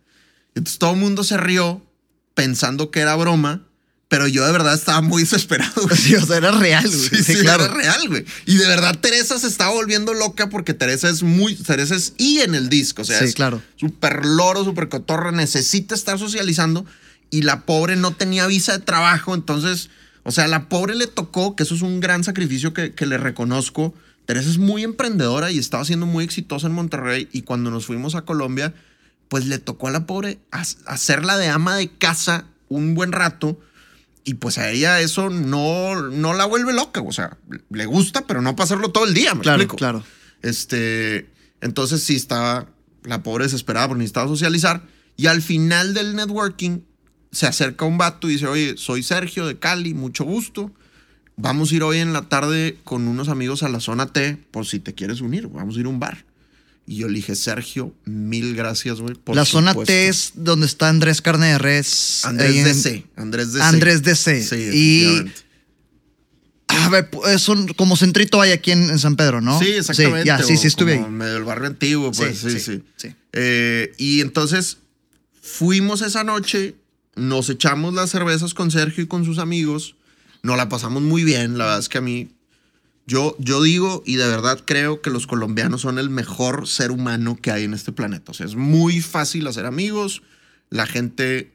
Entonces 0.54 0.78
todo 0.78 0.92
el 0.92 0.98
mundo 0.98 1.24
se 1.24 1.38
rió 1.38 1.82
pensando 2.34 2.90
que 2.90 3.00
era 3.00 3.16
broma, 3.16 3.66
pero 4.10 4.26
yo 4.26 4.44
de 4.44 4.50
verdad 4.52 4.74
estaba 4.74 5.00
muy 5.02 5.22
desesperado. 5.22 5.82
güey. 5.82 5.96
Sí, 5.96 6.14
o 6.16 6.26
sea, 6.26 6.36
era 6.38 6.50
real, 6.50 6.84
güey. 6.86 6.98
Sí, 6.98 7.22
sí, 7.22 7.32
era 7.40 7.56
real, 7.68 8.08
güey. 8.08 8.24
Y 8.44 8.56
de 8.56 8.66
verdad 8.66 8.98
Teresa 9.00 9.38
se 9.38 9.46
estaba 9.46 9.70
volviendo 9.72 10.12
loca 10.14 10.48
porque 10.50 10.74
Teresa 10.74 11.08
es 11.08 11.22
muy, 11.22 11.54
Teresa 11.54 11.94
es 11.94 12.14
I 12.18 12.40
en 12.40 12.54
el 12.56 12.68
disco, 12.68 13.02
o 13.02 13.04
sea, 13.04 13.20
Sí, 13.20 13.26
es 13.26 13.34
claro. 13.36 13.62
súper 13.76 14.26
loro, 14.26 14.64
súper 14.64 14.88
cotorra, 14.88 15.30
necesita 15.30 15.94
estar 15.94 16.18
socializando 16.18 16.84
y 17.30 17.42
la 17.42 17.60
pobre 17.64 17.94
no 17.94 18.12
tenía 18.12 18.46
visa 18.48 18.72
de 18.72 18.80
trabajo, 18.84 19.32
entonces, 19.36 19.90
o 20.24 20.32
sea, 20.32 20.48
la 20.48 20.68
pobre 20.68 20.96
le 20.96 21.06
tocó, 21.06 21.54
que 21.54 21.62
eso 21.62 21.76
es 21.76 21.82
un 21.82 22.00
gran 22.00 22.24
sacrificio 22.24 22.74
que, 22.74 22.92
que 22.92 23.06
le 23.06 23.16
reconozco. 23.16 23.94
Teresa 24.26 24.50
es 24.50 24.58
muy 24.58 24.82
emprendedora 24.82 25.52
y 25.52 25.58
estaba 25.58 25.84
siendo 25.84 26.06
muy 26.06 26.24
exitosa 26.24 26.66
en 26.66 26.72
Monterrey 26.72 27.28
y 27.32 27.42
cuando 27.42 27.70
nos 27.70 27.86
fuimos 27.86 28.16
a 28.16 28.22
Colombia, 28.22 28.74
pues 29.28 29.46
le 29.46 29.58
tocó 29.60 29.86
a 29.86 29.92
la 29.92 30.04
pobre 30.06 30.38
ha- 30.50 30.64
hacerla 30.86 31.38
de 31.38 31.46
ama 31.48 31.76
de 31.76 31.88
casa 31.96 32.44
un 32.68 32.94
buen 32.96 33.12
rato 33.12 33.60
y 34.24 34.34
pues 34.34 34.58
a 34.58 34.70
ella 34.70 35.00
eso 35.00 35.30
no, 35.30 36.08
no 36.10 36.34
la 36.34 36.44
vuelve 36.44 36.72
loca, 36.72 37.00
o 37.02 37.12
sea, 37.12 37.38
le 37.70 37.86
gusta, 37.86 38.26
pero 38.26 38.42
no 38.42 38.54
para 38.56 38.64
hacerlo 38.64 38.90
todo 38.90 39.06
el 39.06 39.14
día, 39.14 39.34
¿me 39.34 39.40
Claro, 39.42 39.56
explico? 39.62 39.76
claro. 39.76 40.04
Este, 40.42 41.28
entonces 41.60 42.02
sí 42.02 42.16
estaba 42.16 42.66
la 43.04 43.22
pobre 43.22 43.44
desesperada 43.44 43.88
porque 43.88 44.00
necesitaba 44.00 44.28
socializar. 44.28 44.82
Y 45.16 45.26
al 45.26 45.42
final 45.42 45.94
del 45.94 46.16
networking 46.16 46.80
se 47.32 47.46
acerca 47.46 47.84
un 47.84 47.98
vato 47.98 48.28
y 48.28 48.32
dice, 48.32 48.46
oye, 48.46 48.74
soy 48.76 49.02
Sergio 49.02 49.46
de 49.46 49.58
Cali, 49.58 49.94
mucho 49.94 50.24
gusto. 50.24 50.72
Vamos 51.36 51.72
a 51.72 51.74
ir 51.76 51.82
hoy 51.82 51.98
en 51.98 52.12
la 52.12 52.28
tarde 52.28 52.78
con 52.84 53.08
unos 53.08 53.28
amigos 53.28 53.62
a 53.62 53.68
la 53.68 53.80
zona 53.80 54.06
T 54.06 54.36
por 54.50 54.66
si 54.66 54.80
te 54.80 54.94
quieres 54.94 55.20
unir. 55.20 55.48
Vamos 55.48 55.76
a 55.76 55.80
ir 55.80 55.86
a 55.86 55.88
un 55.88 56.00
bar. 56.00 56.24
Y 56.90 56.96
yo 56.96 57.06
le 57.06 57.14
dije, 57.14 57.36
Sergio, 57.36 57.94
mil 58.04 58.56
gracias, 58.56 59.00
güey. 59.00 59.14
La 59.32 59.44
zona 59.44 59.70
supuesto". 59.70 59.92
T 59.92 60.08
es 60.08 60.32
donde 60.34 60.66
está 60.66 60.88
Andrés 60.88 61.22
Carne 61.22 61.46
de 61.52 61.58
Res. 61.58 62.24
Andrés 62.24 62.56
en- 62.56 62.64
DC. 62.64 63.06
Andrés 63.14 63.52
DC. 63.52 63.64
Andrés 63.64 64.02
DC. 64.02 64.42
Sí, 64.42 64.56
y 64.74 65.30
a 66.66 66.88
ver, 66.88 67.08
pu- 67.08 67.24
es 67.28 67.48
un- 67.48 67.68
como 67.74 67.96
centrito 67.96 68.40
hay 68.40 68.50
aquí 68.50 68.72
en, 68.72 68.90
en 68.90 68.98
San 68.98 69.14
Pedro, 69.14 69.40
¿no? 69.40 69.58
Sí, 69.60 69.68
exactamente. 69.68 70.26
ya, 70.26 70.42
sí, 70.42 70.56
sí 70.56 70.66
estuve 70.66 70.94
como 70.96 71.06
ahí. 71.06 71.12
Medio 71.12 71.34
del 71.34 71.44
barrio 71.44 71.68
antiguo, 71.68 72.10
pues 72.10 72.38
sí, 72.38 72.58
sí. 72.58 72.82
sí. 72.96 73.14
Eh, 73.34 73.92
y 73.96 74.20
entonces 74.20 74.78
fuimos 75.40 76.02
esa 76.02 76.24
noche, 76.24 76.74
nos 77.14 77.50
echamos 77.50 77.94
las 77.94 78.10
cervezas 78.10 78.52
con 78.52 78.70
Sergio 78.72 79.04
y 79.04 79.06
con 79.06 79.24
sus 79.24 79.38
amigos, 79.38 79.94
nos 80.42 80.56
la 80.56 80.68
pasamos 80.68 81.02
muy 81.02 81.22
bien, 81.22 81.56
la 81.58 81.64
verdad 81.66 81.80
es 81.80 81.88
que 81.88 81.98
a 81.98 82.02
mí, 82.02 82.30
yo, 83.10 83.34
yo 83.40 83.60
digo 83.60 84.04
y 84.06 84.14
de 84.14 84.28
verdad 84.28 84.62
creo 84.64 85.02
que 85.02 85.10
los 85.10 85.26
colombianos 85.26 85.80
son 85.80 85.98
el 85.98 86.10
mejor 86.10 86.68
ser 86.68 86.92
humano 86.92 87.36
que 87.42 87.50
hay 87.50 87.64
en 87.64 87.74
este 87.74 87.90
planeta. 87.90 88.30
O 88.30 88.34
sea, 88.34 88.46
es 88.46 88.54
muy 88.54 89.00
fácil 89.00 89.48
hacer 89.48 89.66
amigos, 89.66 90.22
la 90.68 90.86
gente 90.86 91.52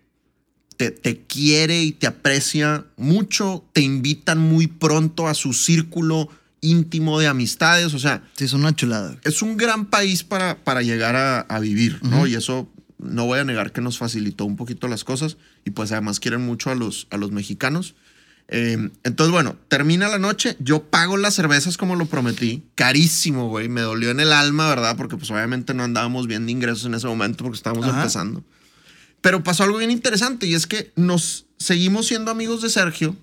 te, 0.75 0.91
te 0.91 1.21
quiere 1.25 1.81
y 1.81 1.93
te 1.93 2.07
aprecia 2.07 2.83
mucho, 2.97 3.63
te 3.71 3.79
invitan 3.79 4.37
muy 4.37 4.67
pronto 4.67 5.29
a 5.29 5.33
su 5.33 5.53
círculo 5.53 6.27
íntimo 6.59 7.21
de 7.21 7.27
amistades, 7.27 7.93
o 7.93 7.99
sea, 7.99 8.21
Sí, 8.35 8.43
es 8.43 8.51
una 8.51 8.75
chulada. 8.75 9.15
es 9.23 9.41
un 9.41 9.55
gran 9.55 9.85
país 9.85 10.25
para, 10.25 10.61
para 10.61 10.81
llegar 10.81 11.15
a, 11.15 11.39
a 11.39 11.59
vivir, 11.61 12.03
¿no? 12.03 12.27
Y 12.27 12.35
eso 12.35 12.69
no 12.97 13.27
voy 13.27 13.39
a 13.39 13.45
negar 13.45 13.71
que 13.71 13.79
nos 13.79 13.97
facilitó 13.97 14.43
un 14.43 14.57
poquito 14.57 14.89
las 14.89 15.05
cosas 15.05 15.37
y 15.63 15.69
pues 15.69 15.93
además 15.93 16.19
quieren 16.19 16.41
mucho 16.41 16.69
a 16.69 16.75
los, 16.75 17.07
a 17.11 17.17
los 17.17 17.31
mexicanos. 17.31 17.95
Eh, 18.47 18.91
entonces, 19.03 19.31
bueno, 19.31 19.55
termina 19.67 20.07
la 20.07 20.19
noche, 20.19 20.55
yo 20.59 20.83
pago 20.83 21.17
las 21.17 21.33
cervezas 21.33 21.77
como 21.77 21.95
lo 21.95 22.05
prometí, 22.05 22.63
carísimo, 22.75 23.49
güey, 23.49 23.69
me 23.69 23.81
dolió 23.81 24.11
en 24.11 24.19
el 24.19 24.31
alma, 24.31 24.69
¿verdad? 24.69 24.95
Porque 24.97 25.17
pues 25.17 25.31
obviamente 25.31 25.73
no 25.73 25.83
andábamos 25.83 26.27
bien 26.27 26.45
de 26.45 26.51
ingresos 26.51 26.85
en 26.85 26.93
ese 26.93 27.07
momento 27.07 27.43
porque 27.43 27.57
estábamos 27.57 27.85
Ajá. 27.87 27.97
empezando. 27.97 28.43
Pero 29.21 29.43
pasó 29.43 29.63
algo 29.63 29.79
bien 29.79 29.89
interesante 29.89 30.45
y 30.45 30.53
es 30.53 30.67
que 30.67 30.91
nos 30.95 31.47
seguimos 31.57 32.05
siendo 32.07 32.29
amigos 32.29 32.61
de 32.61 32.69
Sergio 32.69 33.15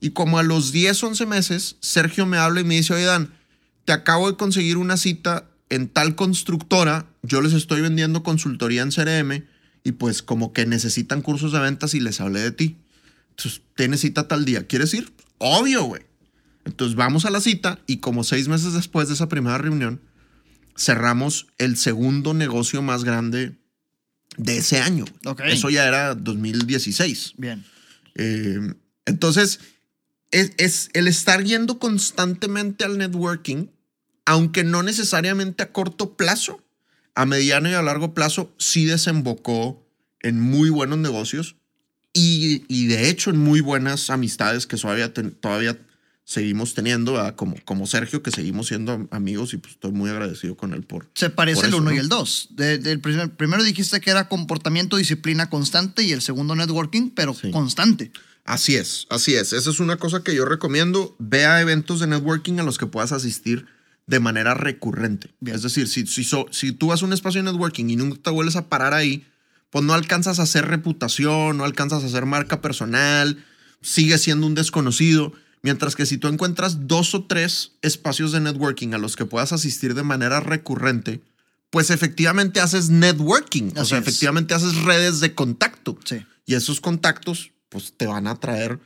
y 0.00 0.10
como 0.10 0.38
a 0.38 0.42
los 0.42 0.72
10, 0.72 1.02
11 1.02 1.26
meses, 1.26 1.76
Sergio 1.80 2.24
me 2.24 2.38
habla 2.38 2.60
y 2.60 2.64
me 2.64 2.76
dice, 2.76 2.94
oye 2.94 3.04
Dan, 3.04 3.34
te 3.84 3.92
acabo 3.92 4.30
de 4.30 4.36
conseguir 4.36 4.78
una 4.78 4.96
cita 4.96 5.46
en 5.68 5.88
tal 5.88 6.14
constructora, 6.14 7.06
yo 7.22 7.42
les 7.42 7.52
estoy 7.52 7.80
vendiendo 7.80 8.22
consultoría 8.22 8.82
en 8.82 8.90
CRM 8.90 9.44
y 9.82 9.92
pues 9.92 10.22
como 10.22 10.52
que 10.52 10.66
necesitan 10.66 11.20
cursos 11.20 11.52
de 11.52 11.60
ventas 11.60 11.94
y 11.94 12.00
les 12.00 12.20
hablé 12.20 12.40
de 12.40 12.52
ti. 12.52 12.76
Entonces, 13.36 13.62
tienes 13.74 14.00
cita 14.00 14.28
tal 14.28 14.44
día, 14.44 14.66
¿quieres 14.66 14.94
ir? 14.94 15.12
Obvio, 15.38 15.84
güey. 15.84 16.02
Entonces 16.64 16.96
vamos 16.96 17.24
a 17.24 17.30
la 17.30 17.40
cita 17.40 17.80
y 17.86 17.98
como 17.98 18.24
seis 18.24 18.48
meses 18.48 18.72
después 18.72 19.08
de 19.08 19.14
esa 19.14 19.28
primera 19.28 19.58
reunión, 19.58 20.00
cerramos 20.76 21.46
el 21.58 21.76
segundo 21.76 22.32
negocio 22.32 22.80
más 22.80 23.04
grande 23.04 23.58
de 24.36 24.58
ese 24.58 24.80
año. 24.80 25.04
Eso 25.44 25.70
ya 25.70 25.86
era 25.86 26.14
2016. 26.14 27.34
Bien. 27.36 27.64
Eh, 28.14 28.74
entonces, 29.04 29.60
es, 30.30 30.52
es 30.56 30.90
el 30.94 31.06
estar 31.06 31.44
yendo 31.44 31.78
constantemente 31.78 32.84
al 32.84 32.98
networking, 32.98 33.66
aunque 34.24 34.64
no 34.64 34.82
necesariamente 34.82 35.62
a 35.62 35.72
corto 35.72 36.16
plazo, 36.16 36.64
a 37.14 37.26
mediano 37.26 37.68
y 37.68 37.74
a 37.74 37.82
largo 37.82 38.14
plazo, 38.14 38.52
sí 38.58 38.86
desembocó 38.86 39.86
en 40.20 40.40
muy 40.40 40.70
buenos 40.70 40.98
negocios 40.98 41.56
y, 42.14 42.64
y 42.68 42.86
de 42.86 43.10
hecho 43.10 43.28
en 43.30 43.36
muy 43.38 43.60
buenas 43.60 44.08
amistades 44.08 44.66
que 44.66 44.76
todavía, 44.78 45.12
ten- 45.12 45.32
todavía 45.32 45.78
seguimos 46.26 46.72
teniendo, 46.72 47.12
¿verdad? 47.14 47.34
como, 47.36 47.54
como 47.66 47.86
Sergio, 47.86 48.22
que 48.22 48.30
seguimos 48.30 48.68
siendo 48.68 49.06
amigos 49.10 49.52
y 49.52 49.58
pues 49.58 49.74
estoy 49.74 49.92
muy 49.92 50.08
agradecido 50.08 50.56
con 50.56 50.72
él 50.72 50.82
por... 50.82 51.10
Se 51.14 51.28
parece 51.28 51.56
Por 51.56 51.64
el 51.66 51.70
eso, 51.72 51.78
uno 51.82 51.92
y 51.92 51.98
el 51.98 52.08
dos. 52.08 52.48
De- 52.52 52.78
del 52.78 53.00
primer- 53.00 53.30
primero 53.36 53.62
dijiste 53.62 54.00
que 54.00 54.08
era 54.10 54.28
comportamiento, 54.30 54.96
disciplina 54.96 55.50
constante 55.50 56.02
y 56.02 56.12
el 56.12 56.22
segundo 56.22 56.56
networking, 56.56 57.10
pero 57.10 57.34
Sí. 57.34 57.50
constante. 57.50 58.10
Así 58.46 58.74
es, 58.76 59.06
así 59.10 59.34
es. 59.34 59.52
Esa 59.52 59.70
es 59.70 59.80
una 59.80 59.96
cosa 59.96 60.22
que 60.22 60.34
yo 60.34 60.44
recomiendo. 60.46 61.14
Ve 61.18 61.44
a 61.46 61.60
eventos 61.60 62.00
de 62.00 62.06
networking 62.06 62.58
a 62.58 62.62
los 62.62 62.78
que 62.78 62.86
puedas 62.86 63.12
asistir 63.12 63.66
de 64.06 64.20
manera 64.20 64.52
recurrente. 64.54 65.30
Bien. 65.40 65.56
Es 65.56 65.62
decir, 65.62 65.88
si, 65.88 66.06
si, 66.06 66.24
so- 66.24 66.46
si 66.50 66.72
tú 66.72 66.86
vas 66.88 67.02
a 67.02 67.06
un 67.06 67.12
espacio 67.12 67.42
de 67.42 67.50
networking 67.50 67.86
y 67.90 67.96
nunca 67.96 68.18
te 68.22 68.30
vuelves 68.30 68.56
a 68.56 68.68
parar 68.68 68.92
ahí, 68.94 69.26
pues 69.74 69.84
no 69.84 69.92
alcanzas 69.92 70.38
a 70.38 70.44
hacer 70.44 70.68
reputación, 70.68 71.56
no 71.56 71.64
alcanzas 71.64 72.04
a 72.04 72.06
hacer 72.06 72.26
marca 72.26 72.60
personal, 72.60 73.44
sigues 73.82 74.22
siendo 74.22 74.46
un 74.46 74.54
desconocido. 74.54 75.32
Mientras 75.62 75.96
que 75.96 76.06
si 76.06 76.16
tú 76.16 76.28
encuentras 76.28 76.86
dos 76.86 77.12
o 77.16 77.24
tres 77.24 77.72
espacios 77.82 78.30
de 78.30 78.38
networking 78.38 78.94
a 78.94 78.98
los 78.98 79.16
que 79.16 79.24
puedas 79.24 79.52
asistir 79.52 79.94
de 79.94 80.04
manera 80.04 80.38
recurrente, 80.38 81.22
pues 81.70 81.90
efectivamente 81.90 82.60
haces 82.60 82.88
networking. 82.88 83.72
o 83.76 83.84
sea, 83.84 83.98
es. 83.98 84.04
efectivamente 84.04 84.54
haces 84.54 84.76
redes 84.76 85.18
de 85.18 85.34
contacto. 85.34 85.98
Sí. 86.04 86.24
Y 86.46 86.54
esos 86.54 86.80
contactos, 86.80 87.50
pues 87.68 87.94
te 87.96 88.06
van 88.06 88.28
a 88.28 88.36
traer 88.36 88.78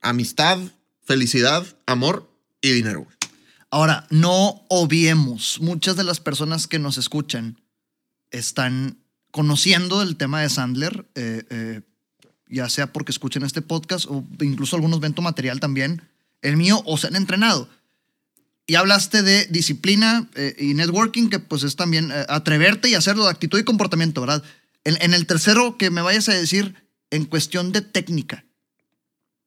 amistad, 0.00 0.58
felicidad, 1.02 1.66
amor 1.84 2.32
y 2.62 2.72
dinero. 2.72 3.06
Ahora, 3.70 4.06
no 4.08 4.64
obviemos, 4.70 5.60
muchas 5.60 5.96
de 5.96 6.04
las 6.04 6.20
personas 6.20 6.66
que 6.66 6.78
nos 6.78 6.96
escuchan 6.96 7.60
están 8.30 9.01
conociendo 9.32 10.02
el 10.02 10.16
tema 10.16 10.40
de 10.42 10.48
Sandler, 10.48 11.04
eh, 11.16 11.42
eh, 11.50 11.80
ya 12.48 12.68
sea 12.68 12.92
porque 12.92 13.10
escuchen 13.10 13.42
este 13.42 13.62
podcast 13.62 14.04
o 14.08 14.24
incluso 14.40 14.76
algunos 14.76 15.00
ven 15.00 15.14
material 15.20 15.58
también, 15.58 16.02
el 16.42 16.56
mío, 16.56 16.82
o 16.86 16.96
se 16.96 17.08
han 17.08 17.16
entrenado. 17.16 17.68
Y 18.66 18.76
hablaste 18.76 19.22
de 19.22 19.46
disciplina 19.46 20.28
eh, 20.34 20.54
y 20.58 20.74
networking, 20.74 21.28
que 21.30 21.40
pues 21.40 21.64
es 21.64 21.74
también 21.74 22.12
atreverte 22.28 22.88
y 22.88 22.94
hacerlo 22.94 23.24
de 23.24 23.30
actitud 23.30 23.58
y 23.58 23.64
comportamiento, 23.64 24.20
¿verdad? 24.20 24.44
En, 24.84 25.14
el 25.14 25.26
tercero, 25.26 25.78
que 25.78 25.90
me 25.90 26.02
vayas 26.02 26.28
a 26.28 26.34
decir, 26.34 26.74
en 27.10 27.24
cuestión 27.24 27.72
de 27.72 27.80
técnica, 27.80 28.44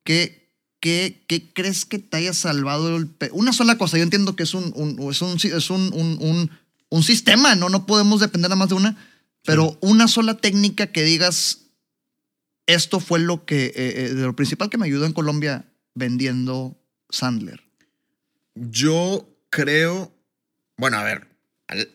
¿qué, 0.04 0.50
qué, 0.80 1.24
qué 1.28 1.52
crees 1.54 1.86
que 1.86 2.00
te 2.00 2.18
haya 2.18 2.34
salvado 2.34 2.96
el 2.98 3.10
Una 3.32 3.54
sola 3.54 3.78
cosa, 3.78 3.98
yo 3.98 4.04
entiendo 4.04 4.36
que 4.36 4.44
es 4.44 4.54
un, 4.54 4.74
es 5.12 5.22
un, 5.22 5.38
es 5.38 5.70
un- 5.70 5.92
un- 5.94 6.52
un 6.90 7.04
sistema, 7.04 7.56
¿no? 7.56 7.70
No 7.70 7.86
podemos 7.86 8.22
depender 8.22 8.50
nada 8.50 8.58
más 8.60 8.70
de 8.70 8.76
una, 8.76 8.96
pero 9.46 9.78
una 9.82 10.08
sola 10.08 10.38
técnica 10.38 10.88
que 10.88 11.04
digas, 11.04 11.60
esto 12.68 13.00
fue 13.00 13.20
lo 13.20 13.46
que, 13.46 13.68
eh, 13.68 13.74
eh, 13.76 14.14
de 14.14 14.24
lo 14.24 14.36
principal 14.36 14.70
que 14.70 14.78
me 14.78 14.86
ayudó 14.86 15.06
en 15.06 15.14
Colombia 15.14 15.66
vendiendo 15.94 16.80
Sandler. 17.10 17.64
Yo 18.56 19.30
creo, 19.50 20.14
bueno, 20.78 20.98
a 20.98 21.04
ver, 21.04 21.28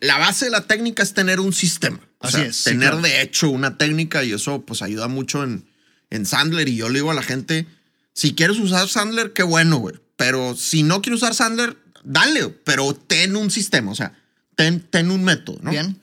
la 0.01 0.17
base 0.17 0.45
de 0.45 0.51
la 0.51 0.67
técnica 0.67 1.03
es 1.03 1.13
tener 1.13 1.39
un 1.39 1.53
sistema. 1.53 1.99
O 2.19 2.27
Así 2.27 2.37
sea, 2.37 2.45
es, 2.45 2.55
sí, 2.55 2.63
tener 2.65 2.89
claro. 2.89 3.01
de 3.01 3.21
hecho 3.21 3.49
una 3.49 3.77
técnica 3.77 4.23
y 4.23 4.33
eso 4.33 4.61
pues 4.61 4.81
ayuda 4.81 5.07
mucho 5.07 5.43
en, 5.43 5.65
en 6.09 6.25
Sandler. 6.25 6.69
Y 6.69 6.75
yo 6.75 6.89
le 6.89 6.99
digo 6.99 7.11
a 7.11 7.15
la 7.15 7.23
gente, 7.23 7.67
si 8.13 8.35
quieres 8.35 8.57
usar 8.59 8.87
Sandler, 8.87 9.33
qué 9.33 9.43
bueno, 9.43 9.77
güey. 9.77 9.95
Pero 10.17 10.55
si 10.55 10.83
no 10.83 11.01
quieres 11.01 11.21
usar 11.21 11.33
Sandler, 11.33 11.77
dale, 12.03 12.49
pero 12.49 12.93
ten 12.93 13.35
un 13.35 13.49
sistema, 13.49 13.91
o 13.91 13.95
sea, 13.95 14.17
ten, 14.55 14.81
ten 14.81 15.09
un 15.09 15.23
método, 15.23 15.59
¿no? 15.63 15.71
Bien. 15.71 15.99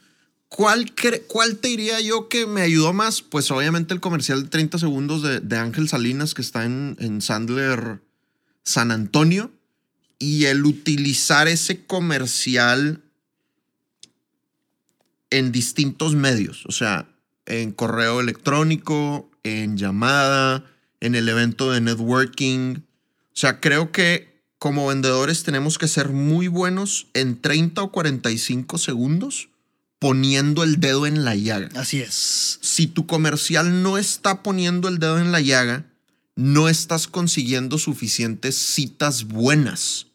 ¿Cuál, 0.48 0.92
¿Cuál 1.26 1.58
te 1.58 1.68
diría 1.68 2.00
yo 2.00 2.28
que 2.28 2.46
me 2.46 2.62
ayudó 2.62 2.92
más? 2.92 3.22
Pues 3.22 3.50
obviamente 3.50 3.92
el 3.92 4.00
comercial 4.00 4.44
de 4.44 4.48
30 4.48 4.78
segundos 4.78 5.22
de, 5.22 5.40
de 5.40 5.56
Ángel 5.58 5.88
Salinas 5.88 6.34
que 6.34 6.42
está 6.42 6.64
en, 6.64 6.96
en 7.00 7.20
Sandler 7.20 8.00
San 8.64 8.90
Antonio 8.90 9.50
y 10.18 10.46
el 10.46 10.64
utilizar 10.64 11.48
ese 11.48 11.84
comercial 11.84 13.02
en 15.30 15.52
distintos 15.52 16.14
medios, 16.14 16.64
o 16.66 16.72
sea, 16.72 17.08
en 17.46 17.72
correo 17.72 18.20
electrónico, 18.20 19.30
en 19.42 19.76
llamada, 19.76 20.64
en 21.00 21.14
el 21.14 21.28
evento 21.28 21.70
de 21.70 21.80
networking. 21.80 22.76
O 22.78 23.36
sea, 23.36 23.60
creo 23.60 23.92
que 23.92 24.42
como 24.58 24.88
vendedores 24.88 25.44
tenemos 25.44 25.78
que 25.78 25.88
ser 25.88 26.08
muy 26.08 26.48
buenos 26.48 27.06
en 27.14 27.40
30 27.40 27.82
o 27.82 27.92
45 27.92 28.78
segundos 28.78 29.50
poniendo 29.98 30.62
el 30.62 30.80
dedo 30.80 31.06
en 31.06 31.24
la 31.24 31.34
llaga. 31.34 31.68
Así 31.74 32.00
es. 32.00 32.58
Si 32.62 32.86
tu 32.86 33.06
comercial 33.06 33.82
no 33.82 33.98
está 33.98 34.42
poniendo 34.42 34.88
el 34.88 34.98
dedo 34.98 35.18
en 35.18 35.32
la 35.32 35.40
llaga, 35.40 35.86
no 36.36 36.68
estás 36.68 37.08
consiguiendo 37.08 37.78
suficientes 37.78 38.56
citas 38.56 39.24
buenas. 39.24 40.06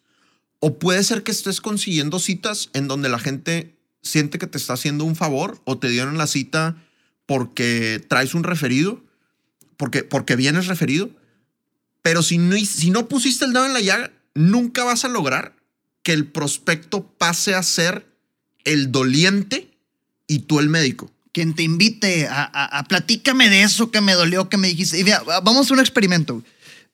O 0.59 0.79
puede 0.79 1.03
ser 1.03 1.23
que 1.23 1.31
estés 1.31 1.59
consiguiendo 1.59 2.19
citas 2.19 2.69
en 2.73 2.87
donde 2.87 3.09
la 3.09 3.19
gente 3.19 3.75
siente 4.01 4.39
que 4.39 4.47
te 4.47 4.57
está 4.57 4.73
haciendo 4.73 5.03
un 5.03 5.17
favor 5.17 5.61
o 5.65 5.77
te 5.77 5.89
dieron 5.89 6.17
la 6.17 6.27
cita 6.27 6.77
porque 7.25 8.01
traes 8.07 8.33
un 8.33 8.43
referido, 8.43 9.03
porque, 9.75 10.03
porque 10.03 10.37
vienes 10.37 10.67
referido. 10.67 11.09
Pero 12.01 12.23
si 12.23 12.37
no, 12.37 12.55
si 12.57 12.89
no 12.89 13.09
pusiste 13.09 13.43
el 13.43 13.51
dedo 13.51 13.65
en 13.65 13.73
la 13.73 13.81
llaga, 13.81 14.13
nunca 14.33 14.85
vas 14.85 15.03
a 15.03 15.09
lograr 15.09 15.55
que 16.03 16.13
el 16.13 16.27
prospecto 16.27 17.05
pase 17.17 17.55
a 17.55 17.63
ser 17.63 18.07
el 18.63 18.91
doliente 18.93 19.72
y 20.35 20.39
tú 20.39 20.59
el 20.59 20.69
médico. 20.69 21.11
Quien 21.31 21.53
te 21.55 21.63
invite 21.63 22.27
a, 22.27 22.43
a- 22.43 22.79
a 22.79 22.83
platícame 22.83 23.49
de 23.49 23.63
eso 23.63 23.89
que 23.91 24.01
me 24.01 24.13
dolió, 24.13 24.49
que 24.49 24.57
me 24.57 24.67
dijiste. 24.67 24.99
Y 24.99 25.03
mira, 25.03 25.23
vamos 25.25 25.57
a 25.57 25.61
hacer 25.61 25.73
un 25.73 25.79
experimento. 25.79 26.43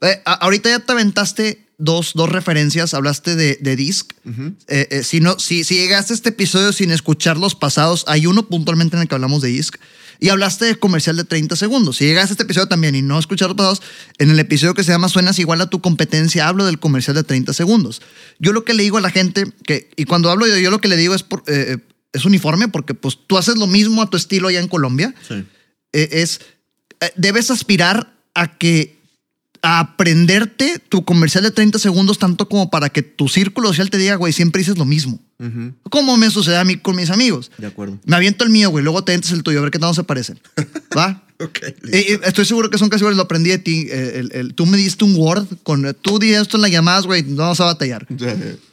Eh, 0.02 0.22
ahorita 0.26 0.70
ya 0.70 0.80
te 0.80 0.92
aventaste 0.94 1.66
dos, 1.78 2.12
dos 2.16 2.30
referencias. 2.30 2.94
Hablaste 2.94 3.36
de, 3.36 3.58
de 3.62 3.76
Disc. 3.76 4.14
Ujú. 4.26 4.54
Eh, 4.70 4.88
eh, 4.92 5.04
si, 5.04 5.20
no, 5.20 5.38
si, 5.40 5.66
si 5.66 5.76
llegaste 5.76 6.14
a 6.14 6.16
este 6.16 6.30
episodio 6.30 6.72
sin 6.72 6.92
escuchar 6.92 7.38
los 7.38 7.54
pasados, 7.56 8.06
hay 8.08 8.28
uno 8.28 8.48
puntualmente 8.48 8.96
en 8.96 9.02
el 9.02 9.08
que 9.10 9.16
hablamos 9.16 9.42
de 9.42 9.52
ISC. 9.52 9.78
Y 10.22 10.30
hablaste 10.30 10.66
de 10.66 10.76
comercial 10.78 11.16
de 11.18 11.24
30 11.26 11.56
segundos. 11.58 11.98
Si 11.98 12.06
llegaste 12.06 12.32
a 12.32 12.34
este 12.36 12.44
episodio 12.44 12.68
también 12.68 12.96
y 12.96 13.02
no 13.02 13.20
escuchar 13.20 13.48
los 13.50 13.56
pasados, 13.58 13.82
en 14.20 14.30
el 14.30 14.40
episodio 14.40 14.74
que 14.74 14.84
se 14.84 14.92
llama 14.92 15.08
Suenas 15.10 15.40
igual 15.40 15.60
a 15.62 15.70
tu 15.70 15.80
competencia, 15.82 16.48
hablo 16.48 16.66
del 16.66 16.80
comercial 16.80 17.16
de 17.16 17.24
30 17.24 17.54
segundos. 17.54 18.02
Yo 18.38 18.52
lo 18.54 18.64
que 18.66 18.74
le 18.74 18.84
digo 18.84 18.98
a 18.98 19.02
la 19.02 19.12
gente, 19.12 19.46
que, 19.66 19.90
y 19.98 20.04
cuando 20.06 20.30
hablo 20.30 20.46
yo, 20.48 20.58
yo 20.58 20.72
lo 20.72 20.82
que 20.82 20.90
le 20.90 20.98
digo 20.98 21.16
es, 21.16 21.24
por, 21.24 21.44
eh, 21.48 21.78
eh, 21.78 21.78
es 22.14 22.26
uniforme, 22.26 22.68
porque 22.68 22.94
pues 22.94 23.18
tú 23.28 23.38
haces 23.38 23.58
lo 23.58 23.68
mismo 23.68 24.02
a 24.02 24.10
tu 24.10 24.18
estilo 24.18 24.48
allá 24.48 24.60
en 24.60 24.68
Colombia 24.68 25.14
Sí. 25.28 25.44
eh, 25.94 26.10
es, 26.12 26.42
eh, 27.02 27.12
debes 27.16 27.52
aspirar 27.52 28.14
a 28.34 28.58
que, 28.58 28.98
a 29.62 29.80
aprenderte 29.80 30.80
tu 30.88 31.04
comercial 31.04 31.44
de 31.44 31.52
30 31.52 31.80
segundos 31.80 32.18
tanto 32.18 32.48
como 32.48 32.70
para 32.70 32.90
que 32.90 33.02
tu 33.02 33.28
círculo 33.28 33.68
social 33.70 33.90
te 33.90 33.98
diga, 33.98 34.16
güey, 34.16 34.32
siempre 34.32 34.60
dices 34.60 34.78
lo 34.78 34.86
mismo. 34.86 35.20
Ujú. 35.38 35.74
Como 35.90 36.16
me 36.18 36.30
sucede 36.32 36.58
a 36.58 36.64
mí 36.64 36.78
con 36.78 36.96
mis 36.96 37.10
amigos. 37.10 37.52
De 37.58 37.68
acuerdo. 37.68 38.00
Me 38.06 38.16
aviento 38.16 38.44
el 38.46 38.50
mío, 38.52 38.70
güey, 38.70 38.84
luego 38.84 39.04
te 39.04 39.14
entras 39.14 39.34
el 39.34 39.44
tuyo, 39.44 39.60
a 39.60 39.62
ver 39.64 39.72
qué 39.72 39.80
tanto 39.80 39.94
se 39.94 40.04
parecen. 40.06 40.40
¿Va? 40.98 41.24
Ok. 41.42 41.60
Eh, 41.92 42.20
estoy 42.24 42.46
seguro 42.46 42.70
que 42.70 42.78
son 42.78 42.90
casi 42.90 43.02
iguales, 43.02 43.18
lo 43.18 43.24
aprendí 43.24 43.50
de 43.50 43.58
ti. 43.60 43.88
eh, 43.90 44.14
el- 44.20 44.32
el- 44.34 44.54
tú 44.56 44.66
me 44.66 44.78
diste 44.78 45.04
un 45.06 45.16
Word 45.18 45.46
con, 45.64 45.94
tú 46.02 46.20
di 46.20 46.34
esto 46.34 46.56
en 46.58 46.62
las 46.62 46.72
llamadas, 46.72 47.06
güey, 47.06 47.24
no 47.24 47.38
vamos 47.44 47.60
a 47.60 47.66
batallar. 47.66 48.08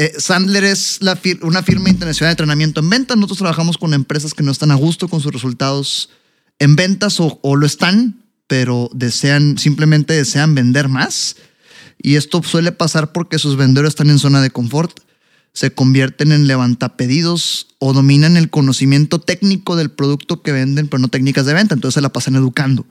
Eh, 0.00 0.14
Sandler 0.16 0.62
es 0.62 1.00
una 1.42 1.64
firma 1.64 1.88
internacional 1.88 2.28
de 2.28 2.34
entrenamiento 2.34 2.78
en 2.78 2.88
ventas. 2.88 3.16
Nosotros 3.16 3.38
trabajamos 3.38 3.78
con 3.78 3.94
empresas 3.94 4.32
que 4.32 4.44
no 4.44 4.52
están 4.52 4.70
a 4.70 4.76
gusto 4.76 5.08
con 5.08 5.20
sus 5.20 5.32
resultados 5.32 6.10
en 6.60 6.76
ventas 6.76 7.18
o, 7.18 7.40
o 7.42 7.56
lo 7.56 7.66
están, 7.66 8.22
pero 8.46 8.90
desean, 8.94 9.58
simplemente 9.58 10.14
desean 10.14 10.54
vender 10.54 10.88
más. 10.88 11.34
Y 12.00 12.14
esto 12.14 12.40
suele 12.44 12.70
pasar 12.70 13.10
porque 13.10 13.40
sus 13.40 13.56
vendedores 13.56 13.90
están 13.90 14.08
en 14.08 14.20
zona 14.20 14.40
de 14.40 14.50
confort, 14.50 15.00
se 15.52 15.72
convierten 15.72 16.30
en 16.30 16.46
levantapedidos 16.46 17.66
o 17.80 17.92
dominan 17.92 18.36
el 18.36 18.50
conocimiento 18.50 19.20
técnico 19.20 19.74
del 19.74 19.90
producto 19.90 20.42
que 20.42 20.52
venden, 20.52 20.86
pero 20.86 21.00
no 21.00 21.08
técnicas 21.08 21.44
de 21.44 21.54
venta. 21.54 21.74
Entonces 21.74 21.94
se 21.94 22.02
la 22.02 22.12
pasan 22.12 22.36
educando. 22.36 22.86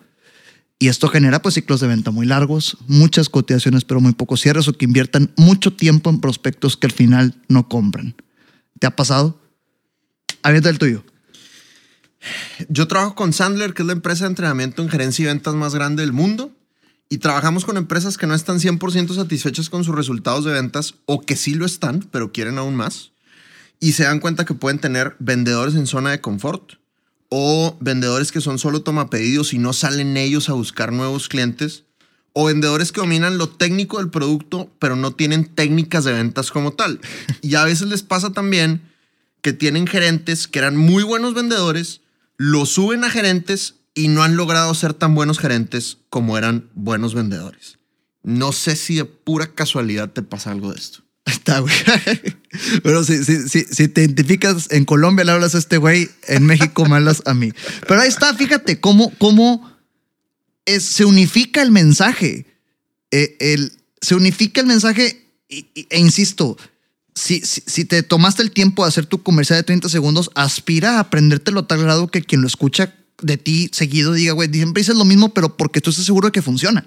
Y 0.80 0.90
esto 0.90 1.08
genera 1.08 1.42
pues 1.42 1.56
ciclos 1.56 1.80
de 1.80 1.88
venta 1.88 2.12
muy 2.12 2.28
largos, 2.28 2.78
muchas 2.88 3.30
cotizaciones 3.30 3.84
pero 3.84 4.00
muy 4.00 4.14
pocos 4.14 4.42
cierres 4.42 4.68
o 4.68 4.74
que 4.74 4.86
inviertan 4.86 5.34
mucho 5.36 5.74
tiempo 5.74 6.10
en 6.10 6.22
prospectos 6.22 6.78
que 6.78 6.88
al 6.88 6.94
final 6.94 7.36
no 7.48 7.68
compran. 7.68 8.16
¿Te 8.80 8.86
ha 8.86 8.96
pasado? 8.96 9.40
Avienta 10.44 10.70
el 10.70 10.78
tuyo. 10.78 11.04
Yo 12.70 12.88
trabajo 12.88 13.16
con 13.16 13.34
Sandler, 13.34 13.74
que 13.74 13.82
es 13.82 13.88
la 13.88 13.94
empresa 13.94 14.26
de 14.26 14.30
entrenamiento 14.30 14.84
en 14.84 14.90
gerencia 14.90 15.24
y 15.24 15.28
ventas 15.28 15.56
más 15.56 15.74
grande 15.74 16.02
del 16.02 16.14
mundo. 16.14 16.52
Y 17.10 17.20
trabajamos 17.20 17.64
con 17.66 17.78
empresas 17.78 18.18
que 18.18 18.28
no 18.28 18.36
están 18.36 18.60
100% 18.60 19.16
satisfechas 19.16 19.70
con 19.70 19.84
sus 19.84 19.96
resultados 19.96 20.44
de 20.44 20.52
ventas 20.52 20.96
o 21.06 21.22
que 21.22 21.38
sí 21.38 21.56
lo 21.56 21.66
están, 21.66 22.06
pero 22.12 22.32
quieren 22.34 22.58
aún 22.58 22.76
más. 22.76 23.12
Y 23.80 23.94
se 23.94 24.04
dan 24.04 24.20
cuenta 24.20 24.46
que 24.46 24.54
pueden 24.54 24.80
tener 24.80 25.16
vendedores 25.20 25.76
en 25.76 25.88
zona 25.88 26.12
de 26.12 26.22
confort 26.22 26.74
o 27.30 27.78
vendedores 27.80 28.32
que 28.32 28.42
son 28.42 28.60
solo 28.60 28.82
tomapedidos 28.82 29.54
y 29.54 29.58
no 29.58 29.74
salen 29.74 30.18
ellos 30.18 30.50
a 30.50 30.54
buscar 30.54 30.92
nuevos 30.92 31.28
clientes, 31.28 31.84
o 32.34 32.46
vendedores 32.46 32.92
que 32.92 33.02
dominan 33.02 33.38
lo 33.38 33.50
técnico 33.50 33.98
del 33.98 34.10
producto, 34.10 34.72
pero 34.78 34.96
no 34.96 35.12
tienen 35.12 35.46
técnicas 35.46 36.04
de 36.04 36.14
ventas 36.14 36.52
como 36.52 36.74
tal. 36.74 37.00
Y 37.42 37.56
a 37.56 37.64
veces 37.64 37.88
les 37.88 38.04
pasa 38.04 38.32
también 38.32 38.82
que 39.42 39.54
tienen 39.54 39.88
gerentes 39.88 40.48
que 40.48 40.60
eran 40.60 40.78
muy 40.78 41.04
buenos 41.04 41.34
vendedores, 41.34 42.02
lo 42.38 42.66
suben 42.66 43.04
a 43.04 43.10
gerentes 43.10 43.76
y 43.96 44.10
no 44.10 44.22
han 44.22 44.36
logrado 44.36 44.74
ser 44.76 44.94
tan 44.94 45.16
buenos 45.16 45.40
gerentes 45.40 45.98
como 46.10 46.38
eran 46.38 46.70
buenos 46.76 47.16
vendedores. 47.16 47.80
No 48.22 48.52
sé 48.52 48.76
si 48.76 48.96
de 48.96 49.06
pura 49.06 49.48
casualidad 49.48 50.12
te 50.12 50.22
pasa 50.22 50.52
algo 50.52 50.72
de 50.72 50.80
esto. 50.80 51.07
Está, 51.28 51.60
güey. 51.60 51.74
Pero 52.84 53.04
si, 53.04 53.24
si, 53.24 53.50
si, 53.50 53.66
si, 53.66 53.88
te 53.90 54.02
identificas 54.02 54.72
en 54.72 54.86
Colombia, 54.86 55.26
le 55.26 55.34
hablas 55.34 55.56
a 55.56 55.58
este 55.58 55.78
güey, 55.78 56.10
en 56.28 56.46
México 56.46 56.86
me 56.86 56.96
hablas 56.96 57.22
a 57.26 57.34
mí. 57.34 57.52
Pero 57.88 58.02
ahí 58.02 58.08
está, 58.08 58.34
fíjate 58.34 58.80
cómo, 58.80 59.12
cómo 59.18 59.70
es, 60.66 60.84
se 60.84 61.06
unifica 61.06 61.62
el 61.62 61.72
mensaje. 61.72 62.46
Eh, 63.12 63.36
el, 63.40 63.74
se 64.02 64.16
unifica 64.16 64.62
el 64.62 64.68
mensaje 64.68 65.28
e, 65.50 65.66
e 65.90 66.00
insisto, 66.00 66.58
si, 67.14 67.42
si, 67.42 67.62
si, 67.66 67.86
te 67.86 68.04
tomaste 68.04 68.42
el 68.42 68.52
tiempo 68.52 68.84
de 68.84 68.90
hacer 68.90 69.06
tu 69.06 69.22
comercial 69.22 69.60
de 69.60 69.64
30 69.64 69.90
segundos, 69.90 70.32
aspira 70.36 70.98
a 70.98 71.00
aprendértelo 71.02 71.62
a 71.62 71.68
tal 71.68 71.82
grado 71.82 72.08
que 72.08 72.22
quien 72.22 72.42
lo 72.42 72.48
escucha 72.48 72.96
de 73.22 73.38
ti 73.38 73.70
seguido 73.74 74.14
diga, 74.14 74.34
güey, 74.34 74.50
siempre 74.50 74.82
dices 74.82 74.96
lo 74.96 75.06
mismo, 75.06 75.34
pero 75.34 75.58
porque 75.58 75.82
tú 75.82 75.90
estás 75.90 76.06
seguro 76.06 76.28
de 76.28 76.32
que 76.32 76.42
funciona. 76.42 76.86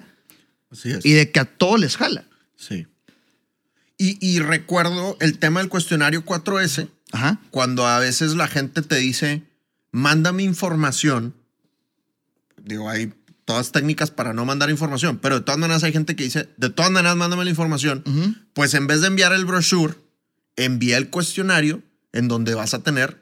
Así 0.71 0.91
es. 0.91 1.05
Y 1.05 1.11
de 1.11 1.31
que 1.31 1.39
a 1.39 1.45
todos 1.45 1.79
les 1.79 1.97
jala. 1.97 2.25
Sí. 2.55 2.87
Y, 4.01 4.17
y 4.19 4.39
recuerdo 4.39 5.15
el 5.19 5.37
tema 5.37 5.59
del 5.59 5.69
cuestionario 5.69 6.25
4S, 6.25 6.87
Ajá. 7.11 7.39
cuando 7.51 7.85
a 7.85 7.99
veces 7.99 8.33
la 8.35 8.47
gente 8.47 8.81
te 8.81 8.95
dice, 8.95 9.43
mándame 9.91 10.41
información. 10.41 11.35
Digo, 12.63 12.89
hay 12.89 13.13
todas 13.45 13.71
técnicas 13.71 14.09
para 14.09 14.33
no 14.33 14.43
mandar 14.45 14.69
información, 14.71 15.19
pero 15.21 15.35
de 15.35 15.41
todas 15.45 15.59
maneras 15.59 15.83
hay 15.83 15.91
gente 15.91 16.15
que 16.15 16.23
dice, 16.23 16.49
de 16.57 16.69
todas 16.71 16.89
maneras 16.91 17.15
mándame 17.15 17.43
la 17.43 17.49
información. 17.51 18.01
Uh 18.05 18.09
-huh. 18.09 18.35
Pues 18.53 18.73
en 18.73 18.87
vez 18.87 19.01
de 19.01 19.07
enviar 19.07 19.33
el 19.33 19.45
brochure, 19.45 19.93
envía 20.55 20.97
el 20.97 21.09
cuestionario 21.09 21.83
en 22.11 22.27
donde 22.27 22.55
vas 22.55 22.73
a 22.73 22.81
tener 22.81 23.21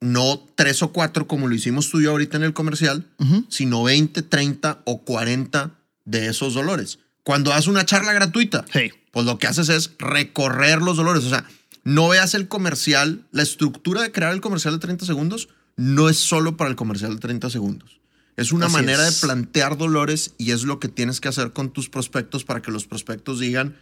no 0.00 0.46
tres 0.54 0.82
o 0.82 0.92
cuatro 0.92 1.26
como 1.26 1.46
lo 1.48 1.54
hicimos 1.54 1.88
tú 1.90 2.00
y 2.00 2.04
yo 2.04 2.10
ahorita 2.10 2.36
en 2.36 2.42
el 2.44 2.52
comercial, 2.52 3.06
Uh 3.18 3.24
-huh. 3.24 3.46
sino 3.48 3.82
20, 3.84 4.20
30 4.22 4.82
o 4.84 5.02
40 5.04 5.78
de 6.04 6.26
esos 6.28 6.52
dolores. 6.54 6.98
Cuando 7.22 7.50
das 7.50 7.66
una 7.68 7.84
charla 7.86 8.12
gratuita, 8.12 8.64
Hey. 8.72 8.92
Pues 9.10 9.26
lo 9.26 9.38
que 9.38 9.46
haces 9.46 9.68
es 9.68 9.92
recorrer 9.98 10.82
los 10.82 10.96
dolores. 10.96 11.24
O 11.24 11.28
sea, 11.30 11.44
no 11.84 12.08
veas 12.08 12.34
el 12.34 12.48
comercial, 12.48 13.24
la 13.32 13.42
estructura 13.42 14.02
de 14.02 14.12
crear 14.12 14.32
el 14.32 14.40
comercial 14.40 14.74
de 14.74 14.80
30 14.80 15.06
segundos 15.06 15.48
no 15.76 16.08
es 16.08 16.16
solo 16.18 16.56
para 16.56 16.70
el 16.70 16.76
comercial 16.76 17.14
de 17.14 17.20
30 17.20 17.50
segundos. 17.50 18.00
Es 18.36 18.52
una 18.52 18.66
Así 18.66 18.74
manera 18.74 19.06
es. 19.08 19.20
de 19.20 19.26
plantear 19.26 19.76
dolores 19.76 20.34
y 20.38 20.52
es 20.52 20.62
lo 20.64 20.78
que 20.78 20.88
tienes 20.88 21.20
que 21.20 21.28
hacer 21.28 21.52
con 21.52 21.70
tus 21.70 21.88
prospectos 21.88 22.44
para 22.44 22.62
que 22.62 22.70
los 22.70 22.86
prospectos 22.86 23.40
digan, 23.40 23.76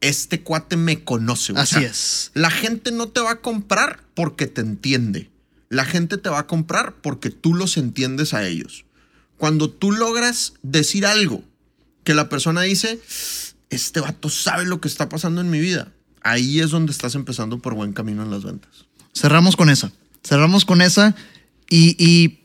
este 0.00 0.42
cuate 0.42 0.76
me 0.76 1.04
conoce. 1.04 1.52
O 1.52 1.58
Así 1.58 1.76
sea, 1.76 1.88
es. 1.88 2.30
La 2.34 2.50
gente 2.50 2.90
no 2.92 3.08
te 3.08 3.20
va 3.20 3.32
a 3.32 3.40
comprar 3.40 4.00
porque 4.14 4.46
te 4.46 4.60
entiende. 4.60 5.30
La 5.68 5.84
gente 5.84 6.16
te 6.16 6.28
va 6.28 6.40
a 6.40 6.46
comprar 6.46 6.94
porque 7.02 7.30
tú 7.30 7.54
los 7.54 7.76
entiendes 7.76 8.34
a 8.34 8.46
ellos. 8.46 8.84
Cuando 9.36 9.70
tú 9.70 9.92
logras 9.92 10.54
decir 10.62 11.06
algo 11.06 11.42
que 12.04 12.14
la 12.14 12.28
persona 12.28 12.62
dice, 12.62 13.00
este 13.70 14.00
vato 14.00 14.28
sabe 14.28 14.64
lo 14.64 14.80
que 14.80 14.88
está 14.88 15.08
pasando 15.08 15.40
en 15.40 15.50
mi 15.50 15.60
vida, 15.60 15.92
ahí 16.22 16.60
es 16.60 16.70
donde 16.70 16.92
estás 16.92 17.14
empezando 17.14 17.58
por 17.58 17.74
buen 17.74 17.92
camino 17.92 18.22
en 18.22 18.30
las 18.30 18.44
ventas. 18.44 18.86
Cerramos 19.14 19.56
con 19.56 19.70
esa. 19.70 19.92
Cerramos 20.22 20.64
con 20.64 20.82
esa 20.82 21.14
y, 21.68 21.96
y 22.04 22.40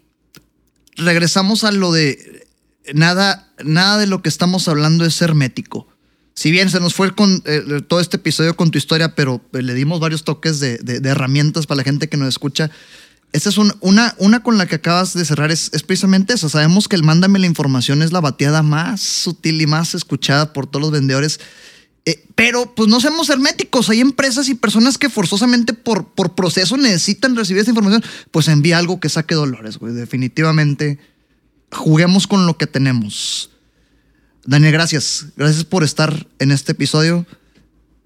regresamos 0.96 1.64
a 1.64 1.72
lo 1.72 1.92
de 1.92 2.48
nada, 2.94 3.52
nada 3.64 3.98
de 3.98 4.08
lo 4.08 4.22
que 4.22 4.30
estamos 4.30 4.68
hablando 4.68 5.06
es 5.06 5.22
hermético. 5.22 5.88
Si 6.34 6.50
bien 6.50 6.70
se 6.70 6.80
nos 6.80 6.94
fue 6.94 7.14
con 7.14 7.44
eh, 7.46 7.82
todo 7.88 8.00
este 8.00 8.18
episodio 8.18 8.56
con 8.56 8.72
tu 8.72 8.78
historia, 8.78 9.16
pero 9.16 9.42
le 9.52 9.74
dimos 9.74 10.00
varios 10.00 10.24
toques 10.24 10.60
de, 10.60 10.78
de, 10.78 11.10
herramientas 11.10 11.68
para 11.68 11.78
la 11.78 11.84
gente 11.84 12.08
que 12.08 12.18
nos 12.18 12.30
escucha. 12.30 12.72
Esta 13.34 13.48
es 13.48 13.58
un, 13.58 13.74
una, 13.80 14.44
con 14.44 14.58
la 14.58 14.66
que 14.66 14.76
acabas 14.76 15.14
de 15.14 15.24
cerrar, 15.24 15.52
es, 15.52 15.70
precisamente 15.86 16.34
eso. 16.34 16.50
Sabemos 16.50 16.90
que 16.90 16.98
el 16.98 17.04
mándame 17.04 17.40
la 17.40 17.46
información 17.46 18.02
es 18.02 18.12
la 18.12 18.20
bateada 18.20 18.62
más 18.62 19.02
sutil 19.02 19.62
y 19.62 19.68
más 19.68 19.96
escuchada 19.96 20.52
por 20.52 20.68
todos 20.68 20.82
los 20.82 20.92
vendedores. 20.92 21.40
Eh, 22.06 22.26
pero 22.36 22.76
pues 22.76 22.90
no 22.90 23.00
seamos 23.00 23.30
herméticos. 23.30 23.90
Hay 23.90 24.02
empresas 24.02 24.50
y 24.50 24.56
personas 24.56 24.98
que 24.98 25.10
forzosamente 25.10 25.74
por, 25.74 26.14
proceso 26.36 26.76
necesitan 26.76 27.36
recibir 27.38 27.62
esa 27.62 27.72
información. 27.72 28.04
Pues 28.32 28.50
envía 28.50 28.78
algo 28.78 29.00
que 29.00 29.08
saque 29.08 29.34
dolores, 29.34 29.78
güey. 29.78 29.94
Definitivamente 29.94 31.00
juguemos 31.72 32.28
con 32.28 32.46
lo 32.46 32.58
que 32.58 32.68
tenemos. 32.68 33.50
Daniel, 34.46 34.74
gracias. 34.74 35.28
Gracias 35.38 35.64
por 35.64 35.86
estar 35.86 36.28
en 36.40 36.52
este 36.52 36.74
episodio. 36.74 37.26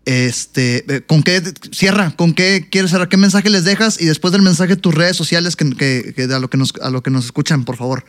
Este, 0.06 1.03
¿con 1.07 1.23
qué 1.23 1.41
cierra? 1.72 2.15
¿Con 2.15 2.34
qué 2.34 2.68
quieres 2.69 2.91
cerrar? 2.91 3.10
¿Qué 3.10 3.18
mensaje 3.18 3.49
les 3.49 3.64
dejas? 3.64 3.99
Y 3.99 4.06
después 4.06 4.32
del 4.32 4.44
mensaje, 4.44 4.76
tus 4.76 4.94
redes 4.94 5.18
sociales 5.18 5.56
que 5.56 5.65
a, 6.32 6.40
lo 6.40 6.49
que 6.49 6.57
nos, 6.57 6.73
a 6.82 6.91
lo 6.91 7.02
que 7.02 7.10
nos 7.10 7.26
escuchan, 7.26 7.65
por 7.65 7.76
favor. 7.76 8.06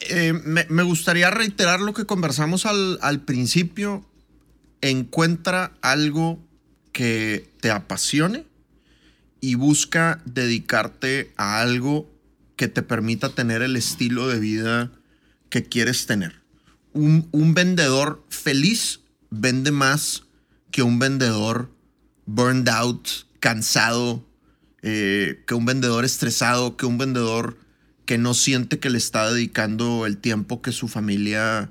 Eh, 0.00 0.32
me, 0.32 0.66
me, 0.68 0.82
gustaría 0.82 1.30
reiterar 1.30 1.80
lo 1.80 1.94
que 1.94 2.06
conversamos 2.06 2.66
al, 2.66 2.98
al 3.02 3.20
principio. 3.20 4.04
Encuentra 4.80 5.72
algo 5.80 6.44
que 6.90 7.48
te 7.60 7.70
apasione 7.70 8.44
y 9.40 9.54
busca 9.54 10.20
dedicarte 10.24 11.32
a 11.36 11.60
algo 11.60 12.10
que 12.56 12.66
te 12.66 12.82
permita 12.82 13.28
tener 13.28 13.62
el 13.62 13.76
estilo 13.76 14.28
de 14.28 14.40
vida 14.40 14.90
que 15.50 15.62
quieres 15.62 16.06
tener. 16.06 16.42
Un, 16.92 17.28
un 17.30 17.54
vendedor 17.54 18.24
feliz 18.28 19.00
vende 19.30 19.70
más 19.70 20.24
que 20.72 20.82
un 20.82 20.98
vendedor 20.98 21.70
burned 22.26 22.68
out, 22.68 23.06
cansado, 23.38 24.26
eh, 24.82 25.44
que 25.46 25.54
un 25.54 25.64
vendedor 25.64 26.04
estresado, 26.04 26.76
que 26.76 26.86
un 26.86 26.98
vendedor 26.98 27.56
que 28.04 28.18
no 28.18 28.34
siente 28.34 28.80
que 28.80 28.90
le 28.90 28.98
está 28.98 29.30
dedicando 29.32 30.06
el 30.06 30.18
tiempo 30.18 30.60
que 30.60 30.72
su 30.72 30.88
familia 30.88 31.70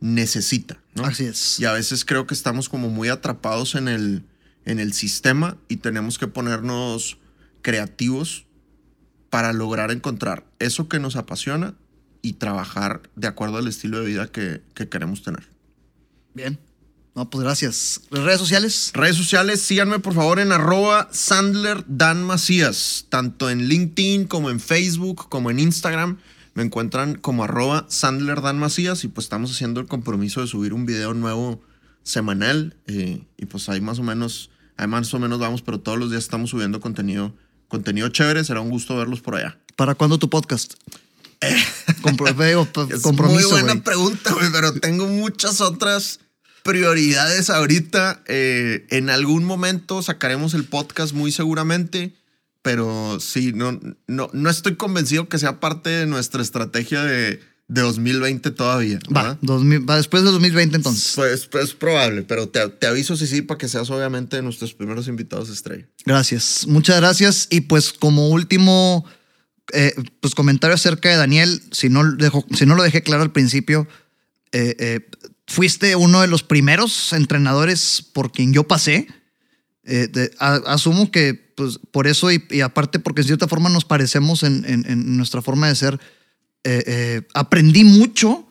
necesita. 0.00 0.80
¿no? 0.94 1.04
Así 1.04 1.24
es. 1.24 1.60
Y 1.60 1.66
a 1.66 1.72
veces 1.72 2.06
creo 2.06 2.26
que 2.26 2.32
estamos 2.32 2.70
como 2.70 2.88
muy 2.88 3.08
atrapados 3.08 3.74
en 3.74 3.88
el, 3.88 4.24
en 4.64 4.80
el 4.80 4.94
sistema 4.94 5.58
y 5.68 5.76
tenemos 5.76 6.18
que 6.18 6.28
ponernos 6.28 7.18
creativos 7.60 8.46
para 9.28 9.52
lograr 9.52 9.90
encontrar 9.90 10.46
eso 10.58 10.88
que 10.88 10.98
nos 10.98 11.16
apasiona 11.16 11.74
y 12.22 12.34
trabajar 12.34 13.02
de 13.16 13.28
acuerdo 13.28 13.58
al 13.58 13.68
estilo 13.68 14.00
de 14.00 14.06
vida 14.06 14.26
que, 14.28 14.62
que 14.74 14.88
queremos 14.88 15.22
tener. 15.22 15.46
Bien. 16.34 16.58
No, 17.20 17.28
pues 17.28 17.44
gracias. 17.44 18.00
¿Redes 18.10 18.38
sociales? 18.38 18.92
Redes 18.94 19.16
sociales, 19.16 19.60
síganme 19.60 19.98
por 19.98 20.14
favor 20.14 20.38
en 20.38 20.52
arroba 20.52 21.10
Sandler 21.12 21.84
Dan 21.86 22.24
Macías, 22.24 23.04
tanto 23.10 23.50
en 23.50 23.68
LinkedIn 23.68 24.24
como 24.24 24.48
en 24.48 24.58
Facebook, 24.58 25.28
como 25.28 25.50
en 25.50 25.58
Instagram. 25.58 26.16
Me 26.54 26.62
encuentran 26.62 27.16
como 27.16 27.44
arroba 27.44 27.84
Sandler 27.90 28.40
Dan 28.40 28.58
Macías 28.58 29.04
y 29.04 29.08
pues 29.08 29.26
estamos 29.26 29.50
haciendo 29.50 29.80
el 29.80 29.86
compromiso 29.86 30.40
de 30.40 30.46
subir 30.46 30.72
un 30.72 30.86
video 30.86 31.12
nuevo 31.12 31.60
semanal 32.04 32.74
eh, 32.86 33.22
y 33.36 33.44
pues 33.44 33.68
ahí 33.68 33.82
más 33.82 33.98
o 33.98 34.02
menos, 34.02 34.48
ahí 34.78 34.86
más 34.86 35.12
o 35.12 35.18
menos 35.18 35.38
vamos, 35.38 35.60
pero 35.60 35.78
todos 35.78 35.98
los 35.98 36.08
días 36.08 36.22
estamos 36.22 36.48
subiendo 36.48 36.80
contenido, 36.80 37.34
contenido 37.68 38.08
chévere. 38.08 38.42
Será 38.44 38.62
un 38.62 38.70
gusto 38.70 38.96
verlos 38.96 39.20
por 39.20 39.34
allá. 39.34 39.58
¿Para 39.76 39.94
cuándo 39.94 40.18
tu 40.18 40.30
podcast? 40.30 40.72
Compro 42.00 42.28
es 42.94 43.02
compromiso. 43.02 43.50
Muy 43.50 43.60
buena 43.60 43.74
wey. 43.74 43.82
pregunta, 43.82 44.32
güey, 44.32 44.50
pero 44.50 44.72
tengo 44.72 45.06
muchas 45.06 45.60
otras 45.60 46.20
prioridades 46.62 47.50
ahorita. 47.50 48.22
Eh, 48.26 48.86
en 48.90 49.10
algún 49.10 49.44
momento 49.44 50.02
sacaremos 50.02 50.54
el 50.54 50.64
podcast 50.64 51.12
muy 51.14 51.32
seguramente, 51.32 52.14
pero 52.62 53.18
sí, 53.20 53.52
no, 53.54 53.78
no, 54.06 54.30
no 54.32 54.50
estoy 54.50 54.76
convencido 54.76 55.28
que 55.28 55.38
sea 55.38 55.60
parte 55.60 55.90
de 55.90 56.06
nuestra 56.06 56.42
estrategia 56.42 57.02
de, 57.02 57.40
de 57.68 57.82
2020 57.82 58.50
todavía. 58.50 58.98
Va, 59.14 59.38
2000, 59.42 59.88
va, 59.88 59.96
después 59.96 60.22
de 60.24 60.30
2020 60.30 60.76
entonces. 60.76 61.12
Pues, 61.14 61.46
pues 61.46 61.64
es 61.64 61.74
probable, 61.74 62.22
pero 62.22 62.48
te, 62.48 62.68
te, 62.68 62.86
aviso 62.86 63.16
si 63.16 63.26
sí 63.26 63.42
para 63.42 63.58
que 63.58 63.68
seas 63.68 63.88
obviamente 63.90 64.36
de 64.36 64.42
nuestros 64.42 64.74
primeros 64.74 65.08
invitados 65.08 65.48
estrella. 65.48 65.86
Gracias, 66.04 66.66
muchas 66.66 66.96
gracias. 66.96 67.46
Y 67.50 67.62
pues 67.62 67.92
como 67.92 68.28
último... 68.28 69.04
Eh, 69.72 69.94
pues 70.18 70.34
comentario 70.34 70.74
acerca 70.74 71.10
de 71.10 71.14
Daniel, 71.14 71.62
si 71.70 71.88
no, 71.88 72.02
dejo, 72.16 72.44
si 72.52 72.66
no 72.66 72.74
lo 72.74 72.82
dejé 72.82 73.04
claro 73.04 73.22
al 73.22 73.30
principio, 73.30 73.86
eh, 74.50 74.74
eh, 74.80 75.09
fuiste 75.50 75.96
uno 75.96 76.20
de 76.20 76.28
los 76.28 76.44
primeros 76.44 77.12
entrenadores 77.12 78.08
por 78.12 78.30
quien 78.30 78.52
yo 78.52 78.68
pasé. 78.68 79.08
Eh, 79.82 80.06
De, 80.06 80.30
a, 80.38 80.54
asumo 80.66 81.10
que 81.10 81.34
pues, 81.34 81.80
por 81.90 82.06
eso 82.06 82.30
y, 82.30 82.44
y, 82.50 82.60
aparte 82.60 83.00
porque 83.00 83.22
en 83.22 83.26
cierta 83.26 83.48
forma 83.48 83.68
nos 83.68 83.84
parecemos 83.84 84.44
en, 84.44 84.64
en, 84.64 84.88
en 84.88 85.16
nuestra 85.16 85.42
forma 85.42 85.66
de 85.66 85.74
ser, 85.74 85.98
eh, 86.62 87.22
aprendí 87.34 87.82
mucho 87.82 88.46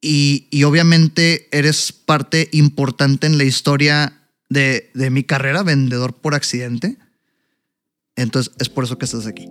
y, 0.00 0.48
y, 0.50 0.64
obviamente 0.64 1.48
eres 1.52 1.92
parte 1.92 2.48
importante 2.52 3.28
en 3.28 3.38
la 3.38 3.44
historia 3.44 4.22
de, 4.48 4.90
de 4.94 5.10
mi 5.10 5.22
carrera, 5.22 5.62
vendedor 5.62 6.14
por 6.14 6.34
accidente. 6.34 6.96
Entonces 8.16 8.52
es 8.58 8.68
por 8.68 8.84
eso 8.84 8.98
que 8.98 9.04
estás 9.04 9.26
aquí. 9.26 9.48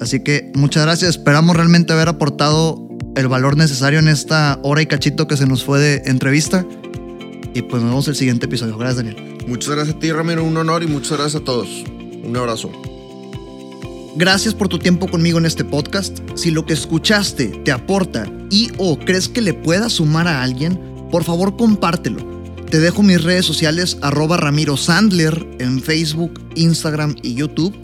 Así 0.00 0.22
que 0.22 0.50
muchas 0.54 0.84
gracias. 0.84 1.16
Esperamos 1.16 1.56
realmente 1.56 1.92
haber 1.92 2.08
aportado 2.08 2.97
el 3.18 3.26
valor 3.26 3.56
necesario 3.56 3.98
en 3.98 4.06
esta 4.06 4.60
hora 4.62 4.80
y 4.80 4.86
cachito 4.86 5.26
que 5.26 5.36
se 5.36 5.44
nos 5.44 5.64
fue 5.64 5.80
de 5.80 6.02
entrevista. 6.06 6.64
Y 7.52 7.62
pues 7.62 7.82
nos 7.82 7.90
vemos 7.90 8.06
en 8.06 8.12
el 8.12 8.16
siguiente 8.16 8.46
episodio. 8.46 8.78
Gracias, 8.78 9.04
Daniel. 9.04 9.38
Muchas 9.48 9.74
gracias 9.74 9.96
a 9.96 9.98
ti, 9.98 10.12
Ramiro. 10.12 10.44
Un 10.44 10.56
honor 10.56 10.84
y 10.84 10.86
muchas 10.86 11.18
gracias 11.18 11.42
a 11.42 11.44
todos. 11.44 11.68
Un 12.22 12.36
abrazo. 12.36 12.70
Gracias 14.14 14.54
por 14.54 14.68
tu 14.68 14.78
tiempo 14.78 15.08
conmigo 15.08 15.38
en 15.38 15.46
este 15.46 15.64
podcast. 15.64 16.20
Si 16.36 16.52
lo 16.52 16.64
que 16.64 16.74
escuchaste 16.74 17.48
te 17.64 17.72
aporta 17.72 18.30
y 18.50 18.70
o 18.78 18.96
crees 19.00 19.28
que 19.28 19.40
le 19.40 19.52
pueda 19.52 19.88
sumar 19.88 20.28
a 20.28 20.40
alguien, 20.42 20.78
por 21.10 21.24
favor 21.24 21.56
compártelo. 21.56 22.24
Te 22.70 22.78
dejo 22.78 23.02
mis 23.02 23.24
redes 23.24 23.44
sociales 23.44 23.98
arroba 24.00 24.36
Ramiro 24.36 24.76
Sandler 24.76 25.44
en 25.58 25.82
Facebook, 25.82 26.40
Instagram 26.54 27.16
y 27.22 27.34
YouTube. 27.34 27.74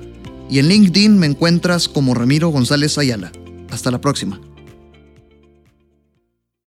Y 0.48 0.60
en 0.60 0.68
LinkedIn 0.68 1.18
me 1.18 1.26
encuentras 1.26 1.88
como 1.88 2.14
Ramiro 2.14 2.50
González 2.50 2.98
Ayala. 2.98 3.32
Hasta 3.70 3.90
la 3.90 4.00
próxima. 4.00 4.38